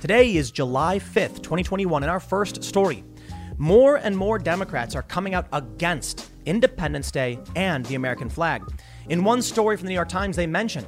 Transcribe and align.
Today 0.00 0.34
is 0.34 0.50
July 0.50 0.98
5th, 0.98 1.42
2021, 1.42 2.02
and 2.02 2.10
our 2.10 2.20
first 2.20 2.64
story. 2.64 3.04
More 3.58 3.96
and 3.96 4.16
more 4.16 4.38
Democrats 4.38 4.96
are 4.96 5.02
coming 5.02 5.34
out 5.34 5.46
against 5.52 6.30
Independence 6.46 7.10
Day 7.10 7.38
and 7.54 7.84
the 7.84 7.96
American 7.96 8.30
flag. 8.30 8.62
In 9.10 9.24
one 9.24 9.42
story 9.42 9.76
from 9.76 9.84
the 9.84 9.90
New 9.90 9.96
York 9.96 10.08
Times, 10.08 10.36
they 10.36 10.46
mention 10.46 10.86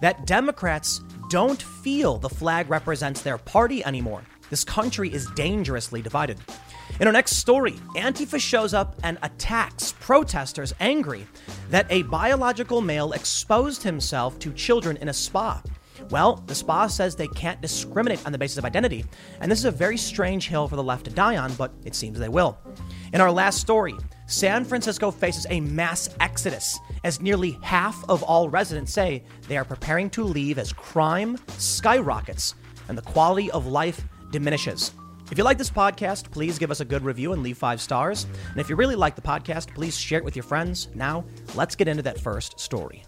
that 0.00 0.26
Democrats 0.26 1.02
don't 1.28 1.60
feel 1.60 2.16
the 2.16 2.30
flag 2.30 2.70
represents 2.70 3.20
their 3.20 3.36
party 3.36 3.84
anymore. 3.84 4.22
This 4.48 4.64
country 4.64 5.12
is 5.12 5.26
dangerously 5.32 6.00
divided. 6.00 6.38
In 7.00 7.06
our 7.06 7.12
next 7.12 7.36
story, 7.36 7.72
Antifa 7.96 8.40
shows 8.40 8.72
up 8.72 8.98
and 9.02 9.18
attacks 9.22 9.92
protesters 10.00 10.72
angry 10.80 11.26
that 11.68 11.86
a 11.90 12.04
biological 12.04 12.80
male 12.80 13.12
exposed 13.12 13.82
himself 13.82 14.38
to 14.38 14.54
children 14.54 14.96
in 14.96 15.10
a 15.10 15.12
spa. 15.12 15.60
Well, 16.10 16.42
the 16.46 16.54
spa 16.54 16.86
says 16.86 17.16
they 17.16 17.28
can't 17.28 17.60
discriminate 17.60 18.24
on 18.26 18.32
the 18.32 18.38
basis 18.38 18.58
of 18.58 18.64
identity, 18.64 19.04
and 19.40 19.50
this 19.50 19.58
is 19.58 19.64
a 19.64 19.70
very 19.70 19.96
strange 19.96 20.48
hill 20.48 20.68
for 20.68 20.76
the 20.76 20.82
left 20.82 21.04
to 21.06 21.10
die 21.10 21.36
on, 21.36 21.54
but 21.54 21.72
it 21.84 21.94
seems 21.94 22.18
they 22.18 22.28
will. 22.28 22.58
In 23.12 23.20
our 23.20 23.30
last 23.30 23.60
story, 23.60 23.94
San 24.26 24.64
Francisco 24.64 25.10
faces 25.10 25.46
a 25.50 25.60
mass 25.60 26.08
exodus 26.20 26.78
as 27.04 27.20
nearly 27.20 27.58
half 27.62 28.02
of 28.08 28.22
all 28.22 28.48
residents 28.48 28.92
say 28.92 29.22
they 29.48 29.56
are 29.56 29.64
preparing 29.64 30.10
to 30.10 30.24
leave 30.24 30.58
as 30.58 30.72
crime 30.72 31.38
skyrockets 31.58 32.54
and 32.88 32.96
the 32.96 33.02
quality 33.02 33.50
of 33.50 33.66
life 33.66 34.04
diminishes. 34.30 34.92
If 35.30 35.38
you 35.38 35.44
like 35.44 35.58
this 35.58 35.70
podcast, 35.70 36.30
please 36.30 36.58
give 36.58 36.70
us 36.70 36.80
a 36.80 36.84
good 36.84 37.02
review 37.02 37.32
and 37.32 37.42
leave 37.42 37.56
five 37.56 37.80
stars. 37.80 38.26
And 38.50 38.60
if 38.60 38.68
you 38.68 38.76
really 38.76 38.96
like 38.96 39.16
the 39.16 39.22
podcast, 39.22 39.74
please 39.74 39.96
share 39.96 40.18
it 40.18 40.24
with 40.24 40.36
your 40.36 40.42
friends. 40.42 40.88
Now, 40.94 41.24
let's 41.54 41.74
get 41.74 41.88
into 41.88 42.02
that 42.02 42.20
first 42.20 42.60
story. 42.60 43.04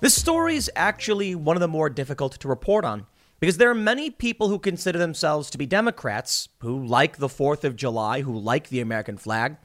This 0.00 0.14
story 0.14 0.54
is 0.54 0.70
actually 0.76 1.34
one 1.34 1.56
of 1.56 1.60
the 1.60 1.66
more 1.66 1.90
difficult 1.90 2.34
to 2.34 2.46
report 2.46 2.84
on 2.84 3.06
because 3.40 3.56
there 3.56 3.68
are 3.68 3.74
many 3.74 4.10
people 4.10 4.48
who 4.48 4.60
consider 4.60 4.96
themselves 4.96 5.50
to 5.50 5.58
be 5.58 5.66
Democrats 5.66 6.48
who 6.60 6.86
like 6.86 7.16
the 7.16 7.26
4th 7.26 7.64
of 7.64 7.74
July, 7.74 8.20
who 8.20 8.38
like 8.38 8.68
the 8.68 8.78
American 8.78 9.16
flag, 9.16 9.56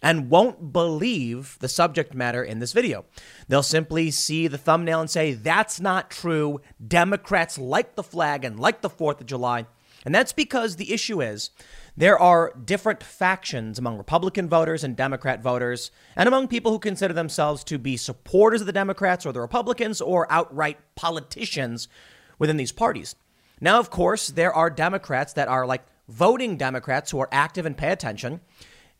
and 0.00 0.30
won't 0.30 0.72
believe 0.72 1.58
the 1.60 1.68
subject 1.68 2.14
matter 2.14 2.42
in 2.42 2.58
this 2.58 2.72
video. 2.72 3.04
They'll 3.48 3.62
simply 3.62 4.10
see 4.10 4.48
the 4.48 4.56
thumbnail 4.56 5.00
and 5.00 5.10
say, 5.10 5.34
that's 5.34 5.78
not 5.78 6.10
true. 6.10 6.62
Democrats 6.88 7.58
like 7.58 7.94
the 7.94 8.02
flag 8.02 8.46
and 8.46 8.58
like 8.58 8.80
the 8.80 8.88
4th 8.88 9.20
of 9.20 9.26
July. 9.26 9.66
And 10.06 10.14
that's 10.14 10.32
because 10.32 10.76
the 10.76 10.94
issue 10.94 11.20
is 11.20 11.50
there 11.96 12.18
are 12.18 12.52
different 12.64 13.02
factions 13.02 13.78
among 13.78 13.98
Republican 13.98 14.48
voters 14.48 14.82
and 14.82 14.96
Democrat 14.96 15.42
voters, 15.42 15.90
and 16.16 16.26
among 16.26 16.48
people 16.48 16.72
who 16.72 16.78
consider 16.78 17.12
themselves 17.12 17.62
to 17.64 17.78
be 17.78 17.96
supporters 17.96 18.62
of 18.62 18.66
the 18.66 18.72
Democrats 18.72 19.26
or 19.26 19.32
the 19.32 19.40
Republicans 19.40 20.00
or 20.00 20.30
outright 20.30 20.78
politicians 20.94 21.88
within 22.38 22.56
these 22.56 22.72
parties. 22.72 23.14
Now, 23.60 23.78
of 23.78 23.90
course, 23.90 24.28
there 24.28 24.52
are 24.52 24.70
Democrats 24.70 25.34
that 25.34 25.48
are 25.48 25.66
like 25.66 25.84
voting 26.08 26.56
Democrats 26.56 27.10
who 27.10 27.20
are 27.20 27.28
active 27.30 27.66
and 27.66 27.76
pay 27.76 27.92
attention 27.92 28.40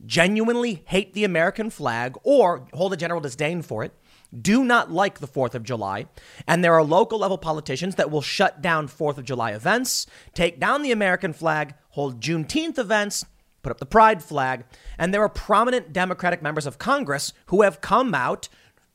genuinely 0.05 0.83
hate 0.87 1.15
the 1.15 1.25
American 1.25 1.71
flag 1.71 2.17
or 2.23 2.67
hold 2.73 2.93
a 2.93 2.97
general 2.97 3.21
disdain 3.21 3.63
for 3.63 3.85
it, 3.85 3.93
do 4.41 4.65
not 4.65 4.91
like 4.91 5.19
the 5.19 5.29
4th 5.29 5.55
of 5.55 5.63
July, 5.63 6.07
and 6.47 6.65
there 6.65 6.75
are 6.75 6.83
local 6.83 7.19
level 7.19 7.39
politicians 7.39 7.97
that 7.97 8.11
will 8.11 8.23
shut 8.23 8.63
down 8.63 8.89
4th 8.89 9.19
of 9.19 9.25
July 9.25 9.53
events, 9.53 10.07
take 10.35 10.59
down 10.59 10.83
the 10.83 10.93
American 10.93 11.33
flag, 11.33 11.75
hold 11.93 12.21
Juneteenth 12.21 12.79
events, 12.79 13.25
put 13.63 13.71
up 13.71 13.79
the 13.79 13.87
pride 13.87 14.23
flag, 14.23 14.65
and 14.99 15.15
there 15.15 15.23
are 15.23 15.29
prominent 15.29 15.93
Democratic 15.93 16.43
members 16.43 16.67
of 16.67 16.79
Congress 16.79 17.33
who 17.47 17.63
have 17.63 17.81
come 17.81 18.15
out 18.15 18.49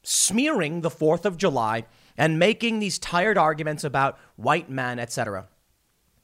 smearing 0.03 0.81
the 0.81 0.89
4th 0.89 1.25
of 1.25 1.37
July 1.37 1.85
and 2.17 2.39
making 2.39 2.79
these 2.79 2.99
tired 2.99 3.37
arguments 3.37 3.83
about 3.83 4.17
white 4.35 4.69
men, 4.69 4.99
etc. 4.99 5.47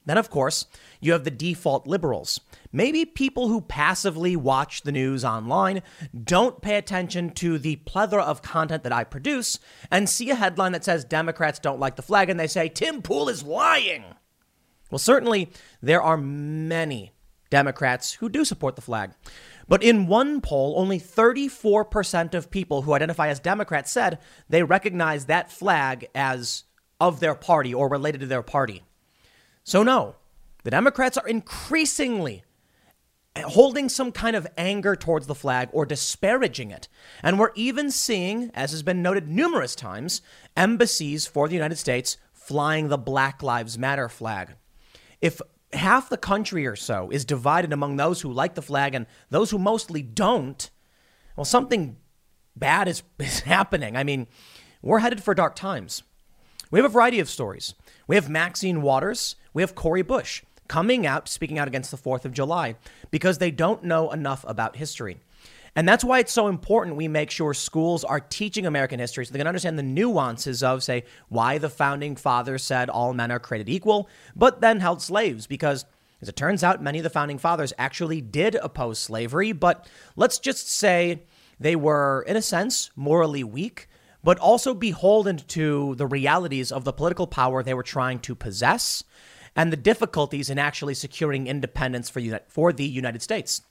Then, 0.06 0.18
of 0.18 0.30
course, 0.30 0.66
you 1.00 1.14
have 1.14 1.24
the 1.24 1.32
default 1.32 1.88
liberals. 1.88 2.42
Maybe 2.72 3.06
people 3.06 3.48
who 3.48 3.62
passively 3.62 4.36
watch 4.36 4.82
the 4.82 4.92
news 4.92 5.24
online 5.24 5.82
don't 6.24 6.62
pay 6.62 6.76
attention 6.76 7.30
to 7.32 7.58
the 7.58 7.78
plethora 7.78 8.24
of 8.24 8.42
content 8.42 8.84
that 8.84 8.92
I 8.92 9.04
produce 9.04 9.60
and 9.90 10.10
see 10.10 10.30
a 10.30 10.36
headline 10.36 10.74
that 10.74 10.84
says 10.84 11.06
Democrats 11.06 11.60
don't 11.60 11.80
like 11.80 11.96
the 11.96 12.02
flag 12.02 12.30
and 12.30 12.40
they 12.40 12.48
say 12.48 12.68
Tim 12.68 13.02
Pool 13.02 13.30
is 13.30 13.44
lying. 13.44 14.04
Well, 14.94 15.00
certainly 15.00 15.50
there 15.82 16.04
are 16.04 16.18
many 16.18 17.14
Democrats 17.50 18.14
who 18.14 18.30
do 18.30 18.46
support 18.46 18.76
the 18.76 18.82
flag. 18.84 19.10
But 19.68 19.82
in 19.82 20.06
one 20.06 20.40
poll, 20.40 20.76
only 20.78 21.00
34% 21.00 22.36
of 22.36 22.52
people 22.52 22.84
who 22.84 22.94
identify 22.94 23.30
as 23.30 23.40
Democrats 23.40 23.92
said 23.92 24.20
they 24.50 24.62
recognize 24.62 25.26
that 25.26 25.52
flag 25.52 26.10
as 26.14 26.66
of 27.02 27.20
their 27.20 27.34
party 27.34 27.74
or 27.74 27.90
related 27.90 28.22
to 28.22 28.28
their 28.28 28.44
party. 28.44 28.84
So, 29.64 29.82
no, 29.82 30.16
the 30.64 30.70
Democrats 30.70 31.18
are 31.18 31.28
increasingly 31.28 32.44
holding 33.36 33.90
some 33.90 34.12
kind 34.12 34.36
of 34.36 34.46
anger 34.60 34.96
towards 34.96 35.26
the 35.26 35.34
flag 35.34 35.70
or 35.72 35.88
disparaging 35.88 36.70
it. 36.70 36.88
And 37.24 37.40
we're 37.40 37.50
even 37.56 37.90
seeing, 37.90 38.52
as 38.54 38.70
has 38.70 38.84
been 38.84 39.02
noted 39.02 39.28
numerous 39.28 39.74
times, 39.74 40.22
embassies 40.56 41.26
for 41.26 41.48
the 41.48 41.56
United 41.56 41.80
States 41.80 42.18
flying 42.32 42.90
the 42.90 42.98
Black 43.00 43.42
Lives 43.42 43.76
Matter 43.76 44.08
flag. 44.08 44.56
If 45.24 45.42
half 45.72 46.10
the 46.10 46.18
country 46.18 46.68
or 46.68 46.76
so 46.76 47.10
is 47.10 47.24
divided 47.24 47.72
among 47.72 47.96
those 47.96 48.20
who 48.20 48.34
like 48.34 48.56
the 48.56 48.62
flag 48.62 48.94
and 48.94 49.06
those 49.30 49.52
who 49.52 49.58
mostly 49.58 50.02
don't, 50.02 50.70
well, 51.38 51.46
something 51.46 51.96
bad 52.58 52.90
is, 52.90 53.04
is 53.20 53.40
happening. 53.40 53.96
I 53.96 54.04
mean, 54.04 54.28
we're 54.82 55.00
headed 55.00 55.24
for 55.24 55.34
dark 55.34 55.56
times. 55.56 56.04
We 56.72 56.80
have 56.80 56.86
a 56.86 56.90
variety 56.90 57.22
of 57.22 57.30
stories. 57.30 57.74
We 58.06 58.18
have 58.18 58.30
Maxine 58.30 58.82
Waters, 58.82 59.38
we 59.54 59.62
have 59.62 59.76
Cori 59.76 60.02
Bush 60.02 60.44
coming 60.68 61.08
out, 61.08 61.30
speaking 61.30 61.58
out 61.58 61.70
against 61.70 61.92
the 61.92 61.98
4th 61.98 62.26
of 62.26 62.34
July 62.34 62.76
because 63.10 63.38
they 63.38 63.52
don't 63.52 63.86
know 63.86 64.12
enough 64.12 64.44
about 64.46 64.76
history. 64.76 65.22
And 65.76 65.88
that's 65.88 66.04
why 66.04 66.20
it's 66.20 66.32
so 66.32 66.48
important 66.48 66.98
we 66.98 67.08
make 67.08 67.32
sure 67.32 67.54
schools 67.54 68.04
are 68.04 68.20
teaching 68.20 68.66
American 68.66 69.00
history 69.00 69.26
so 69.26 69.34
they 69.34 69.40
can 69.40 69.48
understand 69.48 69.80
the 69.80 69.84
nuances 69.84 70.62
of, 70.62 70.84
say, 70.84 71.04
why 71.30 71.58
the 71.58 71.70
founding 71.70 72.16
fathers 72.16 72.64
said 72.64 72.90
all 72.90 73.14
men 73.14 73.32
are 73.32 73.40
created 73.40 73.70
equal, 73.70 74.08
but 74.36 74.62
then 74.62 74.80
held 74.80 75.02
slaves. 75.02 75.48
Because, 75.48 75.86
as 76.22 76.30
it 76.30 76.36
turns 76.36 76.64
out, 76.64 76.84
many 76.84 77.00
of 77.00 77.04
the 77.04 77.10
founding 77.10 77.40
fathers 77.40 77.74
actually 77.80 78.22
did 78.22 78.56
oppose 78.56 79.00
slavery, 79.00 79.52
but 79.52 79.88
let's 80.16 80.38
just 80.38 80.70
say 80.70 81.24
they 81.60 81.76
were, 81.76 82.24
in 82.28 82.36
a 82.36 82.42
sense, 82.42 82.92
morally 82.96 83.44
weak 83.44 83.88
but 84.24 84.40
also 84.40 84.74
beholden 84.74 85.36
to 85.36 85.96
the 85.96 86.08
realities 86.08 86.72
of 86.72 86.86
the 86.86 86.94
political 86.94 87.28
power 87.28 87.62
they 87.62 87.74
were 87.74 87.84
trying 87.84 88.20
to 88.20 88.34
possess 88.34 89.04
and 89.56 89.72
the 89.72 89.78
difficulties 89.78 90.50
in 90.50 90.58
actually 90.58 90.94
securing 90.94 91.46
independence 91.46 92.10
for, 92.10 92.74
the 92.74 92.86
United 92.86 93.22
States. 93.22 93.62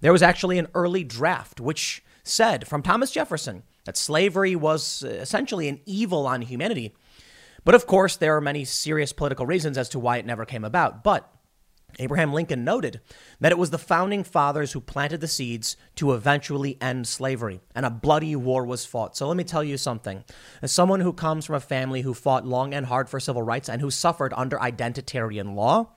There 0.00 0.12
was 0.12 0.22
actually 0.22 0.58
an 0.58 0.68
early 0.74 1.04
draft 1.04 1.60
which 1.60 2.02
said 2.22 2.66
from 2.66 2.82
Thomas 2.82 3.10
Jefferson 3.10 3.62
that 3.84 3.96
slavery 3.96 4.56
was 4.56 5.04
uh, 5.04 5.08
essentially 5.08 5.68
an 5.68 5.80
evil 5.86 6.26
on 6.26 6.42
humanity. 6.42 6.94
But 7.64 7.74
of 7.74 7.86
course, 7.86 8.16
there 8.16 8.36
are 8.36 8.40
many 8.40 8.64
serious 8.64 9.12
political 9.12 9.46
reasons 9.46 9.78
as 9.78 9.88
to 9.90 9.98
why 9.98 10.18
it 10.18 10.26
never 10.26 10.44
came 10.44 10.64
about. 10.64 11.02
But 11.02 11.30
Abraham 11.98 12.32
Lincoln 12.32 12.64
noted 12.64 13.00
that 13.40 13.52
it 13.52 13.58
was 13.58 13.70
the 13.70 13.78
founding 13.78 14.22
fathers 14.22 14.72
who 14.72 14.80
planted 14.80 15.20
the 15.20 15.28
seeds 15.28 15.76
to 15.96 16.12
eventually 16.12 16.76
end 16.80 17.08
slavery, 17.08 17.60
and 17.74 17.86
a 17.86 17.90
bloody 17.90 18.36
war 18.36 18.64
was 18.66 18.84
fought. 18.84 19.16
So 19.16 19.26
let 19.26 19.36
me 19.36 19.44
tell 19.44 19.64
you 19.64 19.78
something. 19.78 20.24
As 20.60 20.72
someone 20.72 21.00
who 21.00 21.12
comes 21.12 21.46
from 21.46 21.54
a 21.54 21.60
family 21.60 22.02
who 22.02 22.12
fought 22.12 22.46
long 22.46 22.74
and 22.74 22.86
hard 22.86 23.08
for 23.08 23.18
civil 23.18 23.42
rights 23.42 23.68
and 23.68 23.80
who 23.80 23.90
suffered 23.90 24.34
under 24.36 24.58
identitarian 24.58 25.54
law, 25.54 25.92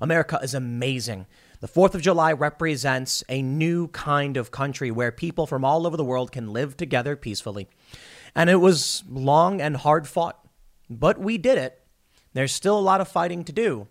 America 0.00 0.38
is 0.42 0.54
amazing. 0.54 1.26
The 1.62 1.68
4th 1.68 1.94
of 1.94 2.02
July 2.02 2.32
represents 2.32 3.22
a 3.28 3.40
new 3.40 3.86
kind 3.86 4.36
of 4.36 4.50
country 4.50 4.90
where 4.90 5.12
people 5.12 5.46
from 5.46 5.64
all 5.64 5.86
over 5.86 5.96
the 5.96 6.02
world 6.02 6.32
can 6.32 6.52
live 6.52 6.76
together 6.76 7.14
peacefully. 7.14 7.68
And 8.34 8.50
it 8.50 8.56
was 8.56 9.04
long 9.08 9.60
and 9.60 9.76
hard 9.76 10.08
fought, 10.08 10.44
but 10.90 11.20
we 11.20 11.38
did 11.38 11.58
it. 11.58 11.80
There's 12.32 12.50
still 12.50 12.76
a 12.76 12.80
lot 12.80 13.00
of 13.00 13.06
fighting 13.06 13.44
to 13.44 13.52
do. 13.52 13.86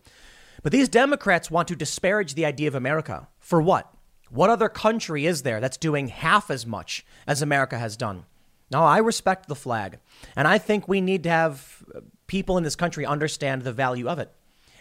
But 0.64 0.74
these 0.74 0.90
Democrats 0.90 1.50
want 1.50 1.70
to 1.70 1.78
disparage 1.78 2.34
the 2.34 2.44
idea 2.44 2.68
of 2.68 2.76
America. 2.76 3.30
For 3.40 3.62
what? 3.62 3.90
What 4.30 4.50
other 4.50 4.68
country 4.68 5.26
is 5.26 5.44
there 5.44 5.62
that's 5.62 5.78
doing 5.78 6.10
half 6.10 6.52
as 6.52 6.66
much 6.66 7.06
as 7.26 7.42
America 7.42 7.80
has 7.80 7.96
done? 7.96 8.26
Now, 8.70 8.84
I 8.84 8.98
respect 8.98 9.48
the 9.48 9.56
flag, 9.56 10.00
and 10.36 10.46
I 10.46 10.58
think 10.58 10.90
we 10.90 11.00
need 11.00 11.24
to 11.24 11.30
have 11.30 11.86
people 12.28 12.58
in 12.58 12.66
this 12.66 12.76
country 12.76 13.06
understand 13.06 13.62
the 13.62 13.72
value 13.72 14.10
of 14.10 14.20
it. 14.20 14.30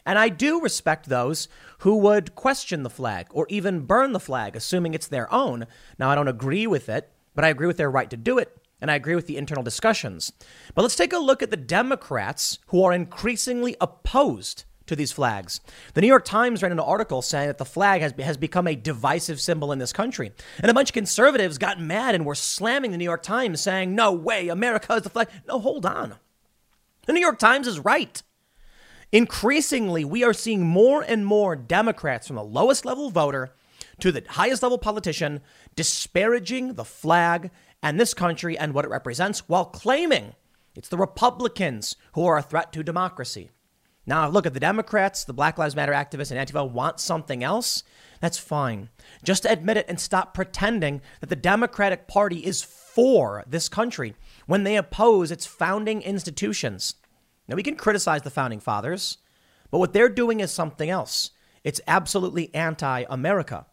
And 0.04 0.18
I 0.18 0.28
do 0.28 0.60
respect 0.60 1.08
those 1.08 1.48
who 1.78 1.96
would 1.96 2.34
question 2.34 2.82
the 2.82 2.90
flag 2.90 3.26
or 3.30 3.46
even 3.48 3.86
burn 3.86 4.12
the 4.12 4.20
flag, 4.20 4.56
assuming 4.56 4.94
it's 4.94 5.08
their 5.08 5.32
own. 5.32 5.66
Now, 5.98 6.10
I 6.10 6.14
don't 6.14 6.28
agree 6.28 6.66
with 6.66 6.88
it, 6.88 7.10
but 7.34 7.44
I 7.44 7.48
agree 7.48 7.66
with 7.66 7.76
their 7.76 7.90
right 7.90 8.10
to 8.10 8.16
do 8.16 8.38
it, 8.38 8.56
and 8.80 8.90
I 8.90 8.94
agree 8.94 9.14
with 9.14 9.26
the 9.26 9.36
internal 9.36 9.62
discussions. 9.62 10.32
But 10.74 10.82
let's 10.82 10.96
take 10.96 11.12
a 11.12 11.18
look 11.18 11.42
at 11.42 11.50
the 11.50 11.56
Democrats 11.56 12.58
who 12.68 12.82
are 12.82 12.92
increasingly 12.92 13.76
opposed 13.80 14.64
to 14.90 14.96
these 14.96 15.12
flags. 15.12 15.60
The 15.94 16.00
New 16.00 16.08
York 16.08 16.24
Times 16.24 16.62
ran 16.62 16.72
an 16.72 16.80
article 16.80 17.22
saying 17.22 17.46
that 17.46 17.58
the 17.58 17.64
flag 17.64 18.02
has, 18.02 18.12
has 18.18 18.36
become 18.36 18.66
a 18.66 18.74
divisive 18.74 19.40
symbol 19.40 19.70
in 19.70 19.78
this 19.78 19.92
country. 19.92 20.32
And 20.58 20.70
a 20.70 20.74
bunch 20.74 20.90
of 20.90 20.94
conservatives 20.94 21.58
got 21.58 21.80
mad 21.80 22.16
and 22.16 22.26
were 22.26 22.34
slamming 22.34 22.90
the 22.90 22.98
New 22.98 23.04
York 23.04 23.22
Times, 23.22 23.60
saying, 23.60 23.94
No 23.94 24.12
way, 24.12 24.48
America 24.48 24.94
is 24.94 25.02
the 25.02 25.10
flag. 25.10 25.28
No, 25.46 25.60
hold 25.60 25.86
on. 25.86 26.16
The 27.06 27.12
New 27.12 27.20
York 27.20 27.38
Times 27.38 27.68
is 27.68 27.78
right. 27.78 28.20
Increasingly, 29.12 30.04
we 30.04 30.22
are 30.22 30.32
seeing 30.32 30.64
more 30.66 31.02
and 31.02 31.26
more 31.26 31.56
Democrats 31.56 32.28
from 32.28 32.36
the 32.36 32.44
lowest 32.44 32.84
level 32.84 33.10
voter 33.10 33.52
to 33.98 34.12
the 34.12 34.24
highest 34.28 34.62
level 34.62 34.78
politician 34.78 35.40
disparaging 35.74 36.74
the 36.74 36.84
flag 36.84 37.50
and 37.82 37.98
this 37.98 38.14
country 38.14 38.56
and 38.56 38.72
what 38.72 38.84
it 38.84 38.90
represents 38.90 39.48
while 39.48 39.64
claiming 39.64 40.34
it's 40.76 40.88
the 40.88 40.96
Republicans 40.96 41.96
who 42.12 42.24
are 42.24 42.38
a 42.38 42.42
threat 42.42 42.72
to 42.72 42.84
democracy. 42.84 43.50
Now, 44.06 44.28
look 44.28 44.46
at 44.46 44.54
the 44.54 44.60
Democrats, 44.60 45.24
the 45.24 45.32
Black 45.32 45.58
Lives 45.58 45.76
Matter 45.76 45.92
activists, 45.92 46.30
and 46.30 46.40
Antifa 46.40 46.70
want 46.70 47.00
something 47.00 47.44
else. 47.44 47.82
That's 48.20 48.38
fine. 48.38 48.88
Just 49.22 49.44
admit 49.44 49.76
it 49.76 49.86
and 49.88 50.00
stop 50.00 50.34
pretending 50.34 51.02
that 51.20 51.28
the 51.28 51.36
Democratic 51.36 52.06
Party 52.06 52.44
is 52.46 52.62
for 52.62 53.44
this 53.46 53.68
country 53.68 54.14
when 54.46 54.64
they 54.64 54.76
oppose 54.76 55.30
its 55.30 55.46
founding 55.46 56.02
institutions. 56.02 56.94
Now, 57.50 57.56
we 57.56 57.64
can 57.64 57.74
criticize 57.74 58.22
the 58.22 58.30
founding 58.30 58.60
fathers, 58.60 59.18
but 59.72 59.80
what 59.80 59.92
they're 59.92 60.08
doing 60.08 60.38
is 60.38 60.52
something 60.52 60.88
else. 60.88 61.32
It's 61.64 61.80
absolutely 61.88 62.54
anti 62.54 63.04
America. 63.10 63.66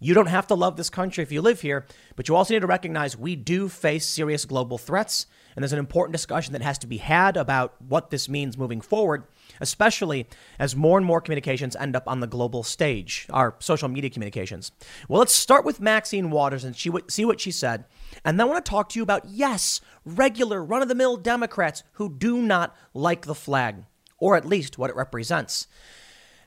You 0.00 0.14
don't 0.14 0.28
have 0.28 0.46
to 0.46 0.54
love 0.54 0.76
this 0.78 0.88
country 0.88 1.22
if 1.22 1.30
you 1.30 1.42
live 1.42 1.60
here, 1.60 1.84
but 2.16 2.26
you 2.26 2.34
also 2.34 2.54
need 2.54 2.60
to 2.60 2.66
recognize 2.66 3.18
we 3.18 3.36
do 3.36 3.68
face 3.68 4.06
serious 4.06 4.46
global 4.46 4.78
threats. 4.78 5.26
And 5.58 5.62
there's 5.64 5.72
an 5.72 5.80
important 5.80 6.12
discussion 6.12 6.52
that 6.52 6.62
has 6.62 6.78
to 6.78 6.86
be 6.86 6.98
had 6.98 7.36
about 7.36 7.74
what 7.82 8.10
this 8.10 8.28
means 8.28 8.56
moving 8.56 8.80
forward, 8.80 9.24
especially 9.60 10.28
as 10.56 10.76
more 10.76 10.96
and 10.96 11.04
more 11.04 11.20
communications 11.20 11.74
end 11.74 11.96
up 11.96 12.04
on 12.06 12.20
the 12.20 12.28
global 12.28 12.62
stage, 12.62 13.26
our 13.30 13.56
social 13.58 13.88
media 13.88 14.08
communications. 14.08 14.70
Well, 15.08 15.18
let's 15.18 15.34
start 15.34 15.64
with 15.64 15.80
Maxine 15.80 16.30
Waters 16.30 16.62
and 16.62 16.76
see 16.76 17.24
what 17.24 17.40
she 17.40 17.50
said. 17.50 17.86
And 18.24 18.38
then 18.38 18.46
I 18.46 18.50
want 18.50 18.64
to 18.64 18.70
talk 18.70 18.88
to 18.90 19.00
you 19.00 19.02
about, 19.02 19.24
yes, 19.26 19.80
regular 20.04 20.64
run 20.64 20.80
of 20.80 20.86
the 20.86 20.94
mill 20.94 21.16
Democrats 21.16 21.82
who 21.94 22.08
do 22.08 22.40
not 22.40 22.76
like 22.94 23.26
the 23.26 23.34
flag, 23.34 23.82
or 24.20 24.36
at 24.36 24.46
least 24.46 24.78
what 24.78 24.90
it 24.90 24.96
represents. 24.96 25.66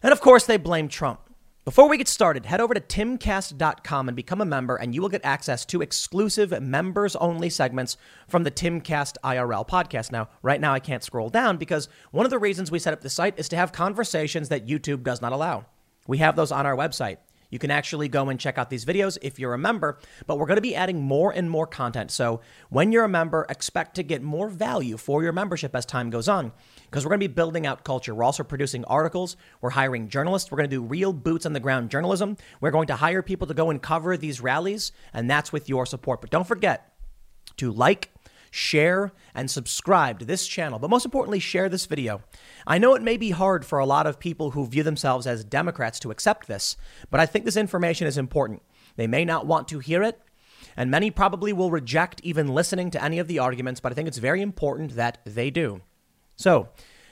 And 0.01 0.13
of 0.13 0.21
course, 0.21 0.45
they 0.45 0.55
blame 0.55 0.87
Trump. 0.87 1.19
Before 1.63 1.87
we 1.87 1.97
get 1.99 2.07
started, 2.07 2.47
head 2.47 2.59
over 2.59 2.73
to 2.73 2.79
timcast.com 2.79 4.09
and 4.09 4.15
become 4.15 4.41
a 4.41 4.45
member, 4.45 4.77
and 4.77 4.95
you 4.95 5.01
will 5.03 5.09
get 5.09 5.23
access 5.23 5.63
to 5.65 5.83
exclusive 5.83 6.59
members 6.59 7.15
only 7.17 7.51
segments 7.51 7.97
from 8.27 8.41
the 8.41 8.49
Timcast 8.49 9.17
IRL 9.23 9.67
podcast. 9.67 10.11
Now, 10.11 10.29
right 10.41 10.59
now, 10.59 10.73
I 10.73 10.79
can't 10.79 11.03
scroll 11.03 11.29
down 11.29 11.57
because 11.57 11.87
one 12.09 12.25
of 12.25 12.31
the 12.31 12.39
reasons 12.39 12.71
we 12.71 12.79
set 12.79 12.93
up 12.93 13.01
the 13.01 13.11
site 13.11 13.37
is 13.37 13.47
to 13.49 13.57
have 13.57 13.71
conversations 13.71 14.49
that 14.49 14.65
YouTube 14.65 15.03
does 15.03 15.21
not 15.21 15.33
allow. 15.33 15.65
We 16.07 16.17
have 16.17 16.35
those 16.35 16.51
on 16.51 16.65
our 16.65 16.75
website. 16.75 17.17
You 17.51 17.59
can 17.59 17.69
actually 17.69 18.07
go 18.07 18.29
and 18.29 18.39
check 18.39 18.57
out 18.57 18.71
these 18.71 18.85
videos 18.85 19.19
if 19.21 19.37
you're 19.37 19.53
a 19.53 19.59
member, 19.59 19.99
but 20.25 20.39
we're 20.39 20.47
going 20.47 20.57
to 20.57 20.61
be 20.61 20.75
adding 20.75 21.01
more 21.01 21.31
and 21.31 21.51
more 21.51 21.67
content. 21.67 22.09
So 22.09 22.41
when 22.69 22.91
you're 22.91 23.03
a 23.03 23.09
member, 23.09 23.45
expect 23.49 23.95
to 23.97 24.03
get 24.03 24.23
more 24.23 24.49
value 24.49 24.97
for 24.97 25.21
your 25.21 25.33
membership 25.33 25.75
as 25.75 25.85
time 25.85 26.09
goes 26.09 26.27
on 26.27 26.51
because 26.85 27.05
we're 27.05 27.09
going 27.09 27.19
to 27.19 27.27
be 27.27 27.33
building 27.33 27.67
out 27.67 27.83
culture. 27.83 28.15
We're 28.15 28.23
also 28.23 28.43
producing 28.43 28.83
articles. 28.85 29.37
We're 29.59 29.69
hiring 29.71 30.07
journalists. 30.09 30.49
We're 30.49 30.57
going 30.57 30.69
to 30.69 30.75
do 30.75 30.81
real 30.81 31.13
boots 31.13 31.45
on 31.45 31.53
the 31.53 31.59
ground 31.59 31.91
journalism. 31.91 32.37
We're 32.61 32.71
going 32.71 32.87
to 32.87 32.95
hire 32.95 33.21
people 33.21 33.47
to 33.47 33.53
go 33.53 33.69
and 33.69 33.81
cover 33.81 34.17
these 34.17 34.41
rallies, 34.41 34.91
and 35.13 35.29
that's 35.29 35.51
with 35.51 35.69
your 35.69 35.85
support. 35.85 36.21
But 36.21 36.31
don't 36.31 36.47
forget 36.47 36.93
to 37.57 37.71
like, 37.71 38.11
share, 38.51 39.13
and 39.33 39.49
subscribe 39.49 40.19
to 40.19 40.25
this 40.25 40.45
channel. 40.45 40.77
But 40.77 40.89
most 40.89 41.05
importantly, 41.05 41.39
share 41.39 41.69
this 41.69 41.85
video. 41.85 42.21
I 42.67 42.77
know 42.77 42.93
it 42.93 43.01
may 43.01 43.17
be 43.17 43.31
hard 43.31 43.65
for 43.65 43.79
a 43.79 43.85
lot 43.85 44.05
of 44.05 44.19
people 44.19 44.51
who 44.51 44.67
view 44.67 44.83
themselves 44.83 45.25
as 45.25 45.43
Democrats 45.43 45.99
to 46.01 46.11
accept 46.11 46.47
this, 46.47 46.75
but 47.09 47.19
I 47.19 47.25
think 47.25 47.45
this 47.45 47.57
information 47.57 48.05
is 48.05 48.17
important. 48.17 48.61
They 48.97 49.07
may 49.07 49.25
not 49.25 49.47
want 49.47 49.69
to 49.69 49.79
hear 49.79 50.03
it, 50.03 50.19
and 50.75 50.91
many 50.91 51.09
probably 51.09 51.53
will 51.53 51.71
reject 51.71 52.21
even 52.23 52.49
listening 52.49 52.91
to 52.91 53.03
any 53.03 53.19
of 53.19 53.27
the 53.27 53.39
arguments, 53.39 53.79
but 53.79 53.91
I 53.91 53.95
think 53.95 54.07
it's 54.07 54.17
very 54.17 54.41
important 54.41 54.95
that 54.95 55.19
they 55.25 55.49
do. 55.49 55.81
So 56.35 56.69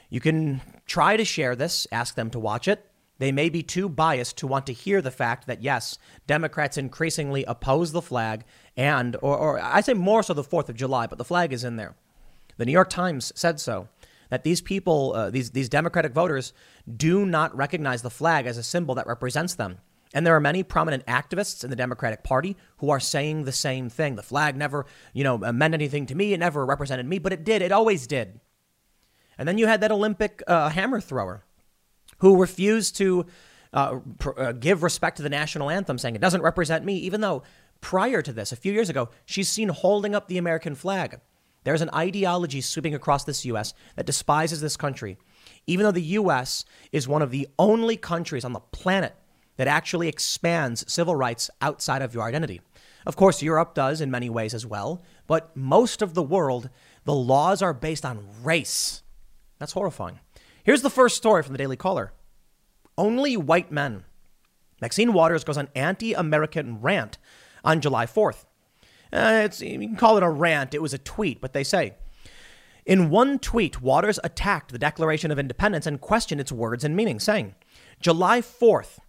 you 0.09 0.19
can 0.19 0.61
try 0.85 1.15
to 1.15 1.25
share 1.25 1.55
this, 1.55 1.87
ask 1.91 2.15
them 2.15 2.29
to 2.31 2.39
watch 2.39 2.67
it. 2.67 2.85
They 3.17 3.31
may 3.33 3.49
be 3.49 3.63
too 3.63 3.89
biased 3.89 4.37
to 4.37 4.47
want 4.47 4.65
to 4.67 4.73
hear 4.73 5.01
the 5.01 5.11
fact 5.11 5.45
that, 5.47 5.61
yes, 5.61 5.97
Democrats 6.25 6.77
increasingly 6.77 7.43
oppose 7.43 7.91
the 7.91 8.01
flag 8.01 8.45
and, 8.79 9.17
or, 9.21 9.37
or 9.37 9.59
I 9.59 9.81
say 9.81 9.93
more 9.93 10.23
so 10.23 10.33
the 10.33 10.41
4th 10.41 10.69
of 10.69 10.75
July, 10.77 11.05
but 11.05 11.17
the 11.17 11.25
flag 11.25 11.51
is 11.51 11.65
in 11.65 11.75
there. 11.75 11.95
The 12.55 12.65
New 12.65 12.71
York 12.71 12.89
Times 12.89 13.33
said 13.35 13.59
so, 13.59 13.89
that 14.29 14.45
these 14.45 14.61
people, 14.61 15.11
uh, 15.13 15.29
these, 15.29 15.51
these 15.51 15.67
Democratic 15.67 16.13
voters, 16.13 16.53
do 16.95 17.25
not 17.25 17.53
recognize 17.57 18.03
the 18.03 18.09
flag 18.09 18.45
as 18.45 18.57
a 18.57 18.63
symbol 18.63 18.95
that 18.95 19.05
represents 19.05 19.53
them. 19.53 19.79
And 20.13 20.25
there 20.25 20.33
are 20.33 20.39
many 20.39 20.63
prominent 20.63 21.05
activists 21.07 21.61
in 21.61 21.69
the 21.69 21.75
Democratic 21.75 22.23
Party 22.23 22.55
who 22.77 22.89
are 22.89 23.01
saying 23.01 23.43
the 23.43 23.51
same 23.51 23.89
thing. 23.89 24.15
The 24.15 24.23
flag 24.23 24.55
never, 24.55 24.85
you 25.11 25.25
know, 25.25 25.37
meant 25.37 25.73
anything 25.73 26.05
to 26.05 26.15
me. 26.15 26.31
It 26.31 26.39
never 26.39 26.65
represented 26.65 27.05
me, 27.05 27.19
but 27.19 27.33
it 27.33 27.43
did. 27.43 27.61
It 27.61 27.73
always 27.73 28.07
did. 28.07 28.39
And 29.37 29.45
then 29.45 29.57
you 29.57 29.67
had 29.67 29.81
that 29.81 29.91
Olympic 29.91 30.41
uh, 30.47 30.69
hammer 30.69 31.01
thrower 31.01 31.43
who 32.19 32.37
refused 32.37 32.95
to 32.97 33.25
uh, 33.73 33.99
pr- 34.19 34.39
uh, 34.39 34.51
give 34.53 34.83
respect 34.83 35.17
to 35.17 35.23
the 35.23 35.29
national 35.29 35.69
anthem, 35.69 35.97
saying 35.97 36.15
it 36.15 36.21
doesn't 36.21 36.41
represent 36.41 36.85
me, 36.85 36.95
even 36.95 37.19
though 37.19 37.43
prior 37.81 38.21
to 38.21 38.33
this, 38.33 38.51
a 38.51 38.57
few 38.57 38.73
years 38.73 38.89
ago, 38.89 39.09
she's 39.25 39.49
seen 39.49 39.69
holding 39.69 40.15
up 40.15 40.27
the 40.27 40.37
American 40.37 40.75
flag. 40.75 41.19
There's 41.63 41.81
an 41.81 41.89
ideology 41.93 42.61
sweeping 42.61 42.95
across 42.95 43.23
this 43.23 43.45
U.S. 43.45 43.73
that 43.95 44.05
despises 44.05 44.61
this 44.61 44.77
country, 44.77 45.17
even 45.67 45.83
though 45.83 45.91
the 45.91 46.01
U.S. 46.01 46.65
is 46.91 47.07
one 47.07 47.21
of 47.21 47.31
the 47.31 47.47
only 47.57 47.97
countries 47.97 48.45
on 48.45 48.53
the 48.53 48.59
planet 48.59 49.15
that 49.57 49.67
actually 49.67 50.07
expands 50.07 50.91
civil 50.91 51.15
rights 51.15 51.49
outside 51.61 52.01
of 52.01 52.13
your 52.13 52.23
identity. 52.23 52.61
Of 53.05 53.15
course, 53.15 53.41
Europe 53.41 53.73
does 53.73 54.01
in 54.01 54.11
many 54.11 54.29
ways 54.29 54.53
as 54.53 54.65
well, 54.65 55.01
but 55.27 55.55
most 55.55 56.01
of 56.01 56.13
the 56.13 56.23
world, 56.23 56.69
the 57.03 57.13
laws 57.13 57.61
are 57.61 57.73
based 57.73 58.05
on 58.05 58.25
race. 58.41 59.03
That's 59.57 59.73
horrifying. 59.73 60.19
Here's 60.63 60.81
the 60.81 60.89
first 60.89 61.17
story 61.17 61.43
from 61.43 61.53
the 61.53 61.57
Daily 61.57 61.75
Caller 61.75 62.13
Only 62.97 63.35
white 63.35 63.71
men. 63.71 64.05
Maxine 64.81 65.11
Waters 65.11 65.43
goes 65.43 65.57
on 65.57 65.67
anti 65.75 66.13
American 66.13 66.79
rant 66.79 67.17
on 67.63 67.81
July 67.81 68.05
4th. 68.05 68.45
Uh, 69.11 69.49
you 69.57 69.79
can 69.79 69.95
call 69.95 70.17
it 70.17 70.23
a 70.23 70.29
rant, 70.29 70.73
it 70.73 70.81
was 70.81 70.93
a 70.93 70.99
tweet, 70.99 71.41
but 71.41 71.53
they 71.53 71.63
say. 71.63 71.95
In 72.85 73.09
one 73.09 73.39
tweet, 73.39 73.81
Waters 73.81 74.19
attacked 74.23 74.71
the 74.71 74.79
Declaration 74.79 75.31
of 75.31 75.39
Independence 75.39 75.85
and 75.85 76.01
questioned 76.01 76.41
its 76.41 76.51
words 76.51 76.83
and 76.83 76.95
meaning, 76.95 77.19
saying, 77.19 77.55
July 77.99 78.41
4th. 78.41 78.99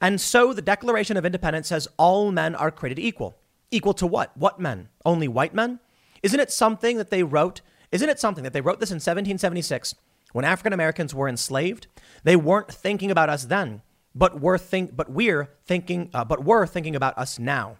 And 0.00 0.20
so 0.20 0.52
the 0.52 0.62
Declaration 0.62 1.16
of 1.16 1.24
Independence 1.24 1.68
says 1.68 1.88
all 1.96 2.32
men 2.32 2.54
are 2.54 2.70
created 2.70 2.98
equal. 2.98 3.38
Equal 3.70 3.94
to 3.94 4.06
what? 4.06 4.36
What 4.36 4.60
men? 4.60 4.88
Only 5.04 5.28
white 5.28 5.54
men? 5.54 5.80
Isn't 6.22 6.40
it 6.40 6.50
something 6.50 6.96
that 6.96 7.10
they 7.10 7.22
wrote? 7.22 7.60
Isn't 7.92 8.08
it 8.08 8.18
something 8.20 8.44
that 8.44 8.52
they 8.52 8.60
wrote 8.60 8.80
this 8.80 8.90
in 8.90 8.96
1776 8.96 9.94
when 10.32 10.44
African 10.44 10.72
Americans 10.72 11.14
were 11.14 11.28
enslaved, 11.28 11.86
they 12.24 12.36
weren't 12.36 12.72
thinking 12.72 13.10
about 13.10 13.30
us 13.30 13.44
then, 13.44 13.82
but 14.14 14.40
we're 14.40 14.58
think, 14.58 14.94
but 14.94 15.10
we're 15.10 15.50
thinking, 15.64 16.10
uh, 16.12 16.24
but 16.24 16.44
we're 16.44 16.66
thinking 16.66 16.96
about 16.96 17.16
us 17.16 17.38
now. 17.38 17.78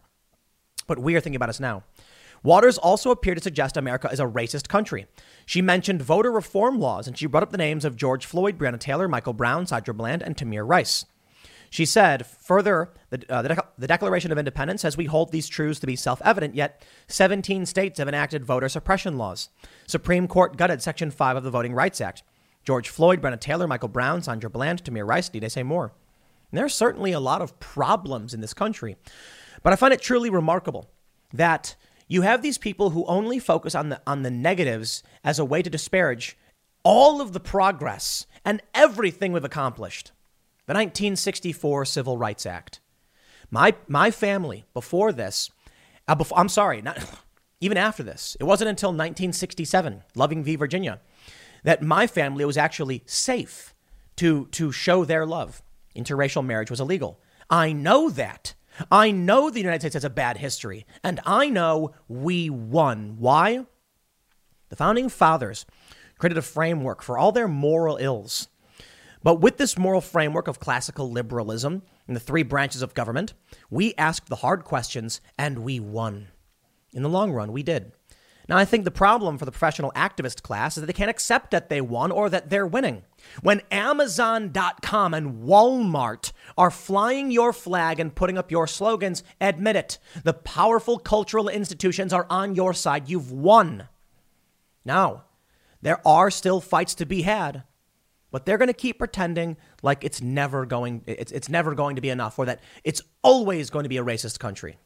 But 0.87 0.99
we're 0.99 1.21
thinking 1.21 1.37
about 1.37 1.49
us 1.49 1.61
now. 1.61 1.85
Waters 2.43 2.79
also 2.79 3.11
appeared 3.11 3.39
to 3.39 3.43
suggest 3.43 3.77
America 3.77 4.09
is 4.13 4.21
a 4.21 4.25
racist 4.25 4.69
country. 4.69 5.07
She 5.45 5.61
mentioned 5.61 6.03
voter 6.03 6.31
reform 6.31 6.79
laws, 6.79 7.09
and 7.09 7.19
she 7.19 7.27
brought 7.27 7.43
up 7.43 7.51
the 7.51 7.59
names 7.59 7.85
of 7.85 7.97
George 7.97 8.27
Floyd, 8.27 8.59
Breonna 8.59 8.79
Taylor, 8.79 9.09
Michael 9.09 9.33
Brown, 9.33 9.67
Sandra 9.67 9.93
Bland, 9.93 10.23
and 10.23 10.37
Tamir 10.37 10.67
Rice. 10.67 11.05
She 11.71 11.85
said, 11.85 12.25
further, 12.27 12.91
the, 13.11 13.23
uh, 13.29 13.43
the, 13.43 13.65
the, 13.77 13.87
Declaration 13.87 14.33
of 14.33 14.39
Independence 14.39 14.83
says 14.83 14.97
we 14.97 15.05
hold 15.05 15.33
these 15.33 15.49
truths 15.49 15.81
to 15.81 15.87
be 15.87 15.97
self 15.97 16.23
evident, 16.25 16.55
yet 16.55 16.83
17 17.09 17.67
states 17.67 17.99
have 17.99 18.09
enacted 18.09 18.45
voter 18.45 18.69
suppression 18.69 19.19
laws. 19.19 19.51
Supreme 19.87 20.29
Court 20.29 20.57
gutted 20.57 20.81
Section 20.81 21.11
5 21.11 21.37
of 21.37 21.45
the 21.45 21.51
Voting 21.51 21.75
Rights 21.75 22.01
Act. 22.01 22.23
George 22.65 22.89
Floyd, 22.89 23.21
Breonna 23.21 23.41
Taylor, 23.41 23.67
Michael 23.67 23.89
Brown, 23.89 24.23
Sandra 24.23 24.49
Bland, 24.49 24.83
Tamir 24.85 25.07
Rice, 25.07 25.33
need 25.33 25.45
I 25.45 25.49
say 25.49 25.63
more? 25.63 25.93
And 26.51 26.59
there 26.59 26.65
are 26.65 26.71
certainly 26.71 27.13
a 27.13 27.21
lot 27.21 27.43
of 27.43 27.59
problems 27.61 28.33
in 28.33 28.41
this 28.41 28.55
country. 28.55 28.97
But 29.63 29.73
I 29.73 29.77
find 29.77 29.93
it 29.93 30.01
truly 30.01 30.31
remarkable 30.31 30.91
that 31.33 31.77
you 32.07 32.23
have 32.23 32.43
these 32.43 32.59
people 32.59 32.91
who 32.91 33.05
only 33.07 33.39
focus 33.39 33.75
on 33.75 33.91
the, 33.91 34.01
on 34.07 34.23
the 34.23 34.31
negatives 34.31 35.03
as 35.23 35.39
a 35.39 35.45
way 35.45 35.63
to 35.63 35.71
disparage 35.71 36.37
all 36.83 37.21
of 37.21 37.33
the 37.33 37.41
progress 37.41 38.27
and 38.45 38.63
everything 38.75 39.33
we've 39.33 39.45
accomplished. 39.45 40.13
The 40.67 40.75
1964 40.75 41.85
Civil 41.85 42.17
Rights 42.17 42.47
Act. 42.47 42.81
My, 43.51 43.75
my 43.87 44.11
family, 44.11 44.65
before 44.75 45.13
this, 45.13 45.51
uh, 46.07 46.15
before, 46.15 46.39
I'm 46.39 46.49
sorry, 46.49 46.83
not, 46.83 46.99
even 47.61 47.77
after 47.77 48.03
this, 48.03 48.37
it 48.41 48.45
wasn't 48.45 48.71
until 48.71 48.91
1967, 48.91 50.03
Loving 50.15 50.45
v. 50.45 50.57
Virginia, 50.57 51.01
that 51.65 51.83
my 51.83 52.07
family 52.07 52.45
was 52.45 52.57
actually 52.57 53.03
safe 53.07 53.75
to, 54.17 54.47
to 54.47 54.73
show 54.73 55.05
their 55.05 55.27
love. 55.27 55.63
Interracial 55.97 56.45
marriage 56.45 56.71
was 56.71 56.81
illegal. 56.81 57.21
I 57.51 57.73
know 57.73 58.11
that. 58.11 58.55
I 58.91 59.11
know 59.11 59.51
the 59.51 59.61
United 59.61 59.81
States 59.81 59.95
has 59.95 60.05
a 60.05 60.11
bad 60.11 60.39
history, 60.39 60.87
and 61.03 61.21
I 61.25 61.49
know 61.49 61.93
we 62.09 62.51
won. 62.51 63.17
Why? 63.19 63.67
The 64.69 64.77
founding 64.77 65.09
fathers 65.09 65.67
created 66.19 66.39
a 66.39 66.43
framework 66.43 67.03
for 67.03 67.17
all 67.17 67.33
their 67.33 67.49
moral 67.49 67.97
ills. 67.97 68.49
But 69.23 69.41
with 69.41 69.57
this 69.57 69.79
moral 69.79 70.01
framework 70.01 70.49
of 70.49 70.61
classical 70.61 71.11
liberalism 71.11 71.83
and 72.07 72.15
the 72.15 72.21
three 72.21 72.43
branches 72.43 72.83
of 72.83 72.95
government, 72.95 73.35
we 73.71 73.95
asked 73.97 74.29
the 74.29 74.37
hard 74.37 74.65
questions 74.65 75.21
and 75.39 75.61
we 75.61 75.81
won. 75.81 76.29
In 76.93 77.03
the 77.03 77.09
long 77.09 77.33
run, 77.33 77.53
we 77.53 77.63
did. 77.63 77.93
Now, 78.49 78.57
I 78.57 78.65
think 78.65 78.85
the 78.85 78.91
problem 78.91 79.37
for 79.37 79.45
the 79.45 79.53
professional 79.53 79.93
activist 79.93 80.43
class 80.43 80.77
is 80.77 80.81
that 80.81 80.87
they 80.87 80.93
can't 80.93 81.11
accept 81.11 81.51
that 81.51 81.69
they 81.69 81.81
won 81.81 82.11
or 82.11 82.31
that 82.31 82.49
they're 82.49 82.67
winning. 82.67 83.03
When 83.43 83.63
Amazon.com 83.71 85.15
and 85.15 85.43
Walmart 85.43 86.33
are 86.57 86.71
flying 86.71 87.31
your 87.31 87.53
flag 87.53 88.01
and 88.01 88.15
putting 88.15 88.39
up 88.39 88.51
your 88.51 88.67
slogans, 88.67 89.23
admit 89.41 89.77
it. 89.77 89.99
The 90.25 90.33
powerful 90.33 90.99
cultural 90.99 91.49
institutions 91.49 92.13
are 92.13 92.27
on 92.31 92.55
your 92.55 92.75
side. 92.75 93.09
You've 93.09 93.33
won. 93.33 93.89
Now, 94.85 95.25
there 95.83 96.07
are 96.07 96.31
still 96.31 96.61
fights 96.61 96.95
to 96.97 97.07
be 97.07 97.23
had, 97.23 97.63
but 98.31 98.45
they're 98.45 98.59
going 98.59 98.69
to 98.69 98.75
keep 98.75 98.99
pretending 98.99 99.57
like 99.83 100.05
it's 100.05 100.21
never 100.21 100.67
going 100.67 101.03
it's, 101.07 101.33
it's 101.33 101.49
never 101.49 101.75
going 101.75 101.97
to 101.97 102.03
be 102.03 102.11
enough 102.11 102.39
or 102.39 102.47
that 102.47 102.61
it's 102.85 103.03
always 103.23 103.71
going 103.71 103.85
to 103.85 103.89
be 103.89 103.99
a 103.99 104.05
racist 104.05 104.39
country. 104.39 104.79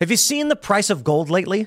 Have 0.00 0.10
you 0.10 0.16
seen 0.16 0.48
the 0.48 0.56
price 0.56 0.90
of 0.90 1.02
gold 1.02 1.28
lately? 1.28 1.66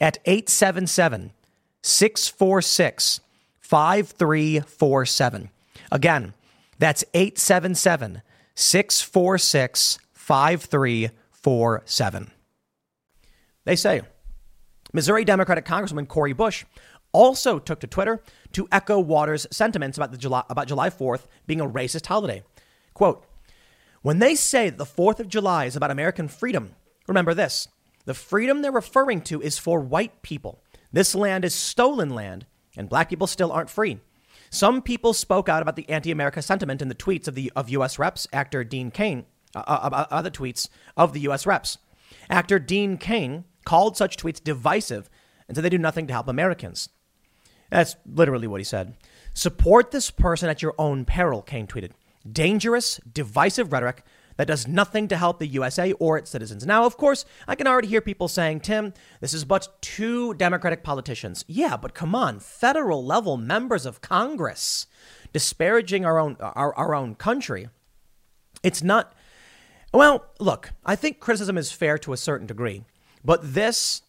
at 0.00 0.18
877 0.24 1.32
646 1.82 3.20
5347. 3.60 5.50
Again, 5.90 6.34
that's 6.78 7.04
877 7.14 8.22
646 8.54 9.98
5347. 10.12 12.30
They 13.64 13.76
say 13.76 14.02
Missouri 14.92 15.24
Democratic 15.24 15.64
Congresswoman 15.64 16.08
Cori 16.08 16.32
Bush 16.32 16.64
also 17.12 17.58
took 17.58 17.80
to 17.80 17.86
Twitter 17.86 18.22
to 18.52 18.68
echo 18.72 18.98
Waters' 18.98 19.46
sentiments 19.50 19.98
about, 19.98 20.12
the 20.12 20.18
July, 20.18 20.44
about 20.48 20.68
July 20.68 20.90
4th 20.90 21.26
being 21.46 21.60
a 21.60 21.68
racist 21.68 22.06
holiday. 22.06 22.42
Quote, 22.94 23.24
when 24.02 24.18
they 24.18 24.34
say 24.34 24.70
that 24.70 24.78
the 24.78 24.84
4th 24.84 25.20
of 25.20 25.28
July 25.28 25.66
is 25.66 25.76
about 25.76 25.90
American 25.90 26.28
freedom, 26.28 26.74
remember 27.06 27.34
this 27.34 27.68
the 28.08 28.14
freedom 28.14 28.62
they're 28.62 28.72
referring 28.72 29.20
to 29.20 29.42
is 29.42 29.58
for 29.58 29.80
white 29.80 30.22
people. 30.22 30.62
This 30.90 31.14
land 31.14 31.44
is 31.44 31.54
stolen 31.54 32.08
land, 32.08 32.46
and 32.74 32.88
black 32.88 33.10
people 33.10 33.26
still 33.26 33.52
aren't 33.52 33.68
free. 33.68 34.00
Some 34.48 34.80
people 34.80 35.12
spoke 35.12 35.46
out 35.46 35.60
about 35.60 35.76
the 35.76 35.86
anti-America 35.90 36.40
sentiment 36.40 36.80
in 36.80 36.88
the 36.88 36.94
tweets 36.94 37.28
of 37.28 37.34
the 37.34 37.52
of 37.54 37.68
U.S. 37.68 37.98
Reps 37.98 38.26
actor 38.32 38.64
Dean 38.64 38.90
Cain, 38.90 39.26
Uh, 39.54 39.58
uh, 39.66 40.06
other 40.10 40.30
tweets 40.30 40.70
of 40.96 41.12
the 41.12 41.20
U.S. 41.20 41.46
Reps. 41.46 41.76
Actor 42.30 42.60
Dean 42.60 42.96
Cain 42.96 43.44
called 43.66 43.98
such 43.98 44.16
tweets 44.16 44.42
divisive 44.42 45.10
and 45.46 45.54
said 45.54 45.62
they 45.62 45.68
do 45.68 45.76
nothing 45.76 46.06
to 46.06 46.14
help 46.14 46.28
Americans. 46.28 46.88
That's 47.68 47.94
literally 48.06 48.46
what 48.46 48.60
he 48.60 48.64
said. 48.64 48.94
Support 49.34 49.90
this 49.90 50.10
person 50.10 50.48
at 50.48 50.62
your 50.62 50.74
own 50.78 51.04
peril, 51.04 51.42
Cain 51.42 51.66
tweeted. 51.66 51.90
Dangerous, 52.26 53.00
divisive 53.12 53.70
rhetoric 53.70 54.02
that 54.38 54.46
does 54.46 54.66
nothing 54.66 55.08
to 55.08 55.16
help 55.16 55.40
the 55.40 55.46
USA 55.48 55.92
or 55.92 56.16
its 56.16 56.30
citizens. 56.30 56.64
Now, 56.64 56.84
of 56.84 56.96
course, 56.96 57.26
I 57.46 57.56
can 57.56 57.66
already 57.66 57.88
hear 57.88 58.00
people 58.00 58.28
saying, 58.28 58.60
Tim, 58.60 58.94
this 59.20 59.34
is 59.34 59.44
but 59.44 59.68
two 59.82 60.32
Democratic 60.34 60.82
politicians. 60.82 61.44
Yeah, 61.46 61.76
but 61.76 61.92
come 61.92 62.14
on, 62.14 62.38
federal 62.38 63.04
level 63.04 63.36
members 63.36 63.84
of 63.84 64.00
Congress 64.00 64.86
disparaging 65.32 66.06
our 66.06 66.18
own 66.18 66.36
our, 66.40 66.74
our 66.74 66.94
own 66.94 67.14
country. 67.16 67.68
It's 68.62 68.82
not 68.82 69.12
well, 69.92 70.26
look, 70.38 70.70
I 70.84 70.96
think 70.96 71.18
criticism 71.18 71.58
is 71.58 71.72
fair 71.72 71.98
to 71.98 72.12
a 72.12 72.16
certain 72.16 72.46
degree, 72.46 72.84
but 73.24 73.54
this 73.54 74.02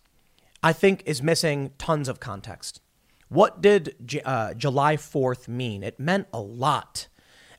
I 0.61 0.73
think 0.73 1.03
is 1.05 1.23
missing 1.23 1.71
tons 1.77 2.07
of 2.07 2.19
context. 2.19 2.81
What 3.29 3.61
did 3.61 3.95
uh, 4.25 4.53
July 4.55 4.97
4th 4.97 5.47
mean? 5.47 5.83
It 5.83 5.99
meant 5.99 6.27
a 6.33 6.41
lot. 6.41 7.07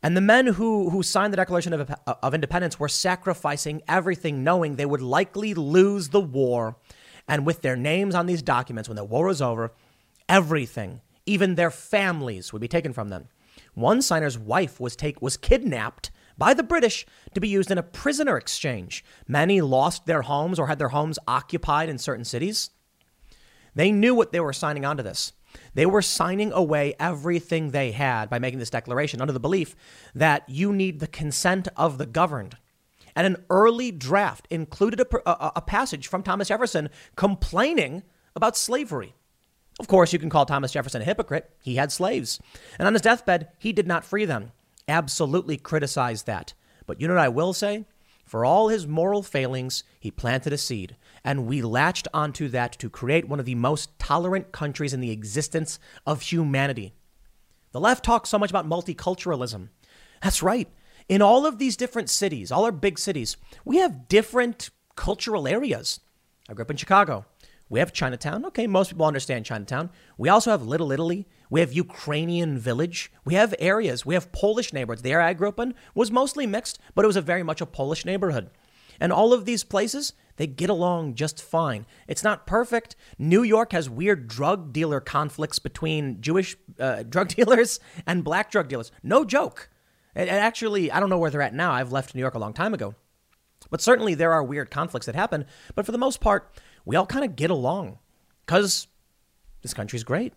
And 0.03 0.17
the 0.17 0.23
men 0.23 0.47
who, 0.47 0.91
who 0.91 1.03
signed 1.03 1.33
the 1.33 1.37
Declaration 1.37 1.73
of, 1.73 1.91
uh, 1.91 2.15
of 2.23 2.35
Independence 2.35 2.81
were 2.81 2.89
sacrificing 2.89 3.83
everything, 3.87 4.43
knowing 4.43 4.77
they 4.77 4.87
would 4.87 5.03
likely 5.03 5.53
lose 5.53 6.09
the 6.09 6.21
war. 6.21 6.77
And 7.29 7.45
with 7.45 7.61
their 7.61 7.77
names 7.77 8.15
on 8.15 8.27
these 8.27 8.43
documents, 8.43 8.89
when 8.89 8.97
the 8.97 9.05
war 9.05 9.27
was 9.27 9.43
over, 9.43 9.73
everything, 10.29 11.01
even 11.27 11.55
their 11.55 11.71
families, 11.71 12.53
would 12.53 12.63
be 12.63 12.69
taken 12.69 12.93
from 12.93 13.09
them. 13.09 13.29
One 13.75 14.01
signer's 14.03 14.39
wife 14.39 14.81
was, 14.81 14.97
take, 14.97 15.21
was 15.21 15.37
kidnapped 15.37 16.11
by 16.39 16.55
the 16.55 16.63
British 16.63 17.07
to 17.35 17.41
be 17.41 17.49
used 17.49 17.71
in 17.71 17.79
a 17.79 17.83
prisoner 17.83 18.37
exchange. 18.39 19.05
Many 19.29 19.61
lost 19.61 20.07
their 20.07 20.23
homes 20.23 20.59
or 20.59 20.67
had 20.67 20.79
their 20.79 20.89
homes 20.89 21.19
occupied 21.29 21.89
in 21.89 21.99
certain 21.99 22.25
cities. 22.25 22.71
They 23.75 23.93
knew 23.93 24.15
what 24.15 24.33
they 24.33 24.41
were 24.41 24.55
signing 24.55 24.85
onto 24.85 25.03
this. 25.03 25.33
They 25.75 25.87
were 25.87 26.03
signing 26.03 26.53
away 26.53 26.95
everything 26.99 27.71
they 27.71 27.93
had 27.93 28.29
by 28.29 28.39
making 28.39 28.59
this 28.59 28.71
declaration 28.71 29.21
under 29.21 29.33
the 29.33 29.41
belief 29.41 29.77
that 30.15 30.49
you 30.49 30.73
need 30.73 31.01
the 31.01 31.07
consent 31.07 31.69
of 31.77 31.99
the 31.99 32.07
governed. 32.07 32.57
And 33.17 33.27
an 33.27 33.45
early 33.51 33.91
draft 33.91 34.47
included 34.51 35.01
a, 35.01 35.31
a, 35.31 35.53
a 35.57 35.61
passage 35.61 36.07
from 36.09 36.23
Thomas 36.23 36.49
Jefferson 36.49 36.89
complaining 37.17 38.03
about 38.37 38.57
slavery. 38.57 39.15
Of 39.79 39.89
course, 39.89 40.13
you 40.13 40.19
can 40.19 40.31
call 40.31 40.47
Thomas 40.47 40.73
Jefferson 40.73 41.03
a 41.03 41.05
hypocrite. 41.05 41.51
He 41.63 41.77
had 41.77 41.91
slaves. 41.91 42.41
And 42.79 42.87
on 42.87 42.93
his 42.93 43.03
deathbed, 43.03 43.49
he 43.59 43.73
did 43.73 43.87
not 43.87 44.05
free 44.05 44.25
them. 44.25 44.53
Absolutely 44.87 45.57
criticize 45.57 46.25
that. 46.25 46.55
But 46.87 47.01
you 47.01 47.09
know 47.09 47.15
what 47.15 47.23
I 47.23 47.29
will 47.29 47.53
say? 47.53 47.87
For 48.31 48.45
all 48.45 48.69
his 48.69 48.87
moral 48.87 49.25
failings, 49.25 49.83
he 49.99 50.13
planted 50.13 50.53
a 50.53 50.57
seed, 50.57 50.95
and 51.25 51.49
we 51.49 51.63
latched 51.63 52.07
onto 52.15 52.47
that 52.51 52.71
to 52.79 52.89
create 52.89 53.29
one 53.29 53.41
of 53.41 53.45
the 53.45 53.57
most 53.57 53.99
tolerant 53.99 54.53
countries 54.53 54.95
in 54.95 55.01
the 55.01 55.11
existence 55.11 55.81
of 56.07 56.23
humanity. 56.23 56.93
The 57.73 57.81
left 57.81 58.05
talks 58.05 58.29
so 58.29 58.39
much 58.39 58.51
about 58.51 58.69
multiculturalism. 58.69 59.71
That's 60.23 60.45
right. 60.45 60.69
In 61.09 61.23
all 61.23 61.45
of 61.45 61.59
these 61.59 61.77
different 61.77 62.09
cities, 62.09 62.53
all 62.53 62.65
our 62.65 62.71
big 62.71 63.01
cities, 63.01 63.37
we 63.65 63.79
have 63.79 64.07
different 64.07 64.71
cultural 64.95 65.49
areas. 65.49 65.99
I 66.49 66.55
grew 66.55 66.63
up 66.63 66.71
in 66.71 66.77
Chicago. 66.77 67.25
We 67.71 67.79
have 67.79 67.93
Chinatown. 67.93 68.45
Okay, 68.47 68.67
most 68.67 68.91
people 68.91 69.07
understand 69.07 69.47
Chinatown. 69.47 69.91
We 70.19 70.29
also 70.29 70.51
have 70.51 70.63
Little 70.63 70.91
Italy. 70.91 71.29
We 71.49 71.61
have 71.61 71.73
Ukrainian 71.73 72.59
Village. 72.59 73.13
We 73.25 73.35
have 73.35 73.55
areas. 73.61 74.05
We 74.05 74.15
have 74.15 74.33
Polish 74.33 74.73
neighborhoods. 74.73 75.03
The 75.03 75.13
area 75.13 75.29
I 75.29 75.35
grew 75.35 75.49
up 75.49 75.61
in 75.61 75.75
was 75.95 76.11
mostly 76.11 76.47
mixed, 76.47 76.81
but 76.97 77.05
it 77.05 77.07
was 77.07 77.17
a 77.17 77.23
very 77.23 77.45
much 77.45 77.61
a 77.61 77.67
Polish 77.67 78.05
neighborhood. 78.05 78.51
And 78.99 79.13
all 79.13 79.33
of 79.33 79.45
these 79.45 79.63
places, 79.63 80.15
they 80.37 80.49
get 80.49 80.69
along 80.69 81.15
just 81.15 81.41
fine. 81.41 81.87
It's 82.09 82.25
not 82.25 82.47
perfect. 82.47 82.97
New 83.19 83.45
York 83.45 83.73
has 83.73 83.89
weird 83.89 84.27
drug 84.27 84.73
dealer 84.73 85.01
conflicts 85.01 85.61
between 85.61 86.21
Jewish 86.21 86.57
uh, 86.79 87.03
drug 87.09 87.29
dealers 87.29 87.79
and 88.05 88.25
black 88.25 88.51
drug 88.51 88.69
dealers. 88.69 88.91
No 89.03 89.25
joke. 89.25 89.71
It 90.17 90.29
actually, 90.29 90.91
I 90.91 90.99
don't 90.99 91.09
know 91.09 91.19
where 91.19 91.31
they're 91.31 91.41
at 91.41 91.55
now. 91.55 91.71
I've 91.71 91.93
left 91.93 92.17
New 92.17 92.21
York 92.21 92.35
a 92.35 92.39
long 92.41 92.53
time 92.53 92.75
ago. 92.75 92.97
But 93.71 93.81
certainly 93.81 94.15
there 94.15 94.33
are 94.33 94.43
weird 94.43 94.71
conflicts 94.71 95.07
that 95.07 95.15
happen. 95.15 95.47
But 95.75 95.87
for 95.87 95.93
the 95.93 95.99
most 95.99 96.21
part, 96.21 96.53
we 96.91 96.97
all 96.97 97.07
kind 97.07 97.25
of 97.25 97.37
get 97.37 97.51
along 97.51 98.01
because 98.45 98.89
this 99.63 99.73
country's 99.73 100.03
great 100.03 100.33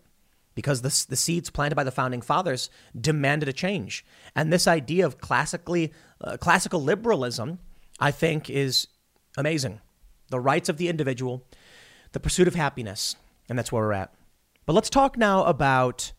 because 0.54 0.82
the, 0.82 1.06
the 1.08 1.16
seeds 1.16 1.50
planted 1.50 1.74
by 1.74 1.82
the 1.82 1.90
founding 1.90 2.22
fathers 2.22 2.70
demanded 2.98 3.48
a 3.48 3.52
change. 3.52 4.06
And 4.36 4.52
this 4.52 4.68
idea 4.68 5.04
of 5.04 5.18
classically 5.18 5.92
uh, 6.20 6.36
classical 6.36 6.80
liberalism, 6.80 7.58
I 7.98 8.12
think, 8.12 8.48
is 8.48 8.86
amazing. 9.36 9.80
The 10.28 10.38
rights 10.38 10.68
of 10.68 10.76
the 10.76 10.86
individual, 10.86 11.44
the 12.12 12.20
pursuit 12.20 12.46
of 12.46 12.54
happiness, 12.54 13.16
and 13.48 13.58
that's 13.58 13.72
where 13.72 13.82
we're 13.82 13.92
at. 13.92 14.14
But 14.64 14.74
let's 14.74 14.90
talk 14.90 15.18
now 15.18 15.42
about 15.46 16.12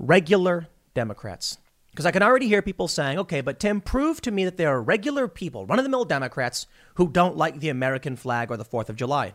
regular 0.00 0.66
Democrats. 0.94 1.58
Because 1.92 2.06
I 2.06 2.10
can 2.10 2.24
already 2.24 2.48
hear 2.48 2.60
people 2.60 2.88
saying, 2.88 3.20
okay, 3.20 3.40
but 3.40 3.60
Tim, 3.60 3.80
prove 3.80 4.20
to 4.22 4.32
me 4.32 4.44
that 4.46 4.56
there 4.56 4.70
are 4.70 4.82
regular 4.82 5.28
people, 5.28 5.64
run 5.64 5.78
of 5.78 5.84
the 5.84 5.88
mill 5.88 6.04
Democrats, 6.04 6.66
who 6.94 7.08
don't 7.08 7.36
like 7.36 7.60
the 7.60 7.68
American 7.68 8.16
flag 8.16 8.50
or 8.50 8.56
the 8.56 8.64
4th 8.64 8.88
of 8.88 8.96
July. 8.96 9.34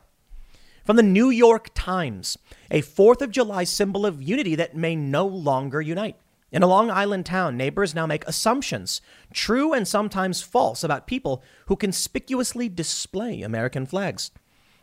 From 0.90 0.96
the 0.96 1.04
New 1.04 1.30
York 1.30 1.70
Times, 1.76 2.36
a 2.72 2.82
4th 2.82 3.22
of 3.22 3.30
July 3.30 3.64
symbol 3.64 4.08
of 4.08 4.24
unity 4.24 4.56
that 4.56 4.76
may 4.76 4.96
no 4.96 5.24
longer 5.24 5.82
unite. 5.82 6.16
In 6.52 6.64
a 6.64 6.68
Long 6.68 6.90
Island 6.90 7.28
town, 7.28 7.56
neighbors 7.56 7.94
now 7.94 8.08
make 8.08 8.26
assumptions, 8.26 9.00
true 9.32 9.72
and 9.72 9.88
sometimes 9.88 10.42
false, 10.42 10.84
about 10.84 11.06
people 11.06 11.44
who 11.68 11.76
conspicuously 11.76 12.70
display 12.70 13.44
American 13.44 13.86
flags. 13.86 14.32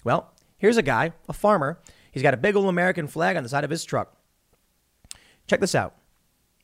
Well, 0.05 0.33
here's 0.59 0.77
a 0.77 0.83
guy, 0.83 1.11
a 1.29 1.33
farmer. 1.33 1.81
He's 2.13 2.23
got 2.23 2.35
a 2.35 2.37
big 2.37 2.55
old 2.55 2.69
American 2.69 3.09
flag 3.09 3.37
on 3.37 3.43
the 3.43 3.49
side 3.49 3.65
of 3.65 3.71
his 3.71 3.85
truck. 3.85 4.17
Check 5.49 5.59
this 5.59 5.75
out. 5.75 5.97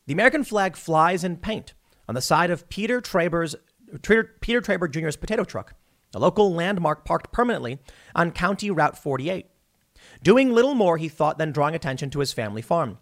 The 0.06 0.12
American 0.12 0.44
flag 0.44 0.76
flies 0.76 1.24
in 1.24 1.36
paint 1.36 1.74
on 2.08 2.14
the 2.14 2.20
side 2.20 2.52
of 2.52 2.68
Peter 2.68 3.00
Traber's 3.00 3.56
Peter 4.02 4.60
Traber 4.60 4.88
Jr.'s 4.88 5.16
potato 5.16 5.42
truck, 5.42 5.74
a 6.14 6.18
local 6.18 6.52
landmark 6.52 7.04
parked 7.04 7.32
permanently 7.32 7.78
on 8.14 8.30
County 8.30 8.70
Route 8.70 8.98
48. 8.98 9.46
Doing 10.22 10.52
little 10.52 10.74
more, 10.74 10.98
he 10.98 11.08
thought, 11.08 11.38
than 11.38 11.52
drawing 11.52 11.74
attention 11.74 12.10
to 12.10 12.20
his 12.20 12.32
family 12.32 12.62
farm, 12.62 12.98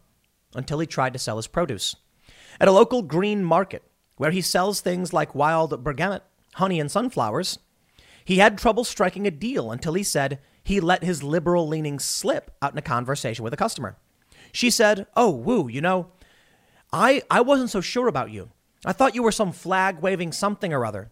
until 0.54 0.78
he 0.78 0.86
tried 0.86 1.12
to 1.12 1.18
sell 1.18 1.36
his 1.36 1.46
produce. 1.46 1.96
At 2.60 2.68
a 2.68 2.72
local 2.72 3.02
green 3.02 3.44
market, 3.44 3.82
where 4.16 4.30
he 4.30 4.40
sells 4.40 4.80
things 4.80 5.12
like 5.12 5.34
wild 5.34 5.82
bergamot, 5.82 6.22
honey, 6.54 6.78
and 6.78 6.90
sunflowers, 6.90 7.58
he 8.24 8.36
had 8.38 8.58
trouble 8.58 8.84
striking 8.84 9.26
a 9.26 9.30
deal 9.30 9.70
until 9.70 9.94
he 9.94 10.02
said 10.02 10.40
he 10.62 10.78
let 10.80 11.02
his 11.02 11.22
liberal 11.22 11.66
leanings 11.66 12.04
slip 12.04 12.50
out 12.60 12.72
in 12.72 12.78
a 12.78 12.82
conversation 12.82 13.42
with 13.42 13.54
a 13.54 13.56
customer. 13.56 13.96
She 14.52 14.70
said, 14.70 15.06
Oh, 15.16 15.30
woo, 15.30 15.68
you 15.68 15.80
know, 15.80 16.08
I, 16.92 17.22
I 17.30 17.40
wasn't 17.40 17.70
so 17.70 17.80
sure 17.80 18.08
about 18.08 18.30
you. 18.30 18.50
I 18.84 18.92
thought 18.92 19.14
you 19.14 19.22
were 19.22 19.32
some 19.32 19.52
flag 19.52 20.00
waving 20.00 20.32
something 20.32 20.72
or 20.72 20.84
other. 20.84 21.10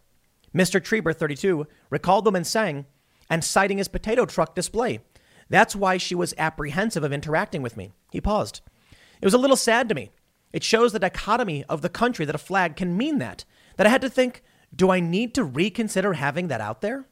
Mr. 0.54 0.80
Treber, 0.80 1.14
32, 1.14 1.66
recalled 1.90 2.24
the 2.24 2.30
woman 2.30 2.44
saying 2.44 2.86
and 3.30 3.44
citing 3.44 3.78
his 3.78 3.88
potato 3.88 4.24
truck 4.24 4.54
display. 4.54 5.00
That's 5.48 5.76
why 5.76 5.96
she 5.96 6.14
was 6.14 6.34
apprehensive 6.38 7.04
of 7.04 7.12
interacting 7.12 7.62
with 7.62 7.76
me. 7.76 7.92
He 8.10 8.20
paused. 8.20 8.60
It 9.20 9.24
was 9.24 9.34
a 9.34 9.38
little 9.38 9.56
sad 9.56 9.88
to 9.88 9.94
me. 9.94 10.10
It 10.52 10.64
shows 10.64 10.92
the 10.92 10.98
dichotomy 10.98 11.64
of 11.64 11.82
the 11.82 11.88
country 11.88 12.24
that 12.24 12.34
a 12.34 12.38
flag 12.38 12.76
can 12.76 12.96
mean 12.96 13.18
that. 13.18 13.44
That 13.76 13.86
I 13.86 13.90
had 13.90 14.00
to 14.02 14.10
think, 14.10 14.42
do 14.74 14.90
I 14.90 15.00
need 15.00 15.34
to 15.34 15.44
reconsider 15.44 16.14
having 16.14 16.48
that 16.48 16.60
out 16.60 16.80
there? 16.80 17.06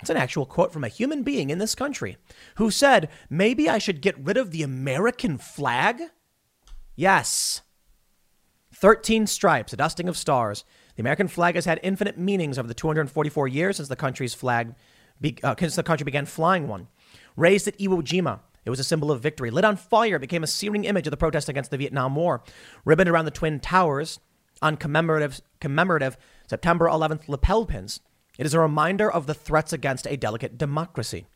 It's 0.00 0.10
an 0.10 0.16
actual 0.16 0.46
quote 0.46 0.72
from 0.72 0.84
a 0.84 0.88
human 0.88 1.22
being 1.22 1.50
in 1.50 1.58
this 1.58 1.74
country 1.74 2.18
who 2.56 2.70
said, 2.70 3.08
maybe 3.30 3.68
I 3.68 3.78
should 3.78 4.02
get 4.02 4.18
rid 4.18 4.36
of 4.36 4.50
the 4.50 4.62
American 4.62 5.38
flag? 5.38 6.00
Yes. 6.94 7.62
13 8.74 9.26
stripes, 9.26 9.72
a 9.72 9.76
dusting 9.76 10.08
of 10.08 10.16
stars. 10.18 10.64
The 10.96 11.02
American 11.02 11.28
flag 11.28 11.54
has 11.54 11.66
had 11.66 11.78
infinite 11.82 12.18
meanings 12.18 12.58
over 12.58 12.66
the 12.66 12.74
244 12.74 13.48
years 13.48 13.76
since 13.76 13.88
the 13.88 13.96
country's 13.96 14.34
flag, 14.34 14.74
be, 15.20 15.36
uh, 15.42 15.54
since 15.58 15.76
the 15.76 15.82
country 15.82 16.04
began 16.04 16.26
flying 16.26 16.68
one. 16.68 16.88
Raised 17.36 17.68
at 17.68 17.78
Iwo 17.78 18.02
Jima, 18.02 18.40
it 18.64 18.70
was 18.70 18.80
a 18.80 18.84
symbol 18.84 19.10
of 19.10 19.22
victory. 19.22 19.50
Lit 19.50 19.64
on 19.64 19.76
fire, 19.76 20.16
it 20.16 20.20
became 20.20 20.42
a 20.42 20.48
searing 20.48 20.84
image 20.84 21.06
of 21.06 21.10
the 21.10 21.16
protest 21.16 21.48
against 21.48 21.70
the 21.70 21.76
Vietnam 21.76 22.16
War. 22.16 22.42
Ribboned 22.84 23.10
around 23.10 23.26
the 23.26 23.30
Twin 23.30 23.60
Towers 23.60 24.18
on 24.62 24.76
commemorative, 24.76 25.40
commemorative 25.60 26.16
September 26.48 26.86
11th 26.86 27.28
lapel 27.28 27.66
pins. 27.66 28.00
It 28.38 28.46
is 28.46 28.54
a 28.54 28.60
reminder 28.60 29.10
of 29.10 29.26
the 29.26 29.34
threats 29.34 29.72
against 29.72 30.06
a 30.06 30.16
delicate 30.16 30.56
democracy. 30.56 31.26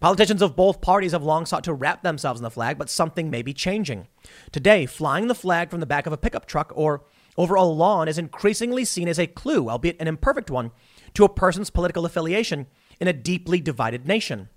Politicians 0.00 0.42
of 0.42 0.56
both 0.56 0.80
parties 0.80 1.12
have 1.12 1.22
long 1.22 1.46
sought 1.46 1.64
to 1.64 1.72
wrap 1.72 2.02
themselves 2.02 2.40
in 2.40 2.44
the 2.44 2.50
flag, 2.50 2.76
but 2.76 2.90
something 2.90 3.30
may 3.30 3.40
be 3.40 3.54
changing. 3.54 4.08
Today, 4.52 4.84
flying 4.84 5.28
the 5.28 5.34
flag 5.34 5.70
from 5.70 5.80
the 5.80 5.86
back 5.86 6.06
of 6.06 6.12
a 6.12 6.18
pickup 6.18 6.46
truck 6.46 6.72
or 6.74 7.04
over 7.36 7.54
a 7.54 7.62
lawn 7.62 8.08
is 8.08 8.18
increasingly 8.18 8.84
seen 8.84 9.08
as 9.08 9.18
a 9.18 9.26
clue, 9.26 9.68
albeit 9.68 10.00
an 10.00 10.08
imperfect 10.08 10.50
one, 10.50 10.70
to 11.14 11.24
a 11.24 11.28
person's 11.28 11.70
political 11.70 12.04
affiliation 12.04 12.66
in 13.00 13.08
a 13.08 13.12
deeply 13.12 13.60
divided 13.60 14.06
nation. 14.06 14.48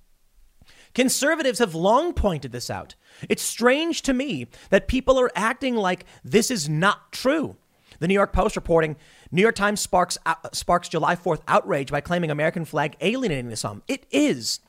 Conservatives 0.94 1.60
have 1.60 1.76
long 1.76 2.14
pointed 2.14 2.52
this 2.52 2.70
out. 2.70 2.96
It's 3.28 3.44
strange 3.44 4.02
to 4.04 4.14
me 4.14 4.48
that 4.70 4.88
people 4.88 5.20
are 5.20 5.32
acting 5.36 5.76
like 5.76 6.06
this 6.24 6.50
is 6.50 6.68
not 6.68 7.12
true. 7.12 7.58
The 8.00 8.08
New 8.08 8.14
York 8.14 8.34
Post 8.34 8.56
reporting 8.56 8.96
New 9.32 9.42
York 9.42 9.56
Times 9.56 9.82
sparks, 9.82 10.18
uh, 10.26 10.36
sparks 10.54 10.90
July 10.90 11.16
4th 11.16 11.42
outrage 11.48 11.92
by 11.92 12.02
claiming 12.02 12.32
American 12.32 12.66
flag 12.66 12.96
alienating 13.02 13.50
the 13.50 13.56
some. 13.56 13.84
It 13.88 14.06
is. 14.10 14.62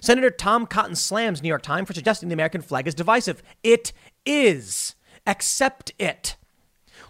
Senator 0.00 0.30
Tom 0.30 0.66
Cotton 0.66 0.96
slams 0.96 1.42
New 1.42 1.48
York 1.48 1.62
Times 1.62 1.86
for 1.86 1.94
suggesting 1.94 2.28
the 2.28 2.34
American 2.34 2.62
flag 2.62 2.86
is 2.86 2.94
divisive. 2.94 3.42
It 3.62 3.92
is. 4.24 4.94
Accept 5.26 5.92
it. 5.98 6.36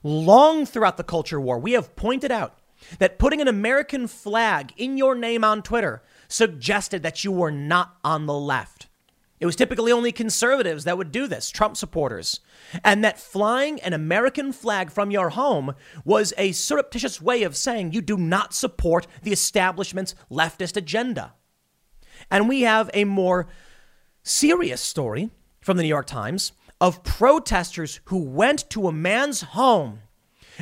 Long 0.02 0.64
throughout 0.66 0.96
the 0.96 1.04
culture 1.04 1.40
war, 1.40 1.58
we 1.58 1.72
have 1.72 1.96
pointed 1.96 2.30
out 2.30 2.58
that 2.98 3.18
putting 3.18 3.40
an 3.40 3.48
American 3.48 4.06
flag 4.06 4.72
in 4.76 4.96
your 4.96 5.14
name 5.14 5.44
on 5.44 5.62
Twitter 5.62 6.02
suggested 6.28 7.02
that 7.02 7.24
you 7.24 7.32
were 7.32 7.50
not 7.50 7.96
on 8.04 8.26
the 8.26 8.34
left. 8.34 8.88
It 9.40 9.46
was 9.46 9.56
typically 9.56 9.92
only 9.92 10.10
conservatives 10.10 10.84
that 10.84 10.98
would 10.98 11.12
do 11.12 11.26
this, 11.28 11.50
Trump 11.50 11.76
supporters. 11.76 12.40
And 12.84 13.04
that 13.04 13.20
flying 13.20 13.80
an 13.80 13.92
American 13.92 14.52
flag 14.52 14.90
from 14.90 15.10
your 15.10 15.30
home 15.30 15.74
was 16.04 16.34
a 16.36 16.52
surreptitious 16.52 17.22
way 17.22 17.44
of 17.44 17.56
saying 17.56 17.92
you 17.92 18.00
do 18.00 18.16
not 18.16 18.52
support 18.52 19.06
the 19.22 19.32
establishment's 19.32 20.16
leftist 20.30 20.76
agenda. 20.76 21.34
And 22.30 22.48
we 22.48 22.62
have 22.62 22.90
a 22.92 23.04
more 23.04 23.46
serious 24.24 24.80
story 24.80 25.30
from 25.60 25.76
the 25.76 25.84
New 25.84 25.88
York 25.88 26.06
Times 26.06 26.52
of 26.80 27.02
protesters 27.02 28.00
who 28.06 28.22
went 28.22 28.68
to 28.70 28.86
a 28.86 28.92
man's 28.92 29.42
home 29.42 30.00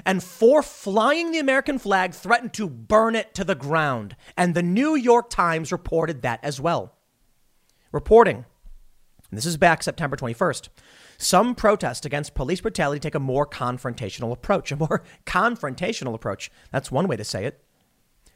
and 0.05 0.23
for 0.23 0.63
flying 0.63 1.31
the 1.31 1.39
American 1.39 1.79
flag 1.79 2.13
threatened 2.13 2.53
to 2.55 2.69
burn 2.69 3.15
it 3.15 3.35
to 3.35 3.45
the 3.45 3.55
ground. 3.55 4.17
And 4.37 4.55
the 4.55 4.63
New 4.63 4.95
York 4.95 5.31
Times 5.31 5.73
reported 5.73 6.23
that 6.23 6.41
as 6.43 6.61
well. 6.61 6.95
Reporting, 7.93 8.45
this 9.31 9.47
is 9.47 9.57
back 9.57 9.83
September 9.83 10.17
21st. 10.17 10.69
Some 11.19 11.55
protests 11.55 12.05
against 12.05 12.35
police 12.35 12.61
brutality 12.61 13.01
take 13.01 13.15
a 13.15 13.21
more 13.21 13.47
confrontational 13.47 14.33
approach. 14.33 14.71
A 14.77 14.77
more 14.77 15.03
confrontational 15.25 16.15
approach. 16.15 16.51
That's 16.71 16.93
one 16.93 17.09
way 17.09 17.17
to 17.17 17.25
say 17.25 17.47
it. 17.47 17.63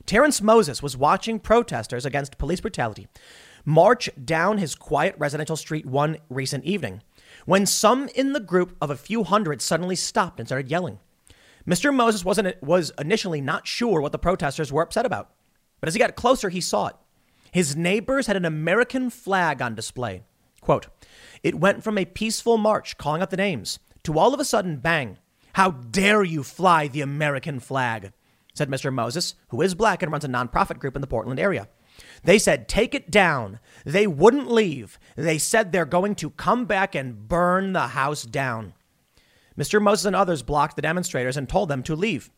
Terrence 0.06 0.40
Moses 0.40 0.82
was 0.82 0.96
watching 0.96 1.38
protesters 1.38 2.06
against 2.06 2.38
police 2.38 2.60
brutality 2.60 3.06
march 3.64 4.08
down 4.24 4.58
his 4.58 4.74
quiet 4.74 5.14
residential 5.18 5.56
street 5.56 5.86
one 5.86 6.16
recent 6.28 6.64
evening 6.64 7.02
when 7.46 7.66
some 7.66 8.08
in 8.14 8.32
the 8.32 8.40
group 8.40 8.76
of 8.80 8.90
a 8.90 8.96
few 8.96 9.24
hundred 9.24 9.62
suddenly 9.62 9.96
stopped 9.96 10.38
and 10.38 10.48
started 10.48 10.70
yelling. 10.70 10.98
Mr. 11.66 11.94
Moses 11.94 12.24
wasn't, 12.24 12.60
was 12.62 12.92
initially 12.98 13.40
not 13.40 13.66
sure 13.66 14.00
what 14.00 14.12
the 14.12 14.18
protesters 14.18 14.72
were 14.72 14.82
upset 14.82 15.06
about, 15.06 15.30
but 15.80 15.88
as 15.88 15.94
he 15.94 15.98
got 15.98 16.16
closer, 16.16 16.48
he 16.48 16.60
saw 16.60 16.88
it. 16.88 16.96
His 17.52 17.76
neighbors 17.76 18.26
had 18.26 18.36
an 18.36 18.44
American 18.44 19.10
flag 19.10 19.60
on 19.60 19.74
display. 19.74 20.22
Quote, 20.60 20.86
it 21.42 21.54
went 21.54 21.82
from 21.82 21.98
a 21.98 22.04
peaceful 22.04 22.58
march 22.58 22.98
calling 22.98 23.22
out 23.22 23.30
the 23.30 23.36
names 23.36 23.78
to 24.04 24.18
all 24.18 24.34
of 24.34 24.40
a 24.40 24.44
sudden, 24.44 24.76
bang, 24.78 25.18
how 25.54 25.70
dare 25.70 26.22
you 26.22 26.42
fly 26.42 26.88
the 26.88 27.00
American 27.00 27.60
flag? 27.60 28.12
said 28.54 28.68
Mr. 28.68 28.92
Moses, 28.92 29.34
who 29.48 29.62
is 29.62 29.74
black 29.74 30.02
and 30.02 30.12
runs 30.12 30.24
a 30.24 30.28
nonprofit 30.28 30.78
group 30.78 30.96
in 30.96 31.00
the 31.00 31.06
Portland 31.06 31.40
area. 31.40 31.68
They 32.22 32.38
said, 32.38 32.68
take 32.68 32.94
it 32.94 33.10
down. 33.10 33.60
They 33.84 34.06
wouldn't 34.06 34.50
leave. 34.50 34.98
They 35.16 35.38
said 35.38 35.72
they're 35.72 35.84
going 35.84 36.14
to 36.16 36.30
come 36.30 36.66
back 36.66 36.94
and 36.94 37.28
burn 37.28 37.72
the 37.72 37.88
house 37.88 38.24
down. 38.24 38.74
Mr. 39.58 39.80
Moses 39.80 40.06
and 40.06 40.16
others 40.16 40.42
blocked 40.42 40.76
the 40.76 40.82
demonstrators 40.82 41.36
and 41.36 41.48
told 41.48 41.68
them 41.68 41.82
to 41.84 41.96
leave. 41.96 42.30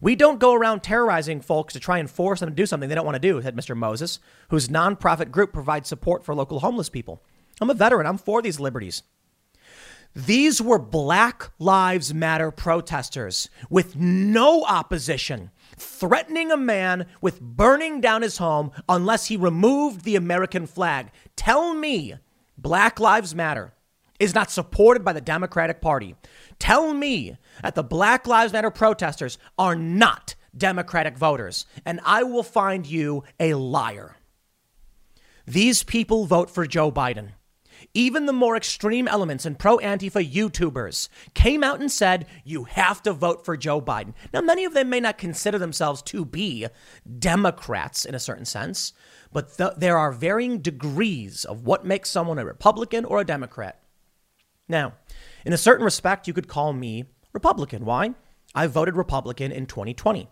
We 0.00 0.16
don't 0.16 0.40
go 0.40 0.52
around 0.54 0.82
terrorizing 0.82 1.40
folks 1.40 1.72
to 1.74 1.80
try 1.80 1.98
and 1.98 2.10
force 2.10 2.40
them 2.40 2.48
to 2.48 2.54
do 2.54 2.66
something 2.66 2.88
they 2.88 2.94
don't 2.94 3.06
want 3.06 3.16
to 3.16 3.20
do, 3.20 3.40
said 3.42 3.56
Mr. 3.56 3.76
Moses, 3.76 4.18
whose 4.48 4.68
nonprofit 4.68 5.30
group 5.30 5.52
provides 5.52 5.88
support 5.88 6.24
for 6.24 6.34
local 6.34 6.60
homeless 6.60 6.88
people. 6.88 7.22
I'm 7.60 7.70
a 7.70 7.74
veteran. 7.74 8.06
I'm 8.06 8.18
for 8.18 8.42
these 8.42 8.60
liberties. 8.60 9.02
These 10.14 10.60
were 10.60 10.78
Black 10.78 11.50
Lives 11.58 12.12
Matter 12.12 12.50
protesters 12.50 13.48
with 13.70 13.96
no 13.96 14.62
opposition, 14.64 15.50
threatening 15.76 16.50
a 16.50 16.56
man 16.56 17.06
with 17.20 17.40
burning 17.40 18.00
down 18.00 18.22
his 18.22 18.38
home 18.38 18.72
unless 18.88 19.26
he 19.26 19.36
removed 19.36 20.04
the 20.04 20.16
American 20.16 20.66
flag. 20.66 21.10
Tell 21.36 21.74
me 21.74 22.14
Black 22.56 23.00
Lives 23.00 23.34
Matter 23.34 23.74
is 24.18 24.34
not 24.34 24.50
supported 24.50 25.04
by 25.04 25.12
the 25.12 25.20
Democratic 25.20 25.80
Party. 25.80 26.14
Tell 26.58 26.94
me 26.94 27.36
that 27.62 27.74
the 27.74 27.82
Black 27.82 28.26
Lives 28.26 28.52
Matter 28.52 28.70
protesters 28.70 29.38
are 29.58 29.74
not 29.74 30.34
Democratic 30.56 31.16
voters, 31.16 31.66
and 31.84 32.00
I 32.04 32.22
will 32.22 32.42
find 32.42 32.86
you 32.86 33.24
a 33.40 33.54
liar. 33.54 34.16
These 35.46 35.82
people 35.82 36.26
vote 36.26 36.50
for 36.50 36.66
Joe 36.66 36.92
Biden. 36.92 37.30
Even 37.94 38.24
the 38.24 38.32
more 38.32 38.56
extreme 38.56 39.06
elements 39.06 39.44
and 39.44 39.58
pro 39.58 39.76
Antifa 39.78 40.26
YouTubers 40.26 41.08
came 41.34 41.62
out 41.62 41.78
and 41.80 41.92
said, 41.92 42.26
you 42.42 42.64
have 42.64 43.02
to 43.02 43.12
vote 43.12 43.44
for 43.44 43.56
Joe 43.56 43.82
Biden. 43.82 44.14
Now, 44.32 44.40
many 44.40 44.64
of 44.64 44.72
them 44.72 44.88
may 44.88 45.00
not 45.00 45.18
consider 45.18 45.58
themselves 45.58 46.00
to 46.02 46.24
be 46.24 46.66
Democrats 47.18 48.06
in 48.06 48.14
a 48.14 48.20
certain 48.20 48.46
sense, 48.46 48.94
but 49.30 49.56
th- 49.58 49.72
there 49.76 49.98
are 49.98 50.10
varying 50.10 50.58
degrees 50.58 51.44
of 51.44 51.66
what 51.66 51.84
makes 51.84 52.08
someone 52.08 52.38
a 52.38 52.44
Republican 52.44 53.04
or 53.04 53.20
a 53.20 53.26
Democrat. 53.26 53.82
Now, 54.68 54.94
in 55.44 55.52
a 55.52 55.58
certain 55.58 55.84
respect, 55.84 56.26
you 56.26 56.32
could 56.32 56.48
call 56.48 56.72
me 56.72 57.04
Republican. 57.34 57.84
Why? 57.84 58.14
I 58.54 58.68
voted 58.68 58.96
Republican 58.96 59.52
in 59.52 59.66
2020. 59.66 60.28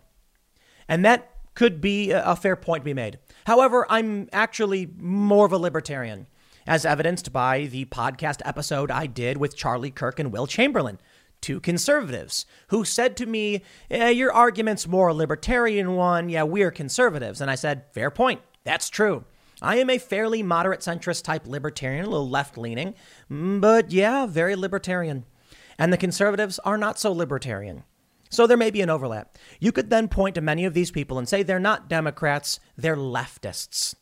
And 0.87 1.05
that 1.05 1.29
could 1.53 1.81
be 1.81 2.11
a 2.11 2.35
fair 2.35 2.55
point 2.55 2.81
to 2.81 2.85
be 2.85 2.93
made. 2.93 3.19
However, 3.45 3.85
I'm 3.89 4.29
actually 4.31 4.89
more 4.97 5.45
of 5.45 5.51
a 5.51 5.57
libertarian, 5.57 6.27
as 6.67 6.85
evidenced 6.85 7.33
by 7.33 7.65
the 7.65 7.85
podcast 7.85 8.41
episode 8.45 8.91
I 8.91 9.07
did 9.07 9.37
with 9.37 9.55
Charlie 9.55 9.91
Kirk 9.91 10.19
and 10.19 10.31
Will 10.31 10.47
Chamberlain, 10.47 10.99
two 11.41 11.59
conservatives, 11.59 12.45
who 12.67 12.85
said 12.85 13.17
to 13.17 13.25
me, 13.25 13.63
eh, 13.89 14.09
Your 14.09 14.31
argument's 14.31 14.87
more 14.87 15.09
a 15.09 15.13
libertarian 15.13 15.95
one. 15.95 16.29
Yeah, 16.29 16.43
we're 16.43 16.71
conservatives. 16.71 17.41
And 17.41 17.49
I 17.49 17.55
said, 17.55 17.85
Fair 17.93 18.11
point. 18.11 18.41
That's 18.63 18.89
true. 18.89 19.25
I 19.61 19.77
am 19.77 19.89
a 19.89 19.99
fairly 19.99 20.41
moderate 20.41 20.79
centrist 20.79 21.23
type 21.23 21.45
libertarian, 21.45 22.05
a 22.05 22.09
little 22.09 22.29
left 22.29 22.57
leaning, 22.57 22.95
but 23.29 23.91
yeah, 23.91 24.25
very 24.25 24.55
libertarian. 24.55 25.25
And 25.77 25.93
the 25.93 25.97
conservatives 25.97 26.59
are 26.59 26.77
not 26.77 26.99
so 26.99 27.11
libertarian. 27.11 27.83
So 28.29 28.47
there 28.47 28.57
may 28.57 28.71
be 28.71 28.81
an 28.81 28.89
overlap. 28.89 29.37
You 29.59 29.71
could 29.71 29.89
then 29.89 30.07
point 30.07 30.35
to 30.35 30.41
many 30.41 30.65
of 30.65 30.73
these 30.73 30.89
people 30.89 31.19
and 31.19 31.27
say 31.27 31.43
they're 31.43 31.59
not 31.59 31.89
Democrats, 31.89 32.59
they're 32.75 32.95
leftists. 32.95 33.93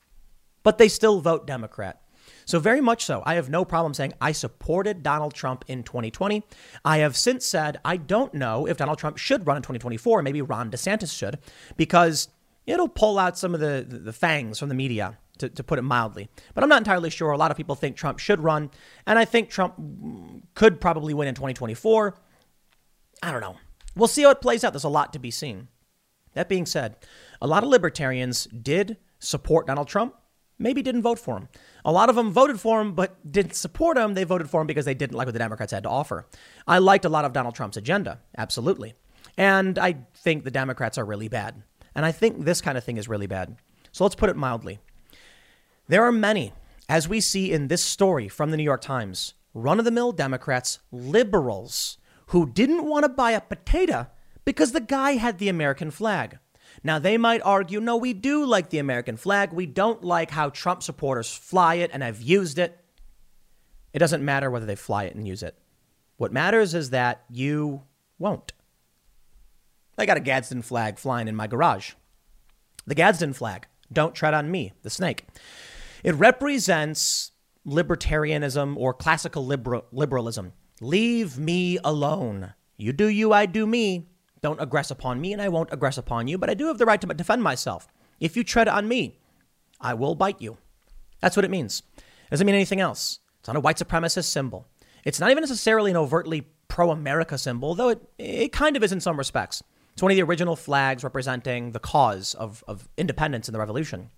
But 0.64 0.78
they 0.78 0.88
still 0.88 1.20
vote 1.20 1.48
Democrat. 1.48 2.02
So, 2.50 2.58
very 2.60 2.82
much 2.82 3.06
so. 3.06 3.22
I 3.28 3.36
have 3.36 3.48
no 3.48 3.64
problem 3.64 3.94
saying 3.94 4.14
I 4.20 4.32
supported 4.32 5.04
Donald 5.04 5.36
Trump 5.36 5.64
in 5.68 5.84
2020. 5.84 6.44
I 6.84 6.98
have 6.98 7.16
since 7.16 7.46
said 7.46 7.80
I 7.86 7.96
don't 7.96 8.34
know 8.34 8.66
if 8.66 8.78
Donald 8.78 8.98
Trump 8.98 9.18
should 9.18 9.46
run 9.46 9.58
in 9.58 9.62
2024. 9.62 10.24
Maybe 10.24 10.42
Ron 10.42 10.72
DeSantis 10.72 11.16
should, 11.16 11.38
because 11.78 12.30
it'll 12.66 12.88
pull 12.88 13.20
out 13.20 13.38
some 13.38 13.54
of 13.54 13.60
the, 13.60 13.86
the 13.88 14.12
fangs 14.12 14.58
from 14.58 14.70
the 14.70 14.74
media, 14.74 15.20
to, 15.38 15.48
to 15.48 15.64
put 15.64 15.78
it 15.78 15.84
mildly. 15.84 16.28
But 16.56 16.64
I'm 16.64 16.70
not 16.70 16.80
entirely 16.80 17.12
sure. 17.12 17.30
A 17.30 17.38
lot 17.38 17.52
of 17.52 17.58
people 17.58 17.76
think 17.76 17.96
Trump 17.96 18.18
should 18.18 18.40
run, 18.40 18.72
and 19.06 19.20
I 19.20 19.26
think 19.26 19.52
Trump 19.52 19.76
could 20.56 20.82
probably 20.82 21.14
win 21.14 21.28
in 21.28 21.36
2024. 21.36 22.18
I 23.22 23.32
don't 23.32 23.42
know. 23.42 23.58
We'll 23.96 24.08
see 24.08 24.24
how 24.24 24.32
it 24.32 24.42
plays 24.42 24.64
out. 24.64 24.74
There's 24.74 24.84
a 24.84 24.90
lot 24.90 25.14
to 25.14 25.20
be 25.20 25.30
seen. 25.30 25.68
That 26.34 26.50
being 26.50 26.66
said, 26.66 26.96
a 27.44 27.46
lot 27.46 27.62
of 27.62 27.70
libertarians 27.70 28.46
did 28.48 28.98
support 29.20 29.68
Donald 29.68 29.88
Trump, 29.88 30.16
maybe 30.60 30.82
didn't 30.82 31.02
vote 31.02 31.18
for 31.18 31.38
him. 31.38 31.48
A 31.86 31.92
lot 31.92 32.10
of 32.10 32.16
them 32.16 32.32
voted 32.32 32.60
for 32.60 32.82
him, 32.82 32.94
but 32.94 33.32
didn't 33.32 33.56
support 33.56 33.98
him. 33.98 34.14
They 34.14 34.26
voted 34.26 34.50
for 34.50 34.62
him 34.62 34.68
because 34.68 34.86
they 34.86 34.94
didn't 34.94 35.16
like 35.16 35.26
what 35.26 35.34
the 35.34 35.40
Democrats 35.40 35.72
had 35.72 35.84
to 35.84 35.90
offer. 35.90 36.28
I 36.68 36.78
liked 36.78 37.06
a 37.06 37.10
lot 37.10 37.26
of 37.26 37.34
Donald 37.34 37.56
Trump's 37.56 37.78
agenda, 37.78 38.20
absolutely. 38.38 38.94
And 39.38 39.80
I 39.80 39.98
think 40.14 40.44
the 40.44 40.52
Democrats 40.52 40.98
are 40.98 41.06
really 41.06 41.30
bad. 41.30 41.64
And 41.96 42.06
I 42.06 42.12
think 42.12 42.44
this 42.44 42.62
kind 42.62 42.78
of 42.78 42.84
thing 42.84 42.98
is 42.98 43.08
really 43.08 43.28
bad. 43.28 43.56
So 43.92 44.04
let's 44.04 44.16
put 44.16 44.30
it 44.30 44.36
mildly. 44.36 44.80
There 45.88 46.04
are 46.04 46.12
many, 46.12 46.54
as 46.88 47.08
we 47.08 47.20
see 47.20 47.52
in 47.52 47.68
this 47.68 47.84
story 47.84 48.28
from 48.28 48.52
the 48.52 48.58
New 48.58 48.64
York 48.64 48.82
Times, 48.82 49.34
run 49.54 49.80
of 49.80 49.86
the 49.86 49.92
mill 49.92 50.12
Democrats, 50.12 50.80
liberals, 50.92 51.98
who 52.28 52.46
didn't 52.46 52.86
want 52.86 53.04
to 53.04 53.10
buy 53.10 53.32
a 53.32 53.42
potato 53.42 54.08
because 54.46 54.72
the 54.72 54.82
guy 54.82 55.14
had 55.14 55.40
the 55.40 55.50
American 55.50 55.90
flag. 55.90 56.38
Now, 56.84 57.00
they 57.00 57.18
might 57.18 57.42
argue, 57.44 57.80
no, 57.80 57.98
we 57.98 58.14
do 58.14 58.46
like 58.46 58.70
the 58.70 58.80
American 58.80 59.18
flag. 59.18 59.52
We 59.52 59.66
don't 59.66 60.04
like 60.04 60.32
how 60.32 60.50
Trump 60.50 60.84
supporters 60.84 61.34
fly 61.34 61.76
it 61.76 61.92
and 61.94 62.04
have 62.04 62.22
used 62.22 62.58
it. 62.58 62.80
It 63.94 64.00
doesn't 64.00 64.24
matter 64.24 64.50
whether 64.50 64.66
they 64.66 64.76
fly 64.76 65.06
it 65.06 65.16
and 65.16 65.28
use 65.28 65.44
it. 65.44 65.58
What 66.18 66.32
matters 66.32 66.74
is 66.74 66.92
that 66.92 67.24
you 67.30 67.84
won't. 68.18 68.54
I 69.98 70.06
got 70.06 70.18
a 70.18 70.22
Gadsden 70.22 70.62
flag 70.62 70.98
flying 70.98 71.28
in 71.28 71.36
my 71.36 71.48
garage. 71.48 71.94
The 72.86 72.96
Gadsden 72.96 73.34
flag, 73.34 73.68
don't 73.92 74.16
tread 74.16 74.34
on 74.34 74.50
me, 74.50 74.74
the 74.82 74.90
snake. 74.90 75.26
It 76.04 76.16
represents 76.16 77.32
libertarianism 77.68 78.78
or 78.78 78.94
classical 78.94 79.46
liberal, 79.46 79.86
liberalism. 79.92 80.54
Leave 80.82 81.38
me 81.38 81.78
alone. 81.84 82.54
You 82.78 82.94
do 82.94 83.08
you, 83.08 83.34
I 83.34 83.46
do 83.46 83.68
me. 83.68 84.08
Don't 84.42 84.60
aggress 84.60 84.92
upon 84.92 85.20
me, 85.20 85.34
and 85.34 85.42
I 85.42 85.50
won't 85.50 85.70
aggress 85.72 85.98
upon 85.98 86.28
you, 86.28 86.38
but 86.38 86.50
I 86.50 86.54
do 86.54 86.68
have 86.68 86.78
the 86.78 86.86
right 86.86 87.00
to 87.02 87.08
defend 87.08 87.44
myself. 87.44 87.88
If 88.20 88.38
you 88.38 88.44
tread 88.44 88.68
on 88.68 88.88
me, 88.88 89.18
I 89.82 89.94
will 89.94 90.16
bite 90.16 90.42
you. 90.42 90.58
That's 91.22 91.36
what 91.36 91.46
it 91.46 91.52
means. 91.52 91.84
It 91.98 92.32
doesn't 92.32 92.46
mean 92.46 92.56
anything 92.56 92.80
else. 92.80 93.20
It's 93.40 93.48
not 93.48 93.58
a 93.58 93.62
white 93.62 93.78
supremacist 93.78 94.26
symbol. 94.26 94.68
It's 95.04 95.20
not 95.20 95.32
even 95.32 95.42
necessarily 95.42 95.92
an 95.92 95.98
overtly 95.98 96.48
pro 96.68 96.92
America 96.92 97.38
symbol, 97.38 97.76
though 97.76 97.90
it, 97.90 98.02
it 98.18 98.52
kind 98.52 98.78
of 98.78 98.84
is 98.84 98.92
in 98.92 99.00
some 99.00 99.18
respects. 99.18 99.64
It's 99.94 100.02
one 100.02 100.12
of 100.12 100.16
the 100.16 100.24
original 100.24 100.56
flags 100.56 101.04
representing 101.04 101.72
the 101.72 101.80
cause 101.80 102.34
of, 102.36 102.64
of 102.68 102.88
independence 102.98 103.50
in 103.50 103.54
the 103.54 103.60
revolution. 103.60 104.12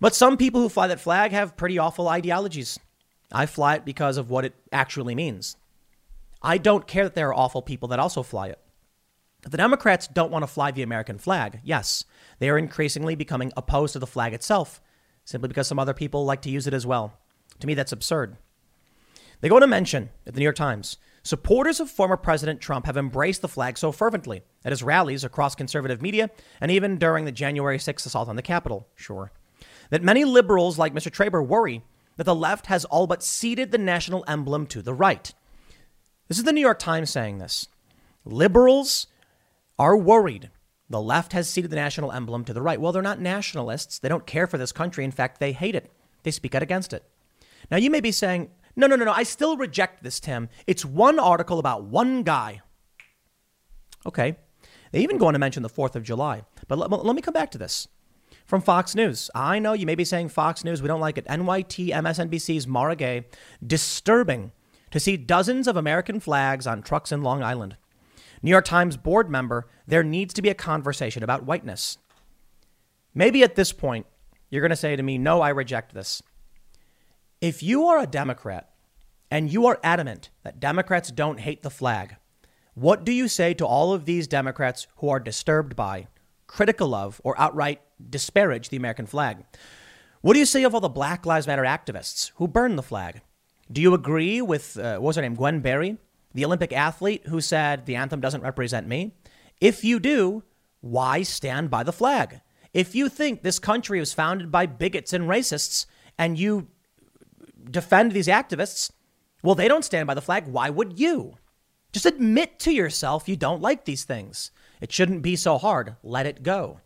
But 0.00 0.14
some 0.14 0.36
people 0.36 0.60
who 0.60 0.68
fly 0.68 0.86
that 0.86 1.00
flag 1.00 1.32
have 1.32 1.56
pretty 1.56 1.78
awful 1.78 2.08
ideologies. 2.08 2.78
I 3.32 3.46
fly 3.46 3.76
it 3.76 3.84
because 3.84 4.16
of 4.16 4.30
what 4.30 4.44
it 4.44 4.54
actually 4.72 5.14
means. 5.14 5.56
I 6.42 6.58
don't 6.58 6.86
care 6.86 7.04
that 7.04 7.14
there 7.14 7.28
are 7.28 7.34
awful 7.34 7.62
people 7.62 7.88
that 7.88 7.98
also 7.98 8.22
fly 8.22 8.48
it. 8.48 8.60
The 9.48 9.56
Democrats 9.56 10.06
don't 10.06 10.30
want 10.30 10.42
to 10.42 10.46
fly 10.46 10.70
the 10.70 10.82
American 10.82 11.18
flag. 11.18 11.60
Yes, 11.62 12.04
they 12.38 12.48
are 12.48 12.58
increasingly 12.58 13.14
becoming 13.14 13.52
opposed 13.56 13.92
to 13.92 13.98
the 13.98 14.06
flag 14.06 14.32
itself, 14.32 14.80
simply 15.24 15.48
because 15.48 15.68
some 15.68 15.78
other 15.78 15.94
people 15.94 16.24
like 16.24 16.42
to 16.42 16.50
use 16.50 16.66
it 16.66 16.74
as 16.74 16.86
well. 16.86 17.18
To 17.60 17.66
me, 17.66 17.74
that's 17.74 17.92
absurd. 17.92 18.36
They 19.40 19.48
go 19.48 19.56
on 19.56 19.60
to 19.60 19.66
mention 19.66 20.10
at 20.26 20.34
the 20.34 20.40
New 20.40 20.44
York 20.44 20.56
Times 20.56 20.96
supporters 21.22 21.80
of 21.80 21.90
former 21.90 22.16
President 22.16 22.60
Trump 22.60 22.86
have 22.86 22.96
embraced 22.96 23.40
the 23.40 23.48
flag 23.48 23.78
so 23.78 23.90
fervently 23.90 24.42
at 24.64 24.72
his 24.72 24.82
rallies 24.82 25.24
across 25.24 25.54
conservative 25.54 26.02
media 26.02 26.30
and 26.60 26.70
even 26.70 26.98
during 26.98 27.24
the 27.24 27.32
January 27.32 27.78
6th 27.78 28.06
assault 28.06 28.28
on 28.28 28.36
the 28.36 28.42
Capitol. 28.42 28.86
Sure. 28.94 29.32
That 29.90 30.02
many 30.02 30.24
liberals 30.24 30.78
like 30.78 30.92
Mr. 30.92 31.10
Traber 31.10 31.46
worry 31.46 31.82
that 32.16 32.24
the 32.24 32.34
left 32.34 32.66
has 32.66 32.84
all 32.84 33.06
but 33.06 33.22
ceded 33.22 33.72
the 33.72 33.78
national 33.78 34.24
emblem 34.28 34.66
to 34.68 34.82
the 34.82 34.94
right. 34.94 35.32
This 36.28 36.38
is 36.38 36.44
the 36.44 36.52
New 36.52 36.60
York 36.60 36.78
Times 36.78 37.10
saying 37.10 37.38
this. 37.38 37.68
Liberals 38.24 39.06
are 39.78 39.96
worried 39.96 40.50
the 40.90 41.00
left 41.00 41.32
has 41.32 41.48
ceded 41.48 41.70
the 41.70 41.76
national 41.76 42.12
emblem 42.12 42.44
to 42.44 42.52
the 42.52 42.62
right. 42.62 42.80
Well, 42.80 42.92
they're 42.92 43.02
not 43.02 43.20
nationalists. 43.20 43.98
They 43.98 44.08
don't 44.08 44.26
care 44.26 44.46
for 44.46 44.58
this 44.58 44.72
country. 44.72 45.04
In 45.04 45.10
fact, 45.10 45.40
they 45.40 45.52
hate 45.52 45.74
it. 45.74 45.90
They 46.22 46.30
speak 46.30 46.54
out 46.54 46.62
against 46.62 46.92
it. 46.92 47.04
Now, 47.70 47.78
you 47.78 47.90
may 47.90 48.00
be 48.00 48.12
saying, 48.12 48.50
no, 48.76 48.86
no, 48.86 48.96
no, 48.96 49.06
no, 49.06 49.12
I 49.12 49.22
still 49.22 49.56
reject 49.56 50.02
this, 50.02 50.20
Tim. 50.20 50.48
It's 50.66 50.84
one 50.84 51.18
article 51.18 51.58
about 51.58 51.84
one 51.84 52.22
guy. 52.22 52.60
Okay. 54.04 54.36
They 54.92 55.00
even 55.00 55.18
go 55.18 55.26
on 55.26 55.32
to 55.32 55.38
mention 55.38 55.62
the 55.62 55.70
4th 55.70 55.96
of 55.96 56.02
July. 56.02 56.42
But 56.68 56.78
let, 56.78 56.90
let 56.90 57.16
me 57.16 57.22
come 57.22 57.34
back 57.34 57.50
to 57.52 57.58
this. 57.58 57.88
From 58.44 58.60
Fox 58.60 58.94
News. 58.94 59.30
I 59.34 59.58
know 59.58 59.72
you 59.72 59.86
may 59.86 59.94
be 59.94 60.04
saying 60.04 60.28
Fox 60.28 60.64
News, 60.64 60.82
we 60.82 60.88
don't 60.88 61.00
like 61.00 61.16
it. 61.16 61.26
NYT 61.26 61.88
MSNBC's 61.88 62.66
Mara 62.66 62.94
Gay, 62.94 63.24
disturbing 63.66 64.52
to 64.90 65.00
see 65.00 65.16
dozens 65.16 65.66
of 65.66 65.76
American 65.76 66.20
flags 66.20 66.66
on 66.66 66.82
trucks 66.82 67.10
in 67.10 67.22
Long 67.22 67.42
Island. 67.42 67.78
New 68.44 68.50
York 68.50 68.66
Times 68.66 68.98
board 68.98 69.30
member, 69.30 69.66
there 69.86 70.02
needs 70.02 70.34
to 70.34 70.42
be 70.42 70.50
a 70.50 70.54
conversation 70.54 71.22
about 71.22 71.46
whiteness. 71.46 71.96
Maybe 73.14 73.42
at 73.42 73.54
this 73.54 73.72
point, 73.72 74.04
you're 74.50 74.60
going 74.60 74.68
to 74.68 74.76
say 74.76 74.94
to 74.96 75.02
me, 75.02 75.16
no, 75.16 75.40
I 75.40 75.48
reject 75.48 75.94
this. 75.94 76.22
If 77.40 77.62
you 77.62 77.86
are 77.86 77.98
a 77.98 78.06
Democrat 78.06 78.68
and 79.30 79.50
you 79.50 79.64
are 79.64 79.80
adamant 79.82 80.28
that 80.42 80.60
Democrats 80.60 81.10
don't 81.10 81.40
hate 81.40 81.62
the 81.62 81.70
flag, 81.70 82.16
what 82.74 83.02
do 83.02 83.12
you 83.12 83.28
say 83.28 83.54
to 83.54 83.66
all 83.66 83.94
of 83.94 84.04
these 84.04 84.28
Democrats 84.28 84.88
who 84.96 85.08
are 85.08 85.20
disturbed 85.20 85.74
by, 85.74 86.08
critical 86.46 86.94
of, 86.94 87.22
or 87.24 87.40
outright 87.40 87.80
disparage 88.10 88.68
the 88.68 88.76
American 88.76 89.06
flag? 89.06 89.38
What 90.20 90.34
do 90.34 90.38
you 90.38 90.44
say 90.44 90.64
of 90.64 90.74
all 90.74 90.82
the 90.82 90.90
Black 90.90 91.24
Lives 91.24 91.46
Matter 91.46 91.62
activists 91.62 92.32
who 92.34 92.46
burn 92.46 92.76
the 92.76 92.82
flag? 92.82 93.22
Do 93.72 93.80
you 93.80 93.94
agree 93.94 94.42
with, 94.42 94.78
uh, 94.78 94.98
what 94.98 95.08
was 95.08 95.16
her 95.16 95.22
name, 95.22 95.34
Gwen 95.34 95.60
Berry, 95.60 95.96
the 96.34 96.44
Olympic 96.44 96.72
athlete 96.72 97.26
who 97.28 97.40
said 97.40 97.86
the 97.86 97.96
anthem 97.96 98.20
doesn't 98.20 98.42
represent 98.42 98.86
me? 98.86 99.14
If 99.60 99.84
you 99.84 100.00
do, 100.00 100.42
why 100.80 101.22
stand 101.22 101.70
by 101.70 101.82
the 101.82 101.92
flag? 101.92 102.40
If 102.72 102.94
you 102.94 103.08
think 103.08 103.42
this 103.42 103.58
country 103.58 104.00
was 104.00 104.12
founded 104.12 104.50
by 104.50 104.66
bigots 104.66 105.12
and 105.12 105.24
racists 105.28 105.86
and 106.18 106.38
you 106.38 106.68
defend 107.70 108.12
these 108.12 108.26
activists, 108.26 108.90
well, 109.42 109.54
they 109.54 109.68
don't 109.68 109.84
stand 109.84 110.06
by 110.06 110.14
the 110.14 110.22
flag. 110.22 110.46
Why 110.46 110.70
would 110.70 110.98
you? 110.98 111.34
Just 111.92 112.06
admit 112.06 112.58
to 112.60 112.72
yourself 112.72 113.28
you 113.28 113.36
don't 113.36 113.62
like 113.62 113.84
these 113.84 114.04
things. 114.04 114.50
It 114.80 114.90
shouldn't 114.90 115.22
be 115.22 115.36
so 115.36 115.56
hard. 115.56 115.96
Let 116.02 116.26
it 116.26 116.42
go. 116.42 116.80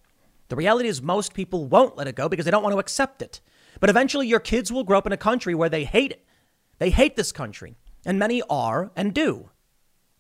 The 0.49 0.57
reality 0.57 0.89
is, 0.89 1.03
most 1.03 1.35
people 1.35 1.67
won't 1.67 1.97
let 1.97 2.09
it 2.09 2.15
go 2.15 2.29
because 2.29 2.45
they 2.45 2.51
don't 2.51 2.63
want 2.63 2.75
to 2.75 2.79
accept 2.79 3.21
it. 3.21 3.41
But 3.81 3.91
eventually, 3.91 4.27
your 4.27 4.41
kids 4.41 4.73
will 4.73 4.85
grow 4.85 4.99
up 4.99 5.07
in 5.07 5.13
a 5.13 5.19
country 5.19 5.55
where 5.55 5.69
they 5.69 5.85
hate 5.85 6.13
it 6.13 6.25
they 6.79 6.91
hate 6.91 7.17
this 7.17 7.33
country, 7.33 7.77
and 8.09 8.19
many 8.19 8.41
are 8.49 8.91
and 8.97 9.13
do. 9.13 9.51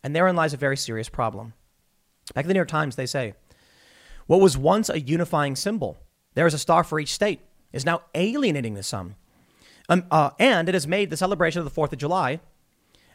And 0.05 0.15
therein 0.15 0.37
lies 0.37 0.53
a 0.53 0.59
very 0.59 0.77
serious 0.77 1.09
problem. 1.09 1.55
Back 2.35 2.45
in 2.45 2.49
the 2.49 2.55
New 2.55 2.59
York 2.59 2.69
Times, 2.69 2.97
they 2.97 3.07
say, 3.07 3.33
what 4.27 4.43
was 4.43 4.59
once 4.59 4.91
a 4.91 5.01
unifying 5.01 5.57
symbol, 5.57 5.97
there 6.35 6.47
is 6.47 6.53
a 6.53 6.59
star 6.59 6.85
for 6.85 7.01
each 7.01 7.15
state, 7.15 7.41
is 7.73 7.87
now 7.87 8.03
alienating 8.15 8.75
the 8.75 8.83
some. 8.83 9.17
Um, 9.89 10.05
uh, 10.11 10.31
and 10.39 10.69
it 10.69 10.75
has 10.75 10.87
made 10.87 11.09
the 11.09 11.17
celebration 11.17 11.61
of 11.61 11.65
the 11.65 11.81
4th 11.81 11.95
of 11.95 11.99
July 11.99 12.41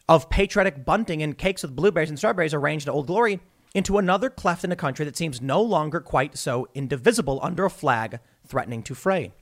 of 0.10 0.30
patriotic 0.32 0.84
bunting 0.84 1.22
and 1.22 1.38
cakes 1.38 1.62
with 1.62 1.76
blueberries 1.76 2.10
and 2.10 2.18
strawberries 2.18 2.54
arranged 2.54 2.88
in 2.88 2.94
Old 2.94 3.06
Glory 3.06 3.40
into 3.76 4.00
another 4.00 4.30
cleft 4.30 4.64
in 4.64 4.72
a 4.72 4.76
country 4.76 5.06
that 5.06 5.16
seems 5.16 5.40
no 5.40 5.62
longer 5.62 6.00
quite 6.02 6.36
so 6.36 6.68
indivisible 6.74 7.40
under 7.44 7.64
a 7.64 7.70
flag 7.70 8.20
threatening 8.46 8.82
to 8.84 8.96
fray. 8.96 9.34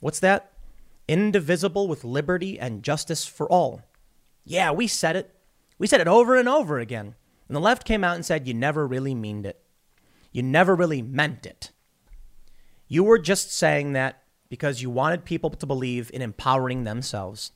What's 0.00 0.20
that? 0.20 0.52
indivisible 1.10 1.88
with 1.88 2.04
liberty 2.04 2.56
and 2.56 2.84
justice 2.84 3.26
for 3.26 3.50
all. 3.50 3.82
Yeah, 4.44 4.70
we 4.72 4.86
said 4.86 5.16
it. 5.16 5.34
We 5.78 5.86
said 5.86 6.00
it 6.00 6.08
over 6.08 6.36
and 6.36 6.48
over 6.48 6.78
again. 6.78 7.14
And 7.48 7.56
the 7.56 7.60
left 7.60 7.84
came 7.84 8.04
out 8.04 8.14
and 8.14 8.24
said, 8.24 8.46
You 8.46 8.54
never 8.54 8.86
really 8.86 9.14
meaned 9.14 9.46
it. 9.46 9.62
You 10.32 10.42
never 10.42 10.74
really 10.74 11.02
meant 11.02 11.46
it. 11.46 11.72
You 12.86 13.02
were 13.04 13.18
just 13.18 13.52
saying 13.52 13.92
that 13.94 14.22
because 14.48 14.82
you 14.82 14.90
wanted 14.90 15.24
people 15.24 15.50
to 15.50 15.66
believe 15.66 16.10
in 16.12 16.22
empowering 16.22 16.84
themselves. 16.84 17.52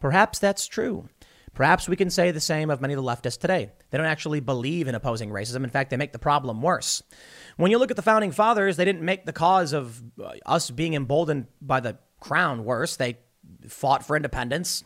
Perhaps 0.00 0.38
that's 0.38 0.66
true. 0.66 1.08
Perhaps 1.54 1.88
we 1.88 1.96
can 1.96 2.10
say 2.10 2.30
the 2.30 2.40
same 2.40 2.68
of 2.68 2.82
many 2.82 2.92
of 2.92 3.02
the 3.02 3.08
leftists 3.08 3.38
today. 3.38 3.70
They 3.90 3.96
don't 3.96 4.06
actually 4.06 4.40
believe 4.40 4.88
in 4.88 4.94
opposing 4.94 5.30
racism. 5.30 5.64
In 5.64 5.70
fact, 5.70 5.88
they 5.88 5.96
make 5.96 6.12
the 6.12 6.18
problem 6.18 6.60
worse. 6.60 7.02
When 7.56 7.70
you 7.70 7.78
look 7.78 7.90
at 7.90 7.96
the 7.96 8.02
founding 8.02 8.32
fathers, 8.32 8.76
they 8.76 8.84
didn't 8.84 9.02
make 9.02 9.24
the 9.24 9.32
cause 9.32 9.72
of 9.72 10.02
uh, 10.22 10.32
us 10.44 10.70
being 10.70 10.92
emboldened 10.92 11.46
by 11.62 11.80
the 11.80 11.96
crown 12.20 12.64
worse. 12.64 12.96
They 12.96 13.16
fought 13.68 14.04
for 14.04 14.16
independence 14.16 14.84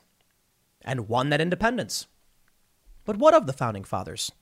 and 0.84 1.08
won 1.08 1.30
that 1.30 1.40
independence. 1.40 2.06
But 3.04 3.16
what 3.16 3.34
of 3.34 3.46
the 3.46 3.52
founding 3.52 3.84
fathers? 3.84 4.32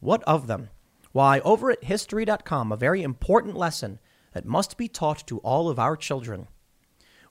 What 0.00 0.22
of 0.24 0.46
them? 0.46 0.70
Why, 1.12 1.40
over 1.40 1.70
at 1.70 1.84
history.com, 1.84 2.72
a 2.72 2.76
very 2.76 3.02
important 3.02 3.56
lesson 3.56 4.00
that 4.32 4.44
must 4.44 4.76
be 4.76 4.88
taught 4.88 5.26
to 5.28 5.38
all 5.38 5.68
of 5.68 5.78
our 5.78 5.96
children. 5.96 6.48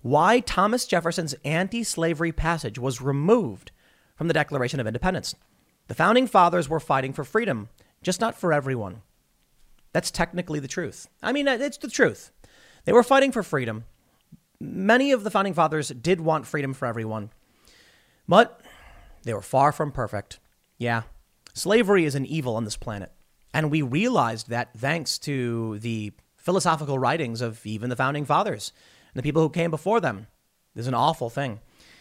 Why 0.02 0.40
Thomas 0.40 0.86
Jefferson's 0.86 1.36
anti 1.46 1.84
slavery 1.84 2.32
passage 2.32 2.80
was 2.80 3.02
removed 3.02 3.72
from 4.16 4.28
the 4.28 4.34
Declaration 4.34 4.80
of 4.80 4.88
Independence. 4.88 5.36
The 5.88 5.96
founding 5.96 6.28
fathers 6.28 6.70
were 6.70 6.80
fighting 6.80 7.14
for 7.14 7.24
freedom, 7.24 7.70
just 8.02 8.22
not 8.22 8.38
for 8.38 8.54
everyone. 8.54 9.02
That's 9.92 10.12
technically 10.12 10.60
the 10.60 10.68
truth. 10.68 11.08
I 11.22 11.32
mean, 11.32 11.48
uh, 11.48 11.58
it's 11.60 11.78
the 11.78 11.90
truth. 11.90 12.32
They 12.86 12.94
were 12.94 13.04
fighting 13.04 13.32
for 13.32 13.44
freedom. 13.44 13.86
Many 14.60 15.12
of 15.12 15.24
the 15.24 15.32
founding 15.32 15.54
fathers 15.54 15.90
did 15.90 16.22
want 16.22 16.48
freedom 16.48 16.74
for 16.74 16.86
everyone, 16.86 17.32
but 18.28 18.62
they 19.24 19.34
were 19.34 19.42
far 19.42 19.72
from 19.72 19.92
perfect. 19.92 20.40
Yeah, 20.78 21.04
slavery 21.54 22.06
is 22.06 22.16
an 22.16 22.26
evil 22.26 22.56
on 22.56 22.66
this 22.66 22.78
planet. 22.78 23.12
And 23.54 23.70
we 23.70 23.82
realized 23.82 24.50
that 24.50 24.74
thanks 24.76 25.20
to 25.20 25.78
the 25.80 26.14
philosophical 26.38 27.00
writings 27.00 27.40
of 27.40 27.66
even 27.66 27.90
the 27.90 27.96
founding 27.96 28.26
fathers 28.26 28.74
and 29.14 29.20
the 29.20 29.24
people 29.24 29.42
who 29.42 29.50
came 29.50 29.72
before 29.72 30.02
them. 30.02 30.28
This 30.74 30.84
is 30.84 30.88
an 30.88 30.96
awful 30.96 31.30
thing. 31.30 31.60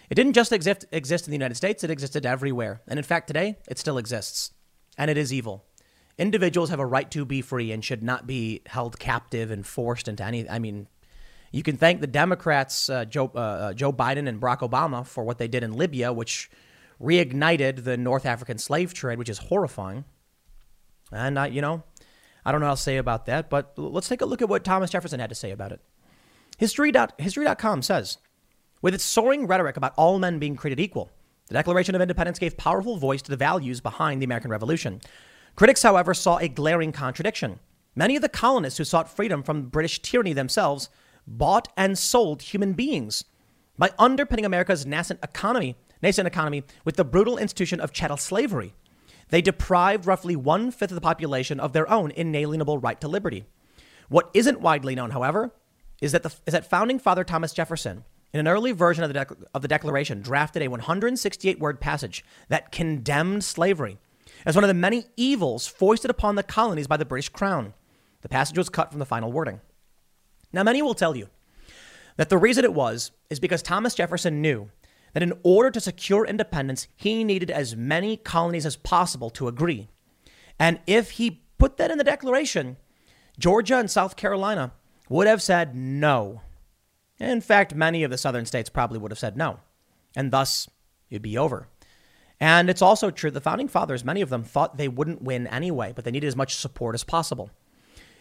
It 0.08 0.14
didn't 0.14 0.32
just 0.32 0.52
exist, 0.52 0.87
exist 0.92 1.26
in 1.26 1.30
the 1.30 1.37
United 1.37 1.54
States, 1.54 1.85
it 1.85 1.90
existed 1.90 2.26
everywhere. 2.26 2.80
And 2.88 2.98
in 2.98 3.04
fact, 3.04 3.26
today, 3.26 3.58
it 3.68 3.78
still 3.78 3.98
exists. 3.98 4.52
And 4.98 5.11
it 5.11 5.16
is 5.16 5.32
evil. 5.32 5.64
Individuals 6.18 6.70
have 6.70 6.80
a 6.80 6.87
right 6.87 7.11
to 7.11 7.24
be 7.24 7.40
free 7.40 7.72
and 7.72 7.85
should 7.85 8.02
not 8.02 8.26
be 8.26 8.62
held 8.66 8.98
captive 8.98 9.50
and 9.50 9.66
forced 9.66 10.08
into 10.08 10.24
any. 10.24 10.48
I 10.48 10.58
mean, 10.58 10.88
you 11.52 11.62
can 11.62 11.76
thank 11.76 12.00
the 12.00 12.06
Democrats, 12.06 12.88
uh, 12.90 13.04
Joe, 13.04 13.30
uh, 13.34 13.38
uh 13.38 13.72
Joe 13.74 13.92
Biden 13.92 14.26
and 14.28 14.40
Barack 14.40 14.68
Obama, 14.68 15.06
for 15.06 15.22
what 15.22 15.38
they 15.38 15.48
did 15.48 15.62
in 15.62 15.72
Libya, 15.72 16.12
which 16.12 16.50
reignited 17.00 17.84
the 17.84 17.96
North 17.96 18.26
African 18.26 18.58
slave 18.58 18.94
trade, 18.94 19.18
which 19.18 19.28
is 19.28 19.38
horrifying. 19.38 20.04
And, 21.12 21.38
uh, 21.38 21.44
you 21.44 21.60
know, 21.60 21.82
I 22.44 22.52
don't 22.52 22.60
know 22.60 22.66
what 22.66 22.70
I'll 22.70 22.76
say 22.76 22.96
about 22.96 23.26
that, 23.26 23.50
but 23.50 23.74
let's 23.76 24.08
take 24.08 24.22
a 24.22 24.26
look 24.26 24.42
at 24.42 24.48
what 24.48 24.64
Thomas 24.64 24.90
Jefferson 24.90 25.20
had 25.20 25.28
to 25.28 25.36
say 25.36 25.50
about 25.50 25.72
it. 25.72 25.80
History. 26.58 26.90
dot, 26.92 27.12
History.com 27.18 27.82
says, 27.82 28.18
with 28.80 28.94
its 28.94 29.04
soaring 29.04 29.46
rhetoric 29.46 29.76
about 29.76 29.94
all 29.96 30.18
men 30.18 30.38
being 30.38 30.56
created 30.56 30.80
equal, 30.80 31.10
the 31.48 31.54
Declaration 31.54 31.94
of 31.94 32.00
Independence 32.00 32.38
gave 32.38 32.56
powerful 32.56 32.96
voice 32.96 33.22
to 33.22 33.30
the 33.30 33.36
values 33.36 33.80
behind 33.80 34.20
the 34.20 34.24
American 34.24 34.50
Revolution. 34.50 35.00
Critics, 35.54 35.82
however, 35.82 36.14
saw 36.14 36.38
a 36.38 36.48
glaring 36.48 36.92
contradiction. 36.92 37.60
Many 37.94 38.16
of 38.16 38.22
the 38.22 38.28
colonists 38.28 38.78
who 38.78 38.84
sought 38.84 39.14
freedom 39.14 39.42
from 39.42 39.68
British 39.68 40.00
tyranny 40.00 40.32
themselves 40.32 40.88
bought 41.26 41.68
and 41.76 41.98
sold 41.98 42.42
human 42.42 42.72
beings 42.72 43.24
by 43.78 43.90
underpinning 43.98 44.44
America's 44.44 44.87
nascent 44.87 45.20
economy, 45.22 45.76
nascent 46.02 46.26
economy 46.26 46.64
with 46.85 46.96
the 46.96 47.04
brutal 47.04 47.38
institution 47.38 47.80
of 47.80 47.92
chattel 47.92 48.16
slavery. 48.16 48.74
They 49.28 49.40
deprived 49.40 50.06
roughly 50.06 50.37
one 50.37 50.70
fifth 50.70 50.90
of 50.90 50.94
the 50.94 51.00
population 51.00 51.58
of 51.58 51.72
their 51.72 51.90
own 51.90 52.11
inalienable 52.11 52.78
right 52.78 53.00
to 53.00 53.08
liberty. 53.08 53.44
What 54.08 54.30
isn't 54.35 54.61
widely 54.61 54.94
known, 54.94 55.11
however, 55.11 55.54
is 56.02 56.12
that, 56.12 56.22
the, 56.22 56.35
is 56.46 56.52
that 56.52 56.68
founding 56.68 56.98
father 56.98 57.24
Thomas 57.24 57.54
Jefferson, 57.54 58.04
in 58.32 58.40
an 58.40 58.48
early 58.48 58.72
version 58.72 59.04
of 59.04 59.12
the, 59.12 59.24
de- 59.24 59.37
of 59.54 59.62
the 59.62 59.68
Declaration, 59.68 60.20
drafted 60.20 60.62
a 60.62 60.68
168 60.68 61.58
word 61.58 61.80
passage 61.80 62.24
that 62.48 62.72
condemned 62.72 63.44
slavery 63.44 63.98
as 64.44 64.54
one 64.54 64.64
of 64.64 64.68
the 64.68 64.74
many 64.74 65.06
evils 65.16 65.66
foisted 65.66 66.11
upon 66.11 66.35
the 66.35 66.42
colonies 66.42 66.87
by 66.87 66.96
the 66.96 67.04
British 67.04 67.28
Crown. 67.28 67.74
The 68.22 68.28
passage 68.28 68.58
was 68.58 68.68
cut 68.68 68.90
from 68.90 68.98
the 68.98 69.06
final 69.06 69.32
wording. 69.32 69.61
Now, 70.52 70.62
many 70.62 70.82
will 70.82 70.94
tell 70.94 71.16
you 71.16 71.28
that 72.16 72.28
the 72.28 72.38
reason 72.38 72.64
it 72.64 72.74
was 72.74 73.10
is 73.30 73.40
because 73.40 73.62
Thomas 73.62 73.94
Jefferson 73.94 74.42
knew 74.42 74.70
that 75.12 75.22
in 75.22 75.32
order 75.42 75.70
to 75.70 75.80
secure 75.80 76.26
independence, 76.26 76.88
he 76.96 77.24
needed 77.24 77.50
as 77.50 77.76
many 77.76 78.16
colonies 78.16 78.66
as 78.66 78.76
possible 78.76 79.30
to 79.30 79.48
agree. 79.48 79.88
And 80.58 80.80
if 80.86 81.12
he 81.12 81.42
put 81.58 81.76
that 81.76 81.90
in 81.90 81.98
the 81.98 82.04
Declaration, 82.04 82.76
Georgia 83.38 83.78
and 83.78 83.90
South 83.90 84.16
Carolina 84.16 84.72
would 85.08 85.26
have 85.26 85.42
said 85.42 85.74
no. 85.74 86.42
In 87.18 87.40
fact, 87.40 87.74
many 87.74 88.02
of 88.02 88.10
the 88.10 88.18
southern 88.18 88.46
states 88.46 88.70
probably 88.70 88.98
would 88.98 89.10
have 89.10 89.18
said 89.18 89.36
no. 89.36 89.60
And 90.16 90.30
thus, 90.30 90.68
it'd 91.10 91.22
be 91.22 91.38
over. 91.38 91.68
And 92.40 92.68
it's 92.68 92.82
also 92.82 93.10
true 93.10 93.30
the 93.30 93.40
founding 93.40 93.68
fathers, 93.68 94.04
many 94.04 94.20
of 94.20 94.28
them 94.28 94.42
thought 94.42 94.76
they 94.76 94.88
wouldn't 94.88 95.22
win 95.22 95.46
anyway, 95.46 95.92
but 95.94 96.04
they 96.04 96.10
needed 96.10 96.26
as 96.26 96.36
much 96.36 96.56
support 96.56 96.94
as 96.94 97.04
possible. 97.04 97.50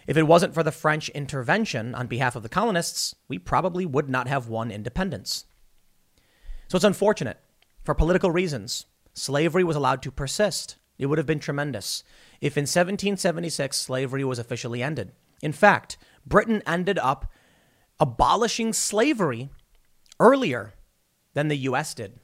If 0.07 0.17
it 0.17 0.27
wasn't 0.27 0.53
for 0.53 0.63
the 0.63 0.71
French 0.71 1.09
intervention 1.09 1.93
on 1.95 2.07
behalf 2.07 2.35
of 2.35 2.43
the 2.43 2.49
colonists, 2.49 3.15
we 3.27 3.37
probably 3.37 3.85
would 3.85 4.09
not 4.09 4.27
have 4.27 4.47
won 4.47 4.71
independence. 4.71 5.45
So 6.67 6.75
it's 6.75 6.85
unfortunate. 6.85 7.39
For 7.83 7.93
political 7.93 8.31
reasons, 8.31 8.85
slavery 9.13 9.63
was 9.63 9.75
allowed 9.75 10.01
to 10.03 10.11
persist. 10.11 10.77
It 10.97 11.07
would 11.07 11.17
have 11.17 11.27
been 11.27 11.39
tremendous 11.39 12.03
if 12.39 12.57
in 12.57 12.63
1776 12.63 13.77
slavery 13.77 14.23
was 14.23 14.39
officially 14.39 14.83
ended. 14.83 15.11
In 15.41 15.51
fact, 15.51 15.97
Britain 16.25 16.61
ended 16.65 16.99
up 16.99 17.31
abolishing 17.99 18.73
slavery 18.73 19.49
earlier 20.19 20.73
than 21.33 21.47
the 21.47 21.57
US 21.57 21.93
did, 21.93 22.19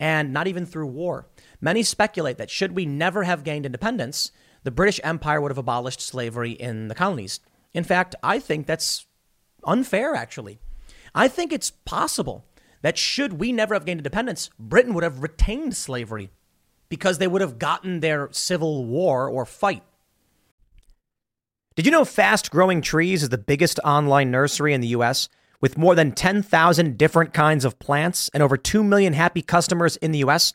and 0.00 0.32
not 0.32 0.46
even 0.46 0.66
through 0.66 0.86
war. 0.86 1.28
Many 1.60 1.82
speculate 1.82 2.38
that 2.38 2.50
should 2.50 2.72
we 2.72 2.86
never 2.86 3.24
have 3.24 3.44
gained 3.44 3.66
independence, 3.66 4.30
the 4.64 4.70
British 4.70 5.00
Empire 5.04 5.40
would 5.40 5.50
have 5.50 5.58
abolished 5.58 6.00
slavery 6.00 6.52
in 6.52 6.88
the 6.88 6.94
colonies. 6.94 7.40
In 7.72 7.84
fact, 7.84 8.14
I 8.22 8.38
think 8.38 8.66
that's 8.66 9.06
unfair, 9.64 10.14
actually. 10.14 10.58
I 11.14 11.28
think 11.28 11.52
it's 11.52 11.70
possible 11.70 12.44
that 12.82 12.98
should 12.98 13.34
we 13.34 13.52
never 13.52 13.74
have 13.74 13.84
gained 13.84 14.00
independence, 14.00 14.50
Britain 14.58 14.94
would 14.94 15.04
have 15.04 15.22
retained 15.22 15.76
slavery 15.76 16.30
because 16.88 17.18
they 17.18 17.26
would 17.26 17.40
have 17.40 17.58
gotten 17.58 18.00
their 18.00 18.28
civil 18.32 18.84
war 18.84 19.28
or 19.28 19.44
fight. 19.44 19.82
Did 21.76 21.86
you 21.86 21.92
know 21.92 22.04
Fast 22.04 22.50
Growing 22.50 22.80
Trees 22.80 23.22
is 23.22 23.28
the 23.28 23.38
biggest 23.38 23.78
online 23.84 24.30
nursery 24.30 24.74
in 24.74 24.80
the 24.80 24.88
US 24.88 25.28
with 25.60 25.78
more 25.78 25.94
than 25.94 26.12
10,000 26.12 26.98
different 26.98 27.32
kinds 27.32 27.64
of 27.64 27.78
plants 27.78 28.30
and 28.32 28.42
over 28.42 28.56
2 28.56 28.82
million 28.82 29.12
happy 29.12 29.42
customers 29.42 29.96
in 29.96 30.12
the 30.12 30.18
US? 30.18 30.54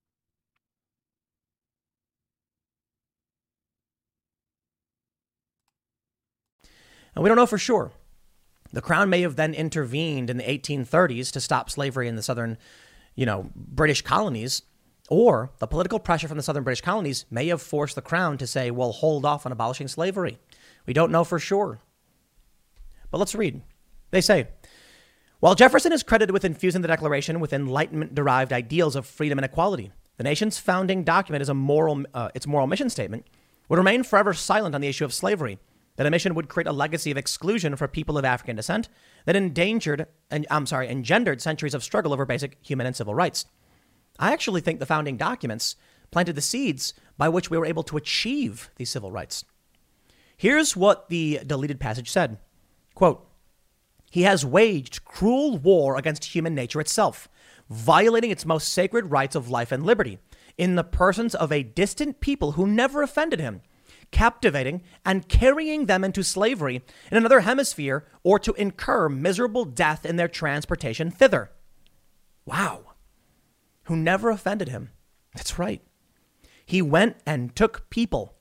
And 7.15 7.23
we 7.23 7.27
don't 7.27 7.37
know 7.37 7.45
for 7.45 7.57
sure. 7.57 7.91
The 8.73 8.81
crown 8.81 9.09
may 9.09 9.21
have 9.21 9.35
then 9.35 9.53
intervened 9.53 10.29
in 10.29 10.37
the 10.37 10.43
1830s 10.43 11.31
to 11.33 11.41
stop 11.41 11.69
slavery 11.69 12.07
in 12.07 12.15
the 12.15 12.23
southern, 12.23 12.57
you 13.15 13.25
know, 13.25 13.49
British 13.55 14.01
colonies, 14.01 14.61
or 15.09 15.51
the 15.59 15.67
political 15.67 15.99
pressure 15.99 16.29
from 16.29 16.37
the 16.37 16.43
southern 16.43 16.63
British 16.63 16.81
colonies 16.81 17.25
may 17.29 17.47
have 17.47 17.61
forced 17.61 17.95
the 17.95 18.01
crown 18.01 18.37
to 18.37 18.47
say, 18.47 18.71
well, 18.71 18.93
hold 18.93 19.25
off 19.25 19.45
on 19.45 19.51
abolishing 19.51 19.89
slavery. 19.89 20.39
We 20.85 20.93
don't 20.93 21.11
know 21.11 21.25
for 21.25 21.37
sure. 21.37 21.79
But 23.09 23.17
let's 23.17 23.35
read. 23.35 23.61
They 24.11 24.21
say, 24.21 24.47
while 25.41 25.55
Jefferson 25.55 25.91
is 25.91 26.03
credited 26.03 26.31
with 26.31 26.45
infusing 26.45 26.81
the 26.81 26.87
Declaration 26.87 27.41
with 27.41 27.51
Enlightenment 27.51 28.15
derived 28.15 28.53
ideals 28.53 28.95
of 28.95 29.05
freedom 29.05 29.37
and 29.37 29.45
equality, 29.45 29.91
the 30.15 30.23
nation's 30.23 30.59
founding 30.59 31.03
document 31.03 31.41
is 31.41 31.49
a 31.49 31.53
moral, 31.53 32.03
uh, 32.13 32.29
its 32.33 32.47
moral 32.47 32.67
mission 32.67 32.89
statement 32.89 33.25
would 33.67 33.79
remain 33.79 34.03
forever 34.03 34.33
silent 34.33 34.75
on 34.75 34.81
the 34.81 34.87
issue 34.87 35.03
of 35.03 35.13
slavery. 35.13 35.59
That 35.97 36.07
a 36.07 36.11
mission 36.11 36.33
would 36.35 36.49
create 36.49 36.67
a 36.67 36.71
legacy 36.71 37.11
of 37.11 37.17
exclusion 37.17 37.75
for 37.75 37.87
people 37.87 38.17
of 38.17 38.25
African 38.25 38.55
descent 38.55 38.89
that 39.25 39.35
endangered, 39.35 40.07
and 40.29 40.47
I'm 40.49 40.65
sorry, 40.65 40.89
engendered 40.89 41.41
centuries 41.41 41.73
of 41.73 41.83
struggle 41.83 42.13
over 42.13 42.25
basic 42.25 42.57
human 42.61 42.87
and 42.87 42.95
civil 42.95 43.13
rights. 43.13 43.45
I 44.17 44.31
actually 44.33 44.61
think 44.61 44.79
the 44.79 44.85
founding 44.85 45.17
documents 45.17 45.75
planted 46.11 46.35
the 46.35 46.41
seeds 46.41 46.93
by 47.17 47.29
which 47.29 47.49
we 47.49 47.57
were 47.57 47.65
able 47.65 47.83
to 47.83 47.97
achieve 47.97 48.69
these 48.75 48.89
civil 48.89 49.11
rights. 49.11 49.45
Here's 50.37 50.75
what 50.75 51.09
the 51.09 51.39
deleted 51.45 51.79
passage 51.79 52.09
said 52.09 52.37
Quote, 52.95 53.27
He 54.09 54.23
has 54.23 54.45
waged 54.45 55.05
cruel 55.05 55.57
war 55.57 55.97
against 55.97 56.25
human 56.25 56.55
nature 56.55 56.81
itself, 56.81 57.29
violating 57.69 58.31
its 58.31 58.45
most 58.45 58.69
sacred 58.69 59.11
rights 59.11 59.35
of 59.35 59.49
life 59.49 59.71
and 59.71 59.85
liberty 59.85 60.19
in 60.57 60.75
the 60.75 60.83
persons 60.83 61.33
of 61.33 61.51
a 61.51 61.63
distant 61.63 62.19
people 62.19 62.53
who 62.53 62.67
never 62.67 63.01
offended 63.01 63.39
him, 63.39 63.61
captivating 64.11 64.83
and 65.05 65.27
carrying 65.27 65.85
them 65.85 66.03
into 66.03 66.23
slavery 66.23 66.83
in 67.11 67.17
another 67.17 67.41
hemisphere 67.41 68.05
or 68.23 68.37
to 68.39 68.53
incur 68.53 69.09
miserable 69.09 69.65
death 69.65 70.05
in 70.05 70.15
their 70.17 70.27
transportation 70.27 71.09
thither. 71.09 71.51
Wow. 72.45 72.93
Who 73.83 73.95
never 73.95 74.29
offended 74.29 74.69
him. 74.69 74.89
That's 75.33 75.57
right. 75.57 75.81
He 76.65 76.81
went 76.81 77.17
and 77.25 77.55
took 77.55 77.89
people, 77.89 78.35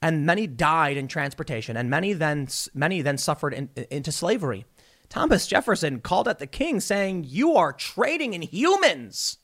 and 0.00 0.24
many 0.24 0.46
died 0.46 0.96
in 0.96 1.08
transportation, 1.08 1.76
and 1.76 1.90
many 1.90 2.12
then 2.12 2.48
many 2.74 3.02
then 3.02 3.18
suffered 3.18 3.52
in, 3.52 3.70
into 3.90 4.12
slavery. 4.12 4.64
Thomas 5.08 5.46
Jefferson 5.46 6.00
called 6.00 6.28
at 6.28 6.38
the 6.38 6.46
king, 6.46 6.80
saying, 6.80 7.24
"You 7.26 7.54
are 7.56 7.72
trading 7.72 8.34
in 8.34 8.42
humans." 8.42 9.38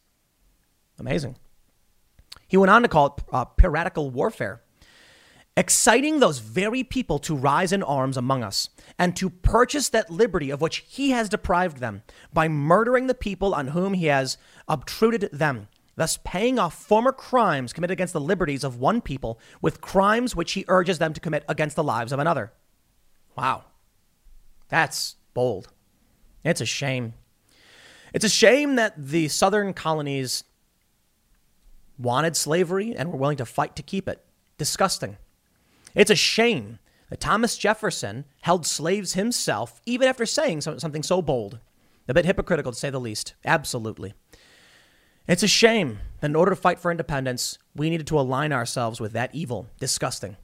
Amazing. 0.99 1.37
He 2.47 2.57
went 2.57 2.71
on 2.71 2.83
to 2.83 2.89
call 2.89 3.07
it 3.07 3.25
uh, 3.33 3.45
piratical 3.45 4.11
warfare, 4.11 4.63
exciting 5.57 6.21
those 6.21 6.39
very 6.39 6.83
people 6.83 7.19
to 7.19 7.35
rise 7.35 7.73
in 7.73 7.83
arms 7.83 8.17
among 8.17 8.43
us 8.43 8.71
and 8.99 9.15
to 9.17 9.29
purchase 9.29 9.89
that 9.91 10.11
liberty 10.11 10.51
of 10.51 10.61
which 10.61 10.79
he 10.89 11.11
has 11.11 11.29
deprived 11.29 11.79
them 11.79 12.03
by 12.33 12.49
murdering 12.49 13.07
the 13.07 13.15
people 13.15 13.55
on 13.55 13.69
whom 13.69 13.95
he 13.95 14.07
has 14.07 14.39
obtruded 14.67 15.29
them 15.33 15.69
thus 15.97 16.19
paying 16.25 16.59
off 16.59 16.75
former 16.75 17.13
crimes 17.13 17.73
committed 17.73 17.93
against 17.93 18.13
the 18.13 18.21
liberties 18.21 18.65
of 18.65 18.79
one 18.79 19.01
people 19.01 19.39
with 19.61 19.81
crimes 19.81 20.35
which 20.35 20.53
he 20.53 20.65
urges 20.69 20.99
them 20.99 21.13
to 21.13 21.21
commit 21.21 21.45
against 21.49 21.77
the 21.77 21.85
lives 21.85 22.13
of 22.13 22.19
another. 22.19 22.53
Wow. 23.37 23.65
That's 24.69 25.17
bold. 25.35 25.69
It's 26.45 26.61
a 26.61 26.67
shame. 26.67 27.15
It's 28.13 28.25
a 28.25 28.29
shame 28.29 28.77
that 28.77 28.95
the 28.97 29.29
southern 29.29 29.75
colonies 29.75 30.45
wanted 31.99 32.37
slavery 32.37 32.95
and 32.97 33.13
were 33.13 33.19
willing 33.19 33.37
to 33.37 33.47
fight 33.47 33.77
to 33.77 33.83
keep 33.83 34.09
it. 34.09 34.25
Disgusting. 34.59 35.19
It's 35.95 36.11
a 36.11 36.17
shame 36.17 36.79
that 37.11 37.21
Thomas 37.21 37.59
Jefferson 37.59 38.25
held 38.43 38.67
slaves 38.67 39.13
himself, 39.13 39.81
even 39.85 40.09
after 40.09 40.25
saying 40.25 40.63
something 40.63 41.03
so 41.03 41.21
bold. 41.21 41.59
A 42.09 42.15
bit 42.15 42.25
hypocritical, 42.25 42.73
to 42.73 42.79
say 42.79 42.91
the 42.91 42.99
least. 42.99 43.35
Absolutely. 43.45 44.15
It's 45.29 45.43
a 45.43 45.49
shame 45.49 46.01
that 46.21 46.31
in 46.31 46.37
order 46.37 46.51
to 46.51 46.57
fight 46.57 46.79
for 46.79 46.91
independence, 46.91 47.59
we 47.77 47.91
needed 47.91 48.07
to 48.09 48.19
align 48.19 48.53
ourselves 48.53 49.01
with 49.01 49.13
that 49.13 49.35
evil. 49.35 49.69
Disgusting. 49.79 50.37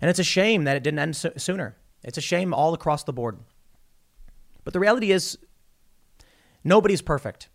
And 0.00 0.10
it's 0.10 0.20
a 0.20 0.24
shame 0.24 0.64
that 0.64 0.76
it 0.76 0.82
didn't 0.82 1.00
end 1.00 1.16
so- 1.16 1.32
sooner. 1.36 1.76
It's 2.02 2.18
a 2.18 2.22
shame 2.22 2.54
all 2.54 2.74
across 2.74 3.04
the 3.04 3.12
board. 3.12 3.38
But 4.62 4.74
the 4.74 4.80
reality 4.80 5.10
is, 5.10 5.38
nobody's 6.62 7.02
perfect. 7.02 7.48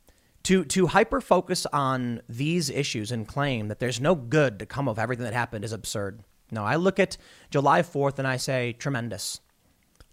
To, 0.43 0.63
to 0.65 0.87
hyper 0.87 1.21
focus 1.21 1.65
on 1.71 2.21
these 2.27 2.69
issues 2.69 3.11
and 3.11 3.27
claim 3.27 3.67
that 3.67 3.79
there's 3.79 4.01
no 4.01 4.15
good 4.15 4.59
to 4.59 4.65
come 4.65 4.87
of 4.87 4.97
everything 4.97 5.25
that 5.25 5.33
happened 5.33 5.63
is 5.63 5.73
absurd. 5.73 6.23
No, 6.51 6.63
I 6.63 6.75
look 6.75 6.99
at 6.99 7.17
July 7.49 7.81
4th 7.81 8.19
and 8.19 8.27
I 8.27 8.37
say, 8.37 8.73
tremendous. 8.73 9.39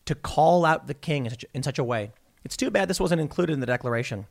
To 0.07 0.15
call 0.15 0.65
out 0.65 0.87
the 0.87 0.95
king 0.95 1.27
in 1.27 1.31
such, 1.31 1.45
in 1.55 1.63
such 1.63 1.79
a 1.79 1.85
way. 1.85 2.13
It's 2.45 2.57
too 2.57 2.71
bad 2.71 2.89
this 2.89 3.01
wasn't 3.01 3.21
included 3.21 3.55
in 3.55 3.61
the 3.61 3.67
Declaration. 3.67 4.27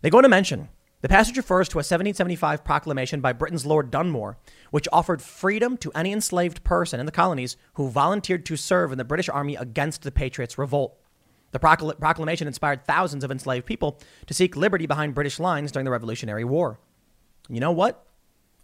They 0.00 0.10
go 0.10 0.18
on 0.18 0.22
to 0.22 0.28
mention 0.28 0.68
the 1.04 1.08
passage 1.10 1.36
refers 1.36 1.68
to 1.68 1.76
a 1.76 1.84
1775 1.84 2.64
proclamation 2.64 3.20
by 3.20 3.34
Britain's 3.34 3.66
Lord 3.66 3.90
Dunmore, 3.90 4.38
which 4.70 4.88
offered 4.90 5.20
freedom 5.20 5.76
to 5.76 5.92
any 5.94 6.12
enslaved 6.12 6.64
person 6.64 6.98
in 6.98 7.04
the 7.04 7.12
colonies 7.12 7.58
who 7.74 7.90
volunteered 7.90 8.46
to 8.46 8.56
serve 8.56 8.90
in 8.90 8.96
the 8.96 9.04
British 9.04 9.28
Army 9.28 9.54
against 9.54 10.00
the 10.00 10.10
Patriots' 10.10 10.56
revolt. 10.56 10.98
The 11.50 11.58
procl- 11.58 11.98
proclamation 12.00 12.46
inspired 12.48 12.86
thousands 12.86 13.22
of 13.22 13.30
enslaved 13.30 13.66
people 13.66 14.00
to 14.26 14.32
seek 14.32 14.56
liberty 14.56 14.86
behind 14.86 15.14
British 15.14 15.38
lines 15.38 15.70
during 15.70 15.84
the 15.84 15.90
Revolutionary 15.90 16.42
War. 16.42 16.80
You 17.50 17.60
know 17.60 17.70
what? 17.70 18.06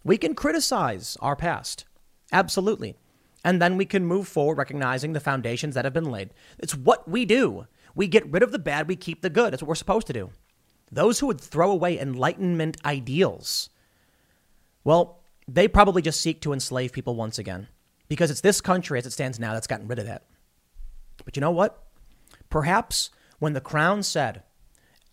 We 0.03 0.17
can 0.17 0.33
criticize 0.33 1.17
our 1.21 1.35
past. 1.35 1.85
Absolutely. 2.31 2.95
And 3.43 3.61
then 3.61 3.77
we 3.77 3.85
can 3.85 4.05
move 4.05 4.27
forward 4.27 4.57
recognizing 4.57 5.13
the 5.13 5.19
foundations 5.19 5.75
that 5.75 5.85
have 5.85 5.93
been 5.93 6.11
laid. 6.11 6.31
It's 6.59 6.75
what 6.75 7.07
we 7.07 7.25
do. 7.25 7.65
We 7.95 8.07
get 8.07 8.31
rid 8.31 8.43
of 8.43 8.51
the 8.51 8.59
bad, 8.59 8.87
we 8.87 8.95
keep 8.95 9.21
the 9.21 9.29
good. 9.29 9.51
That's 9.51 9.61
what 9.61 9.69
we're 9.69 9.75
supposed 9.75 10.07
to 10.07 10.13
do. 10.13 10.29
Those 10.91 11.19
who 11.19 11.27
would 11.27 11.41
throw 11.41 11.71
away 11.71 11.99
Enlightenment 11.99 12.77
ideals, 12.85 13.69
well, 14.83 15.23
they 15.47 15.67
probably 15.67 16.01
just 16.01 16.21
seek 16.21 16.41
to 16.41 16.53
enslave 16.53 16.91
people 16.91 17.15
once 17.15 17.39
again 17.39 17.67
because 18.07 18.29
it's 18.29 18.41
this 18.41 18.61
country 18.61 18.99
as 18.99 19.05
it 19.05 19.11
stands 19.11 19.39
now 19.39 19.53
that's 19.53 19.67
gotten 19.67 19.87
rid 19.87 19.99
of 19.99 20.05
that. 20.05 20.25
But 21.23 21.35
you 21.35 21.41
know 21.41 21.51
what? 21.51 21.83
Perhaps 22.49 23.09
when 23.39 23.53
the 23.53 23.61
crown 23.61 24.03
said, 24.03 24.43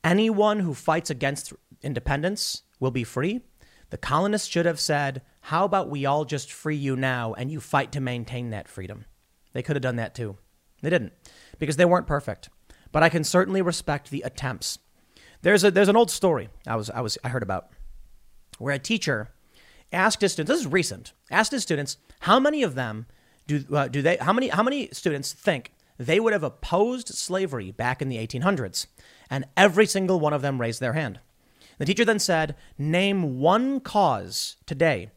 anyone 0.05 0.61
who 0.61 0.75
fights 0.75 1.11
against 1.11 1.53
independence 1.83 2.63
will 2.81 2.91
be 2.91 3.05
free, 3.05 3.41
the 3.91 3.99
colonists 3.99 4.49
should 4.49 4.67
have 4.67 4.81
said, 4.81 5.23
how 5.43 5.65
about 5.65 5.89
we 5.89 6.05
all 6.05 6.25
just 6.25 6.53
free 6.53 6.77
you 6.77 6.97
now 6.97 7.35
and 7.35 7.51
you 7.51 7.61
fight 7.61 7.93
to 7.93 8.01
maintain 8.01 8.51
that 8.51 8.69
freedom? 8.69 9.05
They 9.53 9.63
could 9.63 9.77
have 9.77 9.83
done 9.83 9.97
that 9.97 10.15
too. 10.15 10.37
They 10.83 10.91
didn't 10.91 11.13
because 11.59 11.77
they 11.77 11.85
weren't 11.85 12.07
perfect. 12.07 12.49
But 12.93 13.03
I 13.03 13.09
can 13.09 13.25
certainly 13.25 13.63
respect 13.63 14.11
the 14.11 14.23
attempts. 14.23 14.79
There's 15.43 15.65
a 15.65 15.71
there's 15.71 15.89
an 15.89 15.97
old 15.97 16.11
story 16.11 16.49
I 16.67 16.77
was 16.77 16.91
I 16.91 17.01
was 17.01 17.19
I 17.23 17.29
heard 17.29 17.43
about 17.43 17.71
where 18.59 18.75
a 18.75 18.79
teacher 18.79 19.31
asked 19.93 20.21
his 20.21 20.33
students. 20.33 20.51
This 20.51 20.61
is 20.61 20.73
recent. 20.73 21.13
Asked 21.31 21.53
his 21.53 21.63
students 21.63 21.97
how 22.21 22.41
many 22.41 22.63
of 22.63 22.75
them 22.75 23.07
do 23.47 23.65
uh, 23.73 23.89
do 23.89 24.03
they 24.03 24.17
how 24.17 24.33
many 24.33 24.49
how 24.49 24.63
many 24.63 24.89
students 24.93 25.33
think 25.33 25.73
they 25.99 26.21
would 26.21 26.33
have 26.33 26.45
opposed 26.45 27.09
slavery 27.09 27.73
back 27.73 28.01
in 28.01 28.09
the 28.09 28.19
1800s, 28.19 28.87
and 29.29 29.45
every 29.57 29.87
single 29.87 30.21
one 30.21 30.33
of 30.33 30.43
them 30.43 30.61
raised 30.61 30.81
their 30.81 30.93
hand. 30.93 31.21
The 31.79 31.85
teacher 31.85 32.05
then 32.05 32.19
said, 32.19 32.57
"Name 32.77 33.39
one 33.39 33.81
cause 33.81 34.57
today 34.67 35.11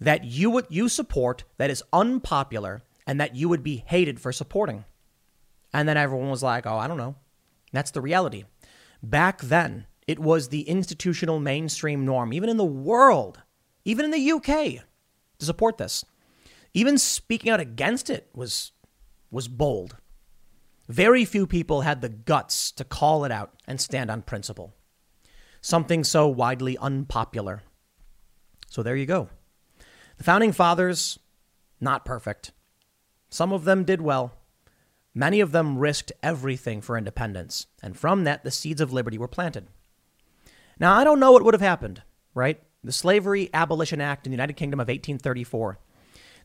that 0.00 0.24
you 0.24 0.50
would 0.50 0.66
you 0.68 0.88
support 0.88 1.44
that 1.56 1.70
is 1.70 1.82
unpopular 1.92 2.82
and 3.06 3.20
that 3.20 3.34
you 3.34 3.48
would 3.48 3.62
be 3.62 3.84
hated 3.86 4.20
for 4.20 4.32
supporting." 4.32 4.84
And 5.72 5.88
then 5.88 5.96
everyone 5.96 6.30
was 6.30 6.42
like, 6.42 6.66
"Oh, 6.66 6.76
I 6.76 6.86
don't 6.86 6.98
know." 6.98 7.16
That's 7.72 7.90
the 7.90 8.00
reality. 8.00 8.44
Back 9.02 9.40
then, 9.40 9.86
it 10.06 10.18
was 10.18 10.48
the 10.48 10.68
institutional 10.68 11.40
mainstream 11.40 12.04
norm, 12.04 12.32
even 12.32 12.50
in 12.50 12.56
the 12.56 12.64
world, 12.64 13.40
even 13.84 14.04
in 14.04 14.10
the 14.10 14.32
UK, 14.32 14.82
to 15.38 15.46
support 15.46 15.78
this. 15.78 16.04
Even 16.74 16.98
speaking 16.98 17.50
out 17.50 17.60
against 17.60 18.10
it 18.10 18.28
was, 18.34 18.72
was 19.30 19.48
bold. 19.48 19.96
Very 20.88 21.24
few 21.24 21.46
people 21.46 21.82
had 21.82 22.00
the 22.00 22.08
guts 22.08 22.70
to 22.72 22.84
call 22.84 23.24
it 23.24 23.32
out 23.32 23.54
and 23.66 23.80
stand 23.80 24.10
on 24.10 24.22
principle. 24.22 24.74
Something 25.62 26.04
so 26.04 26.28
widely 26.28 26.76
unpopular. 26.76 27.62
So 28.68 28.82
there 28.82 28.96
you 28.96 29.06
go. 29.06 29.30
The 30.18 30.24
founding 30.24 30.52
fathers, 30.52 31.18
not 31.80 32.04
perfect. 32.04 32.52
Some 33.30 33.52
of 33.52 33.64
them 33.64 33.84
did 33.84 34.02
well, 34.02 34.34
Many 35.14 35.40
of 35.40 35.52
them 35.52 35.78
risked 35.78 36.12
everything 36.22 36.80
for 36.80 36.96
independence, 36.96 37.66
and 37.82 37.96
from 37.96 38.24
that, 38.24 38.44
the 38.44 38.50
seeds 38.50 38.80
of 38.80 38.92
liberty 38.92 39.18
were 39.18 39.28
planted. 39.28 39.66
Now, 40.78 40.94
I 40.94 41.04
don't 41.04 41.20
know 41.20 41.32
what 41.32 41.44
would 41.44 41.54
have 41.54 41.60
happened, 41.60 42.02
right? 42.34 42.62
The 42.82 42.92
Slavery 42.92 43.50
Abolition 43.52 44.00
Act 44.00 44.26
in 44.26 44.30
the 44.30 44.36
United 44.36 44.54
Kingdom 44.54 44.80
of 44.80 44.88
1834. 44.88 45.78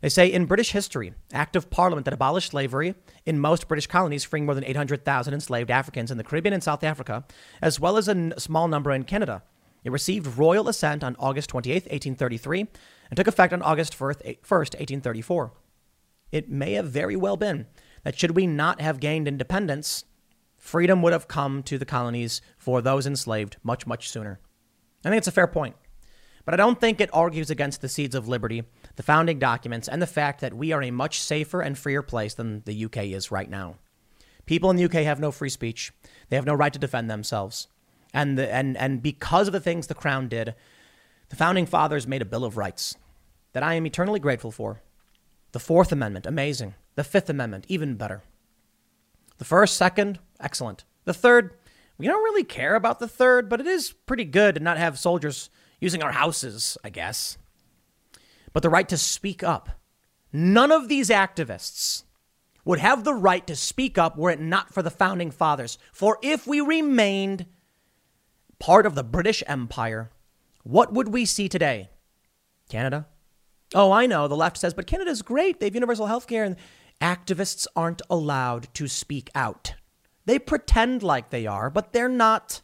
They 0.02 0.10
say 0.10 0.28
in 0.28 0.46
British 0.46 0.72
history, 0.72 1.14
Act 1.34 1.56
of 1.56 1.70
Parliament 1.70 2.06
that 2.06 2.14
abolished 2.14 2.52
slavery 2.52 2.96
in 3.26 3.40
most 3.40 3.68
British 3.68 3.88
colonies, 3.88 4.24
freeing 4.24 4.46
more 4.46 4.56
than 4.56 4.64
800,000 4.64 5.34
enslaved 5.34 5.72
Africans 5.72 6.12
in 6.12 6.18
the 6.18 6.24
Caribbean 6.24 6.54
and 6.54 6.64
South 6.64 6.84
Africa, 6.84 7.26
as 7.62 7.80
well 7.80 7.98
as 7.98 8.08
a 8.08 8.12
n- 8.12 8.34
small 8.38 8.68
number 8.68 8.92
in 8.92 9.04
Canada. 9.04 9.44
It 9.84 9.92
received 9.92 10.38
royal 10.38 10.70
assent 10.70 11.04
on 11.04 11.16
August 11.18 11.50
28, 11.50 11.84
1833, 11.84 12.68
and 13.10 13.18
took 13.18 13.28
effect 13.28 13.54
on 13.54 13.62
August 13.62 13.98
1st, 13.98 14.24
1834. 14.24 15.52
It 16.32 16.50
may 16.50 16.74
have 16.74 16.90
very 16.90 17.16
well 17.16 17.38
been 17.38 17.68
that 18.04 18.18
should 18.18 18.36
we 18.36 18.46
not 18.48 18.82
have 18.82 19.00
gained 19.00 19.28
independence, 19.28 20.04
freedom 20.58 21.02
would 21.02 21.14
have 21.14 21.28
come 21.28 21.64
to 21.64 21.78
the 21.78 21.86
colonies 21.86 22.42
for 22.58 22.82
those 22.82 23.08
enslaved 23.08 23.58
much, 23.64 23.88
much 23.88 24.10
sooner. 24.10 24.40
I 25.06 25.10
think 25.10 25.20
it's 25.20 25.28
a 25.28 25.32
fair 25.32 25.48
point. 25.48 25.76
But 26.44 26.54
I 26.54 26.58
don't 26.58 26.80
think 26.80 27.02
it 27.02 27.10
argues 27.12 27.50
against 27.50 27.82
the 27.82 27.90
seeds 27.90 28.16
of 28.16 28.28
liberty, 28.28 28.64
the 28.98 29.04
founding 29.04 29.40
documents, 29.40 29.88
and 29.88 30.02
the 30.02 30.08
fact 30.08 30.42
that 30.42 30.56
we 30.56 30.74
are 30.74 30.82
a 30.82 30.92
much 30.92 31.22
safer 31.22 31.62
and 31.62 31.78
freer 31.78 32.02
place 32.02 32.34
than 32.34 32.64
the 32.66 32.86
UK 32.86 33.06
is 33.06 33.32
right 33.32 33.50
now. 33.50 33.76
People 34.48 34.72
in 34.72 34.76
the 34.76 34.86
UK 34.86 35.06
have 35.06 35.20
no 35.20 35.32
free 35.32 35.50
speech. 35.50 35.94
They 36.30 36.36
have 36.36 36.46
no 36.46 36.56
right 36.56 36.74
to 36.74 36.80
defend 36.80 37.10
themselves. 37.10 37.68
And, 38.14 38.38
the, 38.38 38.52
and, 38.52 38.76
and 38.76 39.04
because 39.04 39.48
of 39.48 39.54
the 39.54 39.60
things 39.60 39.86
the 39.86 39.94
Crown 39.94 40.28
did, 40.28 40.56
the 41.30 41.36
founding 41.36 41.68
fathers 41.68 42.08
made 42.08 42.24
a 42.24 42.26
Bill 42.26 42.44
of 42.44 42.58
Rights 42.58 42.96
that 43.54 43.62
I 43.62 43.76
am 43.76 43.86
eternally 43.86 44.20
grateful 44.20 44.52
for. 44.52 44.82
The 45.52 45.60
Fourth 45.60 45.92
Amendment, 45.92 46.26
amazing. 46.26 46.74
The 46.96 47.04
Fifth 47.04 47.30
Amendment, 47.30 47.66
even 47.68 47.96
better. 47.96 48.24
The 49.38 49.46
first, 49.46 49.78
second, 49.78 50.18
excellent. 50.40 50.86
The 51.06 51.14
third, 51.14 51.52
we 52.00 52.08
don't 52.08 52.24
really 52.24 52.44
care 52.44 52.74
about 52.74 53.00
the 53.00 53.08
third, 53.08 53.48
but 53.48 53.60
it 53.60 53.68
is 53.68 53.92
pretty 53.92 54.26
good 54.26 54.56
to 54.56 54.62
not 54.62 54.78
have 54.78 54.98
soldiers 54.98 55.52
using 55.80 56.02
our 56.02 56.14
houses, 56.14 56.78
I 56.84 56.90
guess. 56.90 57.38
But 58.58 58.64
the 58.64 58.72
right 58.72 58.90
to 58.90 58.98
speak 58.98 59.44
up. 59.44 59.70
None 60.34 60.72
of 60.72 60.88
these 60.88 61.12
activists 61.12 62.06
would 62.66 62.80
have 62.80 63.04
the 63.04 63.14
right 63.14 63.46
to 63.46 63.56
speak 63.56 64.00
up 64.00 64.18
were 64.18 64.32
it 64.32 64.40
not 64.40 64.74
for 64.74 64.82
the 64.82 64.90
founding 64.90 65.30
fathers. 65.30 65.78
For 65.92 66.18
if 66.24 66.48
we 66.48 66.60
remained 66.60 67.46
part 68.58 68.88
of 68.88 68.96
the 68.96 69.04
British 69.04 69.44
Empire, 69.46 70.10
what 70.64 70.92
would 70.92 71.10
we 71.10 71.24
see 71.24 71.48
today? 71.48 71.92
Canada? 72.68 73.06
Oh, 73.76 73.92
I 73.92 74.08
know. 74.08 74.28
The 74.28 74.36
left 74.36 74.58
says, 74.58 74.74
but 74.74 74.88
Canada's 74.88 75.22
great. 75.22 75.60
They 75.60 75.68
have 75.68 75.76
universal 75.76 76.08
health 76.08 76.26
care. 76.26 76.44
And 76.44 76.56
activists 77.00 77.68
aren't 77.76 78.02
allowed 78.10 78.74
to 78.74 78.88
speak 78.88 79.30
out. 79.36 79.76
They 80.26 80.40
pretend 80.40 81.04
like 81.04 81.30
they 81.30 81.46
are, 81.46 81.70
but 81.70 81.94
they're 81.94 82.10
not. 82.10 82.62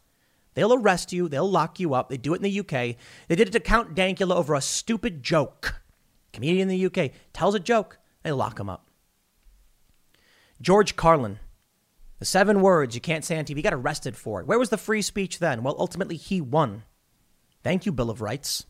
They'll 0.56 0.74
arrest 0.74 1.14
you. 1.14 1.30
They'll 1.30 1.48
lock 1.48 1.80
you 1.80 1.94
up. 1.94 2.10
They 2.10 2.18
do 2.18 2.34
it 2.34 2.38
in 2.38 2.44
the 2.44 2.60
UK. 2.62 2.98
They 3.28 3.36
did 3.36 3.48
it 3.50 3.52
to 3.52 3.60
Count 3.60 3.94
Dankula 3.94 4.36
over 4.36 4.56
a 4.56 4.62
stupid 4.62 5.22
joke. 5.22 5.83
Comedian 6.34 6.70
in 6.70 6.78
the 6.78 6.86
UK 6.88 7.12
tells 7.32 7.56
a 7.56 7.60
joke. 7.60 8.00
They 8.24 8.32
lock 8.32 8.60
him 8.60 8.70
up. 8.70 8.90
George 10.62 10.96
Carlin, 10.96 11.40
the 12.20 12.26
seven 12.26 12.62
words 12.62 12.96
you 12.96 13.02
can't 13.02 13.24
say 13.24 13.38
on 13.38 13.46
TV, 13.46 13.62
got 13.62 13.74
arrested 13.74 14.16
for 14.16 14.40
it. 14.42 14.48
Where 14.48 14.60
was 14.60 14.70
the 14.70 14.78
free 14.78 15.02
speech 15.02 15.40
then? 15.40 15.64
Well, 15.64 15.76
ultimately, 15.78 16.16
he 16.16 16.42
won. 16.42 16.84
Thank 17.64 17.86
you, 17.86 17.92
Bill 17.92 18.10
of 18.10 18.22
Rights. 18.22 18.66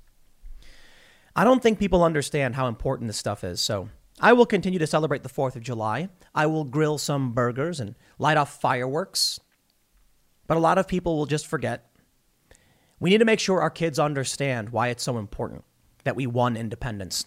I 1.36 1.43
don't 1.43 1.64
think 1.64 1.80
people 1.80 2.03
understand 2.03 2.55
how 2.55 2.68
important 2.68 3.07
this 3.07 3.18
stuff 3.18 3.43
is. 3.43 3.59
So 3.59 3.89
I 4.20 4.34
will 4.34 4.45
continue 4.45 4.80
to 4.80 4.88
celebrate 4.88 5.24
the 5.24 5.30
4th 5.30 5.55
of 5.55 5.64
July. 5.64 6.09
I 6.36 6.45
will 6.45 6.64
grill 6.64 6.97
some 6.97 7.34
burgers 7.34 7.80
and 7.80 7.95
light 8.20 8.38
off 8.38 8.59
fireworks. 8.59 9.39
But 10.47 10.57
a 10.57 10.59
lot 10.59 10.78
of 10.78 10.88
people 10.88 11.18
will 11.18 11.26
just 11.26 11.47
forget. 11.47 11.89
We 12.99 13.09
need 13.09 13.20
to 13.20 13.26
make 13.26 13.39
sure 13.39 13.61
our 13.61 13.70
kids 13.70 13.99
understand 13.99 14.70
why 14.70 14.89
it's 14.89 15.03
so 15.03 15.18
important 15.18 15.64
that 16.03 16.16
we 16.16 16.28
won 16.28 16.55
independence. 16.55 17.26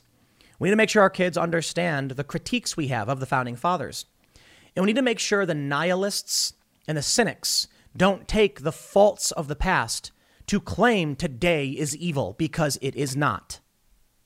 We 0.59 0.69
need 0.69 0.73
to 0.73 0.77
make 0.77 0.91
sure 0.91 1.03
our 1.03 1.11
kids 1.11 1.37
understand 1.37 2.13
the 2.13 2.25
critiques 2.25 2.77
we 2.77 2.89
have 2.89 3.09
of 3.09 3.21
the 3.21 3.27
founding 3.27 3.57
fathers. 3.57 4.07
And 4.75 4.83
we 4.83 4.87
need 4.87 4.97
to 4.97 5.03
make 5.03 5.19
sure 5.19 5.45
the 5.45 5.55
nihilists 5.55 6.55
and 6.89 6.97
the 6.97 7.03
cynics 7.03 7.69
don't 7.97 8.29
take 8.29 8.61
the 8.61 8.73
faults 8.73 9.33
of 9.33 9.49
the 9.49 9.57
past 9.57 10.13
to 10.47 10.61
claim 10.61 11.17
today 11.17 11.69
is 11.69 11.97
evil 11.97 12.35
because 12.39 12.79
it 12.81 12.95
is 12.95 13.17
not. 13.17 13.61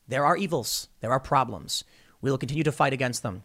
There 0.07 0.27
are 0.27 0.37
evils, 0.37 0.89
there 1.01 1.13
are 1.13 1.21
problems. 1.21 1.85
We 2.21 2.31
will 2.31 2.39
continue 2.39 2.65
to 2.65 2.73
fight 2.73 2.93
against 2.93 3.23
them. 3.23 3.45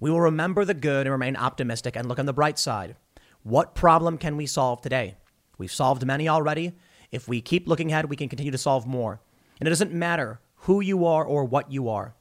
We 0.00 0.10
will 0.10 0.20
remember 0.20 0.64
the 0.64 0.74
good 0.74 1.06
and 1.06 1.12
remain 1.12 1.36
optimistic 1.36 1.96
and 1.96 2.08
look 2.08 2.18
on 2.18 2.26
the 2.26 2.32
bright 2.32 2.58
side. 2.58 2.96
What 3.42 3.74
problem 3.74 4.16
can 4.16 4.36
we 4.36 4.46
solve 4.46 4.80
today? 4.80 5.16
We've 5.58 5.72
solved 5.72 6.06
many 6.06 6.28
already. 6.28 6.72
If 7.10 7.28
we 7.28 7.40
keep 7.40 7.68
looking 7.68 7.92
ahead, 7.92 8.06
we 8.06 8.16
can 8.16 8.28
continue 8.28 8.52
to 8.52 8.58
solve 8.58 8.86
more. 8.86 9.20
And 9.60 9.66
it 9.66 9.70
doesn't 9.70 9.92
matter 9.92 10.40
who 10.56 10.80
you 10.80 11.04
are 11.04 11.24
or 11.24 11.44
what 11.44 11.70
you 11.70 11.88
are. 11.88 12.14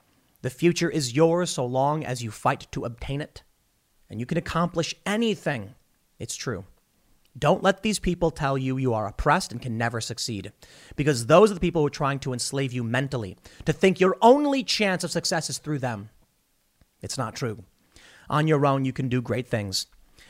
The 0.44 0.50
future 0.50 0.90
is 0.90 1.16
yours 1.16 1.50
so 1.50 1.66
long 1.66 2.06
as 2.06 2.22
you 2.22 2.30
fight 2.30 2.68
to 2.74 2.86
obtain 2.86 3.22
it. 3.22 3.44
And 4.10 4.20
you 4.20 4.26
can 4.26 4.38
accomplish 4.38 4.94
anything. 5.06 5.74
It's 6.20 6.36
true. 6.36 6.66
Don't 7.38 7.64
let 7.64 7.82
these 7.82 7.98
people 7.98 8.30
tell 8.30 8.58
you 8.58 8.78
you 8.78 8.94
are 8.94 9.08
oppressed 9.08 9.52
and 9.52 9.62
can 9.62 9.78
never 9.78 10.00
succeed, 10.00 10.52
because 10.96 11.26
those 11.26 11.50
are 11.50 11.56
the 11.56 11.60
people 11.60 11.82
who 11.82 11.88
are 11.88 11.90
trying 11.90 12.20
to 12.20 12.34
enslave 12.34 12.72
you 12.74 12.84
mentally, 12.84 13.36
to 13.66 13.74
think 13.74 14.00
your 14.00 14.18
only 14.22 14.64
chance 14.64 15.04
of 15.04 15.10
success 15.10 15.50
is 15.50 15.58
through 15.58 15.80
them. 15.80 16.10
It's 17.02 17.18
not 17.18 17.36
true. 17.36 17.64
On 18.30 18.48
your 18.48 18.66
own, 18.68 18.86
you 18.86 18.94
can 18.94 19.10
do 19.10 19.20
great 19.20 19.48
things. 19.48 19.88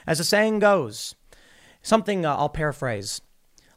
As 0.08 0.20
the 0.20 0.24
saying 0.24 0.60
goes, 0.60 1.16
something 1.82 2.26
uh, 2.26 2.36
I'll 2.36 2.50
paraphrase 2.50 3.20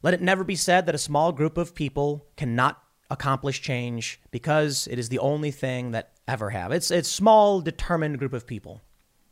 let 0.03 0.15
it 0.15 0.23
never 0.23 0.45
be 0.45 0.55
said 0.55 0.87
that 0.87 0.95
a 0.95 0.99
small 0.99 1.33
group 1.33 1.59
of 1.59 1.75
people 1.75 2.27
cannot 2.37 2.81
accomplish 3.11 3.61
change 3.61 4.21
because 4.31 4.87
it 4.89 5.01
is 5.01 5.09
the 5.09 5.19
only 5.19 5.51
thing 5.51 5.91
that 5.91 6.16
ever 6.29 6.51
have. 6.51 6.73
It's 6.73 6.91
a 6.91 7.03
small, 7.03 7.61
determined 7.61 8.19
group 8.19 8.33
of 8.33 8.47
people. 8.47 8.83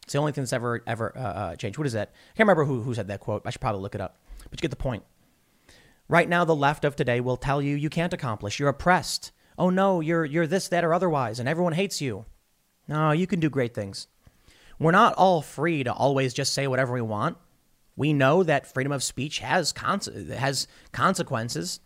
It's 0.04 0.12
the 0.12 0.18
only 0.18 0.32
thing 0.32 0.42
that's 0.42 0.52
ever 0.52 0.82
ever 0.86 1.16
uh, 1.16 1.20
uh, 1.20 1.56
changed. 1.56 1.78
What 1.78 1.86
is 1.86 1.94
that? 1.94 2.08
I 2.08 2.36
can't 2.36 2.46
remember 2.46 2.64
who 2.64 2.82
who 2.82 2.94
said 2.94 3.08
that 3.08 3.20
quote. 3.20 3.42
I 3.46 3.50
should 3.50 3.60
probably 3.60 3.80
look 3.80 3.94
it 3.94 4.00
up. 4.00 4.18
But 4.50 4.60
you 4.60 4.62
get 4.62 4.70
the 4.70 4.76
point. 4.76 5.04
Right 6.08 6.28
now, 6.28 6.44
the 6.44 6.54
left 6.54 6.84
of 6.84 6.96
today 6.96 7.20
will 7.20 7.38
tell 7.38 7.62
you 7.62 7.76
you 7.76 7.88
can't 7.88 8.12
accomplish. 8.12 8.58
You're 8.58 8.68
oppressed. 8.68 9.32
Oh 9.56 9.70
no, 9.70 10.00
you're 10.00 10.24
you're 10.24 10.46
this, 10.46 10.68
that, 10.68 10.84
or 10.84 10.92
otherwise, 10.92 11.38
and 11.38 11.48
everyone 11.48 11.72
hates 11.72 12.00
you. 12.00 12.26
No, 12.86 13.12
you 13.12 13.26
can 13.26 13.40
do 13.40 13.48
great 13.48 13.74
things. 13.74 14.08
We're 14.78 14.90
not 14.90 15.14
all 15.14 15.40
free 15.40 15.84
to 15.84 15.92
always 15.92 16.34
just 16.34 16.52
say 16.52 16.66
whatever 16.66 16.92
we 16.92 17.00
want. 17.00 17.38
We 17.96 18.12
know 18.12 18.42
that 18.42 18.66
freedom 18.66 18.92
of 18.92 19.02
speech 19.02 19.38
has 19.38 19.72
cons- 19.72 20.10
has 20.36 20.68
consequences, 20.92 21.80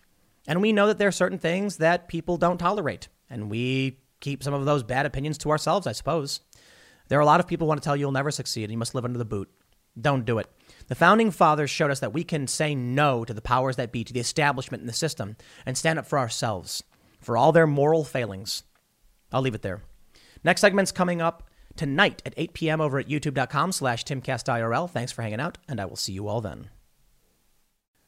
and 0.49 0.61
we 0.61 0.73
know 0.73 0.89
that 0.89 0.99
there 0.99 1.09
are 1.09 1.13
certain 1.13 1.39
things 1.39 1.77
that 1.77 2.09
people 2.09 2.39
don't 2.39 2.59
tolerate, 2.59 3.09
and 3.31 3.51
we 3.51 3.99
keep 4.21 4.43
some 4.43 4.55
of 4.55 4.65
those 4.65 4.83
bad 4.83 5.07
opinions 5.07 5.39
to 5.39 5.51
ourselves, 5.51 5.87
I 5.87 5.93
suppose. 5.93 6.41
There 7.09 7.19
are 7.19 7.23
a 7.23 7.27
lot 7.27 7.41
of 7.41 7.47
people 7.47 7.67
who 7.67 7.69
want 7.69 7.83
to 7.83 7.85
tell 7.85 7.97
you 7.97 8.01
you'll 8.01 8.13
never 8.13 8.31
succeed 8.31 8.65
and 8.65 8.73
you 8.73 8.79
must 8.79 8.95
live 8.95 9.05
under 9.05 9.19
the 9.19 9.25
boot. 9.25 9.51
Don't 10.01 10.25
do 10.25 10.39
it. 10.39 10.51
The 10.89 10.95
founding 10.95 11.31
fathers 11.31 11.71
showed 11.71 11.91
us 11.91 12.01
that 12.01 12.13
we 12.13 12.23
can 12.25 12.47
say 12.47 12.75
no 12.75 13.25
to 13.25 13.35
the 13.35 13.41
powers 13.41 13.77
that 13.77 13.93
be, 13.93 14.05
to 14.05 14.13
the 14.13 14.21
establishment 14.21 14.81
and 14.81 14.89
the 14.89 14.95
system, 14.95 15.37
and 15.67 15.77
stand 15.77 15.99
up 15.99 16.07
for 16.07 16.19
ourselves, 16.19 16.83
for 17.21 17.37
all 17.37 17.53
their 17.53 17.67
moral 17.67 18.05
failings. 18.05 18.63
I'll 19.33 19.43
leave 19.43 19.55
it 19.55 19.63
there. 19.63 19.83
Next 20.45 20.61
segment's 20.61 20.93
coming 20.93 21.21
up 21.21 21.49
tonight 21.77 22.23
at 22.25 22.35
8 22.37 22.53
p.m. 22.53 22.81
over 22.81 22.99
at 22.99 23.09
youtube.com 23.09 23.73
slash 23.73 24.05
timcastirl. 24.05 24.91
Thanks 24.91 25.13
for 25.13 25.23
hanging 25.23 25.41
out, 25.41 25.59
and 25.69 25.81
I 25.81 25.87
will 25.87 25.97
see 25.97 26.13
you 26.13 26.29
all 26.29 26.41
then. 26.41 26.71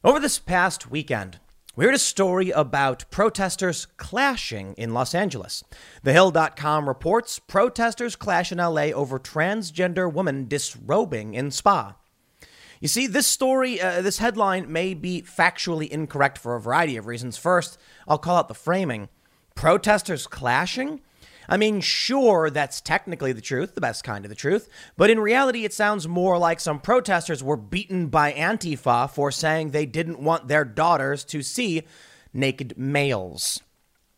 Over 0.03 0.19
this 0.19 0.39
past 0.39 0.89
weekend, 0.89 1.39
we 1.75 1.85
heard 1.85 1.93
a 1.93 1.99
story 1.99 2.49
about 2.49 3.05
protesters 3.11 3.85
clashing 3.95 4.73
in 4.73 4.93
Los 4.93 5.15
Angeles. 5.15 5.63
TheHill.com 6.03 6.87
reports 6.87 7.39
protesters 7.39 8.17
clash 8.17 8.51
in 8.51 8.57
LA 8.57 8.87
over 8.87 9.17
transgender 9.17 10.11
woman 10.11 10.47
disrobing 10.47 11.33
in 11.33 11.49
spa. 11.49 11.95
You 12.81 12.89
see, 12.89 13.07
this 13.07 13.27
story, 13.27 13.79
uh, 13.79 14.01
this 14.01 14.17
headline 14.17 14.69
may 14.71 14.93
be 14.93 15.21
factually 15.21 15.87
incorrect 15.87 16.37
for 16.37 16.55
a 16.55 16.61
variety 16.61 16.97
of 16.97 17.05
reasons. 17.05 17.37
First, 17.37 17.79
I'll 18.07 18.17
call 18.17 18.37
out 18.37 18.49
the 18.49 18.53
framing. 18.53 19.07
Protesters 19.55 20.27
clashing? 20.27 20.99
I 21.51 21.57
mean, 21.57 21.81
sure, 21.81 22.49
that's 22.49 22.79
technically 22.79 23.33
the 23.33 23.41
truth, 23.41 23.75
the 23.75 23.81
best 23.81 24.05
kind 24.05 24.23
of 24.23 24.29
the 24.29 24.35
truth, 24.35 24.69
but 24.95 25.09
in 25.09 25.19
reality, 25.19 25.65
it 25.65 25.73
sounds 25.73 26.07
more 26.07 26.37
like 26.37 26.61
some 26.61 26.79
protesters 26.79 27.43
were 27.43 27.57
beaten 27.57 28.07
by 28.07 28.31
Antifa 28.31 29.09
for 29.09 29.31
saying 29.31 29.71
they 29.71 29.85
didn't 29.85 30.21
want 30.21 30.47
their 30.47 30.63
daughters 30.63 31.25
to 31.25 31.41
see 31.41 31.83
naked 32.33 32.77
males. 32.77 33.59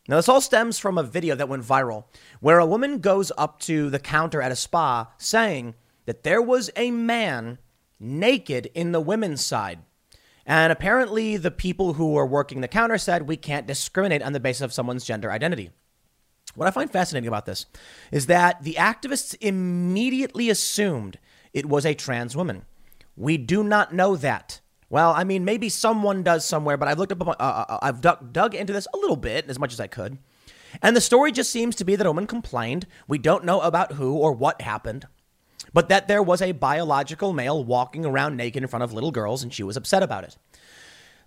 Now, 0.08 0.18
this 0.18 0.30
all 0.30 0.42
stems 0.42 0.78
from 0.78 1.00
a 1.00 1.04
video 1.04 1.34
that 1.34 1.50
went 1.50 1.64
viral 1.64 2.04
where 2.40 2.60
a 2.60 2.68
woman 2.68 3.00
goes 3.00 3.32
up 3.36 3.60
to 3.62 3.90
the 3.90 3.98
counter 3.98 4.40
at 4.40 4.52
a 4.52 4.56
spa 4.56 5.12
saying 5.18 5.74
that 6.06 6.22
there 6.22 6.42
was 6.42 6.70
a 6.76 6.92
man 6.92 7.58
naked 8.00 8.70
in 8.76 8.92
the 8.92 9.02
women's 9.02 9.44
side. 9.44 9.80
And 10.46 10.72
apparently, 10.72 11.38
the 11.38 11.50
people 11.50 11.94
who 11.94 12.12
were 12.12 12.28
working 12.28 12.62
the 12.62 12.68
counter 12.68 13.00
said 13.00 13.24
we 13.24 13.38
can't 13.38 13.66
discriminate 13.66 14.22
on 14.22 14.34
the 14.34 14.40
basis 14.40 14.62
of 14.62 14.74
someone's 14.74 15.04
gender 15.04 15.32
identity. 15.32 15.72
What 16.56 16.68
I 16.68 16.72
find 16.72 16.92
fascinating 16.92 17.28
about 17.28 17.46
this 17.46 17.66
is 18.12 18.28
that 18.28 18.64
the 18.64 18.76
activists 18.76 19.36
immediately 19.42 20.50
assumed 20.50 21.18
it 21.54 21.66
was 21.66 21.86
a 21.86 21.96
trans 21.96 22.36
woman. 22.36 22.66
We 23.16 23.38
do 23.38 23.64
not 23.64 23.94
know 23.94 24.16
that. 24.16 24.60
Well, 24.90 25.12
I 25.12 25.24
mean, 25.24 25.44
maybe 25.44 25.70
someone 25.70 26.22
does 26.22 26.46
somewhere, 26.46 26.78
but 26.78 26.88
I've 26.88 27.00
looked 27.00 27.12
up, 27.12 27.28
uh, 27.28 27.32
uh, 27.32 27.66
uh, 27.68 27.80
I've 27.82 28.02
dug, 28.02 28.32
dug 28.32 28.54
into 28.54 28.74
this 28.74 28.88
a 28.94 28.98
little 28.98 29.16
bit, 29.16 29.50
as 29.50 29.58
much 29.58 29.74
as 29.74 29.80
I 29.80 29.88
could. 29.88 30.20
And 30.82 30.96
the 30.96 31.02
story 31.02 31.32
just 31.32 31.50
seems 31.50 31.76
to 31.78 31.86
be 31.86 31.96
that 31.96 32.06
a 32.06 32.10
woman 32.12 32.28
complained. 32.28 32.86
We 33.08 33.18
don't 33.18 33.46
know 33.46 33.62
about 33.62 33.94
who 33.94 34.14
or 34.14 34.34
what 34.34 34.62
happened, 34.62 35.08
but 35.74 35.90
that 35.90 36.08
there 36.08 36.22
was 36.22 36.42
a 36.42 36.52
biological 36.52 37.34
male 37.34 37.64
walking 37.64 38.06
around 38.06 38.38
naked 38.38 38.62
in 38.62 38.70
front 38.70 38.84
of 38.84 38.94
little 38.94 39.12
girls, 39.12 39.42
and 39.42 39.52
she 39.52 39.64
was 39.64 39.78
upset 39.78 40.04
about 40.04 40.24
it. 40.24 40.38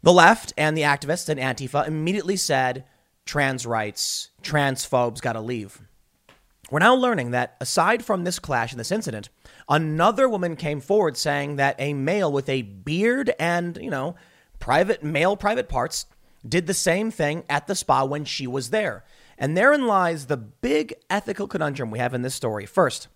The 0.03 0.13
left 0.13 0.53
and 0.57 0.77
the 0.77 0.83
activists 0.83 1.29
and 1.29 1.41
Antifa 1.41 1.89
immediately 1.89 2.37
said, 2.37 2.85
trans 3.27 3.67
rights, 3.67 4.31
transphobes 4.43 5.21
got 5.21 5.35
to 5.35 5.41
leave. 5.41 5.83
We're 6.71 6.79
now 6.81 6.95
learning 6.95 7.33
that 7.33 7.57
aside 7.61 8.05
from 8.05 8.25
this 8.25 8.39
clash 8.39 8.73
and 8.73 8.81
this 8.81 8.91
incident, 8.91 9.29
another 9.69 10.29
woman 10.29 10.57
came 10.57 10.81
forward 10.81 11.17
saying 11.17 11.57
that 11.57 11.77
a 11.79 11.93
male 11.93 12.33
with 12.33 12.49
a 12.49 12.63
beard 12.63 13.33
and, 13.39 13.77
you 13.81 13.91
know, 13.91 14.17
private 14.59 15.03
male 15.05 15.37
private 15.37 15.69
parts 15.69 16.07
did 16.49 16.67
the 16.67 16.75
same 16.75 17.11
thing 17.11 17.45
at 17.49 17.67
the 17.67 17.75
spa 17.75 18.05
when 18.05 18.25
she 18.25 18.47
was 18.47 18.71
there. 18.71 19.05
And 19.39 19.57
therein 19.57 19.87
lies 19.87 20.27
the 20.27 20.37
big 20.37 20.95
ethical 21.11 21.47
conundrum 21.47 21.91
we 21.91 21.99
have 21.99 22.15
in 22.15 22.23
this 22.23 22.35
story. 22.35 22.67
First, 22.67 23.09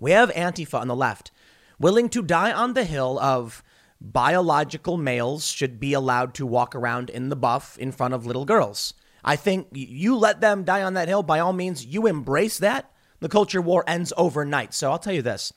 we 0.00 0.10
have 0.10 0.30
Antifa 0.32 0.80
on 0.80 0.88
the 0.88 0.96
left, 0.96 1.30
willing 1.78 2.08
to 2.10 2.22
die 2.22 2.52
on 2.52 2.74
the 2.74 2.84
hill 2.84 3.18
of 3.20 3.62
biological 4.00 4.96
males 4.96 5.46
should 5.46 5.80
be 5.80 5.92
allowed 5.92 6.34
to 6.34 6.46
walk 6.46 6.74
around 6.74 7.10
in 7.10 7.28
the 7.28 7.36
buff 7.36 7.78
in 7.78 7.92
front 7.92 8.14
of 8.14 8.26
little 8.26 8.44
girls. 8.44 8.94
I 9.28 9.36
think 9.36 9.68
you 9.72 10.16
let 10.16 10.40
them 10.40 10.64
die 10.64 10.82
on 10.82 10.94
that 10.94 11.06
hill, 11.06 11.22
by 11.22 11.40
all 11.40 11.52
means, 11.52 11.84
you 11.84 12.06
embrace 12.06 12.56
that. 12.60 12.90
The 13.20 13.28
culture 13.28 13.60
war 13.60 13.84
ends 13.86 14.10
overnight. 14.16 14.72
So 14.72 14.90
I'll 14.90 14.98
tell 14.98 15.12
you 15.12 15.20
this 15.20 15.52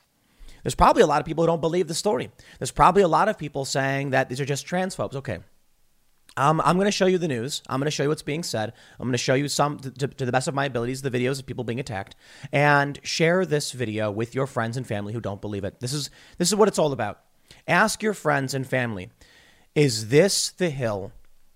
there's 0.62 0.74
probably 0.74 1.02
a 1.02 1.06
lot 1.06 1.20
of 1.20 1.26
people 1.26 1.42
who 1.42 1.46
don't 1.46 1.62
believe 1.62 1.88
the 1.88 1.94
story. 1.94 2.30
There's 2.58 2.70
probably 2.70 3.02
a 3.02 3.08
lot 3.08 3.30
of 3.30 3.38
people 3.38 3.64
saying 3.64 4.10
that 4.10 4.28
these 4.28 4.42
are 4.42 4.44
just 4.44 4.66
transphobes. 4.66 5.14
Okay. 5.14 5.38
Um, 6.36 6.60
I'm 6.62 6.76
going 6.76 6.84
to 6.84 6.92
show 6.92 7.06
you 7.06 7.16
the 7.16 7.28
news. 7.28 7.62
I'm 7.66 7.80
going 7.80 7.86
to 7.86 7.90
show 7.90 8.02
you 8.02 8.10
what's 8.10 8.22
being 8.22 8.42
said. 8.42 8.74
I'm 9.00 9.06
going 9.06 9.12
to 9.12 9.18
show 9.18 9.34
you 9.34 9.48
some, 9.48 9.78
to, 9.78 9.90
to, 9.90 10.26
the 10.26 10.32
best 10.32 10.48
of 10.48 10.54
my 10.54 10.66
abilities, 10.66 11.00
the 11.00 11.10
videos 11.10 11.38
of 11.38 11.46
people 11.46 11.64
being 11.64 11.80
attacked, 11.80 12.14
and 12.52 13.00
share 13.02 13.46
this 13.46 13.72
video 13.72 14.10
with 14.10 14.34
your 14.34 14.46
friends 14.46 14.76
and 14.76 14.86
family 14.86 15.14
who 15.14 15.20
don't 15.20 15.40
believe 15.40 15.64
it. 15.64 15.80
This 15.80 15.94
is 15.94 16.10
this 16.36 16.48
is 16.48 16.54
what 16.54 16.68
it's 16.68 16.78
all 16.78 16.92
about. 16.92 17.20
Ask 17.66 18.02
your 18.02 18.14
friends 18.14 18.52
and 18.52 18.66
family, 18.66 19.10
is 19.74 20.08
this 20.08 20.50
the 20.50 20.70
hill 20.70 21.12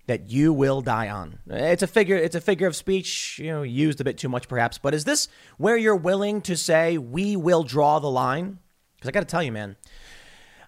that 0.07 0.29
you 0.29 0.51
will 0.51 0.81
die 0.81 1.09
on? 1.09 1.39
It's 1.47 1.83
a 1.83 1.87
figure. 1.87 2.15
It's 2.15 2.35
a 2.35 2.41
figure 2.41 2.67
of 2.67 2.75
speech, 2.75 3.39
you 3.39 3.51
know, 3.51 3.61
used 3.61 4.01
a 4.01 4.03
bit 4.03 4.17
too 4.17 4.29
much 4.29 4.47
perhaps. 4.47 4.77
But 4.77 4.93
is 4.93 5.05
this 5.05 5.27
where 5.57 5.77
you're 5.77 5.95
willing 5.95 6.41
to 6.41 6.57
say 6.57 6.97
we 6.97 7.35
will 7.35 7.63
draw 7.63 7.99
the 7.99 8.09
line? 8.09 8.59
Because 8.95 9.09
I 9.09 9.11
got 9.11 9.19
to 9.19 9.25
tell 9.25 9.43
you, 9.43 9.51
man, 9.51 9.77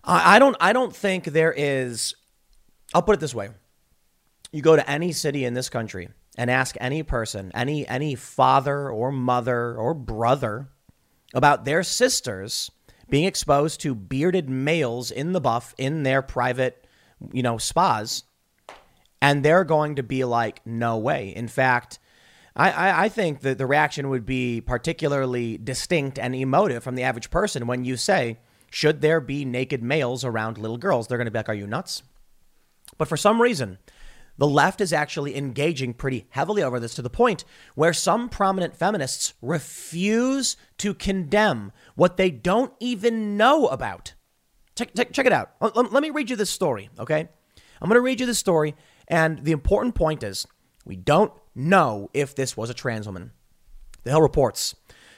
I, 0.03 0.35
I 0.35 0.39
don't. 0.39 0.55
I 0.59 0.73
don't 0.73 0.95
think 0.95 1.25
there 1.25 1.53
is. 1.55 2.15
I'll 2.93 3.01
put 3.01 3.15
it 3.15 3.19
this 3.19 3.35
way 3.35 3.49
you 4.51 4.61
go 4.61 4.75
to 4.75 4.89
any 4.89 5.11
city 5.11 5.45
in 5.45 5.53
this 5.53 5.69
country 5.69 6.09
and 6.37 6.49
ask 6.49 6.75
any 6.79 7.03
person, 7.03 7.51
any 7.53 7.87
any 7.87 8.15
father 8.15 8.89
or 8.89 9.11
mother 9.11 9.75
or 9.75 9.93
brother 9.93 10.69
about 11.33 11.65
their 11.65 11.83
sisters 11.83 12.71
being 13.09 13.25
exposed 13.25 13.81
to 13.81 13.95
bearded 13.95 14.49
males 14.49 15.11
in 15.11 15.33
the 15.33 15.41
buff 15.41 15.73
in 15.77 16.03
their 16.03 16.21
private, 16.21 16.85
you 17.33 17.41
know, 17.41 17.57
spas, 17.57 18.23
and 19.21 19.43
they're 19.43 19.63
going 19.63 19.95
to 19.95 20.03
be 20.03 20.23
like, 20.23 20.65
no 20.65 20.97
way. 20.97 21.33
In 21.35 21.47
fact, 21.47 21.99
I, 22.55 23.05
I, 23.05 23.09
think 23.09 23.41
that 23.41 23.57
the 23.57 23.65
reaction 23.65 24.09
would 24.09 24.25
be 24.25 24.59
particularly 24.59 25.57
distinct 25.57 26.19
and 26.19 26.35
emotive 26.35 26.83
from 26.83 26.95
the 26.95 27.03
average 27.03 27.29
person 27.29 27.67
when 27.67 27.85
you 27.85 27.95
say, 27.95 28.39
should 28.69 29.01
there 29.01 29.21
be 29.21 29.45
naked 29.45 29.81
males 29.81 30.25
around 30.25 30.57
little 30.57 30.77
girls? 30.77 31.07
They're 31.07 31.17
going 31.17 31.25
to 31.25 31.31
be 31.31 31.39
like, 31.39 31.49
are 31.49 31.53
you 31.53 31.67
nuts? 31.67 32.03
But 32.97 33.07
for 33.07 33.17
some 33.17 33.41
reason, 33.41 33.77
the 34.37 34.47
left 34.47 34.81
is 34.81 34.93
actually 34.93 35.37
engaging 35.37 35.93
pretty 35.93 36.25
heavily 36.29 36.63
over 36.63 36.79
this 36.79 36.95
to 36.95 37.01
the 37.01 37.09
point 37.09 37.43
where 37.75 37.93
some 37.93 38.29
prominent 38.29 38.75
feminists 38.75 39.33
refuse 39.41 40.57
to 40.77 40.93
condemn 40.93 41.71
what 41.95 42.17
they 42.17 42.29
don't 42.29 42.73
even 42.79 43.37
know 43.37 43.67
about. 43.67 44.13
Check, 44.75 44.95
check, 44.95 45.11
check 45.11 45.25
it 45.25 45.33
out. 45.33 45.51
Let, 45.61 45.91
let 45.91 46.01
me 46.01 46.09
read 46.09 46.29
you 46.29 46.35
this 46.35 46.49
story, 46.49 46.89
okay? 46.97 47.27
I'm 47.81 47.89
going 47.89 47.95
to 47.95 48.01
read 48.01 48.19
you 48.19 48.25
this 48.25 48.39
story, 48.39 48.75
and 49.09 49.43
the 49.43 49.51
important 49.51 49.95
point 49.95 50.23
is 50.23 50.47
we 50.85 50.95
don't 50.95 51.33
know 51.55 52.09
if 52.13 52.35
this 52.35 52.55
was 52.55 52.69
a 52.69 52.73
trans 52.73 53.05
woman. 53.05 53.31
The 54.03 54.11
Hill 54.11 54.21
reports 54.21 54.75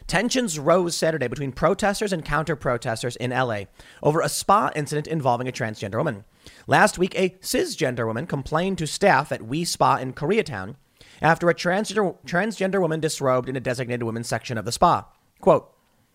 Tensions 0.08 0.60
rose 0.60 0.96
Saturday 0.96 1.28
between 1.28 1.52
protesters 1.52 2.12
and 2.12 2.26
counter 2.26 2.56
protesters 2.56 3.16
in 3.16 3.32
LA 3.32 3.64
over 4.04 4.20
a 4.20 4.28
spa 4.28 4.72
incident 4.76 5.08
involving 5.08 5.48
a 5.48 5.54
transgender 5.54 5.98
woman. 5.98 6.26
Last 6.68 6.98
week, 6.98 7.14
a 7.16 7.30
cisgender 7.42 8.06
woman 8.06 8.26
complained 8.28 8.78
to 8.80 8.88
staff 8.88 9.32
at 9.32 9.40
Wi 9.40 9.64
Spa 9.64 9.98
in 9.98 10.14
Koreatown 10.14 10.76
after 11.22 11.50
a 11.50 11.56
transgender, 11.56 12.18
transgender 12.26 12.82
woman 12.82 13.00
disrobed 13.00 13.48
in 13.48 13.56
a 13.56 13.62
designated 13.62 14.04
women's 14.04 14.28
section 14.28 14.58
of 14.58 14.66
the 14.66 14.72
spa. 14.72 15.06
Quote, 15.40 15.72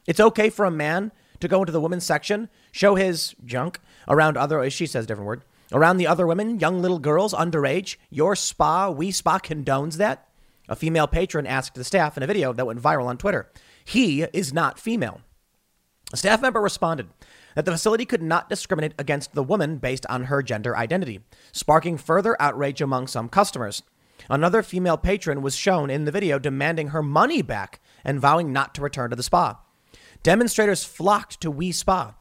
It's 0.06 0.20
okay 0.20 0.50
for 0.50 0.64
a 0.64 0.70
man 0.70 1.12
to 1.40 1.48
go 1.48 1.60
into 1.60 1.72
the 1.72 1.80
women's 1.80 2.04
section, 2.04 2.48
show 2.72 2.96
his 2.96 3.34
junk 3.44 3.80
around 4.08 4.36
other, 4.36 4.68
she 4.68 4.86
says 4.86 5.06
different 5.06 5.26
word, 5.26 5.42
around 5.72 5.96
the 5.96 6.06
other 6.06 6.26
women, 6.26 6.60
young 6.60 6.80
little 6.80 6.98
girls, 6.98 7.32
underage. 7.32 7.96
Your 8.10 8.36
spa, 8.36 8.86
Wi 8.86 9.10
Spa 9.10 9.38
condones 9.38 9.96
that? 9.96 10.28
A 10.68 10.76
female 10.76 11.06
patron 11.06 11.46
asked 11.46 11.74
the 11.74 11.84
staff 11.84 12.16
in 12.16 12.22
a 12.22 12.26
video 12.26 12.52
that 12.52 12.66
went 12.66 12.82
viral 12.82 13.06
on 13.06 13.18
Twitter. 13.18 13.50
He 13.84 14.22
is 14.22 14.52
not 14.52 14.78
female. 14.78 15.20
A 16.12 16.16
staff 16.16 16.40
member 16.40 16.60
responded 16.60 17.08
that 17.54 17.64
the 17.64 17.72
facility 17.72 18.04
could 18.04 18.22
not 18.22 18.48
discriminate 18.48 18.94
against 18.98 19.34
the 19.34 19.42
woman 19.42 19.78
based 19.78 20.06
on 20.06 20.24
her 20.24 20.42
gender 20.42 20.76
identity, 20.76 21.20
sparking 21.52 21.96
further 21.96 22.40
outrage 22.40 22.80
among 22.80 23.06
some 23.06 23.28
customers. 23.28 23.82
Another 24.28 24.62
female 24.62 24.96
patron 24.96 25.42
was 25.42 25.56
shown 25.56 25.90
in 25.90 26.04
the 26.04 26.12
video 26.12 26.38
demanding 26.38 26.88
her 26.88 27.02
money 27.02 27.42
back 27.42 27.80
and 28.04 28.20
vowing 28.20 28.52
not 28.52 28.74
to 28.74 28.82
return 28.82 29.10
to 29.10 29.16
the 29.16 29.22
spa. 29.22 29.58
Demonstrators 30.22 30.84
flocked 30.84 31.40
to 31.40 31.48
Wi 31.48 31.70
Spa, 31.70 32.14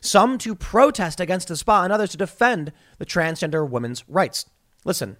some 0.00 0.38
to 0.38 0.54
protest 0.54 1.20
against 1.20 1.48
the 1.48 1.56
spa 1.56 1.84
and 1.84 1.92
others 1.92 2.10
to 2.10 2.16
defend 2.16 2.72
the 2.98 3.06
transgender 3.06 3.68
women's 3.68 4.08
rights. 4.08 4.46
Listen, 4.84 5.16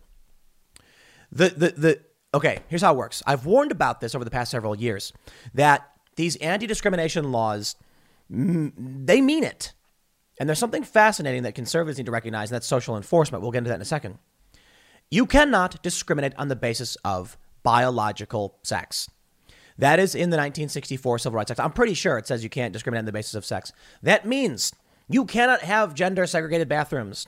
the, 1.31 1.49
the, 1.49 1.70
the, 1.70 2.01
okay, 2.35 2.61
here's 2.68 2.83
how 2.83 2.95
it 2.95 2.97
works. 2.97 3.22
I've 3.26 3.47
warned 3.47 3.72
about 3.72 4.01
this 4.01 4.14
over 4.14 4.24
the 4.24 4.31
past 4.31 4.51
several 4.51 4.74
years 4.74 5.12
that 5.55 5.91
these 6.16 6.37
anti 6.37 6.66
discrimination 6.66 7.33
laws, 7.33 7.76
they 8.29 9.20
mean 9.20 9.45
it. 9.45 9.72
And 10.41 10.49
there's 10.49 10.59
something 10.59 10.85
fascinating 10.85 11.43
that 11.43 11.55
conservatives 11.55 11.99
need 11.99 12.07
to 12.07 12.12
recognize, 12.12 12.51
and 12.51 12.55
that's 12.55 12.66
social 12.66 12.97
enforcement. 12.97 13.43
We'll 13.43 13.51
get 13.51 13.59
into 13.59 13.68
that 13.70 13.76
in 13.76 13.83
a 13.83 13.87
second. 13.87 14.18
You 15.11 15.26
cannot 15.26 15.83
discriminate 15.83 16.35
on 16.37 16.49
the 16.49 16.57
basis 16.57 16.97
of 17.05 17.37
biological 17.62 18.59
sex. 18.62 19.09
That 19.79 20.01
is 20.01 20.14
in 20.14 20.31
the 20.31 20.37
1964 20.37 21.20
Civil 21.20 21.37
Rights 21.37 21.51
Act. 21.51 21.61
I'm 21.61 21.72
pretty 21.72 21.95
sure 21.95 22.18
it 22.18 22.26
says 22.26 22.43
you 22.43 22.51
can't 22.51 22.72
discriminate 22.72 23.01
on 23.01 23.07
the 23.07 23.12
basis 23.12 23.35
of 23.35 23.45
sex. 23.45 23.72
That 24.03 24.26
means 24.26 24.74
you 25.09 25.24
cannot 25.24 25.61
have 25.62 25.95
gender 25.95 26.26
segregated 26.26 26.68
bathrooms. 26.68 27.26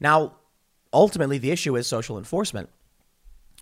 Now, 0.00 0.36
ultimately, 0.92 1.38
the 1.38 1.52
issue 1.52 1.76
is 1.76 1.86
social 1.86 2.18
enforcement 2.18 2.68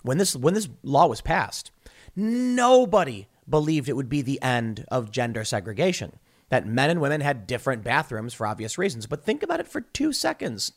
when 0.06 0.18
this 0.18 0.36
when 0.36 0.54
this 0.54 0.68
law 0.82 1.06
was 1.06 1.20
passed, 1.20 1.70
nobody 2.14 3.26
believed 3.48 3.88
it 3.88 3.96
would 3.96 4.08
be 4.08 4.22
the 4.22 4.40
end 4.40 4.84
of 4.88 5.10
gender 5.10 5.44
segregation. 5.44 6.18
That 6.48 6.66
men 6.66 6.90
and 6.90 7.00
women 7.00 7.20
had 7.20 7.46
different 7.46 7.82
bathrooms 7.82 8.32
for 8.32 8.46
obvious 8.46 8.78
reasons. 8.78 9.06
But 9.06 9.24
think 9.24 9.42
about 9.42 9.58
it 9.58 9.66
for 9.66 9.80
two 9.80 10.12
seconds. 10.12 10.72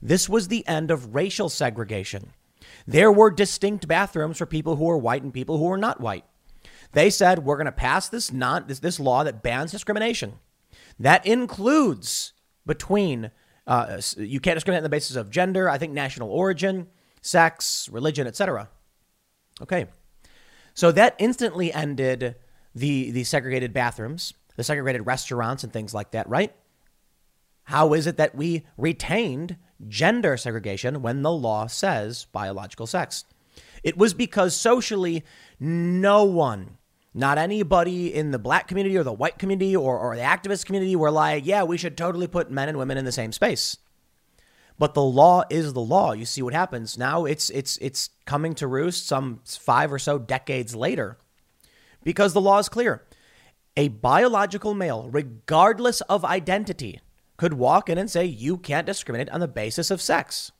This 0.00 0.28
was 0.28 0.48
the 0.48 0.66
end 0.66 0.90
of 0.90 1.14
racial 1.14 1.50
segregation. 1.50 2.30
There 2.86 3.12
were 3.12 3.30
distinct 3.30 3.86
bathrooms 3.86 4.38
for 4.38 4.46
people 4.46 4.76
who 4.76 4.84
were 4.84 4.96
white 4.96 5.22
and 5.22 5.32
people 5.32 5.58
who 5.58 5.64
were 5.64 5.78
not 5.78 6.00
white. 6.00 6.24
They 6.94 7.10
said 7.10 7.40
we're 7.40 7.56
going 7.56 7.66
to 7.66 7.72
pass 7.72 8.08
this 8.08 8.32
not 8.32 8.68
this, 8.68 8.78
this 8.78 8.98
law 8.98 9.24
that 9.24 9.42
bans 9.42 9.72
discrimination. 9.72 10.34
That 10.98 11.26
includes 11.26 12.32
between 12.66 13.30
uh, 13.66 14.00
you 14.16 14.40
can't 14.40 14.56
discriminate 14.56 14.80
on 14.80 14.84
the 14.84 14.88
basis 14.88 15.16
of 15.16 15.30
gender. 15.30 15.68
I 15.68 15.78
think 15.78 15.92
national 15.92 16.30
origin 16.30 16.88
sex, 17.24 17.88
religion, 17.90 18.26
etc. 18.26 18.68
Okay. 19.62 19.86
So 20.74 20.92
that 20.92 21.14
instantly 21.18 21.72
ended 21.72 22.36
the, 22.74 23.10
the 23.12 23.24
segregated 23.24 23.72
bathrooms, 23.72 24.34
the 24.56 24.64
segregated 24.64 25.06
restaurants, 25.06 25.64
and 25.64 25.72
things 25.72 25.94
like 25.94 26.10
that, 26.10 26.28
right? 26.28 26.54
How 27.64 27.94
is 27.94 28.06
it 28.06 28.18
that 28.18 28.34
we 28.34 28.66
retained 28.76 29.56
gender 29.88 30.36
segregation 30.36 31.00
when 31.00 31.22
the 31.22 31.32
law 31.32 31.66
says 31.66 32.26
biological 32.32 32.86
sex? 32.86 33.24
It 33.82 33.96
was 33.96 34.12
because 34.12 34.56
socially, 34.56 35.24
no 35.58 36.24
one, 36.24 36.76
not 37.14 37.38
anybody 37.38 38.12
in 38.12 38.32
the 38.32 38.38
black 38.38 38.66
community 38.66 38.98
or 38.98 39.04
the 39.04 39.12
white 39.12 39.38
community 39.38 39.74
or, 39.76 39.98
or 39.98 40.16
the 40.16 40.22
activist 40.22 40.66
community 40.66 40.96
were 40.96 41.12
like, 41.12 41.46
yeah, 41.46 41.62
we 41.62 41.78
should 41.78 41.96
totally 41.96 42.26
put 42.26 42.50
men 42.50 42.68
and 42.68 42.76
women 42.76 42.98
in 42.98 43.04
the 43.04 43.12
same 43.12 43.30
space. 43.30 43.76
But 44.76 44.94
the 44.94 45.02
law 45.02 45.44
is 45.48 45.72
the 45.72 45.80
law. 45.80 46.12
You 46.12 46.24
see 46.24 46.42
what 46.42 46.52
happens 46.52 46.98
now. 46.98 47.24
It's 47.24 47.48
it's 47.50 47.76
it's 47.76 48.10
coming 48.26 48.54
to 48.56 48.66
roost 48.66 49.06
some 49.06 49.40
five 49.44 49.92
or 49.92 50.00
so 50.00 50.18
decades 50.18 50.74
later, 50.74 51.16
because 52.02 52.32
the 52.32 52.40
law 52.40 52.58
is 52.58 52.68
clear. 52.68 53.04
A 53.76 53.88
biological 53.88 54.74
male, 54.74 55.08
regardless 55.08 56.00
of 56.02 56.24
identity, 56.24 57.00
could 57.36 57.54
walk 57.54 57.88
in 57.88 57.98
and 57.98 58.10
say 58.10 58.24
you 58.24 58.56
can't 58.56 58.86
discriminate 58.86 59.30
on 59.30 59.38
the 59.38 59.48
basis 59.48 59.92
of 59.92 60.02
sex. 60.02 60.50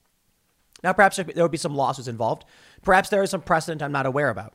Now, 0.84 0.92
perhaps 0.92 1.16
there 1.16 1.44
would 1.44 1.50
be 1.50 1.58
some 1.58 1.74
lawsuits 1.74 2.08
involved. 2.08 2.44
Perhaps 2.82 3.08
there 3.08 3.22
is 3.22 3.30
some 3.30 3.42
precedent 3.42 3.82
I'm 3.82 3.90
not 3.90 4.06
aware 4.06 4.30
about. 4.30 4.54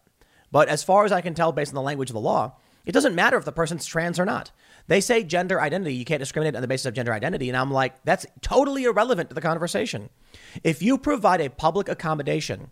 But 0.52 0.68
as 0.68 0.84
far 0.84 1.06
as 1.06 1.12
I 1.12 1.22
can 1.22 1.34
tell, 1.34 1.52
based 1.52 1.72
on 1.72 1.76
the 1.76 1.82
language 1.82 2.10
of 2.10 2.16
the 2.16 2.20
law, 2.20 2.56
it 2.86 2.91
doesn't 2.91 3.16
matter 3.16 3.38
if 3.38 3.45
the 3.45 3.52
person's 3.52 3.86
trans 3.86 4.20
or 4.20 4.26
not. 4.26 4.52
They 4.88 5.02
say 5.02 5.24
gender 5.24 5.62
identity, 5.62 5.93
you 5.93 6.06
can't 6.06 6.20
discriminate 6.20 6.56
on 6.56 6.62
the 6.62 6.68
basis 6.68 6.88
of 6.88 6.95
gender 6.95 7.14
identity. 7.14 7.50
And 7.50 7.58
I'm 7.58 7.72
like, 7.72 8.04
that's 8.04 8.26
totally 8.41 8.86
irrelevant 8.86 9.30
to 9.30 9.36
the 9.36 9.41
conversation. 9.41 10.10
If 10.64 10.82
you 10.82 10.97
provide 10.97 11.41
a 11.41 11.50
public 11.50 11.88
accommodation, 11.88 12.72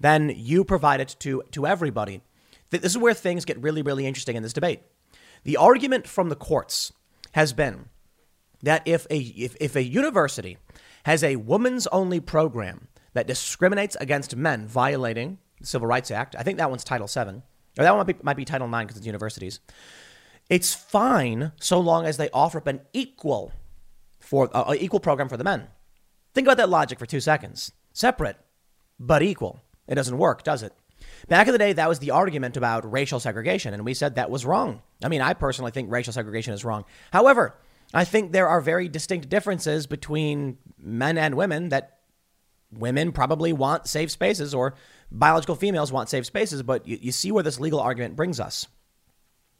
then 0.00 0.32
you 0.34 0.64
provide 0.64 1.00
it 1.00 1.16
to, 1.20 1.42
to 1.50 1.66
everybody. 1.66 2.22
This 2.70 2.84
is 2.84 2.98
where 2.98 3.14
things 3.14 3.44
get 3.44 3.60
really, 3.60 3.82
really 3.82 4.06
interesting 4.06 4.36
in 4.36 4.42
this 4.42 4.52
debate. 4.52 4.80
The 5.44 5.56
argument 5.56 6.06
from 6.06 6.28
the 6.28 6.36
courts 6.36 6.92
has 7.32 7.52
been 7.52 7.90
that 8.62 8.82
if 8.86 9.06
a, 9.10 9.18
if, 9.18 9.56
if 9.60 9.76
a 9.76 9.82
university 9.82 10.58
has 11.04 11.22
a 11.22 11.36
women's 11.36 11.86
only 11.88 12.20
program 12.20 12.88
that 13.12 13.26
discriminates 13.26 13.96
against 14.00 14.36
men 14.36 14.66
violating 14.66 15.38
Civil 15.62 15.88
Rights 15.88 16.10
Act, 16.10 16.36
I 16.38 16.42
think 16.42 16.58
that 16.58 16.70
one's 16.70 16.84
Title 16.84 17.06
VII, 17.06 17.42
or 17.78 17.84
that 17.84 17.94
one 17.94 18.06
might 18.06 18.18
be, 18.18 18.22
might 18.22 18.36
be 18.36 18.44
Title 18.44 18.66
IX 18.66 18.84
because 18.84 18.96
it's 18.96 19.06
universities. 19.06 19.60
It's 20.48 20.74
fine 20.74 21.52
so 21.60 21.78
long 21.78 22.06
as 22.06 22.16
they 22.16 22.30
offer 22.30 22.58
up 22.58 22.66
an 22.66 22.80
equal 22.92 23.52
for 24.18 24.50
uh, 24.54 24.74
equal 24.78 25.00
program 25.00 25.28
for 25.28 25.36
the 25.36 25.44
men. 25.44 25.68
Think 26.34 26.46
about 26.46 26.56
that 26.58 26.68
logic 26.68 26.98
for 26.98 27.06
two 27.06 27.20
seconds. 27.20 27.72
Separate, 27.92 28.36
but 28.98 29.22
equal. 29.22 29.60
It 29.86 29.94
doesn't 29.94 30.18
work, 30.18 30.42
does 30.42 30.62
it? 30.62 30.72
Back 31.28 31.46
in 31.46 31.52
the 31.52 31.58
day, 31.58 31.72
that 31.72 31.88
was 31.88 31.98
the 31.98 32.10
argument 32.10 32.56
about 32.56 32.90
racial 32.90 33.20
segregation, 33.20 33.74
and 33.74 33.84
we 33.84 33.94
said 33.94 34.14
that 34.14 34.30
was 34.30 34.44
wrong. 34.44 34.82
I 35.02 35.08
mean, 35.08 35.20
I 35.20 35.34
personally 35.34 35.70
think 35.70 35.90
racial 35.90 36.12
segregation 36.12 36.54
is 36.54 36.64
wrong. 36.64 36.84
However, 37.12 37.56
I 37.94 38.04
think 38.04 38.32
there 38.32 38.48
are 38.48 38.60
very 38.60 38.88
distinct 38.88 39.28
differences 39.28 39.86
between 39.86 40.58
men 40.78 41.16
and 41.16 41.34
women 41.34 41.70
that 41.70 41.98
women 42.70 43.12
probably 43.12 43.52
want 43.52 43.86
safe 43.86 44.10
spaces 44.10 44.54
or 44.54 44.74
biological 45.10 45.54
females 45.54 45.92
want 45.92 46.08
safe 46.08 46.26
spaces, 46.26 46.62
but 46.62 46.86
you, 46.86 46.98
you 47.00 47.12
see 47.12 47.32
where 47.32 47.42
this 47.42 47.60
legal 47.60 47.80
argument 47.80 48.16
brings 48.16 48.40
us. 48.40 48.66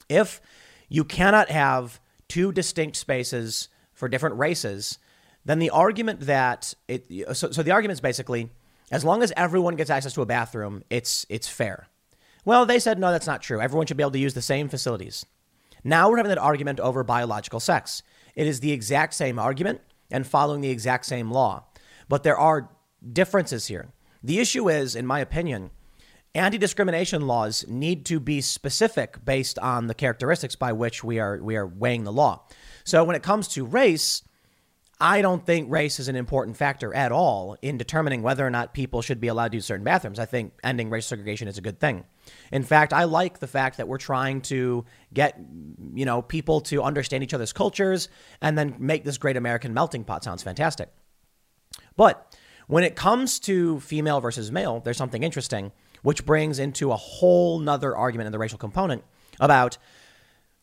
If 0.08 0.40
you 0.88 1.04
cannot 1.04 1.50
have 1.50 2.00
two 2.28 2.52
distinct 2.52 2.96
spaces 2.96 3.68
for 3.92 4.08
different 4.08 4.36
races, 4.36 4.98
then 5.44 5.58
the 5.58 5.70
argument 5.70 6.20
that 6.20 6.74
it 6.86 7.06
so, 7.36 7.50
so 7.50 7.62
the 7.62 7.74
is 7.74 8.00
basically 8.00 8.50
as 8.90 9.04
long 9.04 9.22
as 9.22 9.32
everyone 9.36 9.76
gets 9.76 9.90
access 9.90 10.14
to 10.14 10.22
a 10.22 10.26
bathroom, 10.26 10.82
it's 10.90 11.26
it's 11.28 11.48
fair. 11.48 11.88
Well, 12.44 12.66
they 12.66 12.78
said 12.78 12.98
no, 12.98 13.10
that's 13.10 13.26
not 13.26 13.42
true. 13.42 13.60
Everyone 13.60 13.86
should 13.86 13.96
be 13.96 14.02
able 14.02 14.12
to 14.12 14.18
use 14.18 14.34
the 14.34 14.42
same 14.42 14.68
facilities. 14.68 15.26
Now 15.84 16.10
we're 16.10 16.16
having 16.16 16.30
that 16.30 16.38
argument 16.38 16.80
over 16.80 17.04
biological 17.04 17.60
sex. 17.60 18.02
It 18.34 18.46
is 18.46 18.60
the 18.60 18.72
exact 18.72 19.14
same 19.14 19.38
argument 19.38 19.80
and 20.10 20.26
following 20.26 20.60
the 20.60 20.70
exact 20.70 21.06
same 21.06 21.30
law. 21.30 21.64
But 22.08 22.22
there 22.22 22.38
are 22.38 22.70
differences 23.12 23.66
here. 23.66 23.88
The 24.22 24.40
issue 24.40 24.68
is, 24.68 24.96
in 24.96 25.06
my 25.06 25.20
opinion, 25.20 25.70
anti 26.34 26.58
discrimination 26.58 27.26
laws 27.26 27.64
need 27.68 28.04
to 28.06 28.20
be 28.20 28.40
specific 28.40 29.24
based 29.24 29.58
on 29.58 29.86
the 29.86 29.94
characteristics 29.94 30.56
by 30.56 30.72
which 30.72 31.04
we 31.04 31.18
are, 31.18 31.38
we 31.42 31.56
are 31.56 31.66
weighing 31.66 32.04
the 32.04 32.12
law. 32.12 32.46
So 32.84 33.04
when 33.04 33.16
it 33.16 33.22
comes 33.22 33.48
to 33.48 33.64
race, 33.64 34.22
I 35.00 35.22
don't 35.22 35.46
think 35.46 35.70
race 35.70 36.00
is 36.00 36.08
an 36.08 36.16
important 36.16 36.56
factor 36.56 36.92
at 36.92 37.12
all 37.12 37.56
in 37.62 37.78
determining 37.78 38.22
whether 38.22 38.44
or 38.44 38.50
not 38.50 38.74
people 38.74 39.00
should 39.00 39.20
be 39.20 39.28
allowed 39.28 39.52
to 39.52 39.58
use 39.58 39.66
certain 39.66 39.84
bathrooms. 39.84 40.18
I 40.18 40.24
think 40.24 40.54
ending 40.64 40.90
racial 40.90 41.10
segregation 41.10 41.46
is 41.46 41.56
a 41.56 41.60
good 41.60 41.78
thing. 41.78 42.04
In 42.50 42.64
fact, 42.64 42.92
I 42.92 43.04
like 43.04 43.38
the 43.38 43.46
fact 43.46 43.76
that 43.76 43.86
we're 43.86 43.98
trying 43.98 44.40
to 44.42 44.84
get, 45.14 45.38
you 45.94 46.04
know, 46.04 46.20
people 46.20 46.60
to 46.62 46.82
understand 46.82 47.22
each 47.22 47.32
other's 47.32 47.52
cultures 47.52 48.08
and 48.40 48.58
then 48.58 48.74
make 48.80 49.04
this 49.04 49.18
great 49.18 49.36
American 49.36 49.72
melting 49.72 50.02
pot. 50.02 50.24
Sounds 50.24 50.42
fantastic. 50.42 50.88
But 51.96 52.36
when 52.68 52.84
it 52.84 52.94
comes 52.94 53.40
to 53.40 53.80
female 53.80 54.20
versus 54.20 54.52
male, 54.52 54.80
there's 54.80 54.96
something 54.96 55.22
interesting, 55.22 55.72
which 56.02 56.24
brings 56.24 56.58
into 56.58 56.92
a 56.92 56.96
whole 56.96 57.58
nother 57.58 57.96
argument 57.96 58.26
in 58.26 58.32
the 58.32 58.38
racial 58.38 58.58
component 58.58 59.02
about 59.40 59.78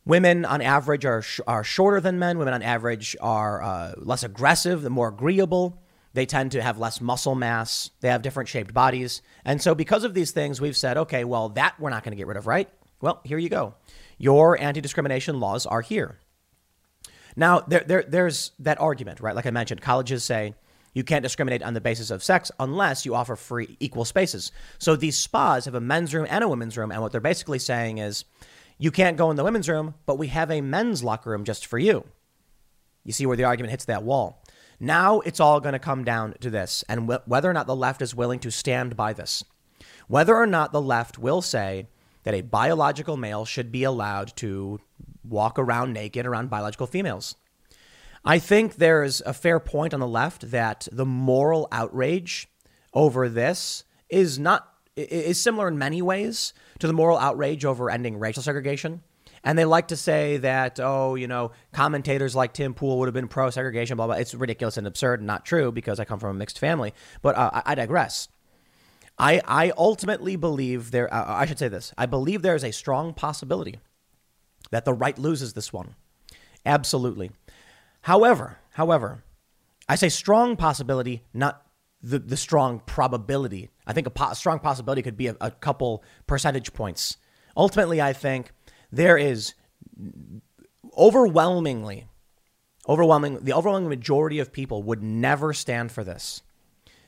women 0.06 0.46
on 0.46 0.62
average 0.62 1.04
are, 1.04 1.22
sh- 1.22 1.42
are 1.48 1.64
shorter 1.64 2.00
than 2.00 2.20
men. 2.20 2.38
Women 2.38 2.54
on 2.54 2.62
average 2.62 3.18
are 3.20 3.62
uh, 3.62 3.94
less 3.98 4.24
aggressive, 4.24 4.90
more 4.90 5.10
agreeable. 5.10 5.82
They 6.14 6.26
tend 6.26 6.54
to 6.54 6.62
have 6.62 6.78
less 6.78 7.02
muscle 7.02 7.36
mass. 7.36 7.90
They 8.00 8.08
have 8.08 8.22
different 8.22 8.48
shaped 8.48 8.74
bodies. 8.74 9.22
And 9.44 9.62
so, 9.62 9.76
because 9.76 10.04
of 10.04 10.14
these 10.14 10.32
things, 10.32 10.62
we've 10.62 10.78
said, 10.78 10.98
okay, 10.98 11.26
well, 11.26 11.50
that 11.50 11.78
we're 11.80 11.90
not 11.90 12.04
going 12.04 12.12
to 12.12 12.18
get 12.18 12.28
rid 12.28 12.38
of, 12.38 12.48
right? 12.48 12.70
Well, 13.02 13.20
here 13.26 13.38
you 13.38 13.50
go. 13.50 13.74
Your 14.18 14.58
anti 14.60 14.80
discrimination 14.80 15.40
laws 15.40 15.66
are 15.66 15.82
here. 15.82 16.20
Now, 17.36 17.62
there, 17.62 17.84
there, 17.86 18.04
there's 18.04 18.52
that 18.60 18.80
argument, 18.80 19.20
right? 19.20 19.36
Like 19.36 19.46
I 19.46 19.52
mentioned, 19.52 19.82
colleges 19.82 20.24
say, 20.24 20.54
you 20.96 21.04
can't 21.04 21.22
discriminate 21.22 21.62
on 21.62 21.76
the 21.76 21.82
basis 21.82 22.10
of 22.10 22.24
sex 22.24 22.52
unless 22.60 23.06
you 23.06 23.14
offer 23.14 23.36
free 23.36 23.76
equal 23.80 24.06
spaces. 24.06 24.52
So 24.80 24.96
these 24.96 25.18
spas 25.18 25.66
have 25.66 25.76
a 25.76 25.82
men's 25.82 26.14
room 26.16 26.26
and 26.28 26.44
a 26.44 26.48
women's 26.48 26.78
room. 26.78 26.92
And 26.92 27.02
what 27.02 27.12
they're 27.12 27.22
basically 27.22 27.60
saying 27.60 28.00
is 28.00 28.24
you 28.80 28.92
can't 28.92 29.18
go 29.18 29.30
in 29.30 29.36
the 29.36 29.44
women's 29.44 29.70
room, 29.70 29.96
but 30.06 30.18
we 30.18 30.28
have 30.28 30.50
a 30.50 30.62
men's 30.62 31.04
locker 31.04 31.30
room 31.30 31.44
just 31.44 31.66
for 31.66 31.78
you. 31.78 32.06
You 33.04 33.12
see 33.12 33.26
where 33.26 33.38
the 33.38 33.44
argument 33.44 33.72
hits 33.72 33.86
that 33.86 34.04
wall. 34.04 34.42
Now 34.80 35.20
it's 35.20 35.42
all 35.42 35.60
going 35.60 35.74
to 35.74 35.80
come 35.80 36.06
down 36.06 36.34
to 36.40 36.50
this 36.50 36.84
and 36.88 37.12
wh- 37.12 37.28
whether 37.28 37.50
or 37.50 37.54
not 37.54 37.68
the 37.68 37.76
left 37.76 38.02
is 38.02 38.16
willing 38.16 38.40
to 38.40 38.50
stand 38.50 38.96
by 38.96 39.12
this. 39.12 39.44
Whether 40.08 40.36
or 40.36 40.48
not 40.48 40.72
the 40.72 40.82
left 40.82 41.20
will 41.20 41.42
say 41.42 41.88
that 42.24 42.34
a 42.34 42.42
biological 42.42 43.18
male 43.18 43.44
should 43.44 43.72
be 43.72 43.84
allowed 43.84 44.36
to 44.38 44.80
walk 45.24 45.60
around 45.60 45.92
naked 45.92 46.26
around 46.26 46.50
biological 46.50 46.88
females. 46.88 47.36
I 48.26 48.40
think 48.40 48.76
there's 48.76 49.22
a 49.22 49.34
fair 49.34 49.60
point 49.60 49.94
on 49.94 50.00
the 50.00 50.08
left 50.08 50.50
that 50.52 50.88
the 50.92 51.06
moral 51.06 51.68
outrage 51.72 52.48
over 52.94 53.30
this 53.30 53.84
is 54.10 54.40
not 54.40 54.68
is 54.96 55.40
similar 55.42 55.68
in 55.68 55.78
many 55.78 56.02
ways 56.02 56.54
to 56.80 56.88
the 56.88 56.94
moral 56.94 57.18
outrage 57.18 57.66
over 57.66 57.90
ending 57.90 58.18
racial 58.18 58.42
segregation. 58.42 59.02
And 59.44 59.60
they 59.60 59.66
like 59.66 59.90
to 59.90 59.96
say 59.96 60.38
that, 60.38 60.80
oh, 60.80 61.14
you 61.14 61.28
know, 61.28 61.52
commentators 61.72 62.36
like 62.36 62.54
Tim 62.54 62.74
Pool 62.74 62.98
would 62.98 63.08
have 63.08 63.14
been 63.14 63.28
pro 63.28 63.52
segregation, 63.52 63.98
blah, 63.98 64.08
blah. 64.08 64.16
It's 64.16 64.34
ridiculous 64.34 64.78
and 64.78 64.88
absurd 64.88 65.20
and 65.20 65.28
not 65.28 65.46
true 65.46 65.72
because 65.72 66.00
I 66.00 66.06
come 66.06 66.18
from 66.18 66.32
a 66.32 66.40
mixed 66.40 66.58
family. 66.58 66.96
But 67.22 67.36
uh, 67.36 67.62
I, 67.64 67.76
digress. 67.76 68.28
I, 69.20 69.42
I 69.46 69.72
ultimately 69.78 70.36
believe 70.36 70.90
there, 70.90 71.14
uh, 71.14 71.26
I 71.28 71.46
should 71.46 71.60
say 71.60 71.68
this 71.68 71.94
I 71.96 72.08
believe 72.08 72.42
there 72.42 72.56
is 72.56 72.64
a 72.64 72.72
strong 72.72 73.14
possibility 73.14 73.80
that 74.72 74.84
the 74.84 74.94
right 74.94 75.18
loses 75.20 75.54
this 75.54 75.72
one. 75.72 75.94
Absolutely. 76.66 77.30
However, 78.06 78.60
however, 78.74 79.24
I 79.90 79.96
say 79.96 80.10
strong 80.10 80.58
possibility, 80.58 81.24
not 81.34 81.66
the, 82.04 82.20
the 82.20 82.38
strong 82.38 82.80
probability. 82.86 83.72
I 83.88 83.94
think 83.94 84.06
a 84.06 84.12
po- 84.12 84.34
strong 84.34 84.60
possibility 84.60 85.02
could 85.02 85.18
be 85.18 85.26
a, 85.26 85.36
a 85.42 85.50
couple 85.50 86.04
percentage 86.28 86.72
points. 86.72 87.18
Ultimately, 87.58 88.00
I 88.00 88.14
think 88.14 88.52
there 88.92 89.18
is 89.18 89.56
overwhelmingly, 90.96 92.06
overwhelming, 92.88 93.44
the 93.44 93.54
overwhelming 93.54 93.90
majority 93.90 94.38
of 94.38 94.54
people 94.54 94.84
would 94.84 95.02
never 95.02 95.52
stand 95.52 95.92
for 95.92 96.04
this 96.04 96.44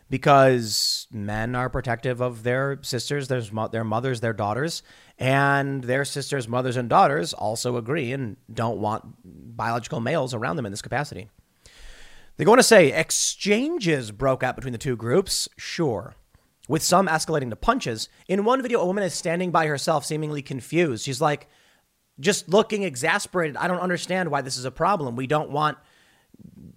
because 0.09 1.07
men 1.11 1.55
are 1.55 1.69
protective 1.69 2.21
of 2.21 2.43
their 2.43 2.79
sisters, 2.81 3.27
their, 3.27 3.41
their 3.71 3.83
mothers, 3.83 4.21
their 4.21 4.33
daughters, 4.33 4.83
and 5.17 5.83
their 5.83 6.05
sisters, 6.05 6.47
mothers, 6.47 6.77
and 6.77 6.89
daughters 6.89 7.33
also 7.33 7.77
agree 7.77 8.11
and 8.11 8.37
don't 8.51 8.79
want 8.79 9.03
biological 9.23 9.99
males 9.99 10.33
around 10.33 10.55
them 10.55 10.65
in 10.65 10.71
this 10.71 10.81
capacity. 10.81 11.29
They're 12.37 12.45
going 12.45 12.57
to 12.57 12.63
say 12.63 12.91
exchanges 12.91 14.11
broke 14.11 14.43
out 14.43 14.55
between 14.55 14.71
the 14.71 14.77
two 14.77 14.95
groups, 14.95 15.49
sure, 15.57 16.13
with 16.67 16.83
some 16.83 17.07
escalating 17.07 17.49
to 17.49 17.55
punches. 17.55 18.09
In 18.27 18.45
one 18.45 18.61
video, 18.61 18.79
a 18.79 18.85
woman 18.85 19.03
is 19.03 19.13
standing 19.13 19.51
by 19.51 19.65
herself, 19.65 20.05
seemingly 20.05 20.41
confused. 20.41 21.03
She's 21.03 21.19
like, 21.21 21.47
just 22.19 22.47
looking 22.49 22.83
exasperated. 22.83 23.57
I 23.57 23.67
don't 23.67 23.79
understand 23.79 24.29
why 24.29 24.41
this 24.41 24.57
is 24.57 24.65
a 24.65 24.71
problem. 24.71 25.15
We 25.15 25.27
don't 25.27 25.49
want 25.49 25.77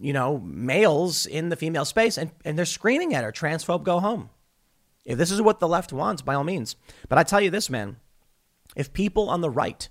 you 0.00 0.12
know, 0.12 0.38
males 0.38 1.26
in 1.26 1.50
the 1.50 1.56
female 1.56 1.84
space, 1.84 2.16
and, 2.16 2.30
and 2.44 2.58
they're 2.58 2.64
screaming 2.64 3.14
at 3.14 3.22
her, 3.22 3.32
transphobe, 3.32 3.84
go 3.84 4.00
home. 4.00 4.30
If 5.04 5.18
this 5.18 5.30
is 5.30 5.42
what 5.42 5.60
the 5.60 5.68
left 5.68 5.92
wants, 5.92 6.22
by 6.22 6.34
all 6.34 6.44
means. 6.44 6.76
But 7.08 7.18
I 7.18 7.22
tell 7.22 7.40
you 7.40 7.50
this, 7.50 7.70
man, 7.70 7.96
if 8.76 8.92
people 8.92 9.28
on 9.28 9.40
the 9.40 9.50
right, 9.50 9.88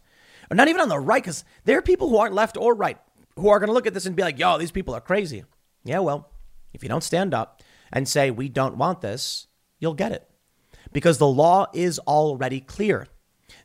or 0.50 0.56
not 0.56 0.68
even 0.68 0.82
on 0.82 0.90
the 0.90 1.00
right, 1.00 1.22
because 1.22 1.46
there 1.66 1.78
are 1.78 1.84
people 1.84 2.10
who 2.10 2.18
aren't 2.18 2.34
left 2.34 2.58
or 2.58 2.74
right, 2.74 2.98
who 3.36 3.50
are 3.50 3.60
going 3.60 3.68
to 3.68 3.74
look 3.74 3.88
at 3.88 3.94
this 3.94 4.06
and 4.06 4.16
be 4.16 4.24
like, 4.24 4.40
yo, 4.40 4.58
these 4.58 4.72
people 4.72 4.96
are 4.96 5.02
crazy. 5.02 5.44
Yeah, 5.84 6.00
well, 6.00 6.30
if 6.74 6.84
you 6.84 6.90
don't 6.90 7.04
stand 7.04 7.34
up 7.34 7.62
and 7.92 8.08
say, 8.08 8.32
we 8.32 8.50
don't 8.50 8.78
want 8.78 9.02
this, 9.02 9.48
you'll 9.80 9.94
get 9.94 10.12
it. 10.12 10.28
Because 10.92 11.18
the 11.18 11.28
law 11.28 11.68
is 11.74 12.00
already 12.00 12.60
clear. 12.60 13.08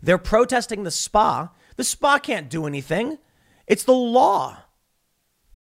They're 0.03 0.18
protesting 0.18 0.84
the 0.84 0.90
spa. 0.90 1.51
The 1.76 1.84
spa 1.84 2.18
can't 2.18 2.51
do 2.51 2.66
anything, 2.66 3.18
it's 3.66 3.84
the 3.84 3.92
law. 3.92 4.64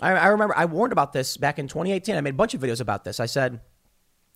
I, 0.00 0.12
I 0.12 0.26
remember 0.28 0.54
I 0.56 0.64
warned 0.64 0.92
about 0.92 1.12
this 1.12 1.36
back 1.36 1.58
in 1.58 1.68
2018. 1.68 2.16
I 2.16 2.20
made 2.20 2.34
a 2.34 2.36
bunch 2.36 2.54
of 2.54 2.60
videos 2.60 2.80
about 2.80 3.04
this. 3.04 3.20
I 3.20 3.26
said, 3.26 3.60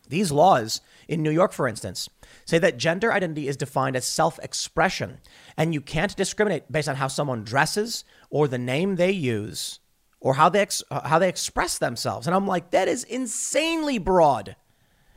these 0.07 0.31
laws 0.31 0.81
in 1.07 1.23
New 1.23 1.31
York, 1.31 1.51
for 1.51 1.67
instance, 1.67 2.09
say 2.45 2.59
that 2.59 2.77
gender 2.77 3.11
identity 3.11 3.47
is 3.47 3.57
defined 3.57 3.95
as 3.95 4.05
self 4.05 4.39
expression, 4.39 5.19
and 5.57 5.73
you 5.73 5.81
can't 5.81 6.15
discriminate 6.15 6.71
based 6.71 6.89
on 6.89 6.95
how 6.95 7.07
someone 7.07 7.43
dresses 7.43 8.03
or 8.29 8.47
the 8.47 8.57
name 8.57 8.95
they 8.95 9.11
use 9.11 9.79
or 10.19 10.35
how 10.35 10.49
they, 10.49 10.61
ex- 10.61 10.83
uh, 10.91 11.07
how 11.07 11.19
they 11.19 11.29
express 11.29 11.77
themselves. 11.77 12.27
And 12.27 12.35
I'm 12.35 12.47
like, 12.47 12.71
that 12.71 12.87
is 12.87 13.03
insanely 13.03 13.97
broad. 13.97 14.55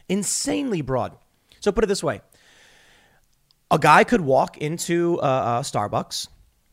Insanely 0.09 0.81
broad. 0.81 1.17
So 1.61 1.73
put 1.73 1.85
it 1.85 1.89
this 1.89 2.03
way 2.03 2.23
a 3.71 3.79
guy 3.79 4.05
could 4.05 4.23
walk 4.23 4.57
into 4.57 5.19
a, 5.23 5.27
a 5.27 5.61
Starbucks, 5.61 6.29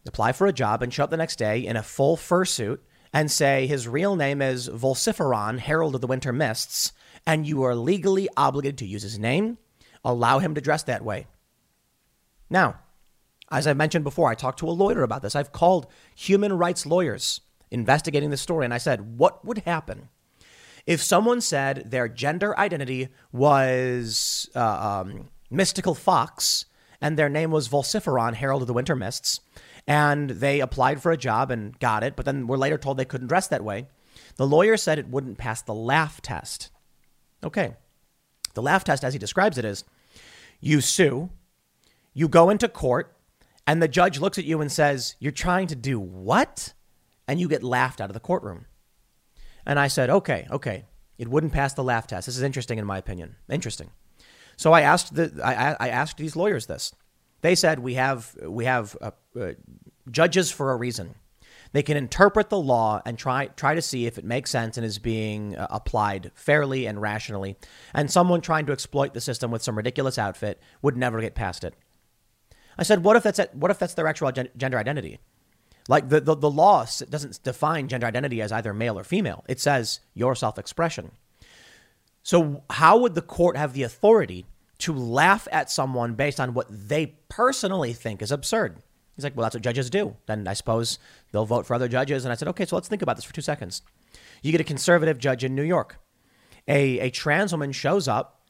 apply 0.07 0.31
for 0.31 0.47
a 0.47 0.53
job, 0.53 0.81
and 0.81 0.93
show 0.93 1.03
up 1.03 1.09
the 1.09 1.17
next 1.17 1.37
day 1.37 1.65
in 1.65 1.75
a 1.75 1.83
full 1.83 2.15
fursuit 2.15 2.79
and 3.15 3.31
say 3.31 3.65
his 3.65 3.87
real 3.87 4.17
name 4.17 4.41
is 4.41 4.67
Volciferon, 4.67 5.59
Herald 5.59 5.95
of 5.95 6.01
the 6.01 6.07
Winter 6.07 6.33
Mists, 6.33 6.91
and 7.25 7.47
you 7.47 7.63
are 7.63 7.73
legally 7.73 8.27
obligated 8.35 8.77
to 8.79 8.85
use 8.85 9.03
his 9.03 9.17
name, 9.17 9.57
allow 10.03 10.39
him 10.39 10.53
to 10.53 10.59
dress 10.59 10.83
that 10.83 11.01
way. 11.01 11.25
Now, 12.49 12.81
as 13.49 13.67
I 13.67 13.73
mentioned 13.73 14.03
before, 14.03 14.29
I 14.29 14.35
talked 14.35 14.59
to 14.59 14.67
a 14.67 14.71
lawyer 14.71 15.01
about 15.01 15.21
this. 15.21 15.33
I've 15.33 15.53
called 15.53 15.87
human 16.13 16.57
rights 16.57 16.85
lawyers 16.85 17.39
investigating 17.71 18.31
this 18.31 18.41
story, 18.41 18.65
and 18.65 18.73
I 18.73 18.79
said, 18.79 19.17
what 19.17 19.45
would 19.45 19.59
happen 19.59 20.09
if 20.85 21.01
someone 21.01 21.39
said 21.39 21.89
their 21.89 22.09
gender 22.09 22.57
identity 22.59 23.07
was 23.31 24.49
uh, 24.55 25.03
um, 25.05 25.29
Mystical 25.49 25.95
Fox 25.95 26.65
and 26.99 27.17
their 27.17 27.29
name 27.29 27.49
was 27.49 27.69
Volciferon, 27.69 28.33
Herald 28.33 28.61
of 28.61 28.67
the 28.67 28.73
Winter 28.73 28.95
Mists, 28.95 29.39
and 29.87 30.29
they 30.29 30.59
applied 30.59 31.01
for 31.01 31.11
a 31.11 31.17
job 31.17 31.51
and 31.51 31.77
got 31.79 32.03
it, 32.03 32.15
but 32.15 32.25
then 32.25 32.47
were 32.47 32.57
later 32.57 32.77
told 32.77 32.97
they 32.97 33.05
couldn't 33.05 33.27
dress 33.27 33.47
that 33.47 33.63
way? 33.63 33.87
The 34.37 34.47
lawyer 34.47 34.77
said 34.77 34.99
it 34.99 35.09
wouldn't 35.09 35.37
pass 35.37 35.61
the 35.61 35.73
laugh 35.73 36.21
test. 36.21 36.69
Okay. 37.43 37.75
The 38.53 38.61
laugh 38.61 38.83
test, 38.83 39.03
as 39.03 39.13
he 39.13 39.19
describes 39.19 39.57
it, 39.57 39.65
is 39.65 39.83
you 40.59 40.81
sue, 40.81 41.29
you 42.13 42.27
go 42.27 42.49
into 42.49 42.67
court, 42.67 43.15
and 43.67 43.81
the 43.81 43.87
judge 43.87 44.19
looks 44.19 44.37
at 44.37 44.45
you 44.45 44.61
and 44.61 44.71
says, 44.71 45.15
You're 45.19 45.31
trying 45.31 45.67
to 45.67 45.75
do 45.75 45.99
what? 45.99 46.73
And 47.27 47.39
you 47.39 47.47
get 47.47 47.63
laughed 47.63 47.99
out 47.99 48.09
of 48.09 48.13
the 48.13 48.19
courtroom. 48.19 48.65
And 49.65 49.79
I 49.79 49.87
said, 49.87 50.09
Okay, 50.09 50.47
okay. 50.49 50.85
It 51.17 51.27
wouldn't 51.29 51.53
pass 51.53 51.73
the 51.73 51.83
laugh 51.83 52.07
test. 52.07 52.25
This 52.25 52.37
is 52.37 52.43
interesting, 52.43 52.77
in 52.77 52.85
my 52.85 52.97
opinion. 52.97 53.35
Interesting. 53.49 53.89
So 54.57 54.73
I 54.73 54.81
asked 54.81 55.15
the 55.15 55.31
I, 55.43 55.75
I 55.79 55.89
asked 55.89 56.17
these 56.17 56.35
lawyers 56.35 56.65
this. 56.65 56.93
They 57.45 57.53
said 57.53 57.77
we 57.77 57.93
have 57.93 58.35
we 58.41 58.65
have 58.65 58.97
uh, 58.99 59.11
uh, 59.39 59.51
judges 60.09 60.49
for 60.49 60.71
a 60.71 60.75
reason. 60.75 61.13
They 61.73 61.83
can 61.83 61.95
interpret 61.95 62.49
the 62.49 62.57
law 62.57 63.03
and 63.05 63.19
try 63.19 63.45
try 63.55 63.75
to 63.75 63.83
see 63.83 64.07
if 64.07 64.17
it 64.17 64.25
makes 64.25 64.49
sense 64.49 64.77
and 64.77 64.83
is 64.83 64.97
being 64.97 65.55
uh, 65.55 65.67
applied 65.69 66.31
fairly 66.33 66.87
and 66.87 66.99
rationally. 66.99 67.55
And 67.93 68.09
someone 68.09 68.41
trying 68.41 68.65
to 68.65 68.71
exploit 68.71 69.13
the 69.13 69.21
system 69.21 69.51
with 69.51 69.61
some 69.61 69.77
ridiculous 69.77 70.17
outfit 70.17 70.59
would 70.81 70.97
never 70.97 71.21
get 71.21 71.35
past 71.35 71.63
it. 71.63 71.75
I 72.79 72.81
said, 72.81 73.03
what 73.03 73.15
if 73.15 73.21
that's 73.21 73.39
what 73.53 73.69
if 73.69 73.77
that's 73.77 73.93
their 73.93 74.07
actual 74.07 74.31
gender 74.31 74.79
identity? 74.79 75.19
Like 75.87 76.09
the, 76.09 76.21
the, 76.21 76.35
the 76.35 76.49
law 76.49 76.83
doesn't 77.11 77.43
define 77.43 77.89
gender 77.89 78.07
identity 78.07 78.41
as 78.41 78.51
either 78.51 78.73
male 78.73 78.97
or 78.97 79.03
female. 79.03 79.45
It 79.47 79.59
says 79.59 79.99
your 80.15 80.33
self 80.33 80.57
expression. 80.57 81.11
So 82.23 82.63
how 82.71 82.97
would 82.97 83.13
the 83.13 83.21
court 83.21 83.55
have 83.55 83.73
the 83.73 83.83
authority 83.83 84.47
to 84.79 84.93
laugh 84.93 85.47
at 85.51 85.71
someone 85.71 86.15
based 86.15 86.39
on 86.39 86.53
what 86.53 86.67
they 86.69 87.17
personally 87.29 87.93
think 87.93 88.21
is 88.21 88.31
absurd? 88.31 88.81
He's 89.15 89.23
like, 89.23 89.35
well, 89.35 89.43
that's 89.43 89.55
what 89.55 89.63
judges 89.63 89.89
do. 89.89 90.15
Then 90.25 90.47
I 90.47 90.53
suppose 90.53 90.99
they'll 91.31 91.45
vote 91.45 91.65
for 91.65 91.73
other 91.73 91.87
judges. 91.87 92.25
And 92.25 92.31
I 92.31 92.35
said, 92.35 92.49
okay, 92.49 92.65
so 92.65 92.75
let's 92.75 92.89
think 92.89 93.01
about 93.01 93.15
this 93.15 93.25
for 93.25 93.33
two 93.33 93.41
seconds. 93.41 93.81
You 94.41 94.51
get 94.51 94.61
a 94.61 94.65
conservative 94.65 95.17
judge 95.17 95.43
in 95.43 95.55
New 95.55 95.63
York. 95.63 95.99
A, 96.67 96.99
a 96.99 97.09
trans 97.11 97.53
woman 97.53 97.71
shows 97.71 98.07
up 98.07 98.41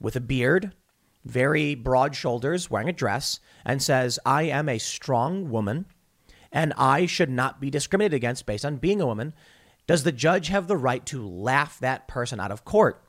with 0.00 0.14
a 0.14 0.20
beard, 0.20 0.72
very 1.24 1.74
broad 1.74 2.14
shoulders, 2.14 2.70
wearing 2.70 2.88
a 2.88 2.92
dress, 2.92 3.40
and 3.64 3.82
says, 3.82 4.18
I 4.24 4.44
am 4.44 4.68
a 4.68 4.78
strong 4.78 5.50
woman 5.50 5.86
and 6.54 6.72
I 6.78 7.06
should 7.06 7.30
not 7.30 7.60
be 7.60 7.68
discriminated 7.68 8.14
against 8.14 8.46
based 8.46 8.64
on 8.64 8.76
being 8.76 9.00
a 9.00 9.06
woman. 9.06 9.34
Does 9.88 10.04
the 10.04 10.12
judge 10.12 10.48
have 10.48 10.68
the 10.68 10.76
right 10.76 11.04
to 11.06 11.26
laugh 11.26 11.78
that 11.80 12.06
person 12.06 12.38
out 12.38 12.52
of 12.52 12.64
court 12.64 13.02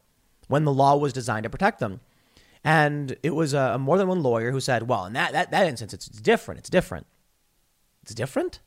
when 0.48 0.66
the 0.66 0.74
law 0.74 0.98
was 0.98 1.14
designed 1.14 1.44
to 1.44 1.50
protect 1.50 1.80
them? 1.80 2.02
And 2.66 3.16
it 3.22 3.36
was 3.36 3.54
a, 3.54 3.74
a 3.76 3.78
more 3.78 4.00
than 4.00 4.08
one 4.08 4.24
lawyer 4.24 4.52
who 4.52 4.60
said, 4.60 4.90
well, 4.90 5.06
in 5.06 5.14
that, 5.14 5.34
that, 5.34 5.52
that 5.52 5.68
instance, 5.68 5.94
it's, 5.94 6.08
it's 6.08 6.20
different. 6.20 6.58
It's 6.60 6.70
different. 6.70 7.06
It's 8.02 8.16
different? 8.16 8.60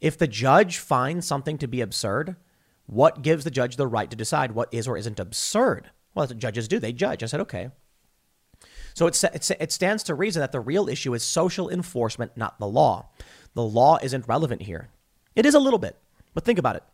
If 0.00 0.16
the 0.16 0.28
judge 0.28 0.78
finds 0.78 1.26
something 1.26 1.58
to 1.58 1.66
be 1.66 1.80
absurd, 1.80 2.36
what 2.86 3.22
gives 3.22 3.42
the 3.42 3.50
judge 3.50 3.74
the 3.74 3.88
right 3.88 4.08
to 4.08 4.16
decide 4.16 4.52
what 4.52 4.72
is 4.72 4.86
or 4.86 4.96
isn't 4.96 5.18
absurd? 5.18 5.90
Well, 6.14 6.22
that's 6.22 6.32
what 6.32 6.40
judges 6.40 6.68
do. 6.68 6.78
They 6.78 6.92
judge. 6.92 7.24
I 7.24 7.26
said, 7.26 7.40
okay. 7.40 7.70
So 8.94 9.08
it, 9.08 9.24
it, 9.24 9.50
it 9.58 9.72
stands 9.72 10.04
to 10.04 10.14
reason 10.14 10.38
that 10.38 10.52
the 10.52 10.60
real 10.60 10.88
issue 10.88 11.12
is 11.12 11.24
social 11.24 11.68
enforcement, 11.68 12.36
not 12.36 12.60
the 12.60 12.68
law. 12.68 13.08
The 13.54 13.64
law 13.64 13.98
isn't 14.00 14.28
relevant 14.28 14.62
here. 14.62 14.90
It 15.34 15.44
is 15.44 15.54
a 15.54 15.60
little 15.60 15.80
bit, 15.80 15.96
but 16.34 16.44
think 16.44 16.60
about 16.60 16.76
it. 16.76 16.84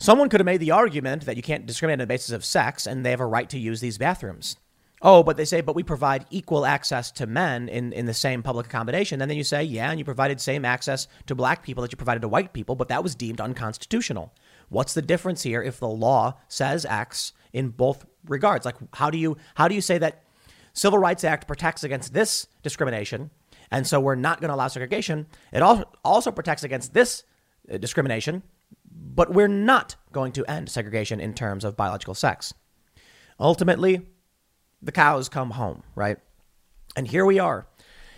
Someone 0.00 0.28
could 0.28 0.40
have 0.40 0.46
made 0.46 0.60
the 0.60 0.72
argument 0.72 1.26
that 1.26 1.36
you 1.36 1.42
can't 1.42 1.66
discriminate 1.66 2.00
on 2.00 2.00
the 2.00 2.06
basis 2.06 2.32
of 2.32 2.44
sex 2.44 2.88
and 2.88 3.06
they 3.06 3.10
have 3.10 3.20
a 3.20 3.26
right 3.26 3.48
to 3.50 3.58
use 3.58 3.80
these 3.80 3.98
bathrooms. 3.98 4.56
Oh, 5.00 5.22
but 5.22 5.36
they 5.36 5.44
say, 5.44 5.60
but 5.60 5.76
we 5.76 5.82
provide 5.82 6.26
equal 6.30 6.66
access 6.66 7.12
to 7.12 7.26
men 7.26 7.68
in, 7.68 7.92
in 7.92 8.06
the 8.06 8.14
same 8.14 8.42
public 8.42 8.66
accommodation. 8.66 9.20
And 9.22 9.30
then 9.30 9.38
you 9.38 9.44
say, 9.44 9.62
yeah, 9.62 9.90
and 9.90 9.98
you 9.98 10.04
provided 10.04 10.40
same 10.40 10.64
access 10.64 11.06
to 11.26 11.34
black 11.34 11.62
people 11.62 11.82
that 11.82 11.92
you 11.92 11.96
provided 11.96 12.22
to 12.22 12.28
white 12.28 12.52
people, 12.52 12.74
but 12.74 12.88
that 12.88 13.02
was 13.02 13.14
deemed 13.14 13.40
unconstitutional. 13.40 14.34
What's 14.68 14.94
the 14.94 15.02
difference 15.02 15.42
here 15.42 15.62
if 15.62 15.78
the 15.78 15.88
law 15.88 16.34
says 16.48 16.84
X 16.84 17.32
in 17.52 17.70
both 17.70 18.04
regards? 18.26 18.66
Like, 18.66 18.76
how 18.94 19.10
do 19.10 19.18
you 19.18 19.36
how 19.54 19.68
do 19.68 19.74
you 19.74 19.80
say 19.80 19.98
that 19.98 20.24
Civil 20.72 20.98
Rights 20.98 21.24
Act 21.24 21.46
protects 21.46 21.84
against 21.84 22.12
this 22.12 22.48
discrimination, 22.62 23.30
and 23.70 23.86
so 23.86 24.00
we're 24.00 24.14
not 24.14 24.40
going 24.40 24.48
to 24.48 24.54
allow 24.54 24.68
segregation? 24.68 25.26
It 25.52 25.62
also 26.04 26.30
protects 26.32 26.64
against 26.64 26.92
this 26.92 27.24
uh, 27.72 27.78
discrimination, 27.78 28.42
but 28.90 29.32
we're 29.32 29.48
not 29.48 29.96
going 30.12 30.32
to 30.32 30.44
end 30.46 30.68
segregation 30.68 31.20
in 31.20 31.34
terms 31.34 31.64
of 31.64 31.76
biological 31.76 32.14
sex. 32.14 32.52
Ultimately, 33.40 34.06
the 34.82 34.92
cows 34.92 35.28
come 35.28 35.50
home, 35.50 35.82
right? 35.94 36.18
And 36.96 37.06
here 37.06 37.24
we 37.24 37.38
are. 37.38 37.66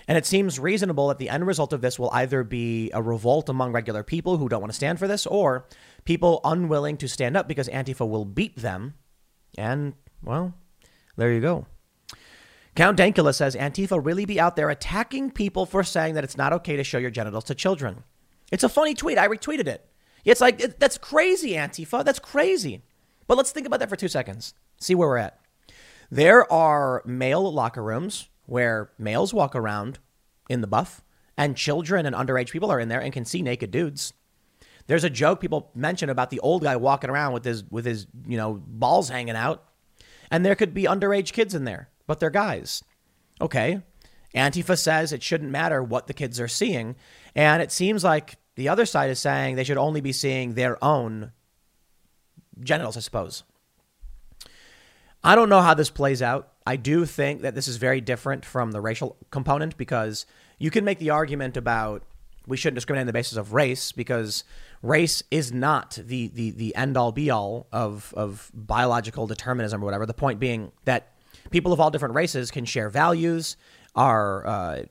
And 0.08 0.18
it 0.18 0.26
seems 0.26 0.58
reasonable 0.58 1.08
that 1.08 1.18
the 1.18 1.28
end 1.28 1.46
result 1.46 1.72
of 1.72 1.82
this 1.82 1.98
will 1.98 2.10
either 2.12 2.42
be 2.42 2.90
a 2.92 3.00
revolt 3.00 3.48
among 3.48 3.72
regular 3.72 4.02
people 4.02 4.38
who 4.38 4.48
don't 4.48 4.60
want 4.60 4.72
to 4.72 4.76
stand 4.76 4.98
for 4.98 5.06
this, 5.06 5.26
or 5.26 5.66
people 6.04 6.40
unwilling 6.42 6.96
to 6.96 7.08
stand 7.08 7.36
up 7.36 7.46
because 7.46 7.68
Antifa 7.68 8.08
will 8.08 8.24
beat 8.24 8.56
them. 8.56 8.94
And, 9.56 9.94
well, 10.22 10.54
there 11.16 11.32
you 11.32 11.40
go. 11.40 11.66
Count 12.74 12.98
Dankula 12.98 13.34
says 13.34 13.56
Antifa 13.56 14.04
really 14.04 14.24
be 14.24 14.40
out 14.40 14.56
there 14.56 14.70
attacking 14.70 15.30
people 15.32 15.66
for 15.66 15.82
saying 15.82 16.14
that 16.14 16.24
it's 16.24 16.36
not 16.36 16.52
okay 16.54 16.76
to 16.76 16.84
show 16.84 16.98
your 16.98 17.10
genitals 17.10 17.44
to 17.44 17.54
children. 17.54 18.04
It's 18.52 18.64
a 18.64 18.68
funny 18.68 18.94
tweet. 18.94 19.18
I 19.18 19.28
retweeted 19.28 19.66
it. 19.66 19.86
It's 20.24 20.40
like, 20.40 20.78
that's 20.78 20.98
crazy, 20.98 21.52
Antifa. 21.52 22.04
That's 22.04 22.18
crazy. 22.18 22.82
But 23.26 23.36
let's 23.36 23.52
think 23.52 23.66
about 23.66 23.80
that 23.80 23.88
for 23.88 23.96
two 23.96 24.08
seconds. 24.08 24.54
See 24.78 24.94
where 24.94 25.08
we're 25.08 25.16
at. 25.18 25.39
There 26.10 26.50
are 26.52 27.02
male 27.06 27.52
locker 27.52 27.82
rooms 27.82 28.28
where 28.46 28.90
males 28.98 29.32
walk 29.32 29.54
around 29.54 30.00
in 30.48 30.60
the 30.60 30.66
buff, 30.66 31.02
and 31.36 31.56
children 31.56 32.04
and 32.04 32.16
underage 32.16 32.50
people 32.50 32.70
are 32.70 32.80
in 32.80 32.88
there 32.88 33.00
and 33.00 33.12
can 33.12 33.24
see 33.24 33.42
naked 33.42 33.70
dudes. 33.70 34.12
There's 34.88 35.04
a 35.04 35.10
joke 35.10 35.40
people 35.40 35.70
mention 35.74 36.10
about 36.10 36.30
the 36.30 36.40
old 36.40 36.62
guy 36.62 36.74
walking 36.76 37.10
around 37.10 37.32
with 37.32 37.44
his 37.44 37.62
with 37.70 37.84
his 37.84 38.08
you 38.26 38.36
know 38.36 38.60
balls 38.66 39.08
hanging 39.08 39.36
out, 39.36 39.64
and 40.30 40.44
there 40.44 40.56
could 40.56 40.74
be 40.74 40.82
underage 40.84 41.32
kids 41.32 41.54
in 41.54 41.64
there, 41.64 41.88
but 42.08 42.18
they're 42.18 42.28
guys. 42.28 42.82
Okay, 43.40 43.80
Antifa 44.34 44.76
says 44.76 45.12
it 45.12 45.22
shouldn't 45.22 45.50
matter 45.50 45.82
what 45.82 46.08
the 46.08 46.12
kids 46.12 46.40
are 46.40 46.48
seeing, 46.48 46.96
and 47.36 47.62
it 47.62 47.70
seems 47.70 48.02
like 48.02 48.36
the 48.56 48.68
other 48.68 48.84
side 48.84 49.10
is 49.10 49.20
saying 49.20 49.54
they 49.54 49.64
should 49.64 49.78
only 49.78 50.00
be 50.00 50.12
seeing 50.12 50.54
their 50.54 50.82
own 50.84 51.30
genitals, 52.60 52.96
I 52.96 53.00
suppose. 53.00 53.44
I 55.22 55.34
don't 55.34 55.48
know 55.48 55.60
how 55.60 55.74
this 55.74 55.90
plays 55.90 56.22
out. 56.22 56.52
I 56.66 56.76
do 56.76 57.04
think 57.04 57.42
that 57.42 57.54
this 57.54 57.68
is 57.68 57.76
very 57.76 58.00
different 58.00 58.44
from 58.44 58.72
the 58.72 58.80
racial 58.80 59.16
component 59.30 59.76
because 59.76 60.26
you 60.58 60.70
can 60.70 60.84
make 60.84 60.98
the 60.98 61.10
argument 61.10 61.56
about 61.56 62.02
we 62.46 62.56
shouldn't 62.56 62.76
discriminate 62.76 63.02
on 63.02 63.06
the 63.06 63.12
basis 63.12 63.36
of 63.36 63.52
race 63.52 63.92
because 63.92 64.44
race 64.82 65.22
is 65.30 65.52
not 65.52 65.98
the 66.02 66.28
the 66.28 66.50
the 66.50 66.74
end 66.74 66.96
all 66.96 67.12
be 67.12 67.30
all 67.30 67.66
of 67.72 68.14
of 68.16 68.50
biological 68.54 69.26
determinism 69.26 69.82
or 69.82 69.84
whatever. 69.84 70.06
The 70.06 70.14
point 70.14 70.40
being 70.40 70.72
that 70.84 71.12
people 71.50 71.72
of 71.72 71.80
all 71.80 71.90
different 71.90 72.14
races 72.14 72.50
can 72.50 72.64
share 72.64 72.88
values, 72.88 73.56
are 73.94 74.46
uh, 74.46 74.82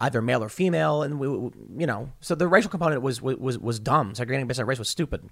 either 0.00 0.22
male 0.22 0.42
or 0.42 0.48
female, 0.48 1.02
and 1.02 1.18
we, 1.18 1.26
you 1.26 1.86
know, 1.86 2.10
so 2.20 2.34
the 2.34 2.48
racial 2.48 2.70
component 2.70 3.02
was 3.02 3.20
was 3.20 3.58
was 3.58 3.78
dumb. 3.78 4.14
Segregating 4.14 4.46
based 4.46 4.60
on 4.60 4.66
race 4.66 4.78
was 4.78 4.88
stupid. 4.88 5.28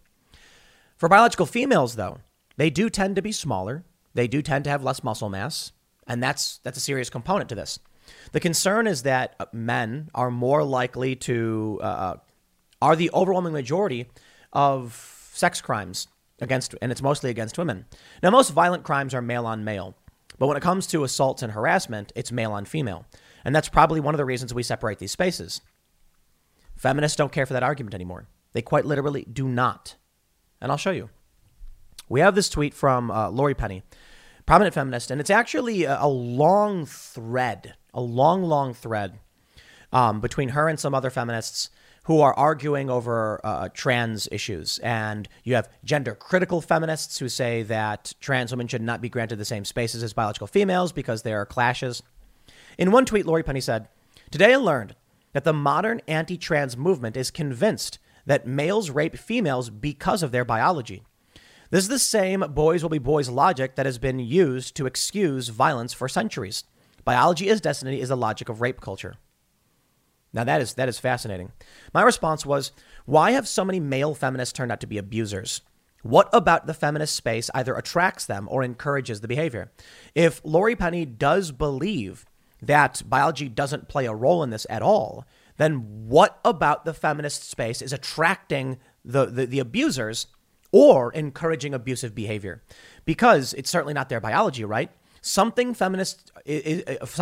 For 0.96 1.08
biological 1.08 1.46
females, 1.46 1.96
though, 1.96 2.20
they 2.56 2.70
do 2.70 2.88
tend 2.88 3.16
to 3.16 3.22
be 3.22 3.32
smaller. 3.32 3.84
They 4.14 4.28
do 4.28 4.42
tend 4.42 4.64
to 4.64 4.70
have 4.70 4.84
less 4.84 5.02
muscle 5.02 5.28
mass, 5.28 5.72
and 6.06 6.22
that's 6.22 6.58
that's 6.58 6.78
a 6.78 6.80
serious 6.80 7.10
component 7.10 7.48
to 7.50 7.54
this. 7.54 7.78
The 8.32 8.40
concern 8.40 8.86
is 8.86 9.02
that 9.02 9.34
uh, 9.40 9.46
men 9.52 10.10
are 10.14 10.30
more 10.30 10.62
likely 10.62 11.16
to 11.16 11.80
uh, 11.82 11.86
uh, 11.86 12.16
are 12.80 12.96
the 12.96 13.10
overwhelming 13.12 13.52
majority 13.52 14.06
of 14.52 15.30
sex 15.32 15.60
crimes 15.60 16.08
against, 16.40 16.74
and 16.82 16.92
it's 16.92 17.02
mostly 17.02 17.30
against 17.30 17.58
women. 17.58 17.86
Now, 18.22 18.30
most 18.30 18.50
violent 18.50 18.84
crimes 18.84 19.14
are 19.14 19.22
male 19.22 19.46
on 19.46 19.64
male, 19.64 19.96
but 20.38 20.46
when 20.46 20.56
it 20.56 20.62
comes 20.62 20.86
to 20.88 21.04
assaults 21.04 21.42
and 21.42 21.52
harassment, 21.52 22.12
it's 22.14 22.30
male 22.30 22.52
on 22.52 22.64
female, 22.64 23.06
and 23.44 23.54
that's 23.54 23.68
probably 23.68 24.00
one 24.00 24.14
of 24.14 24.18
the 24.18 24.24
reasons 24.24 24.52
we 24.52 24.62
separate 24.62 24.98
these 24.98 25.12
spaces. 25.12 25.60
Feminists 26.76 27.16
don't 27.16 27.32
care 27.32 27.46
for 27.46 27.52
that 27.52 27.62
argument 27.62 27.94
anymore. 27.94 28.26
They 28.52 28.62
quite 28.62 28.84
literally 28.84 29.26
do 29.32 29.48
not, 29.48 29.96
and 30.60 30.70
I'll 30.70 30.78
show 30.78 30.90
you. 30.90 31.10
We 32.08 32.20
have 32.20 32.34
this 32.34 32.50
tweet 32.50 32.74
from 32.74 33.10
uh, 33.10 33.30
Laurie 33.30 33.54
Penny, 33.54 33.82
prominent 34.46 34.74
feminist, 34.74 35.10
and 35.10 35.20
it's 35.20 35.30
actually 35.30 35.84
a, 35.84 35.98
a 36.00 36.08
long 36.08 36.86
thread, 36.86 37.74
a 37.92 38.00
long, 38.00 38.42
long 38.42 38.74
thread 38.74 39.18
um, 39.92 40.20
between 40.20 40.50
her 40.50 40.68
and 40.68 40.78
some 40.78 40.94
other 40.94 41.10
feminists 41.10 41.70
who 42.04 42.20
are 42.20 42.34
arguing 42.34 42.90
over 42.90 43.40
uh, 43.44 43.68
trans 43.72 44.28
issues. 44.30 44.78
And 44.80 45.26
you 45.42 45.54
have 45.54 45.70
gender 45.84 46.14
critical 46.14 46.60
feminists 46.60 47.18
who 47.18 47.28
say 47.28 47.62
that 47.62 48.12
trans 48.20 48.52
women 48.52 48.68
should 48.68 48.82
not 48.82 49.00
be 49.00 49.08
granted 49.08 49.36
the 49.36 49.44
same 49.44 49.64
spaces 49.64 50.02
as 50.02 50.12
biological 50.12 50.46
females 50.46 50.92
because 50.92 51.22
there 51.22 51.40
are 51.40 51.46
clashes. 51.46 52.02
In 52.76 52.90
one 52.90 53.06
tweet, 53.06 53.24
Laurie 53.24 53.42
Penny 53.42 53.60
said, 53.60 53.88
Today 54.30 54.52
I 54.52 54.56
learned 54.56 54.94
that 55.32 55.44
the 55.44 55.52
modern 55.52 56.02
anti 56.06 56.36
trans 56.36 56.76
movement 56.76 57.16
is 57.16 57.30
convinced 57.30 57.98
that 58.26 58.46
males 58.46 58.90
rape 58.90 59.16
females 59.16 59.70
because 59.70 60.22
of 60.22 60.30
their 60.30 60.44
biology. 60.44 61.02
This 61.74 61.82
is 61.82 61.88
the 61.88 61.98
same 61.98 62.44
boys 62.50 62.84
will 62.84 62.88
be 62.88 62.98
boys 62.98 63.28
logic 63.28 63.74
that 63.74 63.84
has 63.84 63.98
been 63.98 64.20
used 64.20 64.76
to 64.76 64.86
excuse 64.86 65.48
violence 65.48 65.92
for 65.92 66.08
centuries. 66.08 66.62
Biology 67.04 67.48
is 67.48 67.60
destiny 67.60 68.00
is 68.00 68.10
the 68.10 68.16
logic 68.16 68.48
of 68.48 68.60
rape 68.60 68.80
culture. 68.80 69.16
Now 70.32 70.44
that 70.44 70.60
is 70.60 70.74
that 70.74 70.88
is 70.88 71.00
fascinating. 71.00 71.50
My 71.92 72.02
response 72.02 72.46
was, 72.46 72.70
why 73.06 73.32
have 73.32 73.48
so 73.48 73.64
many 73.64 73.80
male 73.80 74.14
feminists 74.14 74.52
turned 74.52 74.70
out 74.70 74.78
to 74.82 74.86
be 74.86 74.98
abusers? 74.98 75.62
What 76.04 76.28
about 76.32 76.68
the 76.68 76.74
feminist 76.74 77.16
space 77.16 77.50
either 77.56 77.74
attracts 77.74 78.24
them 78.24 78.46
or 78.52 78.62
encourages 78.62 79.20
the 79.20 79.26
behavior? 79.26 79.72
If 80.14 80.40
Laurie 80.44 80.76
Penny 80.76 81.04
does 81.04 81.50
believe 81.50 82.24
that 82.62 83.02
biology 83.04 83.48
doesn't 83.48 83.88
play 83.88 84.06
a 84.06 84.14
role 84.14 84.44
in 84.44 84.50
this 84.50 84.64
at 84.70 84.82
all, 84.82 85.26
then 85.56 86.06
what 86.06 86.38
about 86.44 86.84
the 86.84 86.94
feminist 86.94 87.50
space 87.50 87.82
is 87.82 87.92
attracting 87.92 88.78
the, 89.04 89.26
the, 89.26 89.46
the 89.46 89.58
abusers 89.58 90.28
or 90.74 91.12
encouraging 91.12 91.72
abusive 91.72 92.16
behavior 92.16 92.60
because 93.04 93.54
it's 93.54 93.70
certainly 93.70 93.94
not 93.94 94.08
their 94.08 94.20
biology, 94.20 94.64
right? 94.64 94.90
Something 95.20 95.72
feminists, 95.72 96.32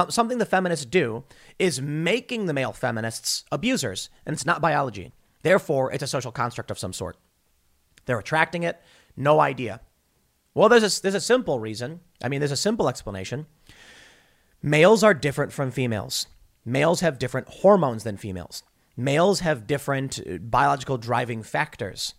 something 0.09 0.39
the 0.39 0.47
feminists 0.47 0.87
do 0.87 1.25
is 1.59 1.83
making 1.83 2.47
the 2.47 2.55
male 2.55 2.73
feminists 2.73 3.45
abusers, 3.53 4.09
and 4.25 4.33
it's 4.33 4.47
not 4.47 4.63
biology. 4.63 5.13
Therefore, 5.43 5.93
it's 5.93 6.03
a 6.03 6.07
social 6.07 6.33
construct 6.33 6.71
of 6.71 6.79
some 6.79 6.95
sort. 6.95 7.19
They're 8.07 8.19
attracting 8.19 8.63
it, 8.63 8.81
no 9.19 9.39
idea. 9.39 9.83
Well, 10.55 10.71
there's 10.71 10.99
a, 10.99 11.03
there's 11.03 11.15
a 11.15 11.21
simple 11.21 11.61
reason. 11.61 12.01
I 12.25 12.31
mean, 12.31 12.41
there's 12.41 12.53
a 12.53 12.57
simple 12.57 12.89
explanation. 12.89 13.45
Males 14.63 15.05
are 15.05 15.13
different 15.13 15.53
from 15.53 15.71
females. 15.71 16.27
Males 16.65 17.01
have 17.01 17.19
different 17.19 17.49
hormones 17.49 18.03
than 18.03 18.17
females. 18.17 18.63
Males 18.97 19.41
have 19.41 19.67
different 19.67 20.21
uh, 20.21 20.39
biological 20.39 20.97
driving 20.97 21.43
factors. 21.43 22.15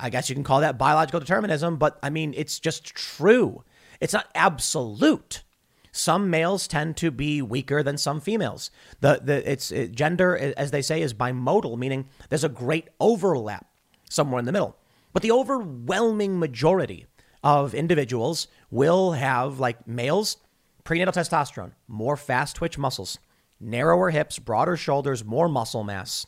I 0.00 0.10
guess 0.10 0.28
you 0.28 0.34
can 0.34 0.44
call 0.44 0.60
that 0.60 0.78
biological 0.78 1.20
determinism, 1.20 1.76
but 1.76 1.98
I 2.02 2.10
mean, 2.10 2.32
it's 2.36 2.60
just 2.60 2.84
true. 2.84 3.64
It's 4.00 4.12
not 4.12 4.28
absolute. 4.34 5.42
Some 5.90 6.30
males 6.30 6.68
tend 6.68 6.96
to 6.98 7.10
be 7.10 7.42
weaker 7.42 7.82
than 7.82 7.98
some 7.98 8.20
females. 8.20 8.70
The, 9.00 9.20
the 9.22 9.50
it's 9.50 9.72
it, 9.72 9.92
gender, 9.92 10.38
uh, 10.38 10.52
as 10.56 10.70
they 10.70 10.82
say, 10.82 11.02
is 11.02 11.14
bimodal, 11.14 11.76
meaning 11.76 12.08
there's 12.28 12.44
a 12.44 12.48
great 12.48 12.88
overlap 13.00 13.66
somewhere 14.08 14.38
in 14.38 14.44
the 14.44 14.52
middle. 14.52 14.76
But 15.12 15.22
the 15.22 15.32
overwhelming 15.32 16.38
majority 16.38 17.06
of 17.42 17.74
individuals 17.74 18.46
will 18.70 19.12
have, 19.12 19.58
like 19.58 19.88
males, 19.88 20.36
prenatal 20.84 21.12
testosterone, 21.12 21.72
more 21.88 22.16
fast 22.16 22.56
twitch 22.56 22.78
muscles, 22.78 23.18
narrower 23.58 24.10
hips, 24.10 24.38
broader 24.38 24.76
shoulders, 24.76 25.24
more 25.24 25.48
muscle 25.48 25.82
mass, 25.82 26.26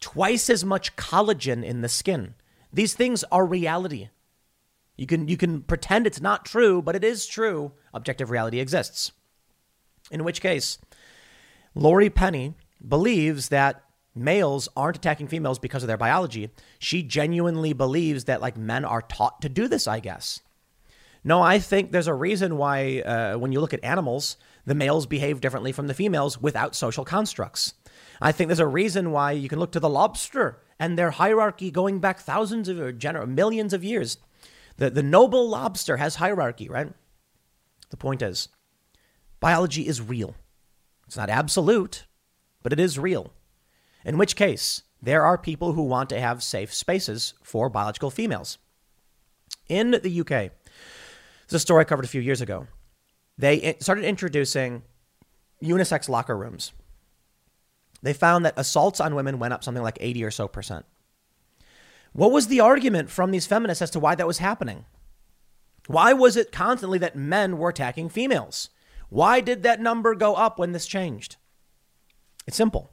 twice 0.00 0.50
as 0.50 0.64
much 0.64 0.96
collagen 0.96 1.64
in 1.64 1.82
the 1.82 1.88
skin 1.88 2.34
these 2.72 2.94
things 2.94 3.24
are 3.24 3.46
reality. 3.46 4.08
You 4.96 5.06
can, 5.06 5.28
you 5.28 5.36
can 5.36 5.62
pretend 5.62 6.06
it's 6.06 6.20
not 6.20 6.44
true, 6.44 6.82
but 6.82 6.96
it 6.96 7.04
is 7.04 7.26
true. 7.26 7.72
Objective 7.94 8.30
reality 8.30 8.60
exists. 8.60 9.12
In 10.10 10.24
which 10.24 10.40
case, 10.40 10.78
Laurie 11.74 12.10
Penny 12.10 12.54
believes 12.86 13.48
that 13.48 13.84
males 14.14 14.68
aren't 14.76 14.96
attacking 14.96 15.28
females 15.28 15.58
because 15.58 15.82
of 15.82 15.86
their 15.86 15.96
biology. 15.96 16.50
She 16.78 17.02
genuinely 17.02 17.72
believes 17.72 18.24
that 18.24 18.40
like 18.40 18.56
men 18.56 18.84
are 18.84 19.02
taught 19.02 19.40
to 19.42 19.48
do 19.48 19.68
this, 19.68 19.86
I 19.86 20.00
guess. 20.00 20.40
No, 21.24 21.42
I 21.42 21.58
think 21.58 21.92
there's 21.92 22.06
a 22.06 22.14
reason 22.14 22.56
why 22.56 23.00
uh, 23.00 23.36
when 23.36 23.52
you 23.52 23.60
look 23.60 23.74
at 23.74 23.84
animals, 23.84 24.36
the 24.64 24.74
males 24.74 25.06
behave 25.06 25.40
differently 25.40 25.72
from 25.72 25.86
the 25.86 25.94
females 25.94 26.40
without 26.40 26.74
social 26.74 27.04
constructs. 27.04 27.74
I 28.20 28.32
think 28.32 28.48
there's 28.48 28.60
a 28.60 28.66
reason 28.66 29.12
why 29.12 29.32
you 29.32 29.48
can 29.48 29.58
look 29.58 29.72
to 29.72 29.80
the 29.80 29.88
lobster 29.88 30.60
and 30.78 30.96
their 30.96 31.12
hierarchy 31.12 31.70
going 31.70 31.98
back 31.98 32.20
thousands 32.20 32.68
of 32.68 32.78
or 32.78 32.92
gener- 32.92 33.28
millions 33.28 33.72
of 33.72 33.84
years. 33.84 34.18
The, 34.76 34.90
the 34.90 35.02
noble 35.02 35.48
lobster 35.48 35.96
has 35.96 36.16
hierarchy, 36.16 36.68
right? 36.68 36.92
The 37.90 37.96
point 37.96 38.22
is, 38.22 38.48
biology 39.40 39.86
is 39.86 40.00
real. 40.00 40.34
It's 41.06 41.16
not 41.16 41.30
absolute, 41.30 42.06
but 42.62 42.72
it 42.72 42.78
is 42.78 42.98
real. 42.98 43.32
In 44.04 44.18
which 44.18 44.36
case, 44.36 44.82
there 45.02 45.24
are 45.24 45.38
people 45.38 45.72
who 45.72 45.82
want 45.82 46.08
to 46.10 46.20
have 46.20 46.42
safe 46.42 46.72
spaces 46.72 47.34
for 47.42 47.68
biological 47.68 48.10
females. 48.10 48.58
In 49.68 49.90
the 49.90 50.20
UK, 50.20 50.28
this 50.28 50.50
is 51.48 51.54
a 51.54 51.58
story 51.60 51.80
I 51.80 51.84
covered 51.84 52.04
a 52.04 52.08
few 52.08 52.20
years 52.20 52.40
ago. 52.40 52.66
They 53.36 53.76
started 53.80 54.04
introducing 54.04 54.82
unisex 55.62 56.08
locker 56.08 56.36
rooms 56.36 56.72
they 58.02 58.12
found 58.12 58.44
that 58.44 58.54
assaults 58.56 59.00
on 59.00 59.14
women 59.14 59.38
went 59.38 59.54
up 59.54 59.64
something 59.64 59.82
like 59.82 59.98
80 60.00 60.24
or 60.24 60.30
so 60.30 60.48
percent. 60.48 60.86
What 62.12 62.32
was 62.32 62.46
the 62.46 62.60
argument 62.60 63.10
from 63.10 63.30
these 63.30 63.46
feminists 63.46 63.82
as 63.82 63.90
to 63.90 64.00
why 64.00 64.14
that 64.14 64.26
was 64.26 64.38
happening? 64.38 64.84
Why 65.86 66.12
was 66.12 66.36
it 66.36 66.52
constantly 66.52 66.98
that 66.98 67.16
men 67.16 67.58
were 67.58 67.70
attacking 67.70 68.10
females? 68.10 68.70
Why 69.08 69.40
did 69.40 69.62
that 69.62 69.80
number 69.80 70.14
go 70.14 70.34
up 70.34 70.58
when 70.58 70.72
this 70.72 70.86
changed? 70.86 71.36
It's 72.46 72.56
simple. 72.56 72.90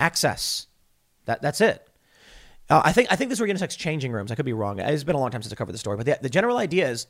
Access. 0.00 0.66
That, 1.26 1.42
that's 1.42 1.60
it. 1.60 1.88
Uh, 2.70 2.82
I 2.84 2.92
think 2.92 3.10
I 3.10 3.16
think 3.16 3.30
this 3.30 3.40
were 3.40 3.46
unisex 3.46 3.76
changing 3.76 4.12
rooms. 4.12 4.30
I 4.30 4.34
could 4.34 4.44
be 4.44 4.52
wrong. 4.52 4.78
It's 4.78 5.04
been 5.04 5.16
a 5.16 5.20
long 5.20 5.30
time 5.30 5.42
since 5.42 5.52
I 5.52 5.56
covered 5.56 5.72
the 5.72 5.78
story, 5.78 5.96
but 5.96 6.06
the, 6.06 6.18
the 6.20 6.28
general 6.28 6.58
idea 6.58 6.88
is 6.88 7.06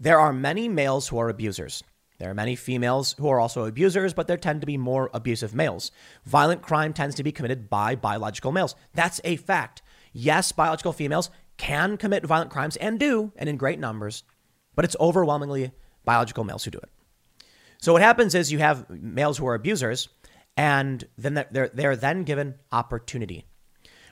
there 0.00 0.18
are 0.18 0.32
many 0.32 0.68
males 0.68 1.08
who 1.08 1.18
are 1.18 1.28
abusers. 1.28 1.84
There 2.18 2.30
are 2.30 2.34
many 2.34 2.56
females 2.56 3.14
who 3.18 3.28
are 3.28 3.40
also 3.40 3.64
abusers, 3.64 4.14
but 4.14 4.26
there 4.26 4.36
tend 4.36 4.62
to 4.62 4.66
be 4.66 4.78
more 4.78 5.10
abusive 5.12 5.54
males. 5.54 5.90
Violent 6.24 6.62
crime 6.62 6.92
tends 6.92 7.14
to 7.16 7.22
be 7.22 7.32
committed 7.32 7.68
by 7.68 7.94
biological 7.94 8.52
males. 8.52 8.74
That's 8.94 9.20
a 9.24 9.36
fact. 9.36 9.82
Yes, 10.12 10.52
biological 10.52 10.92
females 10.92 11.30
can 11.58 11.96
commit 11.96 12.24
violent 12.24 12.50
crimes 12.50 12.76
and 12.76 12.98
do, 12.98 13.32
and 13.36 13.48
in 13.48 13.56
great 13.56 13.78
numbers, 13.78 14.22
but 14.74 14.84
it's 14.84 14.96
overwhelmingly 14.98 15.72
biological 16.04 16.44
males 16.44 16.64
who 16.64 16.70
do 16.70 16.78
it. 16.78 16.90
So 17.78 17.92
what 17.92 18.02
happens 18.02 18.34
is 18.34 18.52
you 18.52 18.58
have 18.58 18.88
males 18.88 19.38
who 19.38 19.46
are 19.46 19.54
abusers, 19.54 20.08
and 20.56 21.06
then 21.18 21.34
they're, 21.50 21.70
they're 21.72 21.96
then 21.96 22.24
given 22.24 22.54
opportunity. 22.72 23.44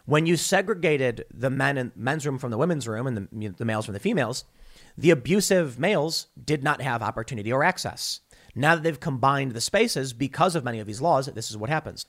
When 0.04 0.26
you 0.26 0.36
segregated 0.36 1.24
the 1.32 1.48
men 1.48 1.78
and 1.78 1.92
men's 1.96 2.26
room 2.26 2.38
from 2.38 2.50
the 2.50 2.58
women's 2.58 2.86
room 2.86 3.06
and 3.06 3.16
the, 3.16 3.48
the 3.48 3.64
males 3.64 3.86
from 3.86 3.94
the 3.94 4.00
females, 4.00 4.44
the 4.96 5.10
abusive 5.10 5.78
males 5.78 6.28
did 6.42 6.62
not 6.62 6.80
have 6.80 7.02
opportunity 7.02 7.52
or 7.52 7.64
access. 7.64 8.20
Now 8.54 8.74
that 8.74 8.82
they've 8.82 9.00
combined 9.00 9.52
the 9.52 9.60
spaces 9.60 10.12
because 10.12 10.54
of 10.54 10.64
many 10.64 10.78
of 10.78 10.86
these 10.86 11.00
laws, 11.00 11.26
this 11.26 11.50
is 11.50 11.56
what 11.56 11.70
happens. 11.70 12.06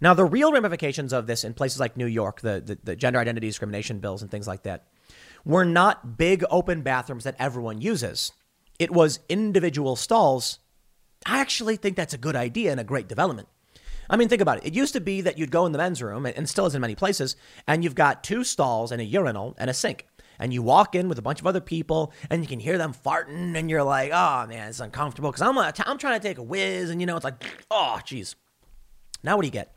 Now, 0.00 0.14
the 0.14 0.24
real 0.24 0.52
ramifications 0.52 1.12
of 1.12 1.26
this 1.26 1.44
in 1.44 1.54
places 1.54 1.80
like 1.80 1.96
New 1.96 2.06
York, 2.06 2.40
the, 2.40 2.62
the, 2.64 2.78
the 2.82 2.96
gender 2.96 3.18
identity 3.18 3.46
discrimination 3.46 3.98
bills 3.98 4.22
and 4.22 4.30
things 4.30 4.48
like 4.48 4.62
that, 4.62 4.86
were 5.44 5.64
not 5.64 6.16
big 6.16 6.44
open 6.50 6.82
bathrooms 6.82 7.24
that 7.24 7.36
everyone 7.38 7.80
uses. 7.80 8.32
It 8.78 8.90
was 8.90 9.20
individual 9.28 9.96
stalls. 9.96 10.58
I 11.26 11.38
actually 11.38 11.76
think 11.76 11.96
that's 11.96 12.14
a 12.14 12.18
good 12.18 12.36
idea 12.36 12.70
and 12.70 12.80
a 12.80 12.84
great 12.84 13.08
development. 13.08 13.48
I 14.10 14.16
mean, 14.16 14.28
think 14.28 14.42
about 14.42 14.58
it. 14.58 14.66
It 14.66 14.74
used 14.74 14.92
to 14.94 15.00
be 15.00 15.20
that 15.22 15.38
you'd 15.38 15.50
go 15.50 15.66
in 15.66 15.72
the 15.72 15.78
men's 15.78 16.02
room, 16.02 16.26
and 16.26 16.48
still 16.48 16.66
is 16.66 16.74
in 16.74 16.80
many 16.80 16.94
places, 16.94 17.36
and 17.66 17.84
you've 17.84 17.94
got 17.94 18.24
two 18.24 18.44
stalls 18.44 18.92
and 18.92 19.00
a 19.00 19.04
urinal 19.04 19.54
and 19.58 19.70
a 19.70 19.74
sink. 19.74 20.06
And 20.38 20.52
you 20.52 20.62
walk 20.62 20.94
in 20.94 21.08
with 21.08 21.18
a 21.18 21.22
bunch 21.22 21.40
of 21.40 21.46
other 21.46 21.60
people, 21.60 22.12
and 22.30 22.42
you 22.42 22.48
can 22.48 22.60
hear 22.60 22.78
them 22.78 22.94
farting, 22.94 23.56
and 23.56 23.70
you're 23.70 23.82
like, 23.82 24.10
oh 24.12 24.46
man, 24.46 24.68
it's 24.68 24.80
uncomfortable 24.80 25.30
because 25.30 25.42
I'm, 25.42 25.58
I'm 25.58 25.98
trying 25.98 26.20
to 26.20 26.28
take 26.28 26.38
a 26.38 26.42
whiz, 26.42 26.90
and 26.90 27.00
you 27.00 27.06
know, 27.06 27.16
it's 27.16 27.24
like, 27.24 27.44
oh, 27.70 27.98
jeez. 28.04 28.34
Now 29.22 29.36
what 29.36 29.42
do 29.42 29.48
you 29.48 29.52
get? 29.52 29.74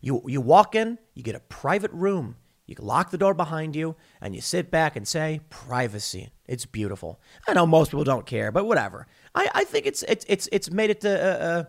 You, 0.00 0.22
you 0.26 0.40
walk 0.40 0.74
in, 0.74 0.98
you 1.14 1.22
get 1.22 1.34
a 1.34 1.40
private 1.40 1.92
room. 1.92 2.36
You 2.66 2.76
lock 2.78 3.10
the 3.10 3.18
door 3.18 3.34
behind 3.34 3.74
you, 3.74 3.96
and 4.20 4.34
you 4.34 4.40
sit 4.40 4.70
back 4.70 4.96
and 4.96 5.06
say, 5.06 5.40
privacy. 5.50 6.30
It's 6.46 6.64
beautiful. 6.64 7.20
I 7.46 7.54
know 7.54 7.66
most 7.66 7.90
people 7.90 8.04
don't 8.04 8.24
care, 8.24 8.52
but 8.52 8.66
whatever. 8.66 9.06
I, 9.34 9.48
I 9.54 9.64
think 9.64 9.84
it's, 9.84 10.02
it's, 10.04 10.24
it's, 10.28 10.48
it's 10.52 10.70
made 10.70 10.90
it, 10.90 11.04
uh, 11.04 11.08
uh, 11.08 11.64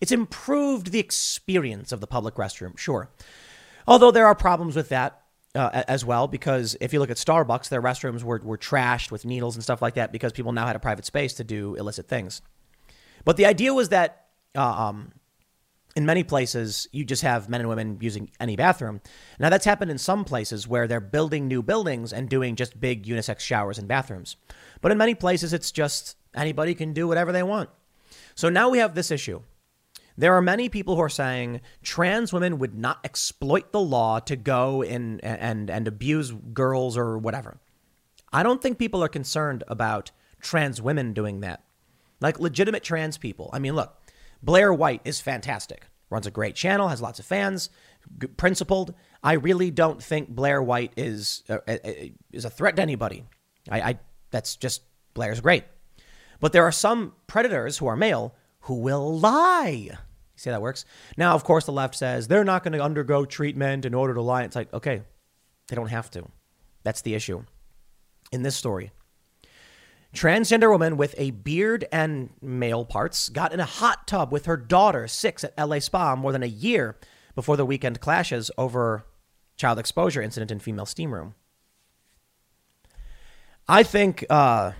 it's 0.00 0.10
improved 0.10 0.90
the 0.90 0.98
experience 0.98 1.92
of 1.92 2.00
the 2.00 2.06
public 2.06 2.34
restroom, 2.36 2.76
sure. 2.78 3.10
Although 3.86 4.10
there 4.10 4.26
are 4.26 4.34
problems 4.34 4.74
with 4.74 4.88
that 4.88 5.21
uh, 5.54 5.82
as 5.86 6.04
well, 6.04 6.28
because 6.28 6.76
if 6.80 6.92
you 6.92 6.98
look 6.98 7.10
at 7.10 7.16
Starbucks, 7.16 7.68
their 7.68 7.82
restrooms 7.82 8.22
were, 8.22 8.40
were 8.42 8.58
trashed 8.58 9.10
with 9.10 9.24
needles 9.24 9.54
and 9.54 9.62
stuff 9.62 9.82
like 9.82 9.94
that 9.94 10.12
because 10.12 10.32
people 10.32 10.52
now 10.52 10.66
had 10.66 10.76
a 10.76 10.80
private 10.80 11.04
space 11.04 11.34
to 11.34 11.44
do 11.44 11.74
illicit 11.74 12.08
things. 12.08 12.40
But 13.24 13.36
the 13.36 13.46
idea 13.46 13.74
was 13.74 13.90
that 13.90 14.26
uh, 14.56 14.62
um, 14.62 15.12
in 15.94 16.06
many 16.06 16.24
places, 16.24 16.88
you 16.92 17.04
just 17.04 17.22
have 17.22 17.48
men 17.48 17.60
and 17.60 17.68
women 17.68 17.98
using 18.00 18.30
any 18.40 18.56
bathroom. 18.56 19.00
Now, 19.38 19.50
that's 19.50 19.64
happened 19.64 19.90
in 19.90 19.98
some 19.98 20.24
places 20.24 20.66
where 20.66 20.88
they're 20.88 21.00
building 21.00 21.48
new 21.48 21.62
buildings 21.62 22.12
and 22.12 22.28
doing 22.28 22.56
just 22.56 22.80
big 22.80 23.04
unisex 23.04 23.40
showers 23.40 23.78
and 23.78 23.86
bathrooms. 23.86 24.36
But 24.80 24.92
in 24.92 24.98
many 24.98 25.14
places, 25.14 25.52
it's 25.52 25.70
just 25.70 26.16
anybody 26.34 26.74
can 26.74 26.92
do 26.92 27.06
whatever 27.06 27.30
they 27.30 27.42
want. 27.42 27.68
So 28.34 28.48
now 28.48 28.70
we 28.70 28.78
have 28.78 28.94
this 28.94 29.10
issue 29.10 29.42
there 30.16 30.34
are 30.34 30.42
many 30.42 30.68
people 30.68 30.96
who 30.96 31.02
are 31.02 31.08
saying 31.08 31.60
trans 31.82 32.32
women 32.32 32.58
would 32.58 32.76
not 32.76 33.00
exploit 33.04 33.72
the 33.72 33.80
law 33.80 34.18
to 34.20 34.36
go 34.36 34.82
in 34.82 35.20
and, 35.20 35.70
and 35.70 35.88
abuse 35.88 36.32
girls 36.52 36.96
or 36.96 37.18
whatever. 37.18 37.58
I 38.32 38.42
don't 38.42 38.62
think 38.62 38.78
people 38.78 39.02
are 39.02 39.08
concerned 39.08 39.64
about 39.68 40.10
trans 40.40 40.80
women 40.80 41.12
doing 41.12 41.40
that. 41.40 41.62
Like 42.20 42.40
legitimate 42.40 42.82
trans 42.82 43.18
people. 43.18 43.50
I 43.52 43.58
mean, 43.58 43.74
look, 43.74 44.00
Blair 44.42 44.72
White 44.72 45.02
is 45.04 45.20
fantastic, 45.20 45.86
runs 46.10 46.26
a 46.26 46.30
great 46.30 46.54
channel, 46.54 46.88
has 46.88 47.02
lots 47.02 47.18
of 47.18 47.26
fans, 47.26 47.70
principled. 48.36 48.94
I 49.22 49.34
really 49.34 49.70
don't 49.70 50.02
think 50.02 50.28
Blair 50.28 50.62
White 50.62 50.92
is 50.96 51.42
uh, 51.48 51.58
uh, 51.66 51.76
uh, 51.84 51.92
is 52.32 52.44
a 52.44 52.50
threat 52.50 52.76
to 52.76 52.82
anybody. 52.82 53.24
I, 53.70 53.80
I 53.80 53.98
that's 54.30 54.56
just 54.56 54.82
Blair's 55.14 55.40
great. 55.40 55.64
But 56.40 56.52
there 56.52 56.64
are 56.64 56.72
some 56.72 57.12
predators 57.28 57.78
who 57.78 57.86
are 57.86 57.96
male 57.96 58.34
who 58.62 58.74
will 58.74 59.18
lie. 59.18 59.68
You 59.68 59.96
see 60.36 60.50
how 60.50 60.56
that 60.56 60.62
works? 60.62 60.84
Now, 61.16 61.34
of 61.34 61.44
course, 61.44 61.66
the 61.66 61.72
left 61.72 61.94
says 61.94 62.28
they're 62.28 62.44
not 62.44 62.64
going 62.64 62.72
to 62.72 62.82
undergo 62.82 63.24
treatment 63.24 63.84
in 63.84 63.94
order 63.94 64.14
to 64.14 64.22
lie. 64.22 64.42
It's 64.42 64.56
like, 64.56 64.72
okay, 64.72 65.02
they 65.68 65.76
don't 65.76 65.88
have 65.88 66.10
to. 66.12 66.28
That's 66.82 67.02
the 67.02 67.14
issue 67.14 67.44
in 68.32 68.42
this 68.42 68.56
story. 68.56 68.90
Transgender 70.14 70.70
woman 70.70 70.96
with 70.96 71.14
a 71.16 71.30
beard 71.30 71.86
and 71.90 72.30
male 72.42 72.84
parts 72.84 73.30
got 73.30 73.52
in 73.52 73.60
a 73.60 73.64
hot 73.64 74.06
tub 74.06 74.30
with 74.30 74.44
her 74.44 74.58
daughter, 74.58 75.08
six, 75.08 75.42
at 75.42 75.54
LA 75.58 75.78
Spa 75.78 76.14
more 76.16 76.32
than 76.32 76.42
a 76.42 76.46
year 76.46 76.98
before 77.34 77.56
the 77.56 77.64
weekend 77.64 78.00
clashes 78.00 78.50
over 78.58 79.04
child 79.56 79.78
exposure 79.78 80.20
incident 80.20 80.50
in 80.50 80.58
female 80.58 80.84
steam 80.84 81.14
room. 81.14 81.34
I 83.68 83.84
think 83.84 84.26
uh, 84.28 84.72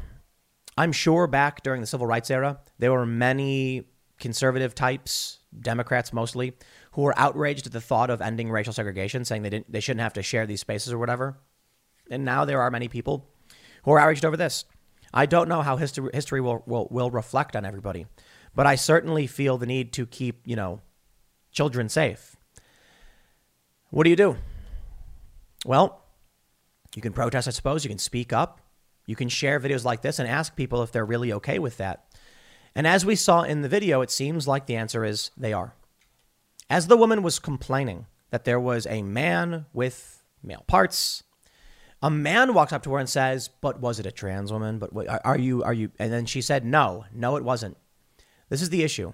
I'm 0.76 0.92
sure 0.92 1.26
back 1.26 1.62
during 1.62 1.80
the 1.80 1.86
civil 1.86 2.06
rights 2.06 2.30
era, 2.30 2.60
there 2.78 2.92
were 2.92 3.06
many 3.06 3.84
conservative 4.18 4.74
types, 4.74 5.40
Democrats 5.58 6.12
mostly, 6.12 6.54
who 6.92 7.02
were 7.02 7.18
outraged 7.18 7.66
at 7.66 7.72
the 7.72 7.80
thought 7.80 8.08
of 8.08 8.22
ending 8.22 8.50
racial 8.50 8.72
segregation, 8.72 9.24
saying 9.24 9.42
they 9.42 9.50
didn't 9.50 9.70
they 9.70 9.80
shouldn't 9.80 10.02
have 10.02 10.14
to 10.14 10.22
share 10.22 10.46
these 10.46 10.60
spaces 10.60 10.92
or 10.92 10.98
whatever. 10.98 11.38
And 12.10 12.24
now 12.24 12.44
there 12.44 12.62
are 12.62 12.70
many 12.70 12.88
people 12.88 13.28
who 13.84 13.92
are 13.92 13.98
outraged 13.98 14.24
over 14.24 14.36
this. 14.36 14.64
I 15.12 15.26
don't 15.26 15.48
know 15.48 15.60
how 15.60 15.76
history 15.76 16.08
history 16.14 16.40
will, 16.40 16.62
will, 16.66 16.88
will 16.90 17.10
reflect 17.10 17.54
on 17.54 17.66
everybody, 17.66 18.06
but 18.54 18.66
I 18.66 18.76
certainly 18.76 19.26
feel 19.26 19.58
the 19.58 19.66
need 19.66 19.92
to 19.94 20.06
keep, 20.06 20.40
you 20.46 20.56
know, 20.56 20.80
children 21.50 21.90
safe. 21.90 22.36
What 23.90 24.04
do 24.04 24.10
you 24.10 24.16
do? 24.16 24.36
Well, 25.66 26.02
you 26.96 27.02
can 27.02 27.12
protest, 27.12 27.46
I 27.46 27.50
suppose. 27.50 27.84
You 27.84 27.90
can 27.90 27.98
speak 27.98 28.32
up. 28.32 28.61
You 29.06 29.16
can 29.16 29.28
share 29.28 29.60
videos 29.60 29.84
like 29.84 30.02
this 30.02 30.18
and 30.18 30.28
ask 30.28 30.54
people 30.56 30.82
if 30.82 30.92
they're 30.92 31.04
really 31.04 31.32
okay 31.32 31.58
with 31.58 31.76
that. 31.78 32.04
And 32.74 32.86
as 32.86 33.04
we 33.04 33.16
saw 33.16 33.42
in 33.42 33.62
the 33.62 33.68
video, 33.68 34.00
it 34.00 34.10
seems 34.10 34.48
like 34.48 34.66
the 34.66 34.76
answer 34.76 35.04
is 35.04 35.30
they 35.36 35.52
are. 35.52 35.74
As 36.70 36.86
the 36.86 36.96
woman 36.96 37.22
was 37.22 37.38
complaining 37.38 38.06
that 38.30 38.44
there 38.44 38.60
was 38.60 38.86
a 38.86 39.02
man 39.02 39.66
with 39.72 40.24
male 40.42 40.64
parts, 40.66 41.22
a 42.00 42.10
man 42.10 42.54
walks 42.54 42.72
up 42.72 42.82
to 42.84 42.92
her 42.92 42.98
and 42.98 43.08
says, 43.08 43.48
"But 43.48 43.80
was 43.80 44.00
it 44.00 44.06
a 44.06 44.12
trans 44.12 44.50
woman? 44.52 44.78
But 44.78 44.90
are 45.24 45.38
you 45.38 45.62
are 45.62 45.74
you?" 45.74 45.90
And 45.98 46.12
then 46.12 46.26
she 46.26 46.40
said, 46.40 46.64
"No, 46.64 47.04
no, 47.12 47.36
it 47.36 47.44
wasn't." 47.44 47.76
This 48.48 48.62
is 48.62 48.70
the 48.70 48.82
issue. 48.82 49.12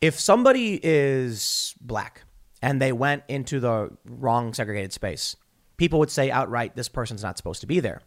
If 0.00 0.20
somebody 0.20 0.80
is 0.82 1.74
black 1.80 2.24
and 2.62 2.80
they 2.80 2.92
went 2.92 3.24
into 3.28 3.60
the 3.60 3.96
wrong 4.04 4.54
segregated 4.54 4.92
space, 4.92 5.36
people 5.80 5.98
would 5.98 6.10
say 6.10 6.30
outright, 6.30 6.76
this 6.76 6.90
person's 6.90 7.22
not 7.22 7.38
supposed 7.38 7.62
to 7.62 7.66
be 7.66 7.80
there. 7.80 8.02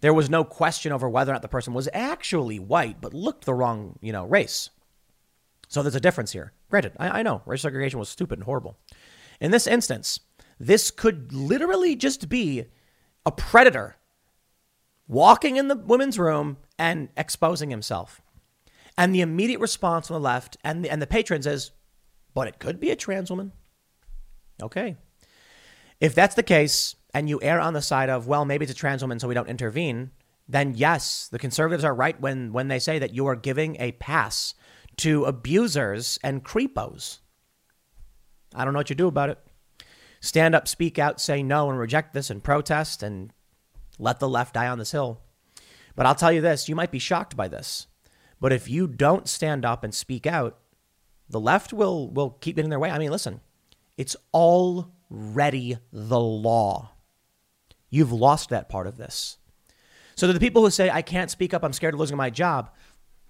There 0.00 0.12
was 0.12 0.28
no 0.28 0.42
question 0.42 0.90
over 0.90 1.08
whether 1.08 1.30
or 1.30 1.34
not 1.34 1.42
the 1.42 1.46
person 1.46 1.72
was 1.72 1.88
actually 1.92 2.58
white, 2.58 3.00
but 3.00 3.14
looked 3.14 3.44
the 3.44 3.54
wrong, 3.54 3.96
you 4.02 4.10
know, 4.10 4.24
race. 4.24 4.70
So 5.68 5.84
there's 5.84 5.94
a 5.94 6.00
difference 6.00 6.32
here. 6.32 6.52
Granted, 6.68 6.94
I, 6.98 7.20
I 7.20 7.22
know 7.22 7.40
racial 7.46 7.68
segregation 7.68 8.00
was 8.00 8.08
stupid 8.08 8.40
and 8.40 8.44
horrible. 8.44 8.76
In 9.40 9.52
this 9.52 9.68
instance, 9.68 10.18
this 10.58 10.90
could 10.90 11.32
literally 11.32 11.94
just 11.94 12.28
be 12.28 12.64
a 13.24 13.30
predator 13.30 13.98
walking 15.06 15.54
in 15.54 15.68
the 15.68 15.76
women's 15.76 16.18
room 16.18 16.56
and 16.76 17.08
exposing 17.16 17.70
himself. 17.70 18.20
And 18.98 19.14
the 19.14 19.20
immediate 19.20 19.60
response 19.60 20.10
on 20.10 20.20
the 20.20 20.24
left 20.24 20.56
and 20.64 20.84
the, 20.84 20.90
and 20.90 21.00
the 21.00 21.06
patrons 21.06 21.46
is, 21.46 21.70
but 22.34 22.48
it 22.48 22.58
could 22.58 22.80
be 22.80 22.90
a 22.90 22.96
trans 22.96 23.30
woman. 23.30 23.52
Okay. 24.60 24.96
If 26.00 26.16
that's 26.16 26.34
the 26.34 26.42
case, 26.42 26.96
and 27.14 27.28
you 27.28 27.40
err 27.42 27.60
on 27.60 27.74
the 27.74 27.82
side 27.82 28.08
of, 28.08 28.26
well, 28.26 28.44
maybe 28.44 28.64
it's 28.64 28.72
a 28.72 28.76
trans 28.76 29.02
woman, 29.02 29.18
so 29.18 29.28
we 29.28 29.34
don't 29.34 29.48
intervene, 29.48 30.10
then 30.48 30.74
yes, 30.74 31.28
the 31.28 31.38
conservatives 31.38 31.84
are 31.84 31.94
right 31.94 32.20
when, 32.20 32.52
when 32.52 32.68
they 32.68 32.78
say 32.78 32.98
that 32.98 33.14
you 33.14 33.26
are 33.26 33.36
giving 33.36 33.76
a 33.80 33.92
pass 33.92 34.54
to 34.96 35.24
abusers 35.24 36.18
and 36.22 36.44
creepos. 36.44 37.18
I 38.54 38.64
don't 38.64 38.74
know 38.74 38.80
what 38.80 38.90
you 38.90 38.96
do 38.96 39.08
about 39.08 39.30
it. 39.30 39.38
Stand 40.20 40.54
up, 40.54 40.68
speak 40.68 40.98
out, 40.98 41.20
say 41.20 41.42
no, 41.42 41.68
and 41.68 41.78
reject 41.78 42.14
this 42.14 42.30
and 42.30 42.44
protest 42.44 43.02
and 43.02 43.32
let 43.98 44.20
the 44.20 44.28
left 44.28 44.54
die 44.54 44.68
on 44.68 44.78
this 44.78 44.92
hill. 44.92 45.20
But 45.96 46.06
I'll 46.06 46.14
tell 46.14 46.32
you 46.32 46.40
this 46.40 46.68
you 46.68 46.76
might 46.76 46.90
be 46.90 46.98
shocked 46.98 47.36
by 47.36 47.48
this. 47.48 47.86
But 48.40 48.52
if 48.52 48.68
you 48.68 48.86
don't 48.86 49.28
stand 49.28 49.64
up 49.64 49.84
and 49.84 49.94
speak 49.94 50.26
out, 50.26 50.58
the 51.28 51.40
left 51.40 51.72
will, 51.72 52.10
will 52.10 52.30
keep 52.30 52.56
getting 52.56 52.70
their 52.70 52.78
way. 52.78 52.90
I 52.90 52.98
mean, 52.98 53.10
listen, 53.10 53.40
it's 53.96 54.16
already 54.34 55.78
the 55.92 56.20
law. 56.20 56.91
You've 57.92 58.10
lost 58.10 58.48
that 58.48 58.70
part 58.70 58.86
of 58.86 58.96
this. 58.96 59.36
So 60.14 60.26
to 60.26 60.32
the 60.32 60.40
people 60.40 60.62
who 60.62 60.70
say, 60.70 60.88
I 60.88 61.02
can't 61.02 61.30
speak 61.30 61.52
up, 61.52 61.62
I'm 61.62 61.74
scared 61.74 61.92
of 61.92 62.00
losing 62.00 62.16
my 62.16 62.30
job. 62.30 62.70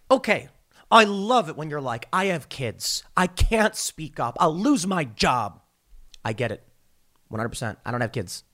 Okay, 0.08 0.48
I 0.88 1.02
love 1.02 1.48
it 1.48 1.56
when 1.56 1.68
you're 1.68 1.80
like, 1.80 2.06
I 2.12 2.26
have 2.26 2.48
kids. 2.48 3.02
I 3.16 3.26
can't 3.26 3.74
speak 3.74 4.20
up. 4.20 4.36
I'll 4.38 4.56
lose 4.56 4.86
my 4.86 5.02
job. 5.02 5.60
I 6.24 6.32
get 6.32 6.52
it. 6.52 6.62
100%. 7.32 7.76
I 7.84 7.90
don't 7.90 8.02
have 8.02 8.12
kids. 8.12 8.44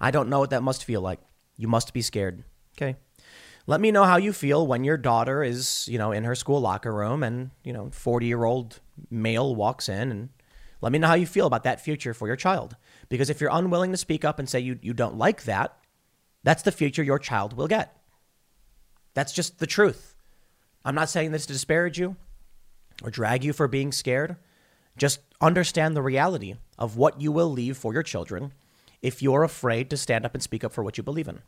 I 0.00 0.10
don't 0.10 0.28
know 0.28 0.40
what 0.40 0.50
that 0.50 0.64
must 0.64 0.84
feel 0.84 1.00
like. 1.00 1.20
You 1.56 1.68
must 1.68 1.92
be 1.92 2.02
scared. 2.02 2.42
Okay. 2.76 2.96
Let 3.68 3.80
me 3.80 3.92
know 3.92 4.02
how 4.02 4.16
you 4.16 4.32
feel 4.32 4.66
when 4.66 4.82
your 4.82 4.96
daughter 4.96 5.44
is, 5.44 5.86
you 5.86 5.96
know, 5.96 6.10
in 6.10 6.24
her 6.24 6.34
school 6.34 6.60
locker 6.60 6.92
room 6.92 7.22
and, 7.22 7.50
you 7.62 7.72
know, 7.72 7.90
40 7.92 8.26
year 8.26 8.42
old 8.42 8.80
male 9.10 9.54
walks 9.54 9.88
in 9.88 10.10
and 10.10 10.30
let 10.80 10.90
me 10.90 10.98
know 10.98 11.06
how 11.06 11.14
you 11.14 11.26
feel 11.26 11.46
about 11.46 11.62
that 11.62 11.80
future 11.80 12.14
for 12.14 12.26
your 12.26 12.34
child. 12.34 12.74
Because 13.08 13.30
if 13.30 13.40
you're 13.40 13.50
unwilling 13.52 13.90
to 13.92 13.96
speak 13.96 14.24
up 14.24 14.38
and 14.38 14.48
say 14.48 14.60
you, 14.60 14.78
you 14.82 14.92
don't 14.92 15.16
like 15.16 15.44
that, 15.44 15.76
that's 16.42 16.62
the 16.62 16.72
future 16.72 17.02
your 17.02 17.18
child 17.18 17.54
will 17.54 17.68
get. 17.68 17.96
That's 19.14 19.32
just 19.32 19.58
the 19.58 19.66
truth. 19.66 20.14
I'm 20.84 20.94
not 20.94 21.08
saying 21.08 21.32
this 21.32 21.46
to 21.46 21.52
disparage 21.52 21.98
you 21.98 22.16
or 23.02 23.10
drag 23.10 23.44
you 23.44 23.52
for 23.52 23.68
being 23.68 23.92
scared. 23.92 24.36
Just 24.96 25.20
understand 25.40 25.96
the 25.96 26.02
reality 26.02 26.54
of 26.78 26.96
what 26.96 27.20
you 27.20 27.32
will 27.32 27.50
leave 27.50 27.76
for 27.76 27.92
your 27.92 28.02
children 28.02 28.52
if 29.00 29.22
you're 29.22 29.42
afraid 29.42 29.90
to 29.90 29.96
stand 29.96 30.24
up 30.24 30.34
and 30.34 30.42
speak 30.42 30.64
up 30.64 30.72
for 30.72 30.82
what 30.82 30.96
you 30.96 31.02
believe 31.02 31.28
in. 31.28 31.40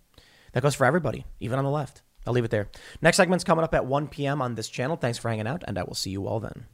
That 0.53 0.63
goes 0.63 0.75
for 0.75 0.85
everybody, 0.85 1.25
even 1.41 1.59
on 1.59 1.65
the 1.65 1.71
left. 1.71 2.03
I'll 2.27 2.33
leave 2.33 2.45
it 2.45 2.51
there. 2.51 2.69
Next 3.03 3.17
segment's 3.17 3.45
coming 3.45 3.65
up 3.65 3.75
at 3.75 3.87
1 3.87 4.09
p.m. 4.09 4.41
on 4.41 4.55
this 4.55 4.69
channel. 4.69 4.97
Thanks 4.97 5.19
for 5.19 5.29
hanging 5.29 5.47
out, 5.47 5.63
and 5.67 5.79
I 5.79 5.83
will 5.83 5.95
see 5.95 6.11
you 6.11 6.27
all 6.27 6.41
then. 6.41 6.67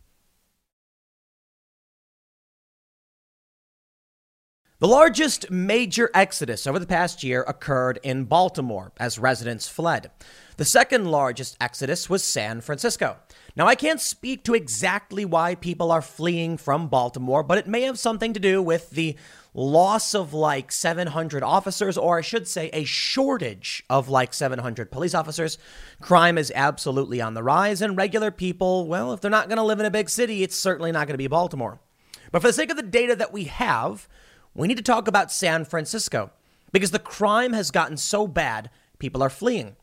The 4.81 4.89
largest 4.89 5.51
major 5.51 6.11
exodus 6.15 6.67
over 6.67 6.79
the 6.79 6.87
past 6.87 7.23
year 7.23 7.45
occurred 7.47 8.01
in 8.03 8.25
Baltimore 8.25 8.93
as 8.99 9.19
residents 9.19 9.69
fled. 9.69 10.11
The 10.57 10.65
second 10.65 11.11
largest 11.11 11.55
exodus 11.61 12.09
was 12.09 12.25
San 12.25 12.63
Francisco. 12.63 13.19
Now, 13.55 13.67
I 13.67 13.75
can't 13.75 14.01
speak 14.01 14.43
to 14.45 14.55
exactly 14.55 15.27
why 15.27 15.55
people 15.55 15.93
are 15.93 16.01
fleeing 16.01 16.57
from 16.57 16.89
Baltimore, 16.89 17.43
but 17.43 17.59
it 17.59 17.67
may 17.67 17.83
have 17.83 17.99
something 17.99 18.33
to 18.33 18.41
do 18.41 18.63
with 18.63 18.89
the 18.89 19.17
loss 19.53 20.15
of 20.15 20.33
like 20.33 20.73
700 20.73 21.43
officers, 21.43 21.99
or 21.99 22.17
I 22.17 22.23
should 22.23 22.49
say, 22.49 22.71
a 22.73 22.85
shortage 22.85 23.85
of 23.91 24.09
like 24.09 24.33
700 24.33 24.91
police 24.91 25.15
officers. 25.15 25.59
Crime 26.01 26.39
is 26.39 26.51
absolutely 26.55 27.21
on 27.21 27.35
the 27.35 27.43
rise, 27.43 27.83
and 27.83 27.99
regular 27.99 28.31
people, 28.31 28.87
well, 28.87 29.13
if 29.13 29.21
they're 29.21 29.31
not 29.31 29.49
going 29.51 29.59
to 29.59 29.63
live 29.63 29.81
in 29.81 29.85
a 29.85 29.91
big 29.91 30.09
city, 30.09 30.43
it's 30.43 30.57
certainly 30.57 30.91
not 30.91 31.07
going 31.07 31.13
to 31.15 31.19
be 31.19 31.27
Baltimore. 31.27 31.81
But 32.33 32.41
for 32.41 32.49
the 32.49 32.55
sake 32.55 32.71
of 32.71 32.79
the 32.79 32.83
data 32.83 33.15
that 33.17 33.33
we 33.33 33.45
have, 33.45 34.09
we 34.55 34.69
need 34.69 34.77
to 34.77 34.83
talk 34.83 35.09
about 35.09 35.33
San 35.33 35.65
Francisco 35.65 36.31
because 36.73 36.91
the 36.91 36.99
crime 36.99 37.53
has 37.53 37.71
gotten 37.71 37.97
so 37.97 38.27
bad, 38.27 38.71
people 38.99 39.23
are 39.23 39.31
fleeing. 39.31 39.77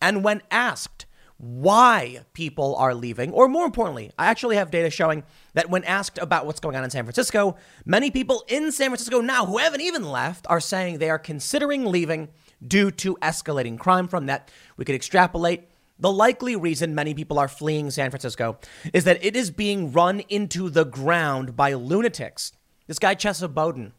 And 0.00 0.24
when 0.24 0.42
asked 0.50 1.06
why 1.38 2.20
people 2.34 2.76
are 2.76 2.94
leaving, 2.94 3.32
or 3.32 3.48
more 3.48 3.66
importantly, 3.66 4.12
I 4.16 4.26
actually 4.26 4.56
have 4.56 4.70
data 4.70 4.90
showing 4.90 5.24
that 5.54 5.70
when 5.70 5.82
asked 5.84 6.18
about 6.18 6.46
what's 6.46 6.60
going 6.60 6.76
on 6.76 6.84
in 6.84 6.90
San 6.90 7.04
Francisco, 7.04 7.56
many 7.84 8.12
people 8.12 8.44
in 8.46 8.70
San 8.70 8.90
Francisco 8.90 9.20
now 9.20 9.46
who 9.46 9.58
haven't 9.58 9.80
even 9.80 10.08
left 10.08 10.46
are 10.48 10.60
saying 10.60 10.98
they 10.98 11.10
are 11.10 11.18
considering 11.18 11.84
leaving 11.84 12.28
due 12.64 12.92
to 12.92 13.16
escalating 13.16 13.76
crime 13.76 14.06
from 14.06 14.26
that. 14.26 14.50
We 14.76 14.84
could 14.84 14.94
extrapolate. 14.94 15.68
The 15.98 16.12
likely 16.12 16.54
reason 16.54 16.94
many 16.94 17.12
people 17.12 17.38
are 17.38 17.48
fleeing 17.48 17.90
San 17.90 18.10
Francisco 18.10 18.58
is 18.92 19.02
that 19.04 19.24
it 19.24 19.34
is 19.34 19.50
being 19.50 19.92
run 19.92 20.20
into 20.28 20.70
the 20.70 20.84
ground 20.84 21.56
by 21.56 21.74
lunatics. 21.74 22.52
This 22.86 22.98
guy, 22.98 23.14
Chesa 23.14 23.52
Boudin, 23.52 23.92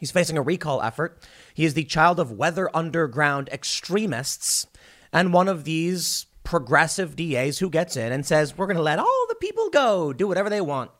He's 0.00 0.10
facing 0.10 0.36
a 0.36 0.42
recall 0.42 0.82
effort. 0.82 1.22
He 1.54 1.64
is 1.64 1.74
the 1.74 1.84
child 1.84 2.20
of 2.20 2.30
weather 2.30 2.74
underground 2.74 3.48
extremists 3.50 4.66
and 5.12 5.32
one 5.32 5.48
of 5.48 5.64
these 5.64 6.26
progressive 6.44 7.16
DAs 7.16 7.58
who 7.58 7.70
gets 7.70 7.96
in 7.96 8.12
and 8.12 8.24
says, 8.24 8.56
We're 8.56 8.66
going 8.66 8.76
to 8.76 8.82
let 8.82 8.98
all 8.98 9.26
the 9.28 9.34
people 9.34 9.70
go, 9.70 10.12
do 10.12 10.28
whatever 10.28 10.50
they 10.50 10.60
want. 10.60 10.90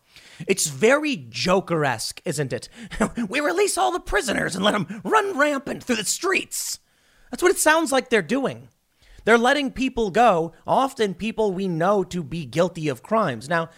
It's 0.46 0.66
very 0.66 1.16
Joker 1.16 1.84
esque, 1.84 2.20
isn't 2.24 2.52
it? 2.52 2.68
we 3.28 3.40
release 3.40 3.78
all 3.78 3.92
the 3.92 4.00
prisoners 4.00 4.54
and 4.54 4.64
let 4.64 4.72
them 4.72 5.00
run 5.04 5.38
rampant 5.38 5.84
through 5.84 5.96
the 5.96 6.04
streets. 6.04 6.80
That's 7.30 7.42
what 7.42 7.52
it 7.52 7.58
sounds 7.58 7.92
like 7.92 8.10
they're 8.10 8.22
doing. 8.22 8.68
They're 9.24 9.38
letting 9.38 9.72
people 9.72 10.10
go, 10.10 10.52
often 10.66 11.14
people 11.14 11.52
we 11.52 11.68
know 11.68 12.04
to 12.04 12.22
be 12.22 12.44
guilty 12.44 12.88
of 12.88 13.02
crimes. 13.02 13.48
Now, 13.48 13.70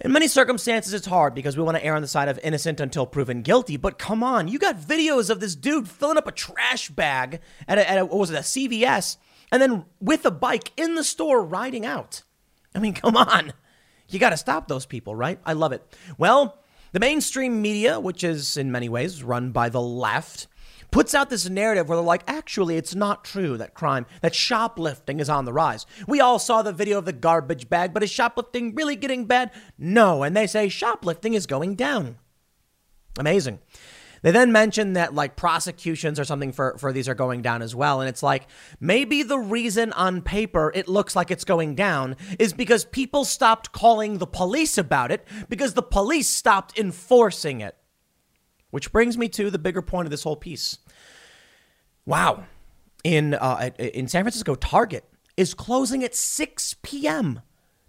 in 0.00 0.12
many 0.12 0.28
circumstances, 0.28 0.92
it's 0.92 1.06
hard 1.06 1.34
because 1.34 1.56
we 1.56 1.62
want 1.62 1.76
to 1.78 1.84
err 1.84 1.96
on 1.96 2.02
the 2.02 2.08
side 2.08 2.28
of 2.28 2.38
innocent 2.42 2.80
until 2.80 3.06
proven 3.06 3.42
guilty. 3.42 3.76
But 3.76 3.98
come 3.98 4.22
on, 4.22 4.48
you 4.48 4.58
got 4.58 4.76
videos 4.76 5.30
of 5.30 5.40
this 5.40 5.56
dude 5.56 5.88
filling 5.88 6.18
up 6.18 6.26
a 6.26 6.32
trash 6.32 6.90
bag 6.90 7.40
at 7.66 7.78
a, 7.78 7.90
at 7.90 7.98
a 7.98 8.04
what 8.04 8.18
was 8.18 8.30
it, 8.30 8.36
a 8.36 8.40
CVS, 8.40 9.16
and 9.50 9.62
then 9.62 9.84
with 10.00 10.26
a 10.26 10.30
bike 10.30 10.72
in 10.76 10.96
the 10.96 11.04
store 11.04 11.42
riding 11.42 11.86
out. 11.86 12.22
I 12.74 12.78
mean, 12.78 12.92
come 12.94 13.16
on. 13.16 13.54
You 14.08 14.18
got 14.18 14.30
to 14.30 14.36
stop 14.36 14.68
those 14.68 14.86
people, 14.86 15.16
right? 15.16 15.40
I 15.44 15.54
love 15.54 15.72
it. 15.72 15.82
Well, 16.18 16.58
the 16.92 17.00
mainstream 17.00 17.60
media, 17.62 17.98
which 17.98 18.22
is 18.22 18.56
in 18.56 18.70
many 18.70 18.88
ways 18.88 19.22
run 19.22 19.50
by 19.50 19.68
the 19.68 19.80
left, 19.80 20.46
puts 20.90 21.14
out 21.14 21.30
this 21.30 21.48
narrative 21.48 21.88
where 21.88 21.96
they're 21.96 22.04
like, 22.04 22.24
actually, 22.26 22.76
it's 22.76 22.94
not 22.94 23.24
true 23.24 23.56
that 23.56 23.74
crime, 23.74 24.06
that 24.22 24.34
shoplifting 24.34 25.20
is 25.20 25.28
on 25.28 25.44
the 25.44 25.52
rise. 25.52 25.86
We 26.06 26.20
all 26.20 26.38
saw 26.38 26.62
the 26.62 26.72
video 26.72 26.98
of 26.98 27.04
the 27.04 27.12
garbage 27.12 27.68
bag, 27.68 27.92
but 27.92 28.02
is 28.02 28.10
shoplifting 28.10 28.74
really 28.74 28.96
getting 28.96 29.26
bad? 29.26 29.50
No. 29.78 30.22
And 30.22 30.36
they 30.36 30.46
say 30.46 30.68
shoplifting 30.68 31.34
is 31.34 31.46
going 31.46 31.74
down. 31.74 32.18
Amazing. 33.18 33.60
They 34.22 34.30
then 34.30 34.50
mention 34.50 34.94
that 34.94 35.14
like 35.14 35.36
prosecutions 35.36 36.18
or 36.18 36.24
something 36.24 36.52
for, 36.52 36.76
for 36.78 36.92
these 36.92 37.08
are 37.08 37.14
going 37.14 37.42
down 37.42 37.62
as 37.62 37.74
well. 37.74 38.00
And 38.00 38.08
it's 38.08 38.22
like 38.22 38.48
maybe 38.80 39.22
the 39.22 39.38
reason 39.38 39.92
on 39.92 40.22
paper 40.22 40.72
it 40.74 40.88
looks 40.88 41.14
like 41.14 41.30
it's 41.30 41.44
going 41.44 41.74
down 41.74 42.16
is 42.38 42.52
because 42.52 42.84
people 42.84 43.24
stopped 43.24 43.72
calling 43.72 44.18
the 44.18 44.26
police 44.26 44.78
about 44.78 45.12
it 45.12 45.24
because 45.48 45.74
the 45.74 45.82
police 45.82 46.28
stopped 46.28 46.78
enforcing 46.78 47.60
it. 47.60 47.76
Which 48.70 48.92
brings 48.92 49.16
me 49.16 49.28
to 49.30 49.50
the 49.50 49.58
bigger 49.58 49.82
point 49.82 50.06
of 50.06 50.10
this 50.10 50.22
whole 50.22 50.36
piece. 50.36 50.78
Wow. 52.04 52.44
In, 53.04 53.34
uh, 53.34 53.70
in 53.78 54.08
San 54.08 54.24
Francisco, 54.24 54.54
Target 54.54 55.04
is 55.36 55.54
closing 55.54 56.02
at 56.02 56.14
6 56.14 56.76
p.m. 56.82 57.42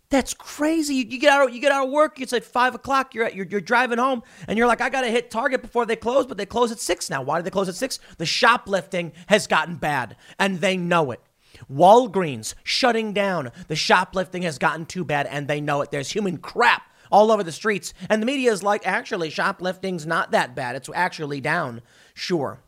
That's 0.10 0.34
crazy. 0.34 0.96
You 0.96 1.20
get 1.20 1.32
out, 1.32 1.52
you 1.52 1.60
get 1.60 1.72
out 1.72 1.86
of 1.86 1.92
work. 1.92 2.22
It's 2.22 2.32
at 2.32 2.46
five 2.46 2.74
o'clock. 2.74 3.14
You're, 3.14 3.26
at, 3.26 3.36
you're 3.36 3.46
you're 3.46 3.60
driving 3.60 3.98
home, 3.98 4.24
and 4.48 4.58
you're 4.58 4.68
like, 4.68 4.80
I 4.80 4.90
gotta 4.90 5.10
hit 5.10 5.30
Target 5.30 5.62
before 5.62 5.86
they 5.86 5.98
close. 5.98 6.26
But 6.26 6.38
they 6.38 6.46
close 6.46 6.72
at 6.72 6.80
six 6.80 7.10
now. 7.10 7.22
Why 7.22 7.40
do 7.40 7.44
they 7.44 7.50
close 7.50 7.68
at 7.68 7.76
six? 7.76 8.00
The 8.18 8.26
shoplifting 8.26 9.12
has 9.28 9.48
gotten 9.48 9.76
bad, 9.76 10.16
and 10.40 10.62
they 10.62 10.78
know 10.78 11.12
it. 11.12 11.20
Walgreens 11.70 12.54
shutting 12.64 13.12
down. 13.12 13.52
The 13.68 13.76
shoplifting 13.76 14.44
has 14.44 14.58
gotten 14.58 14.86
too 14.86 15.04
bad, 15.04 15.28
and 15.28 15.48
they 15.48 15.60
know 15.60 15.82
it. 15.82 15.92
There's 15.92 16.12
human 16.12 16.38
crap 16.38 16.84
all 17.12 17.32
over 17.32 17.44
the 17.44 17.52
streets. 17.52 17.94
And 18.10 18.22
the 18.22 18.26
media 18.26 18.52
is 18.52 18.64
like, 18.64 18.86
actually, 18.86 19.30
shoplifting's 19.30 20.06
not 20.06 20.32
that 20.32 20.56
bad. 20.56 20.76
It's 20.76 20.90
actually 20.94 21.42
down. 21.42 21.82
Sure. 22.14 22.60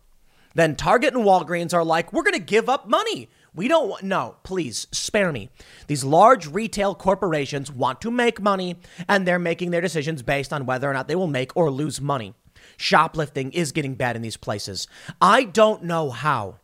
Then 0.56 0.76
Target 0.76 1.14
and 1.14 1.24
Walgreens 1.24 1.74
are 1.74 1.84
like, 1.84 2.12
we're 2.12 2.24
going 2.24 2.34
to 2.34 2.40
give 2.40 2.70
up 2.70 2.88
money. 2.88 3.30
We 3.54 3.68
don't 3.68 3.90
want, 3.90 4.04
no, 4.04 4.36
please 4.44 4.88
spare 4.92 5.32
me. 5.32 5.50
These 5.88 6.04
large 6.04 6.48
retail 6.48 6.96
corporations 6.96 7.72
want 7.72 8.02
to 8.02 8.12
make 8.12 8.42
money, 8.42 8.80
and 9.08 9.28
they're 9.28 9.40
making 9.40 9.72
their 9.72 9.82
decisions 9.82 10.22
based 10.22 10.54
on 10.54 10.66
whether 10.66 10.90
or 10.90 10.94
not 10.94 11.08
they 11.08 11.16
will 11.16 11.28
make 11.28 11.56
or 11.56 11.72
lose 11.72 12.00
money. 12.00 12.34
Shoplifting 12.78 13.52
is 13.52 13.72
getting 13.72 13.96
bad 13.96 14.16
in 14.16 14.22
these 14.22 14.38
places. 14.38 14.88
I 15.22 15.44
don't 15.44 15.84
know 15.84 16.10
how 16.10 16.60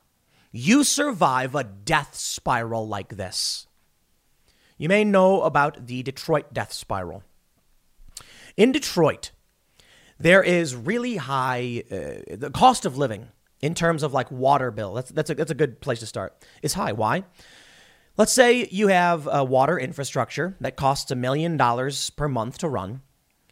you 0.52 0.84
survive 0.84 1.56
a 1.56 1.64
death 1.64 2.16
spiral 2.16 2.88
like 2.88 3.18
this. 3.18 3.68
You 4.78 4.90
may 4.90 5.04
know 5.04 5.42
about 5.42 5.88
the 5.88 6.04
Detroit 6.04 6.54
death 6.54 6.72
spiral. 6.72 7.24
In 8.58 8.72
Detroit, 8.72 9.32
there 10.20 10.42
is 10.42 10.76
really 10.76 11.18
high 11.18 11.84
uh, 11.92 12.36
the 12.36 12.52
cost 12.54 12.86
of 12.86 12.98
living 12.98 13.28
in 13.62 13.74
terms 13.74 14.04
of 14.04 14.14
like 14.14 14.32
water 14.32 14.72
bill. 14.72 14.94
That's 14.94 15.12
that's 15.12 15.30
a 15.30 15.36
that's 15.36 15.52
a 15.52 15.56
good 15.56 15.82
place 15.82 16.00
to 16.00 16.06
start. 16.06 16.36
It's 16.62 16.74
high. 16.74 16.94
Why? 16.94 17.24
Let's 18.18 18.32
say 18.32 18.68
you 18.72 18.88
have 18.88 19.28
a 19.30 19.44
water 19.44 19.78
infrastructure 19.78 20.56
that 20.62 20.78
costs 20.78 21.12
a 21.12 21.16
million 21.16 21.58
dollars 21.58 22.10
per 22.12 22.30
month 22.30 22.60
to 22.60 22.70
run. 22.70 23.02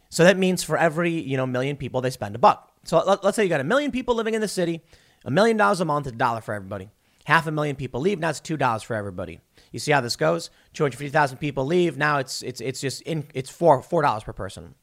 So 0.08 0.24
that 0.24 0.38
means 0.38 0.62
for 0.62 0.78
every 0.78 1.10
you 1.10 1.36
know 1.36 1.46
million 1.46 1.76
people, 1.76 2.00
they 2.00 2.10
spend 2.10 2.34
a 2.34 2.38
buck. 2.38 2.72
So 2.84 3.02
let, 3.04 3.22
us 3.24 3.36
say 3.36 3.42
you 3.42 3.50
got 3.50 3.60
a 3.60 3.64
million 3.64 3.90
people 3.90 4.14
living 4.14 4.34
in 4.34 4.40
the 4.40 4.48
city, 4.48 4.82
a 5.24 5.30
million 5.30 5.56
dollars 5.56 5.80
a 5.80 5.84
month, 5.84 6.06
a 6.06 6.12
dollar 6.12 6.40
for 6.40 6.54
everybody. 6.54 6.88
Half 7.24 7.46
a 7.46 7.50
million 7.50 7.76
people 7.76 8.00
leave. 8.00 8.18
Now 8.18 8.30
it's 8.30 8.40
two 8.40 8.56
dollars 8.56 8.82
for 8.82 8.94
everybody. 8.96 9.40
You 9.70 9.78
see 9.78 9.92
how 9.92 10.00
this 10.00 10.16
goes? 10.16 10.50
Two 10.72 10.84
hundred 10.84 10.96
fifty 10.96 11.10
thousand 11.10 11.38
people 11.38 11.66
leave. 11.66 11.98
Now 11.98 12.18
it's 12.18 12.42
it's 12.42 12.60
it's 12.62 12.80
just 12.80 13.02
in 13.02 13.26
it's 13.34 13.50
four 13.50 13.82
four 13.82 14.00
dollars 14.00 14.24
per 14.24 14.32
person. 14.32 14.74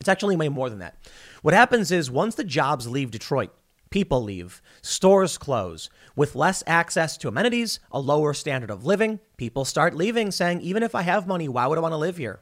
It's 0.00 0.08
actually 0.08 0.36
way 0.36 0.48
more 0.48 0.70
than 0.70 0.78
that. 0.78 0.96
What 1.42 1.54
happens 1.54 1.92
is 1.92 2.10
once 2.10 2.34
the 2.34 2.44
jobs 2.44 2.88
leave 2.88 3.10
Detroit, 3.10 3.50
people 3.90 4.22
leave, 4.22 4.62
stores 4.80 5.36
close. 5.36 5.90
With 6.16 6.34
less 6.34 6.62
access 6.66 7.16
to 7.18 7.28
amenities, 7.28 7.80
a 7.92 8.00
lower 8.00 8.32
standard 8.32 8.70
of 8.70 8.86
living, 8.86 9.20
people 9.36 9.64
start 9.64 9.94
leaving, 9.94 10.30
saying, 10.30 10.62
even 10.62 10.82
if 10.82 10.94
I 10.94 11.02
have 11.02 11.26
money, 11.26 11.48
why 11.48 11.66
would 11.66 11.76
I 11.76 11.82
want 11.82 11.92
to 11.92 11.98
live 11.98 12.16
here? 12.16 12.40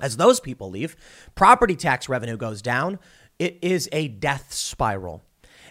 As 0.00 0.16
those 0.16 0.40
people 0.40 0.68
leave, 0.68 0.96
property 1.34 1.76
tax 1.76 2.08
revenue 2.08 2.36
goes 2.36 2.60
down. 2.60 2.98
It 3.38 3.58
is 3.62 3.88
a 3.92 4.08
death 4.08 4.52
spiral. 4.52 5.22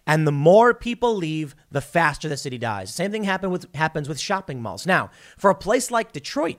And 0.07 0.27
the 0.27 0.31
more 0.31 0.73
people 0.73 1.15
leave, 1.15 1.55
the 1.71 1.81
faster 1.81 2.29
the 2.29 2.37
city 2.37 2.57
dies. 2.57 2.93
Same 2.93 3.11
thing 3.11 3.23
happen 3.23 3.49
with, 3.49 3.73
happens 3.75 4.07
with 4.07 4.19
shopping 4.19 4.61
malls. 4.61 4.85
Now, 4.85 5.09
for 5.37 5.49
a 5.49 5.55
place 5.55 5.91
like 5.91 6.11
Detroit, 6.11 6.57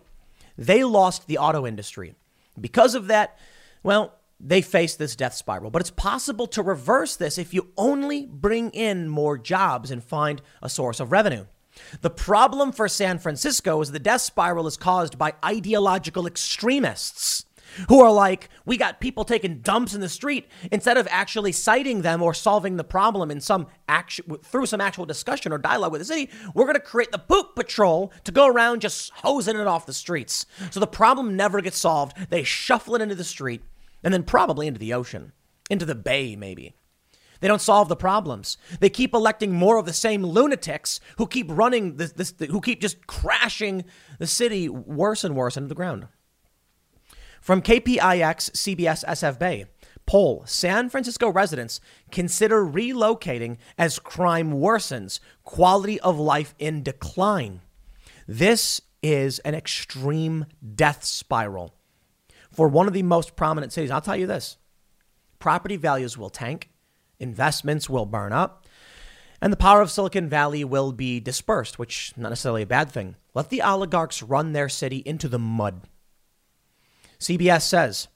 they 0.59 0.85
lost 0.85 1.29
the 1.29 1.39
auto 1.39 1.67
industry. 1.67 2.15
Because 2.61 2.95
of 2.95 3.07
that, 3.07 3.39
well, 3.83 4.15
they 4.39 4.61
face 4.61 4.97
this 4.97 5.17
death 5.17 5.35
spiral, 5.35 5.71
but 5.71 5.81
it's 5.81 5.91
possible 5.91 6.47
to 6.49 6.63
reverse 6.63 7.17
this 7.17 7.39
if 7.39 7.55
you 7.55 7.73
only 7.77 8.27
bring 8.27 8.71
in 8.71 9.09
more 9.09 9.39
jobs 9.39 9.91
and 9.91 10.05
find 10.05 10.43
a 10.63 10.69
source 10.69 11.01
of 11.01 11.11
revenue. 11.11 11.47
The 12.01 12.11
problem 12.11 12.73
for 12.73 12.89
San 12.89 13.19
Francisco 13.19 13.81
is 13.81 13.93
the 13.93 13.99
death 13.99 14.23
spiral 14.23 14.67
is 14.67 14.77
caused 14.77 15.19
by 15.19 15.35
ideological 15.45 16.27
extremists 16.27 17.46
who 17.89 18.01
are 18.01 18.13
like, 18.13 18.49
we 18.65 18.77
got 18.77 19.01
people 19.01 19.25
taking 19.25 19.61
dumps 19.61 19.95
in 19.95 20.01
the 20.01 20.09
street 20.09 20.49
instead 20.71 20.97
of 20.97 21.07
actually 21.11 21.53
citing 21.53 22.03
them 22.03 22.23
or 22.23 22.35
solving 22.35 22.77
the 22.77 22.85
problem 22.85 23.31
in 23.31 23.41
some 23.41 23.67
action 23.89 24.25
through 24.43 24.67
some 24.67 24.81
actual 24.81 25.07
discussion 25.07 25.53
or 25.53 25.59
dialogue 25.59 25.93
with 25.93 26.01
the 26.01 26.05
city. 26.05 26.31
We're 26.55 26.65
going 26.65 26.75
to 26.75 26.81
create 26.81 27.13
the 27.13 27.19
poop 27.19 27.55
patrol 27.55 28.13
to 28.25 28.33
go 28.33 28.47
around 28.47 28.81
just 28.81 29.11
hosing 29.17 29.57
it 29.57 29.67
off 29.67 29.87
the 29.87 29.93
streets. 29.93 30.47
So 30.71 30.81
the 30.81 30.87
problem 30.87 31.37
never 31.37 31.61
gets 31.61 31.79
solved. 31.79 32.31
They 32.31 32.43
shuffle 32.43 32.95
it 32.95 33.03
into 33.03 33.15
the 33.15 33.25
street 33.25 33.63
and 34.03 34.13
then 34.13 34.23
probably 34.23 34.67
into 34.67 34.81
the 34.81 34.95
ocean, 34.95 35.33
into 35.71 35.85
the 35.85 35.95
bay, 35.95 36.37
maybe. 36.37 36.75
They 37.41 37.49
don't 37.49 37.61
solve 37.61 37.89
the 37.89 37.97
problems. 37.97 38.57
They 38.81 38.89
keep 38.89 39.15
electing 39.15 39.53
more 39.53 39.79
of 39.79 39.87
the 39.87 39.93
same 39.93 40.25
lunatics 40.25 41.01
who 41.19 41.27
keep 41.27 41.47
running 41.51 41.97
this, 41.97 42.13
this, 42.13 42.35
who 42.51 42.61
keep 42.61 42.81
just 42.81 43.07
crashing 43.07 43.85
the 44.19 44.27
city 44.27 44.69
worse 44.69 45.25
and 45.25 45.37
worse 45.37 45.57
into 45.57 45.69
the 45.69 45.75
ground. 45.75 46.09
From 47.47 47.63
KPIX 47.63 48.51
CBS 48.51 49.05
SF 49.05 49.39
Bay, 49.39 49.67
Poll 50.05 50.43
San 50.47 50.89
Francisco 50.89 51.29
residents 51.29 51.81
consider 52.11 52.67
relocating 52.67 53.59
as 53.79 54.01
crime 54.01 54.55
worsens, 54.55 55.21
quality 55.45 56.01
of 56.01 56.19
life 56.19 56.57
in 56.59 56.83
decline. 56.83 57.61
This 58.27 58.81
is 59.01 59.39
an 59.39 59.55
extreme 59.55 60.47
death 60.75 61.05
spiral 61.05 61.77
for 62.51 62.67
one 62.67 62.89
of 62.89 62.95
the 62.95 63.05
most 63.05 63.37
prominent 63.37 63.73
cities. 63.73 63.93
I'll 63.93 64.01
tell 64.01 64.17
you 64.17 64.27
this 64.27 64.57
property 65.39 65.77
values 65.77 66.19
will 66.19 66.31
tank, 66.31 66.71
investments 67.21 67.89
will 67.89 68.07
burn 68.07 68.33
up, 68.33 68.67
and 69.41 69.53
the 69.53 69.57
power 69.57 69.81
of 69.81 69.93
Silicon 69.93 70.29
Valley 70.29 70.65
will 70.65 70.91
be 70.91 71.21
dispersed, 71.21 71.79
which 71.79 72.13
not 72.17 72.31
necessarily 72.31 72.63
a 72.63 72.67
bad 72.67 72.91
thing. 72.91 73.15
Let 73.35 73.51
the 73.51 73.63
oligarchs 73.63 74.21
run 74.21 74.53
their 74.53 74.69
city 74.69 74.97
into 75.07 75.29
the 75.29 75.39
mud. 75.39 75.83
CBS 77.19 77.63
says 77.63 78.09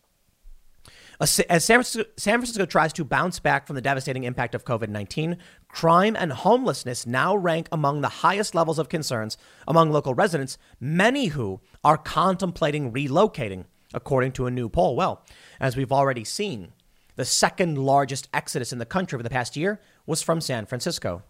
as 1.21 1.65
San 1.65 1.83
Francisco, 1.83 2.65
tries 2.65 2.95
to 2.95 3.05
bounce 3.05 3.41
back 3.41 3.67
from 3.67 3.77
the 3.77 3.83
devastating 3.83 4.25
impact 4.25 4.55
of 4.55 4.65
COVID 4.65 4.89
19, 4.89 5.37
crime 5.69 6.17
and 6.17 6.33
homelessness 6.33 7.07
now 7.07 7.37
rank 7.37 7.69
among 7.71 8.01
the 8.01 8.09
highest 8.09 8.55
levels 8.55 8.79
of 8.79 8.89
concerns 8.89 9.37
among 9.69 9.91
local 9.91 10.15
residents, 10.15 10.57
many 10.81 11.27
who 11.27 11.61
are 11.85 11.99
contemplating 11.99 12.91
relocating, 12.91 13.67
according 13.93 14.33
to 14.33 14.47
a 14.47 14.51
new 14.51 14.71
poll. 14.71 14.97
Well, 14.97 15.23
as 15.61 15.77
we've 15.77 15.93
already 15.93 16.25
seen, 16.25 16.73
the 17.17 17.27
second 17.27 17.77
largest 17.77 18.31
exodus 18.33 18.73
in 18.73 18.79
the 18.79 18.87
country 18.87 19.17
over 19.17 19.23
the 19.23 19.29
past 19.29 19.59
year 19.59 19.79
was 20.07 20.23
from 20.23 20.41
San 20.41 20.65
Francisco. 20.65 21.23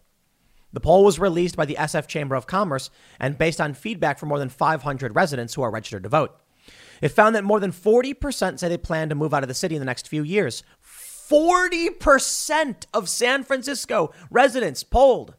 The 0.71 0.79
poll 0.79 1.03
was 1.03 1.19
released 1.19 1.57
by 1.57 1.65
the 1.65 1.75
SF 1.75 2.07
Chamber 2.07 2.35
of 2.35 2.47
Commerce 2.47 2.89
and 3.19 3.37
based 3.37 3.59
on 3.59 3.73
feedback 3.73 4.19
from 4.19 4.29
more 4.29 4.39
than 4.39 4.47
500 4.47 5.17
residents 5.17 5.53
who 5.53 5.63
are 5.63 5.71
registered 5.71 6.03
to 6.03 6.09
vote. 6.09 6.39
It 7.01 7.09
found 7.09 7.35
that 7.35 7.43
more 7.43 7.59
than 7.59 7.71
40% 7.71 8.59
say 8.59 8.69
they 8.69 8.77
plan 8.77 9.09
to 9.09 9.15
move 9.15 9.33
out 9.33 9.43
of 9.43 9.47
the 9.47 9.55
city 9.55 9.75
in 9.75 9.81
the 9.81 9.85
next 9.85 10.07
few 10.07 10.23
years. 10.23 10.63
40% 11.29 12.85
of 12.93 13.09
San 13.09 13.43
Francisco 13.43 14.13
residents 14.29 14.83
polled. 14.83 15.35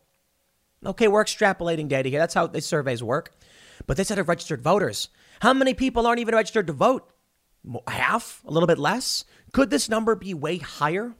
Okay, 0.84 1.06
we're 1.06 1.24
extrapolating 1.24 1.88
data 1.88 2.08
here. 2.08 2.18
That's 2.18 2.34
how 2.34 2.46
these 2.48 2.66
surveys 2.66 3.02
work. 3.02 3.34
But 3.86 3.96
they 3.96 4.04
said 4.04 4.18
of 4.18 4.28
registered 4.28 4.62
voters. 4.62 5.08
How 5.40 5.52
many 5.52 5.74
people 5.74 6.06
aren't 6.06 6.20
even 6.20 6.34
registered 6.34 6.66
to 6.66 6.72
vote? 6.72 7.08
Half? 7.86 8.42
A 8.46 8.50
little 8.50 8.66
bit 8.66 8.78
less? 8.78 9.24
Could 9.52 9.70
this 9.70 9.88
number 9.88 10.14
be 10.16 10.34
way 10.34 10.58
higher? 10.58 11.14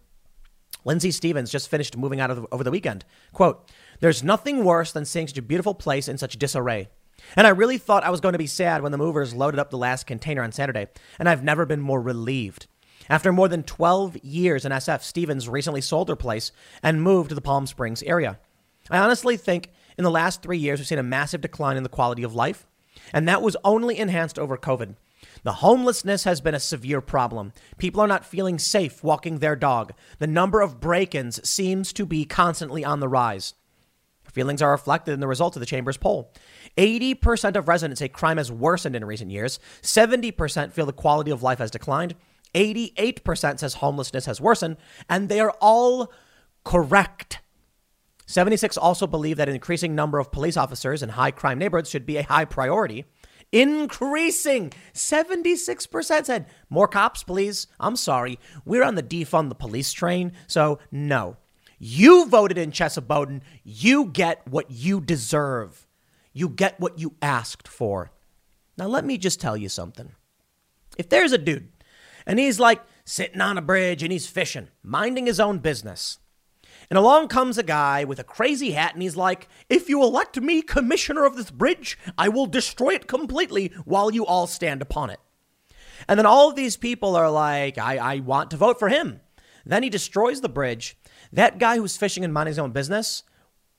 Lindsay 0.85 1.13
Stevens 1.13 1.51
just 1.51 1.69
finished 1.69 1.97
moving 1.97 2.21
out 2.21 2.35
the, 2.35 2.47
over 2.51 2.65
the 2.65 2.71
weekend. 2.71 3.05
Quote, 3.33 3.71
There's 4.01 4.25
nothing 4.25 4.65
worse 4.65 4.91
than 4.91 5.05
seeing 5.05 5.29
such 5.29 5.39
a 5.39 5.43
beautiful 5.43 5.75
place 5.75 6.09
in 6.09 6.19
such 6.19 6.39
disarray. 6.39 6.89
And 7.37 7.47
I 7.47 7.51
really 7.51 7.79
thought 7.79 8.05
I 8.05 8.11
was 8.11 8.21
going 8.21 8.33
to 8.33 8.39
be 8.39 8.47
sad 8.47 8.83
when 8.83 8.93
the 8.93 8.99
movers 8.99 9.35
loaded 9.35 9.59
up 9.59 9.71
the 9.71 9.79
last 9.79 10.07
container 10.07 10.43
on 10.43 10.53
Saturday, 10.53 10.89
and 11.19 11.29
I've 11.29 11.45
never 11.45 11.67
been 11.67 11.81
more 11.81 12.01
relieved. 12.01 12.67
After 13.09 13.33
more 13.33 13.49
than 13.49 13.63
12 13.63 14.19
years 14.23 14.65
in 14.65 14.73
SF, 14.73 15.03
Stevens 15.03 15.49
recently 15.49 15.81
sold 15.81 16.09
her 16.09 16.17
place 16.17 16.53
and 16.83 17.03
moved 17.03 17.31
to 17.31 17.35
the 17.35 17.41
Palm 17.41 17.67
Springs 17.67 18.03
area. 18.05 18.39
I 18.91 18.99
honestly 18.99 19.37
think 19.37 19.71
in 19.99 20.05
the 20.05 20.11
last 20.11 20.43
three 20.43 20.59
years, 20.59 20.79
we've 20.79 20.87
seen 20.87 20.99
a 20.99 21.03
massive 21.03 21.41
decline 21.41 21.77
in 21.77 21.83
the 21.83 21.89
quality 21.89 22.23
of 22.23 22.35
life, 22.35 22.67
and 23.13 23.27
that 23.29 23.43
was 23.43 23.57
only 23.65 23.99
enhanced 23.99 24.39
over 24.39 24.57
COVID. 24.57 24.97
The 25.45 25.55
homelessness 25.55 26.25
has 26.25 26.41
been 26.41 26.55
a 26.55 26.61
severe 26.61 27.01
problem. 27.01 27.53
People 27.79 28.01
are 28.01 28.09
not 28.09 28.25
feeling 28.25 28.59
safe 28.59 29.03
walking 29.03 29.39
their 29.39 29.57
dog. 29.57 29.93
The 30.19 30.27
number 30.27 30.61
of 30.61 30.81
break 30.81 31.15
ins 31.15 31.47
seems 31.49 31.93
to 31.95 32.07
be 32.07 32.25
constantly 32.25 32.85
on 32.85 33.01
the 33.01 33.09
rise. 33.09 33.55
Feelings 34.33 34.63
are 34.63 34.71
reflected 34.71 35.13
in 35.13 35.21
the 35.21 35.29
results 35.29 35.57
of 35.57 35.61
the 35.61 35.67
Chamber's 35.67 35.97
poll. 35.97 36.33
80% 36.77 37.57
of 37.57 37.69
residents 37.69 37.99
say 37.99 38.09
crime 38.09 38.39
has 38.39 38.51
worsened 38.51 38.97
in 38.97 39.05
recent 39.05 39.31
years. 39.31 39.61
70% 39.83 40.73
feel 40.73 40.87
the 40.87 40.93
quality 40.93 41.31
of 41.31 41.43
life 41.43 41.59
has 41.59 41.71
declined. 41.71 42.15
88% 42.55 43.59
says 43.59 43.75
homelessness 43.75 44.27
has 44.27 44.41
worsened. 44.41 44.79
And 45.09 45.29
they 45.29 45.41
are 45.41 45.55
all 45.61 46.13
correct. 46.65 47.41
76 48.27 48.79
also 48.79 49.07
believe 49.07 49.37
that 49.37 49.49
an 49.49 49.55
increasing 49.55 49.95
number 49.95 50.19
of 50.19 50.33
police 50.33 50.57
officers 50.57 51.03
in 51.03 51.11
high 51.11 51.31
crime 51.31 51.59
neighborhoods 51.59 51.91
should 51.91 52.07
be 52.07 52.17
a 52.17 52.23
high 52.23 52.47
priority. 52.47 53.05
Increasing. 53.53 54.73
76% 54.95 56.25
said, 56.25 56.47
more 56.71 56.89
cops, 56.89 57.23
please. 57.23 57.67
I'm 57.79 57.97
sorry. 57.97 58.39
We're 58.65 58.85
on 58.85 58.95
the 58.95 59.03
defund 59.03 59.51
the 59.51 59.55
police 59.55 59.93
train. 59.93 60.33
So, 60.47 60.79
no. 60.91 61.37
You 61.85 62.29
voted 62.29 62.59
in 62.59 62.71
Chesa 62.71 63.05
Boudin. 63.05 63.43
You 63.65 64.05
get 64.05 64.47
what 64.47 64.71
you 64.71 65.01
deserve. 65.01 65.89
You 66.33 66.49
get 66.49 66.79
what 66.79 67.01
you 67.01 67.17
asked 67.21 67.67
for. 67.67 68.13
Now, 68.79 68.87
let 68.87 69.05
me 69.05 69.19
just 69.19 69.41
tell 69.41 69.57
you 69.57 69.69
something. 69.69 70.13
If 70.97 71.09
there's 71.09 71.33
a 71.33 71.39
dude 71.39 71.73
and 72.25 72.39
he's 72.39 72.61
like 72.61 72.83
sitting 73.05 73.41
on 73.41 73.59
a 73.59 73.63
bridge 73.63 74.05
and 74.05 74.13
he's 74.13 74.29
fishing, 74.29 74.69
minding 74.85 75.27
his 75.27 75.41
own 75.41 75.59
business, 75.59 76.21
and 76.89 76.97
along 76.97 77.27
comes 77.27 77.59
a 77.59 77.65
guy 77.65 78.05
with 78.05 78.21
a 78.21 78.25
crazy 78.25 78.71
hat 78.71 78.95
and 78.95 79.03
he's 79.03 79.17
like, 79.17 79.49
If 79.69 79.89
you 79.89 80.05
elect 80.05 80.41
me 80.41 80.63
commissioner 80.63 81.25
of 81.25 81.35
this 81.35 81.51
bridge, 81.51 81.99
I 82.17 82.29
will 82.29 82.47
destroy 82.47 82.91
it 82.91 83.09
completely 83.09 83.73
while 83.85 84.13
you 84.13 84.25
all 84.25 84.47
stand 84.47 84.83
upon 84.83 85.11
it. 85.11 85.19
And 86.09 86.17
then 86.17 86.27
all 86.27 86.49
of 86.49 86.55
these 86.55 86.77
people 86.77 87.17
are 87.17 87.31
like, 87.31 87.77
I, 87.77 87.97
I 87.97 88.21
want 88.21 88.53
to 88.53 88.57
vote 88.57 88.79
for 88.79 88.89
him. 88.89 89.21
Then 89.67 89.83
he 89.83 89.91
destroys 89.91 90.43
the 90.43 90.49
bridge 90.49 90.97
that 91.33 91.59
guy 91.59 91.77
who's 91.77 91.97
fishing 91.97 92.25
and 92.25 92.33
minding 92.33 92.53
his 92.53 92.59
own 92.59 92.73
business, 92.73 93.23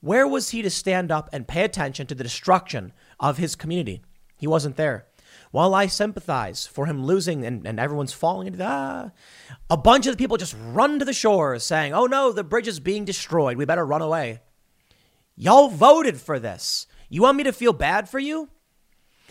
where 0.00 0.26
was 0.26 0.50
he 0.50 0.60
to 0.62 0.70
stand 0.70 1.10
up 1.10 1.30
and 1.32 1.48
pay 1.48 1.62
attention 1.62 2.06
to 2.08 2.14
the 2.14 2.24
destruction 2.24 2.92
of 3.20 3.38
his 3.38 3.56
community? 3.56 4.02
He 4.36 4.46
wasn't 4.46 4.76
there. 4.76 5.06
While 5.50 5.74
I 5.74 5.86
sympathize 5.86 6.66
for 6.66 6.86
him 6.86 7.04
losing 7.04 7.44
and, 7.44 7.66
and 7.66 7.78
everyone's 7.78 8.12
falling 8.12 8.48
into 8.48 8.58
that, 8.58 8.68
ah, 8.68 9.10
a 9.70 9.76
bunch 9.76 10.06
of 10.06 10.18
people 10.18 10.36
just 10.36 10.56
run 10.72 10.98
to 10.98 11.04
the 11.04 11.12
shores 11.12 11.64
saying, 11.64 11.94
oh 11.94 12.06
no, 12.06 12.32
the 12.32 12.44
bridge 12.44 12.68
is 12.68 12.80
being 12.80 13.04
destroyed. 13.04 13.56
We 13.56 13.64
better 13.64 13.86
run 13.86 14.02
away. 14.02 14.40
Y'all 15.36 15.68
voted 15.68 16.20
for 16.20 16.38
this. 16.38 16.86
You 17.08 17.22
want 17.22 17.36
me 17.36 17.44
to 17.44 17.52
feel 17.52 17.72
bad 17.72 18.08
for 18.08 18.18
you? 18.18 18.48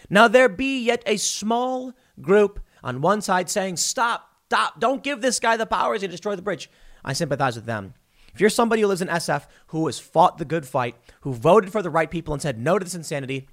Now 0.09 0.27
there 0.27 0.49
be 0.49 0.83
yet 0.83 1.03
a 1.05 1.17
small 1.17 1.93
group 2.21 2.59
on 2.83 3.01
one 3.01 3.21
side 3.21 3.49
saying, 3.49 3.77
stop, 3.77 4.29
stop, 4.45 4.79
don't 4.79 5.03
give 5.03 5.21
this 5.21 5.39
guy 5.39 5.57
the 5.57 5.65
powers 5.65 6.01
to 6.01 6.07
destroy 6.07 6.35
the 6.35 6.41
bridge. 6.41 6.69
I 7.03 7.13
sympathize 7.13 7.55
with 7.55 7.65
them. 7.65 7.93
If 8.33 8.41
you're 8.41 8.49
somebody 8.49 8.81
who 8.81 8.87
lives 8.87 9.01
in 9.01 9.07
SF 9.07 9.45
who 9.67 9.85
has 9.85 9.99
fought 9.99 10.37
the 10.37 10.45
good 10.45 10.65
fight, 10.65 10.95
who 11.21 11.33
voted 11.33 11.71
for 11.71 11.81
the 11.81 11.89
right 11.89 12.09
people 12.09 12.33
and 12.33 12.41
said 12.41 12.59
no 12.59 12.79
to 12.79 12.83
this 12.83 12.95
insanity, 12.95 13.47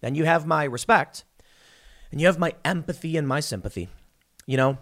then 0.00 0.14
you 0.14 0.24
have 0.24 0.46
my 0.46 0.64
respect 0.64 1.24
and 2.10 2.20
you 2.20 2.26
have 2.26 2.38
my 2.38 2.54
empathy 2.64 3.16
and 3.16 3.28
my 3.28 3.40
sympathy. 3.40 3.88
You 4.46 4.56
know, 4.56 4.78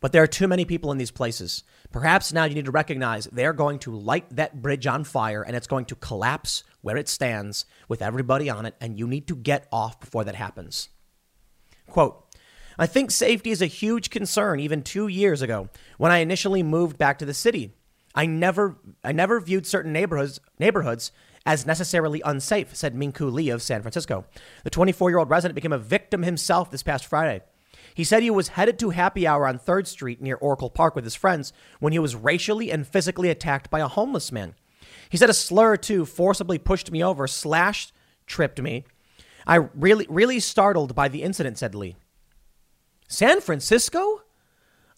but 0.00 0.12
there 0.12 0.22
are 0.22 0.28
too 0.28 0.46
many 0.46 0.64
people 0.64 0.92
in 0.92 0.98
these 0.98 1.10
places. 1.10 1.64
Perhaps 1.90 2.32
now 2.32 2.44
you 2.44 2.54
need 2.54 2.66
to 2.66 2.70
recognize 2.70 3.26
they're 3.26 3.52
going 3.52 3.78
to 3.80 3.96
light 3.96 4.26
that 4.36 4.62
bridge 4.62 4.86
on 4.86 5.04
fire 5.04 5.42
and 5.42 5.56
it's 5.56 5.66
going 5.66 5.86
to 5.86 5.96
collapse 5.96 6.62
where 6.82 6.96
it 6.96 7.08
stands 7.08 7.64
with 7.88 8.02
everybody 8.02 8.48
on 8.48 8.64
it, 8.66 8.74
and 8.80 8.98
you 8.98 9.06
need 9.06 9.26
to 9.26 9.34
get 9.34 9.66
off 9.72 9.98
before 9.98 10.24
that 10.24 10.36
happens. 10.36 10.88
Quote, 11.88 12.24
I 12.78 12.86
think 12.86 13.10
safety 13.10 13.50
is 13.50 13.60
a 13.60 13.66
huge 13.66 14.10
concern 14.10 14.60
even 14.60 14.82
two 14.82 15.08
years 15.08 15.42
ago 15.42 15.68
when 15.96 16.12
I 16.12 16.18
initially 16.18 16.62
moved 16.62 16.96
back 16.96 17.18
to 17.18 17.26
the 17.26 17.34
city. 17.34 17.72
I 18.18 18.26
never, 18.26 18.76
I 19.04 19.12
never 19.12 19.38
viewed 19.38 19.64
certain 19.64 19.92
neighborhoods, 19.92 20.40
neighborhoods 20.58 21.12
as 21.46 21.64
necessarily 21.64 22.20
unsafe, 22.24 22.74
said 22.74 22.96
Minku 22.96 23.32
Lee 23.32 23.48
of 23.48 23.62
San 23.62 23.80
Francisco. 23.80 24.24
The 24.64 24.70
24 24.70 25.10
year 25.10 25.20
old 25.20 25.30
resident 25.30 25.54
became 25.54 25.72
a 25.72 25.78
victim 25.78 26.24
himself 26.24 26.68
this 26.68 26.82
past 26.82 27.06
Friday. 27.06 27.44
He 27.94 28.02
said 28.02 28.24
he 28.24 28.30
was 28.30 28.48
headed 28.48 28.76
to 28.80 28.90
happy 28.90 29.24
hour 29.24 29.46
on 29.46 29.60
3rd 29.60 29.86
Street 29.86 30.20
near 30.20 30.34
Oracle 30.34 30.68
Park 30.68 30.96
with 30.96 31.04
his 31.04 31.14
friends 31.14 31.52
when 31.78 31.92
he 31.92 32.00
was 32.00 32.16
racially 32.16 32.72
and 32.72 32.88
physically 32.88 33.30
attacked 33.30 33.70
by 33.70 33.78
a 33.78 33.86
homeless 33.86 34.32
man. 34.32 34.56
He 35.10 35.16
said 35.16 35.30
a 35.30 35.34
slur 35.34 35.76
two 35.76 36.04
forcibly 36.04 36.58
pushed 36.58 36.90
me 36.90 37.04
over, 37.04 37.28
slashed, 37.28 37.92
tripped 38.26 38.60
me. 38.60 38.84
I 39.46 39.56
really, 39.76 40.06
really 40.08 40.40
startled 40.40 40.92
by 40.96 41.06
the 41.06 41.22
incident, 41.22 41.56
said 41.56 41.72
Lee. 41.72 41.94
San 43.06 43.40
Francisco? 43.40 44.22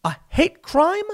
A 0.04 0.16
hate 0.30 0.62
crime? 0.62 1.04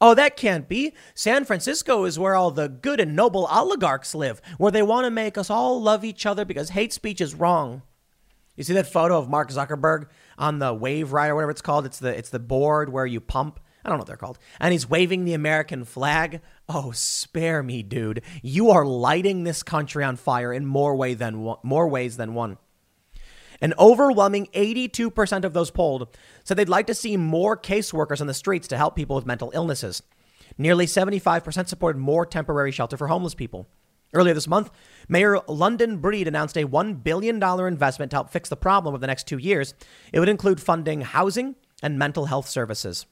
Oh, 0.00 0.14
that 0.14 0.36
can't 0.36 0.68
be. 0.68 0.92
San 1.14 1.44
Francisco 1.44 2.04
is 2.04 2.18
where 2.18 2.34
all 2.34 2.50
the 2.50 2.68
good 2.68 3.00
and 3.00 3.16
noble 3.16 3.46
oligarchs 3.46 4.14
live, 4.14 4.42
where 4.58 4.72
they 4.72 4.82
want 4.82 5.06
to 5.06 5.10
make 5.10 5.38
us 5.38 5.48
all 5.48 5.80
love 5.80 6.04
each 6.04 6.26
other 6.26 6.44
because 6.44 6.70
hate 6.70 6.92
speech 6.92 7.20
is 7.20 7.34
wrong. 7.34 7.82
You 8.56 8.64
see 8.64 8.74
that 8.74 8.90
photo 8.90 9.18
of 9.18 9.28
Mark 9.28 9.50
Zuckerberg 9.50 10.08
on 10.38 10.58
the 10.58 10.74
wave 10.74 11.12
ride 11.12 11.28
or 11.28 11.34
whatever 11.34 11.50
it's 11.50 11.62
called? 11.62 11.86
It's 11.86 11.98
the 11.98 12.16
it's 12.16 12.30
the 12.30 12.38
board 12.38 12.90
where 12.90 13.06
you 13.06 13.20
pump. 13.20 13.60
I 13.84 13.88
don't 13.88 13.98
know 13.98 14.00
what 14.00 14.08
they're 14.08 14.16
called. 14.16 14.38
And 14.58 14.72
he's 14.72 14.90
waving 14.90 15.24
the 15.24 15.34
American 15.34 15.84
flag. 15.84 16.40
Oh, 16.68 16.90
spare 16.90 17.62
me, 17.62 17.82
dude. 17.82 18.22
You 18.42 18.70
are 18.70 18.84
lighting 18.84 19.44
this 19.44 19.62
country 19.62 20.02
on 20.02 20.16
fire 20.16 20.52
in 20.52 20.66
more 20.66 20.96
way 20.96 21.14
than 21.14 21.42
one, 21.42 21.58
more 21.62 21.86
ways 21.86 22.16
than 22.16 22.34
one. 22.34 22.58
An 23.60 23.74
overwhelming 23.78 24.48
82% 24.54 25.44
of 25.44 25.52
those 25.52 25.70
polled 25.70 26.08
said 26.46 26.56
they'd 26.56 26.68
like 26.68 26.86
to 26.86 26.94
see 26.94 27.16
more 27.16 27.56
caseworkers 27.56 28.20
on 28.20 28.28
the 28.28 28.34
streets 28.34 28.68
to 28.68 28.76
help 28.76 28.94
people 28.94 29.16
with 29.16 29.26
mental 29.26 29.50
illnesses. 29.52 30.02
Nearly 30.56 30.86
75% 30.86 31.68
supported 31.68 31.98
more 31.98 32.24
temporary 32.24 32.70
shelter 32.70 32.96
for 32.96 33.08
homeless 33.08 33.34
people. 33.34 33.66
Earlier 34.14 34.32
this 34.32 34.46
month, 34.46 34.70
Mayor 35.08 35.40
London 35.48 35.98
Breed 35.98 36.28
announced 36.28 36.56
a 36.56 36.64
$1 36.64 37.02
billion 37.02 37.42
investment 37.42 38.10
to 38.10 38.16
help 38.16 38.30
fix 38.30 38.48
the 38.48 38.56
problem 38.56 38.94
over 38.94 39.00
the 39.00 39.08
next 39.08 39.26
two 39.26 39.38
years. 39.38 39.74
It 40.12 40.20
would 40.20 40.28
include 40.28 40.60
funding 40.60 41.00
housing 41.00 41.56
and 41.82 41.98
mental 41.98 42.26
health 42.26 42.48
services. 42.48 43.06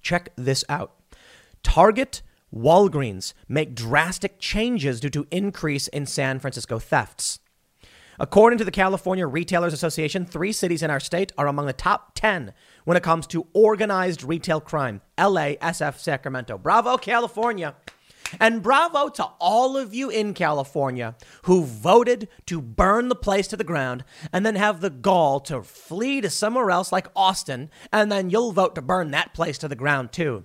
Check 0.00 0.30
this 0.36 0.64
out. 0.70 0.94
Target, 1.62 2.22
Walgreens 2.52 3.34
make 3.48 3.74
drastic 3.74 4.38
changes 4.38 4.98
due 4.98 5.10
to 5.10 5.26
increase 5.30 5.88
in 5.88 6.06
San 6.06 6.38
Francisco 6.38 6.78
thefts. 6.78 7.38
According 8.22 8.58
to 8.58 8.66
the 8.66 8.70
California 8.70 9.26
Retailers 9.26 9.72
Association, 9.72 10.26
three 10.26 10.52
cities 10.52 10.82
in 10.82 10.90
our 10.90 11.00
state 11.00 11.32
are 11.38 11.46
among 11.46 11.64
the 11.64 11.72
top 11.72 12.12
10 12.14 12.52
when 12.84 12.98
it 12.98 13.02
comes 13.02 13.26
to 13.28 13.46
organized 13.54 14.22
retail 14.22 14.60
crime 14.60 15.00
LA, 15.18 15.54
SF, 15.62 15.98
Sacramento. 15.98 16.58
Bravo, 16.58 16.98
California. 16.98 17.74
And 18.38 18.62
bravo 18.62 19.08
to 19.08 19.24
all 19.40 19.78
of 19.78 19.94
you 19.94 20.10
in 20.10 20.34
California 20.34 21.16
who 21.44 21.64
voted 21.64 22.28
to 22.44 22.60
burn 22.60 23.08
the 23.08 23.14
place 23.14 23.48
to 23.48 23.56
the 23.56 23.64
ground 23.64 24.04
and 24.34 24.44
then 24.44 24.54
have 24.54 24.82
the 24.82 24.90
gall 24.90 25.40
to 25.40 25.62
flee 25.62 26.20
to 26.20 26.28
somewhere 26.28 26.70
else 26.70 26.92
like 26.92 27.08
Austin, 27.16 27.70
and 27.90 28.12
then 28.12 28.28
you'll 28.28 28.52
vote 28.52 28.74
to 28.74 28.82
burn 28.82 29.12
that 29.12 29.32
place 29.32 29.56
to 29.56 29.66
the 29.66 29.74
ground 29.74 30.12
too. 30.12 30.44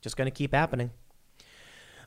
Just 0.00 0.16
going 0.16 0.26
to 0.26 0.30
keep 0.30 0.54
happening. 0.54 0.90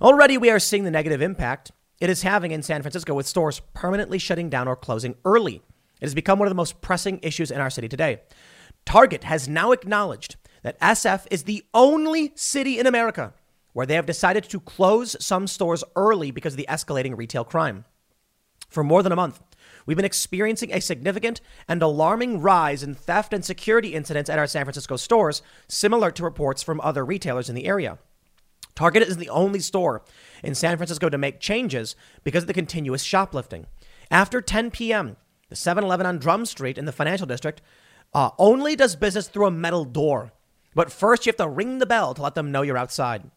Already, 0.02 0.38
we 0.38 0.50
are 0.50 0.60
seeing 0.60 0.84
the 0.84 0.92
negative 0.92 1.22
impact 1.22 1.72
it 2.02 2.10
is 2.10 2.24
having 2.24 2.52
in 2.52 2.64
San 2.64 2.82
Francisco 2.82 3.14
with 3.14 3.28
stores 3.28 3.62
permanently 3.76 4.18
shutting 4.18 4.50
down 4.50 4.68
or 4.68 4.76
closing 4.76 5.16
early. 5.24 5.62
It 6.02 6.06
has 6.06 6.16
become 6.16 6.40
one 6.40 6.48
of 6.48 6.52
the 6.52 6.56
most 6.56 6.82
pressing 6.82 7.20
issues 7.22 7.52
in 7.52 7.62
our 7.62 7.70
city 7.70 7.88
today. 7.88 8.22
Target 8.86 9.24
has 9.26 9.48
now 9.48 9.72
acknowledged 9.72 10.36
that 10.64 10.80
SF 10.80 11.28
is 11.30 11.44
the 11.44 11.64
only 11.76 12.32
city 12.36 12.80
in 12.80 12.88
America 12.88 13.36
where 13.74 13.86
they 13.86 13.94
have 13.94 14.08
decided 14.08 14.44
to 14.46 14.60
close 14.60 15.16
some 15.24 15.46
stores 15.46 15.84
early 15.96 16.32
because 16.32 16.54
of 16.54 16.58
the 16.58 16.66
escalating 16.68 17.16
retail 17.16 17.44
crime. 17.44 17.86
For 18.68 18.84
more 18.84 19.04
than 19.04 19.12
a 19.12 19.16
month, 19.16 19.40
we've 19.92 19.98
been 19.98 20.06
experiencing 20.06 20.72
a 20.72 20.80
significant 20.80 21.42
and 21.68 21.82
alarming 21.82 22.40
rise 22.40 22.82
in 22.82 22.96
theft 22.96 23.34
and 23.34 23.44
security 23.44 23.94
incidents 23.94 24.30
at 24.30 24.40
our 24.40 24.48
San 24.48 24.64
Francisco 24.64 24.96
stores, 24.96 25.42
similar 25.68 26.12
to 26.12 26.24
reports 26.24 26.64
from 26.64 26.80
other 26.80 27.04
retailers 27.04 27.50
in 27.50 27.56
the 27.56 27.66
area. 27.66 27.98
Target 28.74 29.04
is 29.04 29.18
the 29.18 29.28
only 29.28 29.60
store 29.60 30.02
in 30.46 30.56
San 30.56 30.78
Francisco 30.78 31.10
to 31.10 31.18
make 31.18 31.42
changes 31.42 31.98
because 32.24 32.44
of 32.44 32.48
the 32.48 32.54
continuous 32.54 33.04
shoplifting. 33.04 33.66
After 34.10 34.40
10 34.40 34.72
p.m., 34.72 35.18
the 35.50 35.58
7 35.58 35.84
Eleven 35.84 36.06
on 36.06 36.20
Drumm 36.20 36.46
Street 36.46 36.78
in 36.78 36.86
the 36.86 36.94
financial 36.94 37.28
district 37.28 37.62
uh, 38.14 38.30
only 38.40 38.78
does 38.78 38.96
business 38.96 39.28
through 39.28 39.48
a 39.48 39.52
metal 39.52 39.84
door. 39.84 40.32
But 40.74 40.90
first, 40.90 41.26
you 41.26 41.32
have 41.32 41.36
to 41.36 41.50
ring 41.50 41.80
the 41.80 41.86
bell 41.86 42.14
to 42.14 42.22
let 42.22 42.36
them 42.36 42.50
know 42.50 42.62
you're 42.62 42.78
outside. 42.78 43.30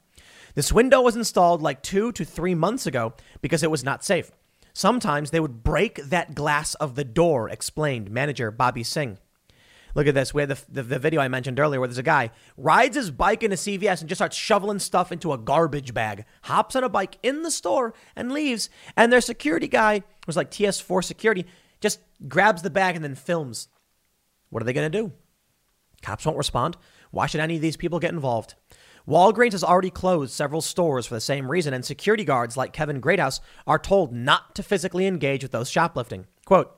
This 0.54 0.72
window 0.72 1.00
was 1.00 1.16
installed 1.16 1.62
like 1.62 1.82
two 1.82 2.12
to 2.12 2.24
three 2.24 2.54
months 2.54 2.86
ago 2.86 3.14
because 3.40 3.64
it 3.64 3.72
was 3.72 3.82
not 3.82 4.04
safe. 4.04 4.30
Sometimes 4.74 5.30
they 5.30 5.38
would 5.38 5.62
break 5.62 5.96
that 5.96 6.34
glass 6.34 6.74
of 6.74 6.96
the 6.96 7.04
door, 7.04 7.48
explained 7.48 8.10
manager 8.10 8.50
Bobby 8.50 8.82
Singh. 8.82 9.18
Look 9.94 10.08
at 10.08 10.14
this. 10.14 10.34
We 10.34 10.42
had 10.42 10.48
the, 10.48 10.58
the, 10.68 10.82
the, 10.82 10.98
video 10.98 11.20
I 11.20 11.28
mentioned 11.28 11.60
earlier 11.60 11.78
where 11.78 11.86
there's 11.86 11.98
a 11.98 12.02
guy 12.02 12.32
rides 12.56 12.96
his 12.96 13.12
bike 13.12 13.44
into 13.44 13.56
CVS 13.56 14.00
and 14.00 14.08
just 14.08 14.18
starts 14.18 14.36
shoveling 14.36 14.80
stuff 14.80 15.12
into 15.12 15.32
a 15.32 15.38
garbage 15.38 15.94
bag, 15.94 16.24
hops 16.42 16.74
on 16.74 16.82
a 16.82 16.88
bike 16.88 17.18
in 17.22 17.42
the 17.42 17.50
store 17.52 17.94
and 18.16 18.32
leaves. 18.32 18.68
And 18.96 19.12
their 19.12 19.20
security 19.20 19.68
guy 19.68 20.02
was 20.26 20.36
like 20.36 20.50
TS4 20.50 21.04
security, 21.04 21.46
just 21.80 22.00
grabs 22.26 22.62
the 22.62 22.70
bag 22.70 22.96
and 22.96 23.04
then 23.04 23.14
films. 23.14 23.68
What 24.50 24.62
are 24.62 24.66
they 24.66 24.72
going 24.72 24.90
to 24.90 24.98
do? 24.98 25.12
Cops 26.02 26.26
won't 26.26 26.38
respond. 26.38 26.76
Why 27.12 27.26
should 27.26 27.40
any 27.40 27.54
of 27.54 27.62
these 27.62 27.76
people 27.76 28.00
get 28.00 28.12
involved? 28.12 28.56
Walgreens 29.06 29.52
has 29.52 29.64
already 29.64 29.90
closed 29.90 30.32
several 30.32 30.62
stores 30.62 31.06
for 31.06 31.14
the 31.14 31.20
same 31.20 31.50
reason, 31.50 31.74
and 31.74 31.84
security 31.84 32.24
guards 32.24 32.56
like 32.56 32.72
Kevin 32.72 33.00
Greathouse 33.00 33.40
are 33.66 33.78
told 33.78 34.12
not 34.12 34.54
to 34.54 34.62
physically 34.62 35.06
engage 35.06 35.42
with 35.42 35.52
those 35.52 35.70
shoplifting. 35.70 36.26
Quote, 36.46 36.74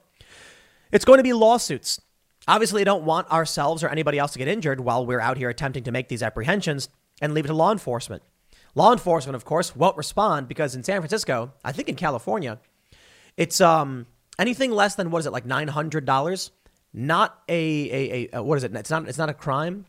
it's 0.90 1.04
going 1.04 1.18
to 1.18 1.22
be 1.22 1.32
lawsuits. 1.32 2.00
Obviously, 2.48 2.80
I 2.80 2.84
don't 2.84 3.04
want 3.04 3.30
ourselves 3.30 3.82
or 3.82 3.88
anybody 3.88 4.18
else 4.18 4.32
to 4.32 4.38
get 4.38 4.48
injured 4.48 4.80
while 4.80 5.04
we're 5.04 5.20
out 5.20 5.36
here 5.36 5.48
attempting 5.48 5.84
to 5.84 5.92
make 5.92 6.08
these 6.08 6.22
apprehensions 6.22 6.88
and 7.20 7.32
leave 7.34 7.44
it 7.44 7.48
to 7.48 7.54
law 7.54 7.72
enforcement. 7.72 8.22
Law 8.74 8.92
enforcement, 8.92 9.36
of 9.36 9.44
course, 9.44 9.74
won't 9.74 9.96
respond 9.96 10.48
because 10.48 10.74
in 10.74 10.82
San 10.82 11.00
Francisco, 11.00 11.52
I 11.64 11.72
think 11.72 11.88
in 11.88 11.96
California, 11.96 12.58
it's 13.36 13.60
um 13.60 14.06
anything 14.38 14.70
less 14.70 14.94
than 14.94 15.10
what 15.10 15.20
is 15.20 15.26
it 15.26 15.32
like 15.32 15.46
nine 15.46 15.68
hundred 15.68 16.04
dollars? 16.04 16.50
Not 16.92 17.42
a, 17.48 17.58
a, 17.90 18.28
a 18.34 18.42
what 18.42 18.58
is 18.58 18.64
it? 18.64 18.74
It's 18.74 18.90
not 18.90 19.08
it's 19.08 19.18
not 19.18 19.28
a 19.28 19.34
crime. 19.34 19.86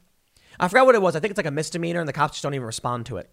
I 0.60 0.68
forgot 0.68 0.86
what 0.86 0.96
it 0.96 1.02
was. 1.02 1.16
I 1.16 1.20
think 1.20 1.32
it's 1.32 1.38
like 1.38 1.46
a 1.46 1.52
misdemeanor, 1.52 2.00
and 2.00 2.08
the 2.08 2.14
cops 2.14 2.34
just 2.34 2.44
don't 2.44 2.54
even 2.54 2.66
respond 2.66 3.06
to 3.08 3.18
it. 3.18 3.30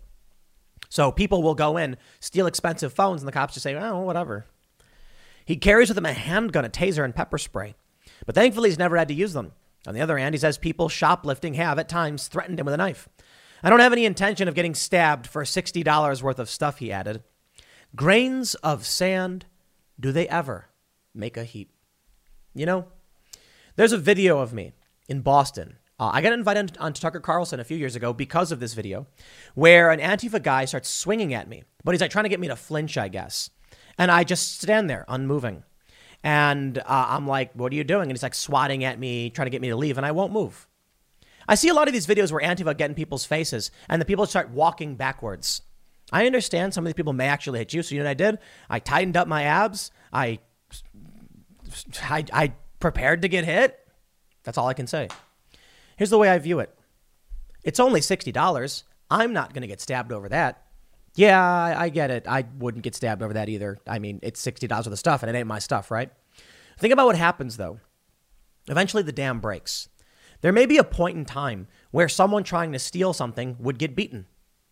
So 0.89 1.11
people 1.11 1.43
will 1.43 1.55
go 1.55 1.77
in, 1.77 1.97
steal 2.21 2.47
expensive 2.47 2.93
phones, 2.93 3.21
and 3.23 3.29
the 3.29 3.33
cops 3.33 3.55
just 3.55 3.65
say, 3.65 3.75
"Oh, 3.75 4.01
whatever." 4.01 4.47
He 5.45 5.57
carries 5.57 5.89
with 5.89 5.99
him 5.99 6.07
a 6.07 6.13
handgun, 6.13 6.65
a 6.65 6.69
taser, 6.69 7.05
and 7.05 7.15
pepper 7.15 7.39
spray, 7.39 7.75
but 8.27 8.35
thankfully 8.35 8.71
he's 8.71 8.79
never 8.79 8.97
had 8.97 9.09
to 9.09 9.15
use 9.15 9.33
them. 9.33 9.53
On 9.87 9.95
the 9.95 10.01
other 10.01 10.17
hand, 10.17 10.35
he 10.35 10.39
says 10.39 10.57
people 10.57 10.89
shoplifting 10.89 11.55
have 11.55 11.79
at 11.79 11.89
times 11.89 12.29
threatened 12.29 12.59
him 12.59 12.65
with 12.65 12.75
a 12.75 12.79
knife. 12.79 13.09
I 13.63 13.71
don't 13.71 13.81
have 13.81 13.93
any 13.93 14.05
intention 14.05 14.49
of 14.49 14.55
getting 14.55 14.75
stabbed 14.75 15.27
for 15.27 15.43
$60 15.45 16.23
worth 16.23 16.39
of 16.39 16.51
stuff, 16.51 16.79
he 16.79 16.93
added. 16.93 17.23
Grains 17.97 18.55
of 18.57 18.87
sand, 18.87 19.47
do 19.99 20.13
they 20.13 20.29
ever 20.29 20.69
make 21.15 21.37
a 21.37 21.45
heap? 21.45 21.73
You 22.55 22.67
know, 22.67 22.87
there's 23.77 23.93
a 23.93 23.99
video 23.99 24.39
of 24.39 24.53
me 24.53 24.73
in 25.09 25.21
Boston 25.21 25.79
uh, 25.99 26.11
I 26.13 26.23
got 26.23 26.33
invited 26.33 26.77
on 26.79 26.93
to 26.93 27.01
Tucker 27.01 27.21
Carlson 27.21 27.61
a 27.61 27.65
few 27.65 27.77
years 27.77 27.95
ago 27.95 28.13
because 28.13 28.51
of 28.51 28.61
this 28.61 28.75
video, 28.75 29.07
where 29.55 29.91
an 29.91 30.01
Antifa 30.01 30.43
guy 30.43 30.65
starts 30.65 30.89
swinging 30.89 31.35
at 31.35 31.49
me, 31.49 31.63
but 31.85 31.93
he's 31.93 32.01
like 32.01 32.11
trying 32.11 32.25
to 32.25 32.29
get 32.29 32.41
me 32.41 32.49
to 32.49 32.57
flinch, 32.57 32.99
I 32.99 33.09
guess. 33.09 33.51
And 33.97 34.11
I 34.11 34.25
just 34.25 34.61
stand 34.61 34.91
there, 34.91 35.05
unmoving. 35.07 35.63
And 36.25 36.79
uh, 36.79 36.83
I'm 36.87 37.29
like, 37.29 37.53
what 37.55 37.73
are 37.73 37.77
you 37.77 37.85
doing? 37.85 38.05
And 38.05 38.13
he's 38.13 38.23
like 38.23 38.35
swatting 38.35 38.83
at 38.83 38.99
me, 38.99 39.31
trying 39.31 39.47
to 39.47 39.51
get 39.51 39.61
me 39.61 39.69
to 39.69 39.77
leave, 39.77 39.97
and 39.97 40.07
I 40.07 40.13
won't 40.13 40.33
move. 40.33 40.67
I 41.47 41.55
see 41.55 41.69
a 41.69 41.75
lot 41.75 41.87
of 41.87 41.95
these 41.95 42.07
videos 42.07 42.33
where 42.33 42.41
Antifa 42.41 42.77
get 42.77 42.91
in 42.91 42.95
people's 42.95 43.25
faces, 43.25 43.71
and 43.89 44.01
the 44.01 44.07
people 44.07 44.27
start 44.27 44.51
walking 44.51 44.97
backwards. 44.97 45.63
I 46.13 46.27
understand 46.27 46.75
some 46.75 46.85
of 46.85 46.87
these 46.87 46.95
people 46.95 47.13
may 47.13 47.29
actually 47.29 47.61
hit 47.61 47.73
you. 47.73 47.83
So 47.83 47.95
you 47.95 48.01
know 48.01 48.07
what 48.07 48.11
I 48.11 48.15
did? 48.15 48.39
I 48.69 48.79
tightened 48.79 49.17
up 49.17 49.29
my 49.29 49.45
abs. 49.45 49.91
I, 50.13 50.39
I, 52.03 52.25
I 52.33 52.53
prepared 52.81 53.23
to 53.23 53.29
get 53.29 53.45
hit. 53.45 53.79
That's 54.43 54.59
all 54.59 54.69
I 54.69 54.75
can 54.75 54.87
say. 54.87 55.09
Here's 55.97 56.11
the 56.11 56.19
way 56.19 56.29
I 56.29 56.39
view 56.39 56.61
it 56.61 56.75
it's 57.63 57.81
only 57.81 58.01
$60. 58.01 58.83
I'm 59.11 59.33
not 59.33 59.53
going 59.53 59.63
to 59.63 59.69
get 59.69 59.81
stabbed 59.81 60.13
over 60.13 60.29
that. 60.29 60.63
Yeah, 61.17 61.41
I, 61.41 61.89
get 61.91 62.11
it. 62.11 62.27
I 62.27 62.45
wouldn't 62.59 62.83
get 62.83 62.95
stabbed 62.95 63.23
over 63.23 63.35
that 63.35 63.49
either. 63.49 63.79
I 63.87 64.01
mean, 64.01 64.19
it's 64.23 64.45
$60 64.45 64.69
worth 64.69 64.87
of 64.87 64.99
stuff 64.99 65.23
and 65.23 65.31
it 65.31 65.39
ain't 65.39 65.47
my 65.47 65.61
stuff, 65.61 65.91
right? 65.91 66.11
Think 66.79 66.93
about 66.93 67.07
what 67.07 67.17
happens 67.17 67.57
though. 67.57 67.79
Eventually, 68.67 69.03
the 69.03 69.13
dam 69.13 69.41
breaks. 69.41 69.89
There 70.41 70.53
may 70.53 70.67
be 70.67 70.79
a 70.79 70.85
point 70.85 71.17
in 71.17 71.25
time 71.25 71.69
where 71.91 72.09
someone 72.09 72.43
trying 72.43 72.73
to 72.73 72.79
steal 72.79 73.13
something 73.13 73.57
would 73.61 73.79
get 73.79 73.95
beaten. 73.95 74.27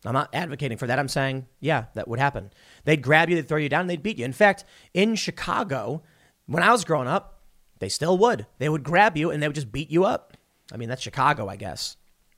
I'm 0.04 0.14
not 0.14 0.34
advocating 0.34 0.78
for 0.78 0.86
that. 0.86 0.98
I'm 0.98 1.08
saying, 1.08 1.46
yeah, 1.60 1.84
that 1.94 2.08
would 2.08 2.18
happen. 2.18 2.50
They'd 2.84 3.02
grab 3.02 3.30
you, 3.30 3.36
they'd 3.36 3.48
throw 3.48 3.58
you 3.58 3.68
down, 3.68 3.82
and 3.82 3.90
they'd 3.90 4.02
beat 4.02 4.18
you. 4.18 4.24
In 4.24 4.32
fact, 4.32 4.64
in 4.92 5.14
Chicago, 5.14 6.02
when 6.46 6.62
I 6.62 6.72
was 6.72 6.84
growing 6.84 7.06
up, 7.06 7.40
they 7.78 7.88
still 7.88 8.18
would. 8.18 8.46
They 8.58 8.68
would 8.68 8.82
grab 8.82 9.16
you 9.16 9.30
and 9.30 9.42
they 9.42 9.48
would 9.48 9.54
just 9.54 9.72
beat 9.72 9.90
you 9.90 10.04
up. 10.04 10.31
I 10.70 10.76
mean, 10.76 10.88
that's 10.88 11.02
Chicago, 11.02 11.48
I 11.48 11.56
guess. 11.56 11.96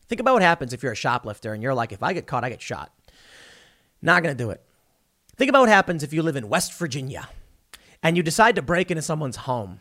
Think 0.08 0.20
about 0.20 0.34
what 0.34 0.42
happens 0.42 0.72
if 0.72 0.82
you're 0.82 0.92
a 0.92 0.96
shoplifter 0.96 1.52
and 1.52 1.62
you're 1.62 1.74
like, 1.74 1.92
if 1.92 2.02
I 2.02 2.12
get 2.12 2.26
caught, 2.26 2.44
I 2.44 2.50
get 2.50 2.62
shot. 2.62 2.92
Not 4.02 4.22
going 4.22 4.36
to 4.36 4.42
do 4.42 4.50
it. 4.50 4.62
Think 5.36 5.48
about 5.48 5.60
what 5.60 5.68
happens 5.68 6.02
if 6.02 6.12
you 6.12 6.22
live 6.22 6.36
in 6.36 6.48
West 6.48 6.74
Virginia 6.74 7.28
and 8.02 8.16
you 8.16 8.22
decide 8.22 8.54
to 8.56 8.62
break 8.62 8.90
into 8.90 9.02
someone's 9.02 9.36
home. 9.36 9.80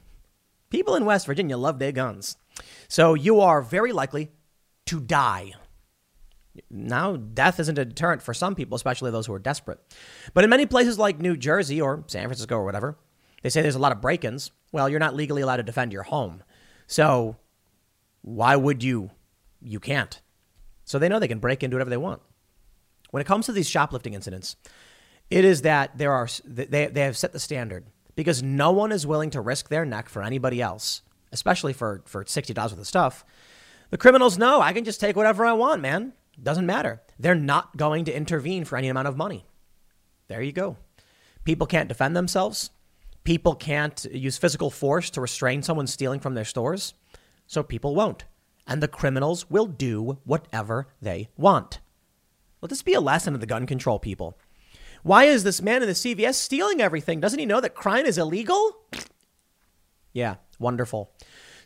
People 0.69 0.95
in 0.95 1.05
West 1.05 1.25
Virginia 1.27 1.57
love 1.57 1.77
their 1.77 1.91
guns. 1.91 2.37
So 2.87 3.13
you 3.13 3.41
are 3.41 3.61
very 3.61 3.91
likely 3.91 4.31
to 4.87 4.99
die. 4.99 5.53
Now, 6.69 7.15
death 7.15 7.59
isn't 7.59 7.77
a 7.77 7.85
deterrent 7.85 8.21
for 8.21 8.33
some 8.33 8.55
people, 8.55 8.75
especially 8.75 9.11
those 9.11 9.25
who 9.25 9.33
are 9.33 9.39
desperate. 9.39 9.79
But 10.33 10.43
in 10.43 10.49
many 10.49 10.65
places 10.65 10.97
like 10.97 11.19
New 11.19 11.35
Jersey 11.35 11.81
or 11.81 12.03
San 12.07 12.23
Francisco 12.23 12.55
or 12.55 12.65
whatever, 12.65 12.97
they 13.41 13.49
say 13.49 13.61
there's 13.61 13.75
a 13.75 13.79
lot 13.79 13.91
of 13.91 14.01
break 14.01 14.23
ins. 14.23 14.51
Well, 14.71 14.87
you're 14.87 14.99
not 14.99 15.15
legally 15.15 15.41
allowed 15.41 15.57
to 15.57 15.63
defend 15.63 15.93
your 15.93 16.03
home. 16.03 16.43
So 16.87 17.37
why 18.23 18.55
would 18.55 18.81
you? 18.81 19.11
You 19.61 19.79
can't. 19.79 20.19
So 20.85 20.97
they 20.97 21.07
know 21.07 21.19
they 21.19 21.27
can 21.27 21.39
break 21.39 21.61
into 21.61 21.75
whatever 21.75 21.91
they 21.91 21.97
want. 21.97 22.21
When 23.11 23.21
it 23.21 23.27
comes 23.27 23.45
to 23.45 23.51
these 23.51 23.69
shoplifting 23.69 24.15
incidents, 24.15 24.55
it 25.29 25.45
is 25.45 25.61
that 25.61 25.97
there 25.97 26.11
are 26.11 26.27
they, 26.43 26.87
they 26.87 27.01
have 27.01 27.17
set 27.17 27.31
the 27.31 27.39
standard 27.39 27.85
because 28.15 28.41
no 28.41 28.71
one 28.71 28.91
is 28.91 29.05
willing 29.05 29.29
to 29.31 29.41
risk 29.41 29.69
their 29.69 29.85
neck 29.85 30.09
for 30.09 30.23
anybody 30.23 30.61
else, 30.61 31.01
especially 31.31 31.73
for, 31.73 32.01
for 32.05 32.23
$60 32.23 32.55
worth 32.55 32.79
of 32.79 32.87
stuff. 32.87 33.23
The 33.91 33.97
criminals 33.97 34.37
know 34.37 34.61
I 34.61 34.73
can 34.73 34.83
just 34.83 34.99
take 34.99 35.15
whatever 35.15 35.45
I 35.45 35.53
want, 35.53 35.81
man. 35.81 36.13
Doesn't 36.41 36.65
matter. 36.65 37.01
They're 37.19 37.35
not 37.35 37.77
going 37.77 38.05
to 38.05 38.15
intervene 38.15 38.65
for 38.65 38.77
any 38.77 38.87
amount 38.87 39.07
of 39.07 39.17
money. 39.17 39.45
There 40.27 40.41
you 40.41 40.51
go. 40.51 40.77
People 41.43 41.67
can't 41.67 41.89
defend 41.89 42.15
themselves. 42.15 42.71
People 43.23 43.55
can't 43.55 44.05
use 44.11 44.37
physical 44.37 44.69
force 44.69 45.09
to 45.11 45.21
restrain 45.21 45.61
someone 45.61 45.87
stealing 45.87 46.19
from 46.19 46.33
their 46.33 46.45
stores. 46.45 46.93
So 47.53 47.61
people 47.61 47.93
won't. 47.93 48.25
And 48.65 48.81
the 48.81 48.87
criminals 48.87 49.47
will 49.47 49.67
do 49.67 50.17
whatever 50.23 50.87
they 50.99 51.29
want. 51.37 51.81
Let 52.61 52.69
this 52.69 52.81
be 52.81 52.95
a 52.95 52.99
lesson 52.99 53.33
to 53.33 53.39
the 53.39 53.45
gun 53.45 53.67
control 53.67 53.99
people. 53.99 54.39
Why 55.03 55.25
is 55.25 55.43
this 55.43 55.61
man 55.61 55.83
in 55.83 55.87
the 55.87 55.93
CVS 55.93 56.33
stealing 56.33 56.81
everything? 56.81 57.19
Doesn't 57.19 57.37
he 57.37 57.45
know 57.45 57.61
that 57.61 57.75
crime 57.75 58.07
is 58.07 58.17
illegal? 58.17 58.79
Yeah, 60.13 60.37
wonderful. 60.57 61.11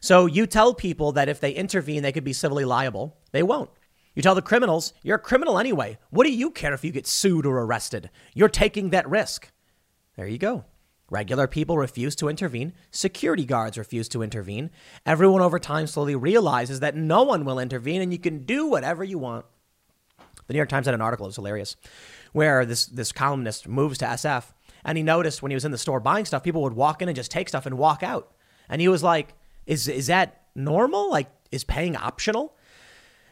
So 0.02 0.26
you 0.26 0.46
tell 0.46 0.74
people 0.74 1.14
that 1.14 1.30
if 1.30 1.40
they 1.40 1.52
intervene, 1.52 2.04
they 2.04 2.12
could 2.12 2.26
be 2.26 2.34
civilly 2.34 2.66
liable. 2.66 3.16
They 3.32 3.44
won't. 3.44 3.70
You 4.14 4.22
tell 4.22 4.36
the 4.36 4.42
criminals, 4.42 4.92
you're 5.04 5.16
a 5.16 5.20
criminal 5.20 5.58
anyway. 5.58 6.00
What 6.10 6.26
do 6.26 6.34
you 6.34 6.52
care 6.52 6.74
if 6.74 6.84
you 6.84 6.92
get 6.92 7.08
sued 7.08 7.46
or 7.46 7.62
arrested? 7.62 8.10
You're 8.34 8.50
taking 8.50 8.90
that 8.90 9.10
risk. 9.10 9.52
There 10.18 10.28
you 10.28 10.38
go. 10.38 10.66
Regular 11.10 11.48
people 11.48 11.78
refuse 11.78 12.16
to 12.18 12.28
intervene. 12.28 12.74
Security 12.92 13.46
guards 13.46 13.78
refuse 13.78 14.10
to 14.10 14.22
intervene. 14.22 14.72
Everyone 15.06 15.42
over 15.42 15.58
time 15.58 15.88
slowly 15.88 16.16
realizes 16.16 16.82
that 16.82 16.96
no 16.96 17.24
one 17.24 17.46
will 17.46 17.60
intervene 17.60 18.02
and 18.02 18.12
you 18.12 18.20
can 18.20 18.44
do 18.44 18.68
whatever 18.68 19.04
you 19.04 19.18
want. 19.18 19.46
The 20.48 20.54
New 20.54 20.58
York 20.58 20.70
Times 20.70 20.86
had 20.86 20.96
an 20.96 21.02
article, 21.02 21.26
it 21.26 21.30
was 21.30 21.36
hilarious, 21.36 21.76
where 22.34 22.66
this, 22.66 22.86
this 22.86 23.12
columnist 23.12 23.68
moves 23.68 23.98
to 24.00 24.06
SF 24.06 24.52
and 24.84 24.98
he 24.98 25.04
noticed 25.04 25.42
when 25.42 25.52
he 25.52 25.56
was 25.56 25.66
in 25.66 25.72
the 25.72 25.78
store 25.78 26.00
buying 26.00 26.26
stuff, 26.26 26.44
people 26.44 26.62
would 26.64 26.74
walk 26.74 27.02
in 27.02 27.10
and 27.10 27.16
just 27.16 27.32
take 27.32 27.50
stuff 27.50 27.66
and 27.66 27.78
walk 27.78 28.04
out. 28.04 28.32
And 28.70 28.82
he 28.82 28.88
was 28.88 29.04
like, 29.04 29.34
is, 29.66 29.88
is 29.88 30.08
that 30.08 30.42
normal? 30.56 31.10
Like, 31.10 31.30
is 31.52 31.64
paying 31.64 31.96
optional? 31.96 32.56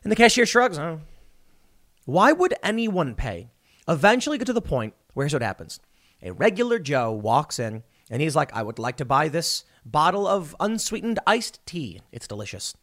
And 0.04 0.12
the 0.12 0.16
cashier 0.16 0.46
shrugs. 0.46 0.78
Oh. 0.78 1.02
Why 2.06 2.32
would 2.32 2.54
anyone 2.64 3.16
pay? 3.16 3.50
Eventually 3.88 4.38
get 4.38 4.46
to 4.48 4.54
the 4.54 4.62
point 4.62 4.94
where 5.14 5.26
here's 5.26 5.34
what 5.34 5.42
happens. 5.42 5.80
A 6.26 6.34
regular 6.34 6.80
Joe 6.80 7.12
walks 7.12 7.60
in 7.60 7.84
and 8.10 8.22
he's 8.22 8.36
like, 8.36 8.52
I 8.54 8.64
would 8.64 8.80
like 8.80 8.98
to 8.98 9.06
buy 9.06 9.30
this 9.30 9.64
bottle 9.86 10.28
of 10.28 10.56
unsweetened 10.60 11.20
iced 11.28 11.64
tea. 11.66 12.02
It's 12.12 12.28
delicious. 12.28 12.76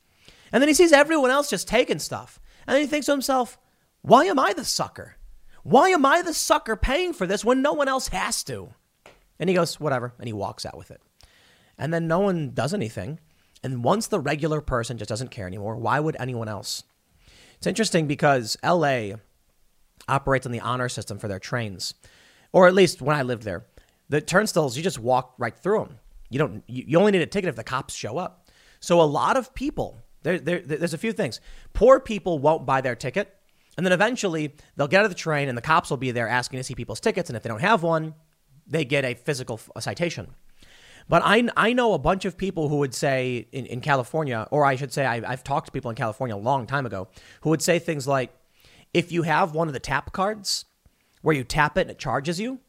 And 0.52 0.62
then 0.62 0.68
he 0.68 0.74
sees 0.74 0.92
everyone 0.92 1.30
else 1.30 1.50
just 1.50 1.66
taking 1.66 1.98
stuff. 1.98 2.40
And 2.66 2.74
then 2.74 2.82
he 2.82 2.86
thinks 2.86 3.06
to 3.06 3.12
himself, 3.12 3.58
why 4.02 4.24
am 4.26 4.38
I 4.38 4.52
the 4.52 4.64
sucker? 4.64 5.16
Why 5.64 5.88
am 5.88 6.06
I 6.06 6.22
the 6.22 6.32
sucker 6.32 6.76
paying 6.76 7.12
for 7.12 7.26
this 7.26 7.44
when 7.44 7.62
no 7.62 7.72
one 7.72 7.88
else 7.88 8.08
has 8.08 8.44
to? 8.44 8.70
And 9.40 9.50
he 9.50 9.56
goes, 9.56 9.80
whatever. 9.80 10.14
And 10.18 10.28
he 10.28 10.32
walks 10.32 10.64
out 10.64 10.78
with 10.78 10.92
it. 10.92 11.00
And 11.76 11.92
then 11.92 12.06
no 12.06 12.20
one 12.20 12.52
does 12.54 12.72
anything. 12.72 13.18
And 13.64 13.82
once 13.82 14.06
the 14.06 14.20
regular 14.20 14.60
person 14.60 14.98
just 14.98 15.08
doesn't 15.08 15.30
care 15.30 15.46
anymore, 15.46 15.76
why 15.76 15.98
would 15.98 16.16
anyone 16.18 16.48
else? 16.48 16.84
It's 17.56 17.66
interesting 17.66 18.06
because 18.06 18.56
LA 18.64 19.14
operates 20.08 20.46
on 20.46 20.52
the 20.52 20.60
honor 20.60 20.88
system 20.88 21.18
for 21.18 21.28
their 21.28 21.38
trains, 21.38 21.94
or 22.52 22.68
at 22.68 22.74
least 22.74 23.02
when 23.02 23.16
I 23.16 23.22
lived 23.22 23.42
there. 23.42 23.64
The 24.08 24.20
turnstiles, 24.20 24.76
you 24.76 24.82
just 24.82 24.98
walk 24.98 25.34
right 25.38 25.56
through 25.56 25.80
them. 25.80 25.98
You 26.30 26.38
don't. 26.38 26.64
You 26.66 26.98
only 26.98 27.12
need 27.12 27.22
a 27.22 27.26
ticket 27.26 27.48
if 27.48 27.56
the 27.56 27.64
cops 27.64 27.94
show 27.94 28.18
up. 28.18 28.48
So 28.80 29.00
a 29.00 29.04
lot 29.04 29.36
of 29.36 29.54
people, 29.54 30.00
there, 30.22 30.38
there, 30.38 30.60
there's 30.60 30.94
a 30.94 30.98
few 30.98 31.12
things. 31.12 31.40
Poor 31.72 32.00
people 32.00 32.38
won't 32.38 32.66
buy 32.66 32.80
their 32.80 32.94
ticket, 32.94 33.34
and 33.76 33.84
then 33.86 33.92
eventually 33.92 34.54
they'll 34.76 34.88
get 34.88 35.00
out 35.00 35.04
of 35.04 35.10
the 35.10 35.16
train, 35.16 35.48
and 35.48 35.56
the 35.56 35.62
cops 35.62 35.90
will 35.90 35.98
be 35.98 36.10
there 36.10 36.28
asking 36.28 36.58
to 36.58 36.64
see 36.64 36.74
people's 36.74 37.00
tickets. 37.00 37.30
And 37.30 37.36
if 37.36 37.42
they 37.42 37.48
don't 37.48 37.60
have 37.60 37.82
one, 37.82 38.14
they 38.66 38.84
get 38.84 39.04
a 39.04 39.14
physical 39.14 39.60
a 39.76 39.82
citation. 39.82 40.28
But 41.08 41.22
I, 41.24 41.48
I 41.56 41.72
know 41.72 41.94
a 41.94 41.98
bunch 41.98 42.24
of 42.24 42.36
people 42.36 42.68
who 42.68 42.78
would 42.78 42.94
say 42.94 43.48
in, 43.52 43.66
in 43.66 43.80
California, 43.80 44.46
or 44.50 44.64
I 44.64 44.76
should 44.76 44.92
say, 44.92 45.04
I, 45.04 45.16
I've 45.30 45.44
talked 45.44 45.66
to 45.66 45.72
people 45.72 45.90
in 45.90 45.96
California 45.96 46.36
a 46.36 46.38
long 46.38 46.66
time 46.66 46.86
ago, 46.86 47.08
who 47.42 47.50
would 47.50 47.62
say 47.62 47.78
things 47.78 48.06
like, 48.06 48.32
if 48.94 49.10
you 49.10 49.22
have 49.22 49.54
one 49.54 49.68
of 49.68 49.74
the 49.74 49.80
tap 49.80 50.12
cards 50.12 50.64
where 51.22 51.34
you 51.34 51.44
tap 51.44 51.78
it 51.78 51.82
and 51.82 51.90
it 51.90 51.98
charges 51.98 52.38
you, 52.38 52.60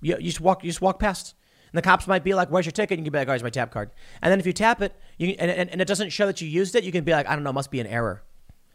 you, 0.00 0.16
you 0.16 0.24
just 0.24 0.40
walk 0.40 0.64
you 0.64 0.70
just 0.70 0.80
walk 0.80 0.98
past. 0.98 1.34
And 1.70 1.76
the 1.76 1.82
cops 1.82 2.06
might 2.06 2.24
be 2.24 2.34
like, 2.34 2.48
"Where's 2.50 2.64
your 2.64 2.72
ticket?" 2.72 2.98
And 2.98 3.06
you 3.06 3.10
can 3.10 3.12
be 3.12 3.18
like, 3.18 3.28
"Oh, 3.28 3.32
here's 3.32 3.42
my 3.42 3.50
tap 3.50 3.70
card." 3.70 3.90
And 4.22 4.32
then 4.32 4.40
if 4.40 4.46
you 4.46 4.54
tap 4.54 4.80
it, 4.80 4.94
you 5.18 5.36
and, 5.38 5.50
and, 5.50 5.70
and 5.70 5.80
it 5.82 5.86
doesn't 5.88 6.10
show 6.10 6.26
that 6.26 6.40
you 6.40 6.48
used 6.48 6.74
it, 6.74 6.82
you 6.82 6.92
can 6.92 7.04
be 7.04 7.12
like, 7.12 7.28
"I 7.28 7.34
don't 7.34 7.44
know, 7.44 7.52
must 7.52 7.70
be 7.70 7.80
an 7.80 7.86
error." 7.86 8.22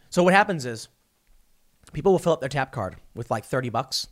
So 0.10 0.22
what 0.22 0.34
happens 0.34 0.66
is, 0.66 0.90
people 1.92 2.12
will 2.12 2.20
fill 2.20 2.34
up 2.34 2.40
their 2.40 2.50
tap 2.50 2.72
card 2.72 2.98
with 3.16 3.32
like 3.32 3.46
thirty 3.46 3.70
bucks, 3.70 4.08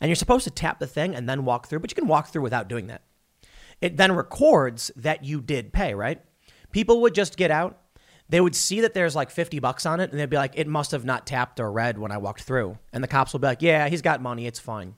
and 0.00 0.08
you're 0.08 0.16
supposed 0.16 0.44
to 0.44 0.50
tap 0.50 0.78
the 0.78 0.86
thing 0.86 1.14
and 1.14 1.28
then 1.28 1.44
walk 1.44 1.66
through, 1.66 1.80
but 1.80 1.90
you 1.90 1.94
can 1.96 2.08
walk 2.08 2.28
through 2.28 2.42
without 2.42 2.66
doing 2.66 2.86
that. 2.86 3.02
It 3.82 3.98
then 3.98 4.12
records 4.12 4.90
that 4.96 5.22
you 5.22 5.42
did 5.42 5.72
pay, 5.72 5.92
right? 5.94 6.22
People 6.72 7.02
would 7.02 7.14
just 7.14 7.36
get 7.36 7.50
out. 7.50 7.78
They 8.28 8.40
would 8.40 8.56
see 8.56 8.80
that 8.80 8.94
there's 8.94 9.14
like 9.14 9.30
50 9.30 9.58
bucks 9.58 9.84
on 9.84 10.00
it 10.00 10.10
and 10.10 10.18
they'd 10.18 10.30
be 10.30 10.36
like, 10.36 10.52
it 10.56 10.66
must 10.66 10.92
have 10.92 11.04
not 11.04 11.26
tapped 11.26 11.60
or 11.60 11.70
read 11.70 11.98
when 11.98 12.10
I 12.10 12.18
walked 12.18 12.42
through. 12.42 12.78
And 12.92 13.04
the 13.04 13.08
cops 13.08 13.32
will 13.32 13.40
be 13.40 13.46
like, 13.46 13.62
yeah, 13.62 13.88
he's 13.88 14.02
got 14.02 14.22
money. 14.22 14.46
It's 14.46 14.58
fine. 14.58 14.94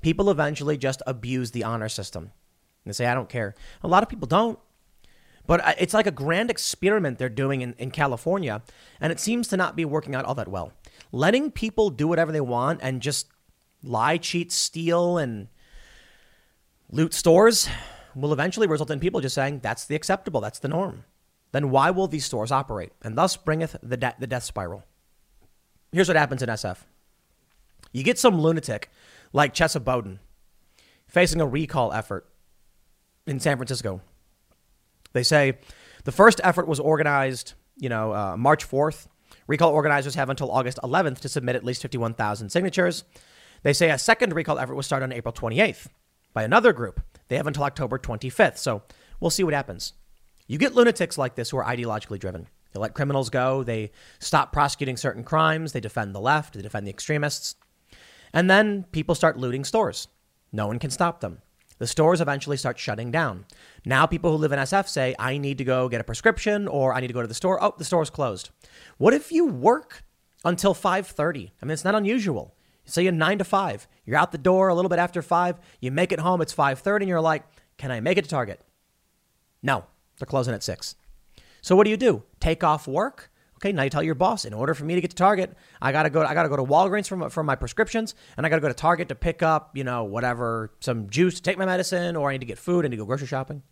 People 0.00 0.30
eventually 0.30 0.78
just 0.78 1.02
abuse 1.06 1.50
the 1.50 1.64
honor 1.64 1.88
system. 1.88 2.24
And 2.84 2.90
they 2.90 2.92
say, 2.92 3.06
I 3.06 3.14
don't 3.14 3.28
care. 3.28 3.54
A 3.82 3.88
lot 3.88 4.02
of 4.02 4.08
people 4.08 4.26
don't. 4.26 4.58
But 5.46 5.64
uh, 5.64 5.74
it's 5.78 5.94
like 5.94 6.06
a 6.06 6.12
grand 6.12 6.50
experiment 6.50 7.18
they're 7.18 7.28
doing 7.28 7.60
in, 7.60 7.74
in 7.78 7.90
California, 7.90 8.62
and 9.00 9.10
it 9.10 9.18
seems 9.18 9.48
to 9.48 9.56
not 9.56 9.74
be 9.74 9.84
working 9.84 10.14
out 10.14 10.24
all 10.24 10.34
that 10.36 10.48
well. 10.48 10.72
Letting 11.12 11.50
people 11.50 11.90
do 11.90 12.06
whatever 12.06 12.30
they 12.30 12.40
want 12.40 12.80
and 12.82 13.02
just 13.02 13.26
lie, 13.82 14.16
cheat, 14.16 14.52
steal, 14.52 15.18
and 15.18 15.48
loot 16.90 17.12
stores 17.12 17.68
will 18.14 18.32
eventually 18.32 18.66
result 18.66 18.90
in 18.90 19.00
people 19.00 19.20
just 19.20 19.34
saying 19.34 19.60
that's 19.60 19.86
the 19.86 19.96
acceptable, 19.96 20.40
that's 20.40 20.58
the 20.58 20.68
norm. 20.68 21.04
Then 21.52 21.70
why 21.70 21.90
will 21.90 22.06
these 22.06 22.24
stores 22.24 22.52
operate? 22.52 22.92
And 23.02 23.16
thus 23.16 23.36
bringeth 23.36 23.76
the, 23.82 23.96
de- 23.96 24.14
the 24.18 24.26
death 24.26 24.44
spiral. 24.44 24.84
Here's 25.92 26.08
what 26.08 26.16
happens 26.16 26.42
in 26.42 26.48
SF 26.48 26.84
you 27.92 28.04
get 28.04 28.18
some 28.18 28.40
lunatic 28.40 28.90
like 29.32 29.54
Chesa 29.54 29.82
Boudin 29.82 30.20
facing 31.08 31.40
a 31.40 31.46
recall 31.46 31.92
effort 31.92 32.26
in 33.26 33.40
San 33.40 33.56
Francisco. 33.56 34.00
They 35.12 35.24
say 35.24 35.58
the 36.04 36.12
first 36.12 36.40
effort 36.44 36.68
was 36.68 36.78
organized, 36.78 37.54
you 37.76 37.88
know, 37.88 38.14
uh, 38.14 38.36
March 38.36 38.68
4th. 38.68 39.06
Recall 39.48 39.72
organizers 39.72 40.14
have 40.14 40.30
until 40.30 40.52
August 40.52 40.78
11th 40.84 41.18
to 41.20 41.28
submit 41.28 41.56
at 41.56 41.64
least 41.64 41.82
51,000 41.82 42.50
signatures. 42.50 43.04
They 43.62 43.72
say 43.72 43.90
a 43.90 43.98
second 43.98 44.34
recall 44.34 44.58
effort 44.58 44.76
was 44.76 44.86
started 44.86 45.04
on 45.06 45.12
April 45.12 45.32
28th 45.32 45.88
by 46.32 46.44
another 46.44 46.72
group. 46.72 47.00
They 47.28 47.36
have 47.36 47.46
until 47.46 47.64
October 47.64 47.98
25th. 47.98 48.58
So 48.58 48.82
we'll 49.18 49.30
see 49.30 49.42
what 49.42 49.54
happens. 49.54 49.94
You 50.50 50.58
get 50.58 50.74
lunatics 50.74 51.16
like 51.16 51.36
this 51.36 51.50
who 51.50 51.58
are 51.58 51.64
ideologically 51.64 52.18
driven. 52.18 52.48
They 52.72 52.80
let 52.80 52.92
criminals 52.92 53.30
go. 53.30 53.62
They 53.62 53.92
stop 54.18 54.52
prosecuting 54.52 54.96
certain 54.96 55.22
crimes. 55.22 55.70
They 55.70 55.78
defend 55.78 56.12
the 56.12 56.20
left. 56.20 56.54
They 56.54 56.62
defend 56.62 56.88
the 56.88 56.90
extremists. 56.90 57.54
And 58.32 58.50
then 58.50 58.82
people 58.90 59.14
start 59.14 59.38
looting 59.38 59.64
stores. 59.64 60.08
No 60.50 60.66
one 60.66 60.80
can 60.80 60.90
stop 60.90 61.20
them. 61.20 61.40
The 61.78 61.86
stores 61.86 62.20
eventually 62.20 62.56
start 62.56 62.80
shutting 62.80 63.12
down. 63.12 63.44
Now 63.84 64.06
people 64.06 64.32
who 64.32 64.38
live 64.38 64.50
in 64.50 64.58
SF 64.58 64.88
say, 64.88 65.14
I 65.20 65.38
need 65.38 65.56
to 65.58 65.64
go 65.64 65.88
get 65.88 66.00
a 66.00 66.04
prescription 66.04 66.66
or 66.66 66.94
I 66.94 66.98
need 66.98 67.06
to 67.06 67.14
go 67.14 67.22
to 67.22 67.28
the 67.28 67.32
store. 67.32 67.62
Oh, 67.62 67.76
the 67.78 67.84
store's 67.84 68.10
closed. 68.10 68.50
What 68.98 69.14
if 69.14 69.30
you 69.30 69.46
work 69.46 70.02
until 70.44 70.74
5:30? 70.74 71.52
I 71.62 71.64
mean, 71.64 71.74
it's 71.74 71.84
not 71.84 71.94
unusual. 71.94 72.56
Say 72.86 73.04
you're 73.04 73.12
9 73.12 73.38
to 73.38 73.44
5. 73.44 73.86
You're 74.04 74.18
out 74.18 74.32
the 74.32 74.36
door 74.36 74.66
a 74.66 74.74
little 74.74 74.88
bit 74.88 74.98
after 74.98 75.22
5. 75.22 75.60
You 75.78 75.92
make 75.92 76.10
it 76.10 76.18
home, 76.18 76.40
it's 76.40 76.52
5:30 76.52 77.02
and 77.02 77.08
you're 77.08 77.20
like, 77.20 77.44
"Can 77.78 77.92
I 77.92 78.00
make 78.00 78.18
it 78.18 78.24
to 78.24 78.30
Target?" 78.30 78.60
No, 79.62 79.84
they're 80.20 80.26
closing 80.26 80.54
at 80.54 80.62
6. 80.62 80.94
So 81.62 81.76
what 81.76 81.84
do 81.84 81.90
you 81.90 81.96
do? 81.96 82.22
Take 82.38 82.62
off 82.62 82.86
work? 82.86 83.30
Okay, 83.56 83.72
now 83.72 83.82
you 83.82 83.90
tell 83.90 84.02
your 84.02 84.14
boss, 84.14 84.46
in 84.46 84.54
order 84.54 84.72
for 84.72 84.86
me 84.86 84.94
to 84.94 85.02
get 85.02 85.10
to 85.10 85.16
Target, 85.16 85.54
I 85.82 85.92
gotta 85.92 86.08
go. 86.08 86.22
I 86.22 86.32
gotta 86.32 86.48
go 86.48 86.56
to 86.56 86.64
Walgreens 86.64 87.06
for 87.06 87.16
my, 87.16 87.28
for 87.28 87.42
my 87.42 87.56
prescriptions, 87.56 88.14
and 88.38 88.46
I 88.46 88.48
gotta 88.48 88.62
go 88.62 88.68
to 88.68 88.74
Target 88.74 89.10
to 89.10 89.14
pick 89.14 89.42
up, 89.42 89.76
you 89.76 89.84
know, 89.84 90.04
whatever, 90.04 90.72
some 90.80 91.10
juice 91.10 91.34
to 91.34 91.42
take 91.42 91.58
my 91.58 91.66
medicine, 91.66 92.16
or 92.16 92.30
I 92.30 92.32
need 92.32 92.38
to 92.38 92.46
get 92.46 92.58
food, 92.58 92.86
and 92.86 92.92
to 92.92 92.96
go 92.96 93.04
grocery 93.04 93.26
shopping. 93.26 93.62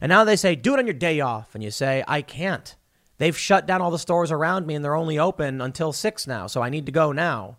And 0.00 0.08
now 0.08 0.24
they 0.24 0.36
say, 0.36 0.54
do 0.54 0.72
it 0.72 0.78
on 0.78 0.86
your 0.86 0.94
day 0.94 1.20
off, 1.20 1.54
and 1.54 1.62
you 1.62 1.70
say, 1.70 2.02
I 2.08 2.22
can't. 2.22 2.74
They've 3.18 3.36
shut 3.36 3.66
down 3.66 3.82
all 3.82 3.90
the 3.90 3.98
stores 3.98 4.32
around 4.32 4.66
me, 4.66 4.74
and 4.74 4.82
they're 4.82 4.94
only 4.94 5.18
open 5.18 5.60
until 5.60 5.92
six 5.92 6.26
now, 6.26 6.46
so 6.46 6.62
I 6.62 6.70
need 6.70 6.86
to 6.86 6.92
go 6.92 7.12
now. 7.12 7.58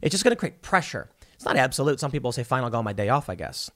It's 0.00 0.12
just 0.12 0.24
gonna 0.24 0.34
create 0.34 0.62
pressure. 0.62 1.10
It's 1.34 1.44
not 1.44 1.56
absolute. 1.56 2.00
Some 2.00 2.10
people 2.10 2.32
say, 2.32 2.42
fine, 2.42 2.64
I'll 2.64 2.70
go 2.70 2.78
on 2.78 2.84
my 2.84 2.94
day 2.94 3.10
off, 3.10 3.28
I 3.28 3.34
guess. 3.34 3.70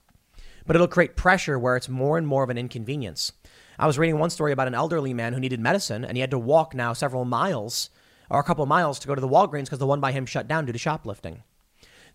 But 0.65 0.75
it'll 0.75 0.87
create 0.87 1.15
pressure 1.15 1.59
where 1.59 1.75
it's 1.75 1.89
more 1.89 2.17
and 2.17 2.25
more 2.25 2.43
of 2.43 2.49
an 2.49 2.57
inconvenience. 2.57 3.31
I 3.79 3.87
was 3.87 3.97
reading 3.97 4.19
one 4.19 4.29
story 4.29 4.51
about 4.51 4.67
an 4.67 4.75
elderly 4.75 5.13
man 5.13 5.31
who 5.31 5.39
needed 5.39 5.61
medicine 5.61 6.03
and 6.03 6.17
he 6.17 6.21
had 6.21 6.31
to 6.31 6.37
walk 6.37 6.75
now 6.75 6.91
several 6.91 7.23
miles 7.23 7.89
or 8.29 8.41
a 8.41 8.43
couple 8.43 8.65
miles 8.65 8.99
to 8.99 9.07
go 9.07 9.15
to 9.15 9.21
the 9.21 9.27
Walgreens 9.27 9.63
because 9.63 9.79
the 9.79 9.87
one 9.87 10.01
by 10.01 10.11
him 10.11 10.25
shut 10.25 10.49
down 10.49 10.65
due 10.65 10.73
to 10.73 10.77
shoplifting. 10.77 11.43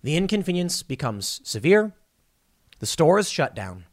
The 0.03 0.15
inconvenience 0.15 0.82
becomes 0.82 1.41
severe. 1.43 1.95
The 2.81 2.86
store 2.86 3.19
is 3.19 3.31
shut 3.31 3.55
down. 3.55 3.86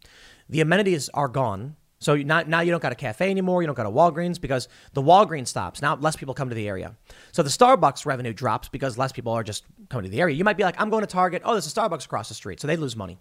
The 0.49 0.59
amenities 0.59 1.07
are 1.13 1.29
gone. 1.29 1.77
So 1.99 2.17
not, 2.17 2.49
now 2.49 2.59
you 2.59 2.71
don't 2.71 2.83
got 2.83 2.91
a 2.91 2.95
cafe 2.95 3.31
anymore. 3.31 3.63
You 3.63 3.67
don't 3.67 3.77
got 3.77 3.85
a 3.85 3.89
Walgreens 3.89 4.41
because 4.41 4.67
the 4.91 5.01
Walgreens 5.01 5.47
stops. 5.47 5.81
Now 5.81 5.95
less 5.95 6.17
people 6.17 6.33
come 6.33 6.49
to 6.49 6.55
the 6.55 6.67
area. 6.67 6.97
So 7.31 7.41
the 7.41 7.49
Starbucks 7.49 8.05
revenue 8.05 8.33
drops 8.33 8.67
because 8.67 8.97
less 8.97 9.13
people 9.13 9.31
are 9.31 9.43
just 9.43 9.63
coming 9.87 10.03
to 10.03 10.09
the 10.11 10.19
area. 10.19 10.35
You 10.35 10.43
might 10.43 10.57
be 10.57 10.63
like, 10.63 10.75
I'm 10.77 10.89
going 10.89 11.03
to 11.03 11.07
Target. 11.07 11.41
Oh, 11.45 11.53
there's 11.53 11.67
a 11.67 11.79
Starbucks 11.79 12.03
across 12.03 12.27
the 12.27 12.33
street. 12.33 12.59
So 12.59 12.67
they 12.67 12.75
lose 12.75 12.97
money. 12.97 13.17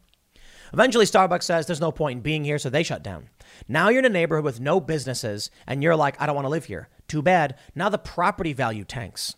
Eventually, 0.72 1.04
Starbucks 1.04 1.42
says 1.42 1.66
there's 1.66 1.80
no 1.80 1.92
point 1.92 2.18
in 2.18 2.22
being 2.22 2.44
here, 2.44 2.58
so 2.58 2.70
they 2.70 2.82
shut 2.82 3.02
down. 3.02 3.28
Now 3.68 3.88
you're 3.88 4.00
in 4.00 4.04
a 4.04 4.08
neighborhood 4.08 4.44
with 4.44 4.60
no 4.60 4.80
businesses, 4.80 5.50
and 5.66 5.82
you're 5.82 5.96
like, 5.96 6.20
I 6.20 6.26
don't 6.26 6.34
want 6.34 6.46
to 6.46 6.50
live 6.50 6.66
here. 6.66 6.88
Too 7.08 7.22
bad. 7.22 7.56
Now 7.74 7.88
the 7.88 7.98
property 7.98 8.52
value 8.52 8.84
tanks. 8.84 9.34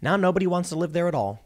Now 0.00 0.16
nobody 0.16 0.46
wants 0.46 0.68
to 0.70 0.76
live 0.76 0.92
there 0.92 1.08
at 1.08 1.14
all. 1.14 1.44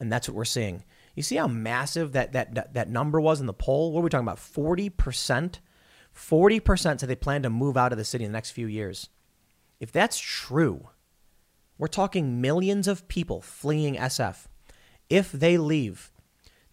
And 0.00 0.12
that's 0.12 0.28
what 0.28 0.36
we're 0.36 0.44
seeing. 0.44 0.84
You 1.14 1.22
see 1.22 1.36
how 1.36 1.46
massive 1.46 2.12
that, 2.12 2.32
that, 2.32 2.54
that, 2.56 2.74
that 2.74 2.88
number 2.88 3.20
was 3.20 3.40
in 3.40 3.46
the 3.46 3.54
poll? 3.54 3.92
What 3.92 4.00
are 4.00 4.04
we 4.04 4.10
talking 4.10 4.26
about? 4.26 4.38
40%? 4.38 5.58
40% 6.14 7.00
said 7.00 7.08
they 7.08 7.14
plan 7.14 7.42
to 7.42 7.50
move 7.50 7.76
out 7.76 7.92
of 7.92 7.98
the 7.98 8.04
city 8.04 8.24
in 8.24 8.32
the 8.32 8.36
next 8.36 8.50
few 8.50 8.66
years. 8.66 9.08
If 9.80 9.92
that's 9.92 10.18
true, 10.18 10.88
we're 11.78 11.88
talking 11.88 12.40
millions 12.40 12.88
of 12.88 13.08
people 13.08 13.40
fleeing 13.40 13.96
SF. 13.96 14.46
If 15.08 15.32
they 15.32 15.58
leave, 15.58 16.12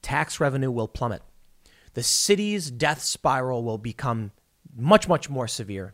tax 0.01 0.39
revenue 0.39 0.71
will 0.71 0.87
plummet. 0.87 1.21
The 1.93 2.03
city's 2.03 2.71
death 2.71 3.01
spiral 3.01 3.63
will 3.63 3.77
become 3.77 4.31
much, 4.75 5.07
much 5.07 5.29
more 5.29 5.47
severe. 5.47 5.93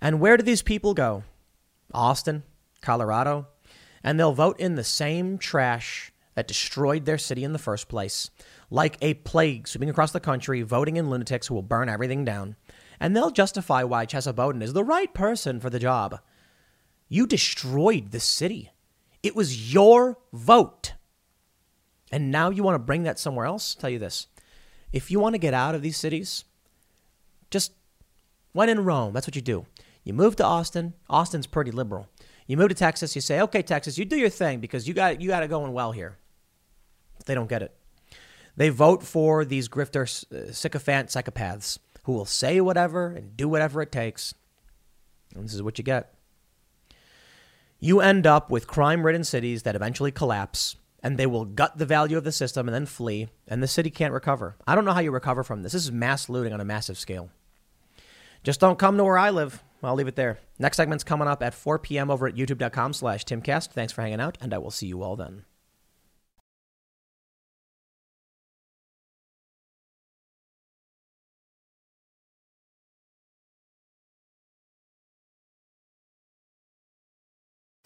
And 0.00 0.20
where 0.20 0.36
do 0.36 0.42
these 0.42 0.62
people 0.62 0.94
go? 0.94 1.24
Austin, 1.92 2.42
Colorado. 2.82 3.46
And 4.02 4.20
they'll 4.20 4.34
vote 4.34 4.60
in 4.60 4.74
the 4.74 4.84
same 4.84 5.38
trash 5.38 6.12
that 6.34 6.48
destroyed 6.48 7.04
their 7.04 7.16
city 7.16 7.44
in 7.44 7.52
the 7.52 7.58
first 7.58 7.88
place, 7.88 8.30
like 8.70 8.98
a 9.00 9.14
plague 9.14 9.66
sweeping 9.68 9.88
across 9.88 10.12
the 10.12 10.20
country, 10.20 10.62
voting 10.62 10.96
in 10.96 11.08
lunatics 11.08 11.46
who 11.46 11.54
will 11.54 11.62
burn 11.62 11.88
everything 11.88 12.24
down. 12.24 12.56
And 13.00 13.16
they'll 13.16 13.30
justify 13.30 13.82
why 13.82 14.06
Chesa 14.06 14.34
Boudin 14.34 14.62
is 14.62 14.72
the 14.72 14.84
right 14.84 15.12
person 15.14 15.60
for 15.60 15.70
the 15.70 15.78
job. 15.78 16.20
You 17.08 17.26
destroyed 17.26 18.10
the 18.10 18.20
city. 18.20 18.72
It 19.22 19.34
was 19.34 19.72
your 19.72 20.18
vote. 20.32 20.94
And 22.12 22.30
now 22.30 22.50
you 22.50 22.62
want 22.62 22.74
to 22.74 22.80
bring 22.80 23.04
that 23.04 23.18
somewhere 23.18 23.46
else? 23.46 23.74
I'll 23.76 23.80
tell 23.80 23.90
you 23.90 23.98
this. 23.98 24.26
If 24.94 25.10
you 25.10 25.18
want 25.18 25.34
to 25.34 25.40
get 25.40 25.54
out 25.54 25.74
of 25.74 25.82
these 25.82 25.96
cities, 25.96 26.44
just 27.50 27.72
when 28.52 28.68
in 28.68 28.84
Rome, 28.84 29.12
that's 29.12 29.26
what 29.26 29.34
you 29.34 29.42
do. 29.42 29.66
You 30.04 30.12
move 30.12 30.36
to 30.36 30.44
Austin. 30.44 30.94
Austin's 31.10 31.48
pretty 31.48 31.72
liberal. 31.72 32.08
You 32.46 32.56
move 32.56 32.68
to 32.68 32.76
Texas, 32.76 33.16
you 33.16 33.20
say, 33.20 33.40
"Okay, 33.40 33.60
Texas, 33.60 33.98
you 33.98 34.04
do 34.04 34.16
your 34.16 34.28
thing 34.28 34.60
because 34.60 34.86
you 34.86 34.94
got 34.94 35.20
you 35.20 35.26
got 35.26 35.42
it 35.42 35.50
going 35.50 35.72
well 35.72 35.90
here." 35.90 36.16
They 37.26 37.34
don't 37.34 37.48
get 37.48 37.60
it. 37.60 37.76
They 38.56 38.68
vote 38.68 39.02
for 39.02 39.44
these 39.44 39.68
grifter 39.68 40.04
uh, 40.04 40.52
sycophant 40.52 41.08
psychopaths 41.08 41.80
who 42.04 42.12
will 42.12 42.24
say 42.24 42.60
whatever 42.60 43.08
and 43.08 43.36
do 43.36 43.48
whatever 43.48 43.82
it 43.82 43.90
takes. 43.90 44.32
And 45.34 45.44
this 45.44 45.54
is 45.54 45.62
what 45.62 45.76
you 45.76 45.82
get. 45.82 46.14
You 47.80 48.00
end 48.00 48.28
up 48.28 48.48
with 48.48 48.68
crime 48.68 49.04
ridden 49.04 49.24
cities 49.24 49.64
that 49.64 49.74
eventually 49.74 50.12
collapse 50.12 50.76
and 51.04 51.18
they 51.18 51.26
will 51.26 51.44
gut 51.44 51.76
the 51.76 51.84
value 51.84 52.16
of 52.16 52.24
the 52.24 52.32
system 52.32 52.66
and 52.66 52.74
then 52.74 52.86
flee, 52.86 53.28
and 53.46 53.62
the 53.62 53.68
city 53.68 53.90
can't 53.90 54.14
recover. 54.14 54.56
I 54.66 54.74
don't 54.74 54.86
know 54.86 54.94
how 54.94 55.00
you 55.00 55.12
recover 55.12 55.44
from 55.44 55.62
this. 55.62 55.74
This 55.74 55.84
is 55.84 55.92
mass 55.92 56.30
looting 56.30 56.54
on 56.54 56.62
a 56.62 56.64
massive 56.64 56.98
scale. 56.98 57.30
Just 58.42 58.58
don't 58.58 58.78
come 58.78 58.96
to 58.96 59.04
where 59.04 59.18
I 59.18 59.28
live. 59.28 59.62
I'll 59.82 59.94
leave 59.94 60.08
it 60.08 60.16
there. 60.16 60.38
Next 60.58 60.78
segment's 60.78 61.04
coming 61.04 61.28
up 61.28 61.42
at 61.42 61.52
4 61.52 61.78
p.m. 61.78 62.10
over 62.10 62.26
at 62.26 62.36
youtube.com 62.36 62.94
slash 62.94 63.26
timcast. 63.26 63.68
Thanks 63.72 63.92
for 63.92 64.00
hanging 64.00 64.20
out, 64.20 64.38
and 64.40 64.54
I 64.54 64.58
will 64.58 64.70
see 64.70 64.86
you 64.86 65.02
all 65.02 65.14
then. 65.14 65.44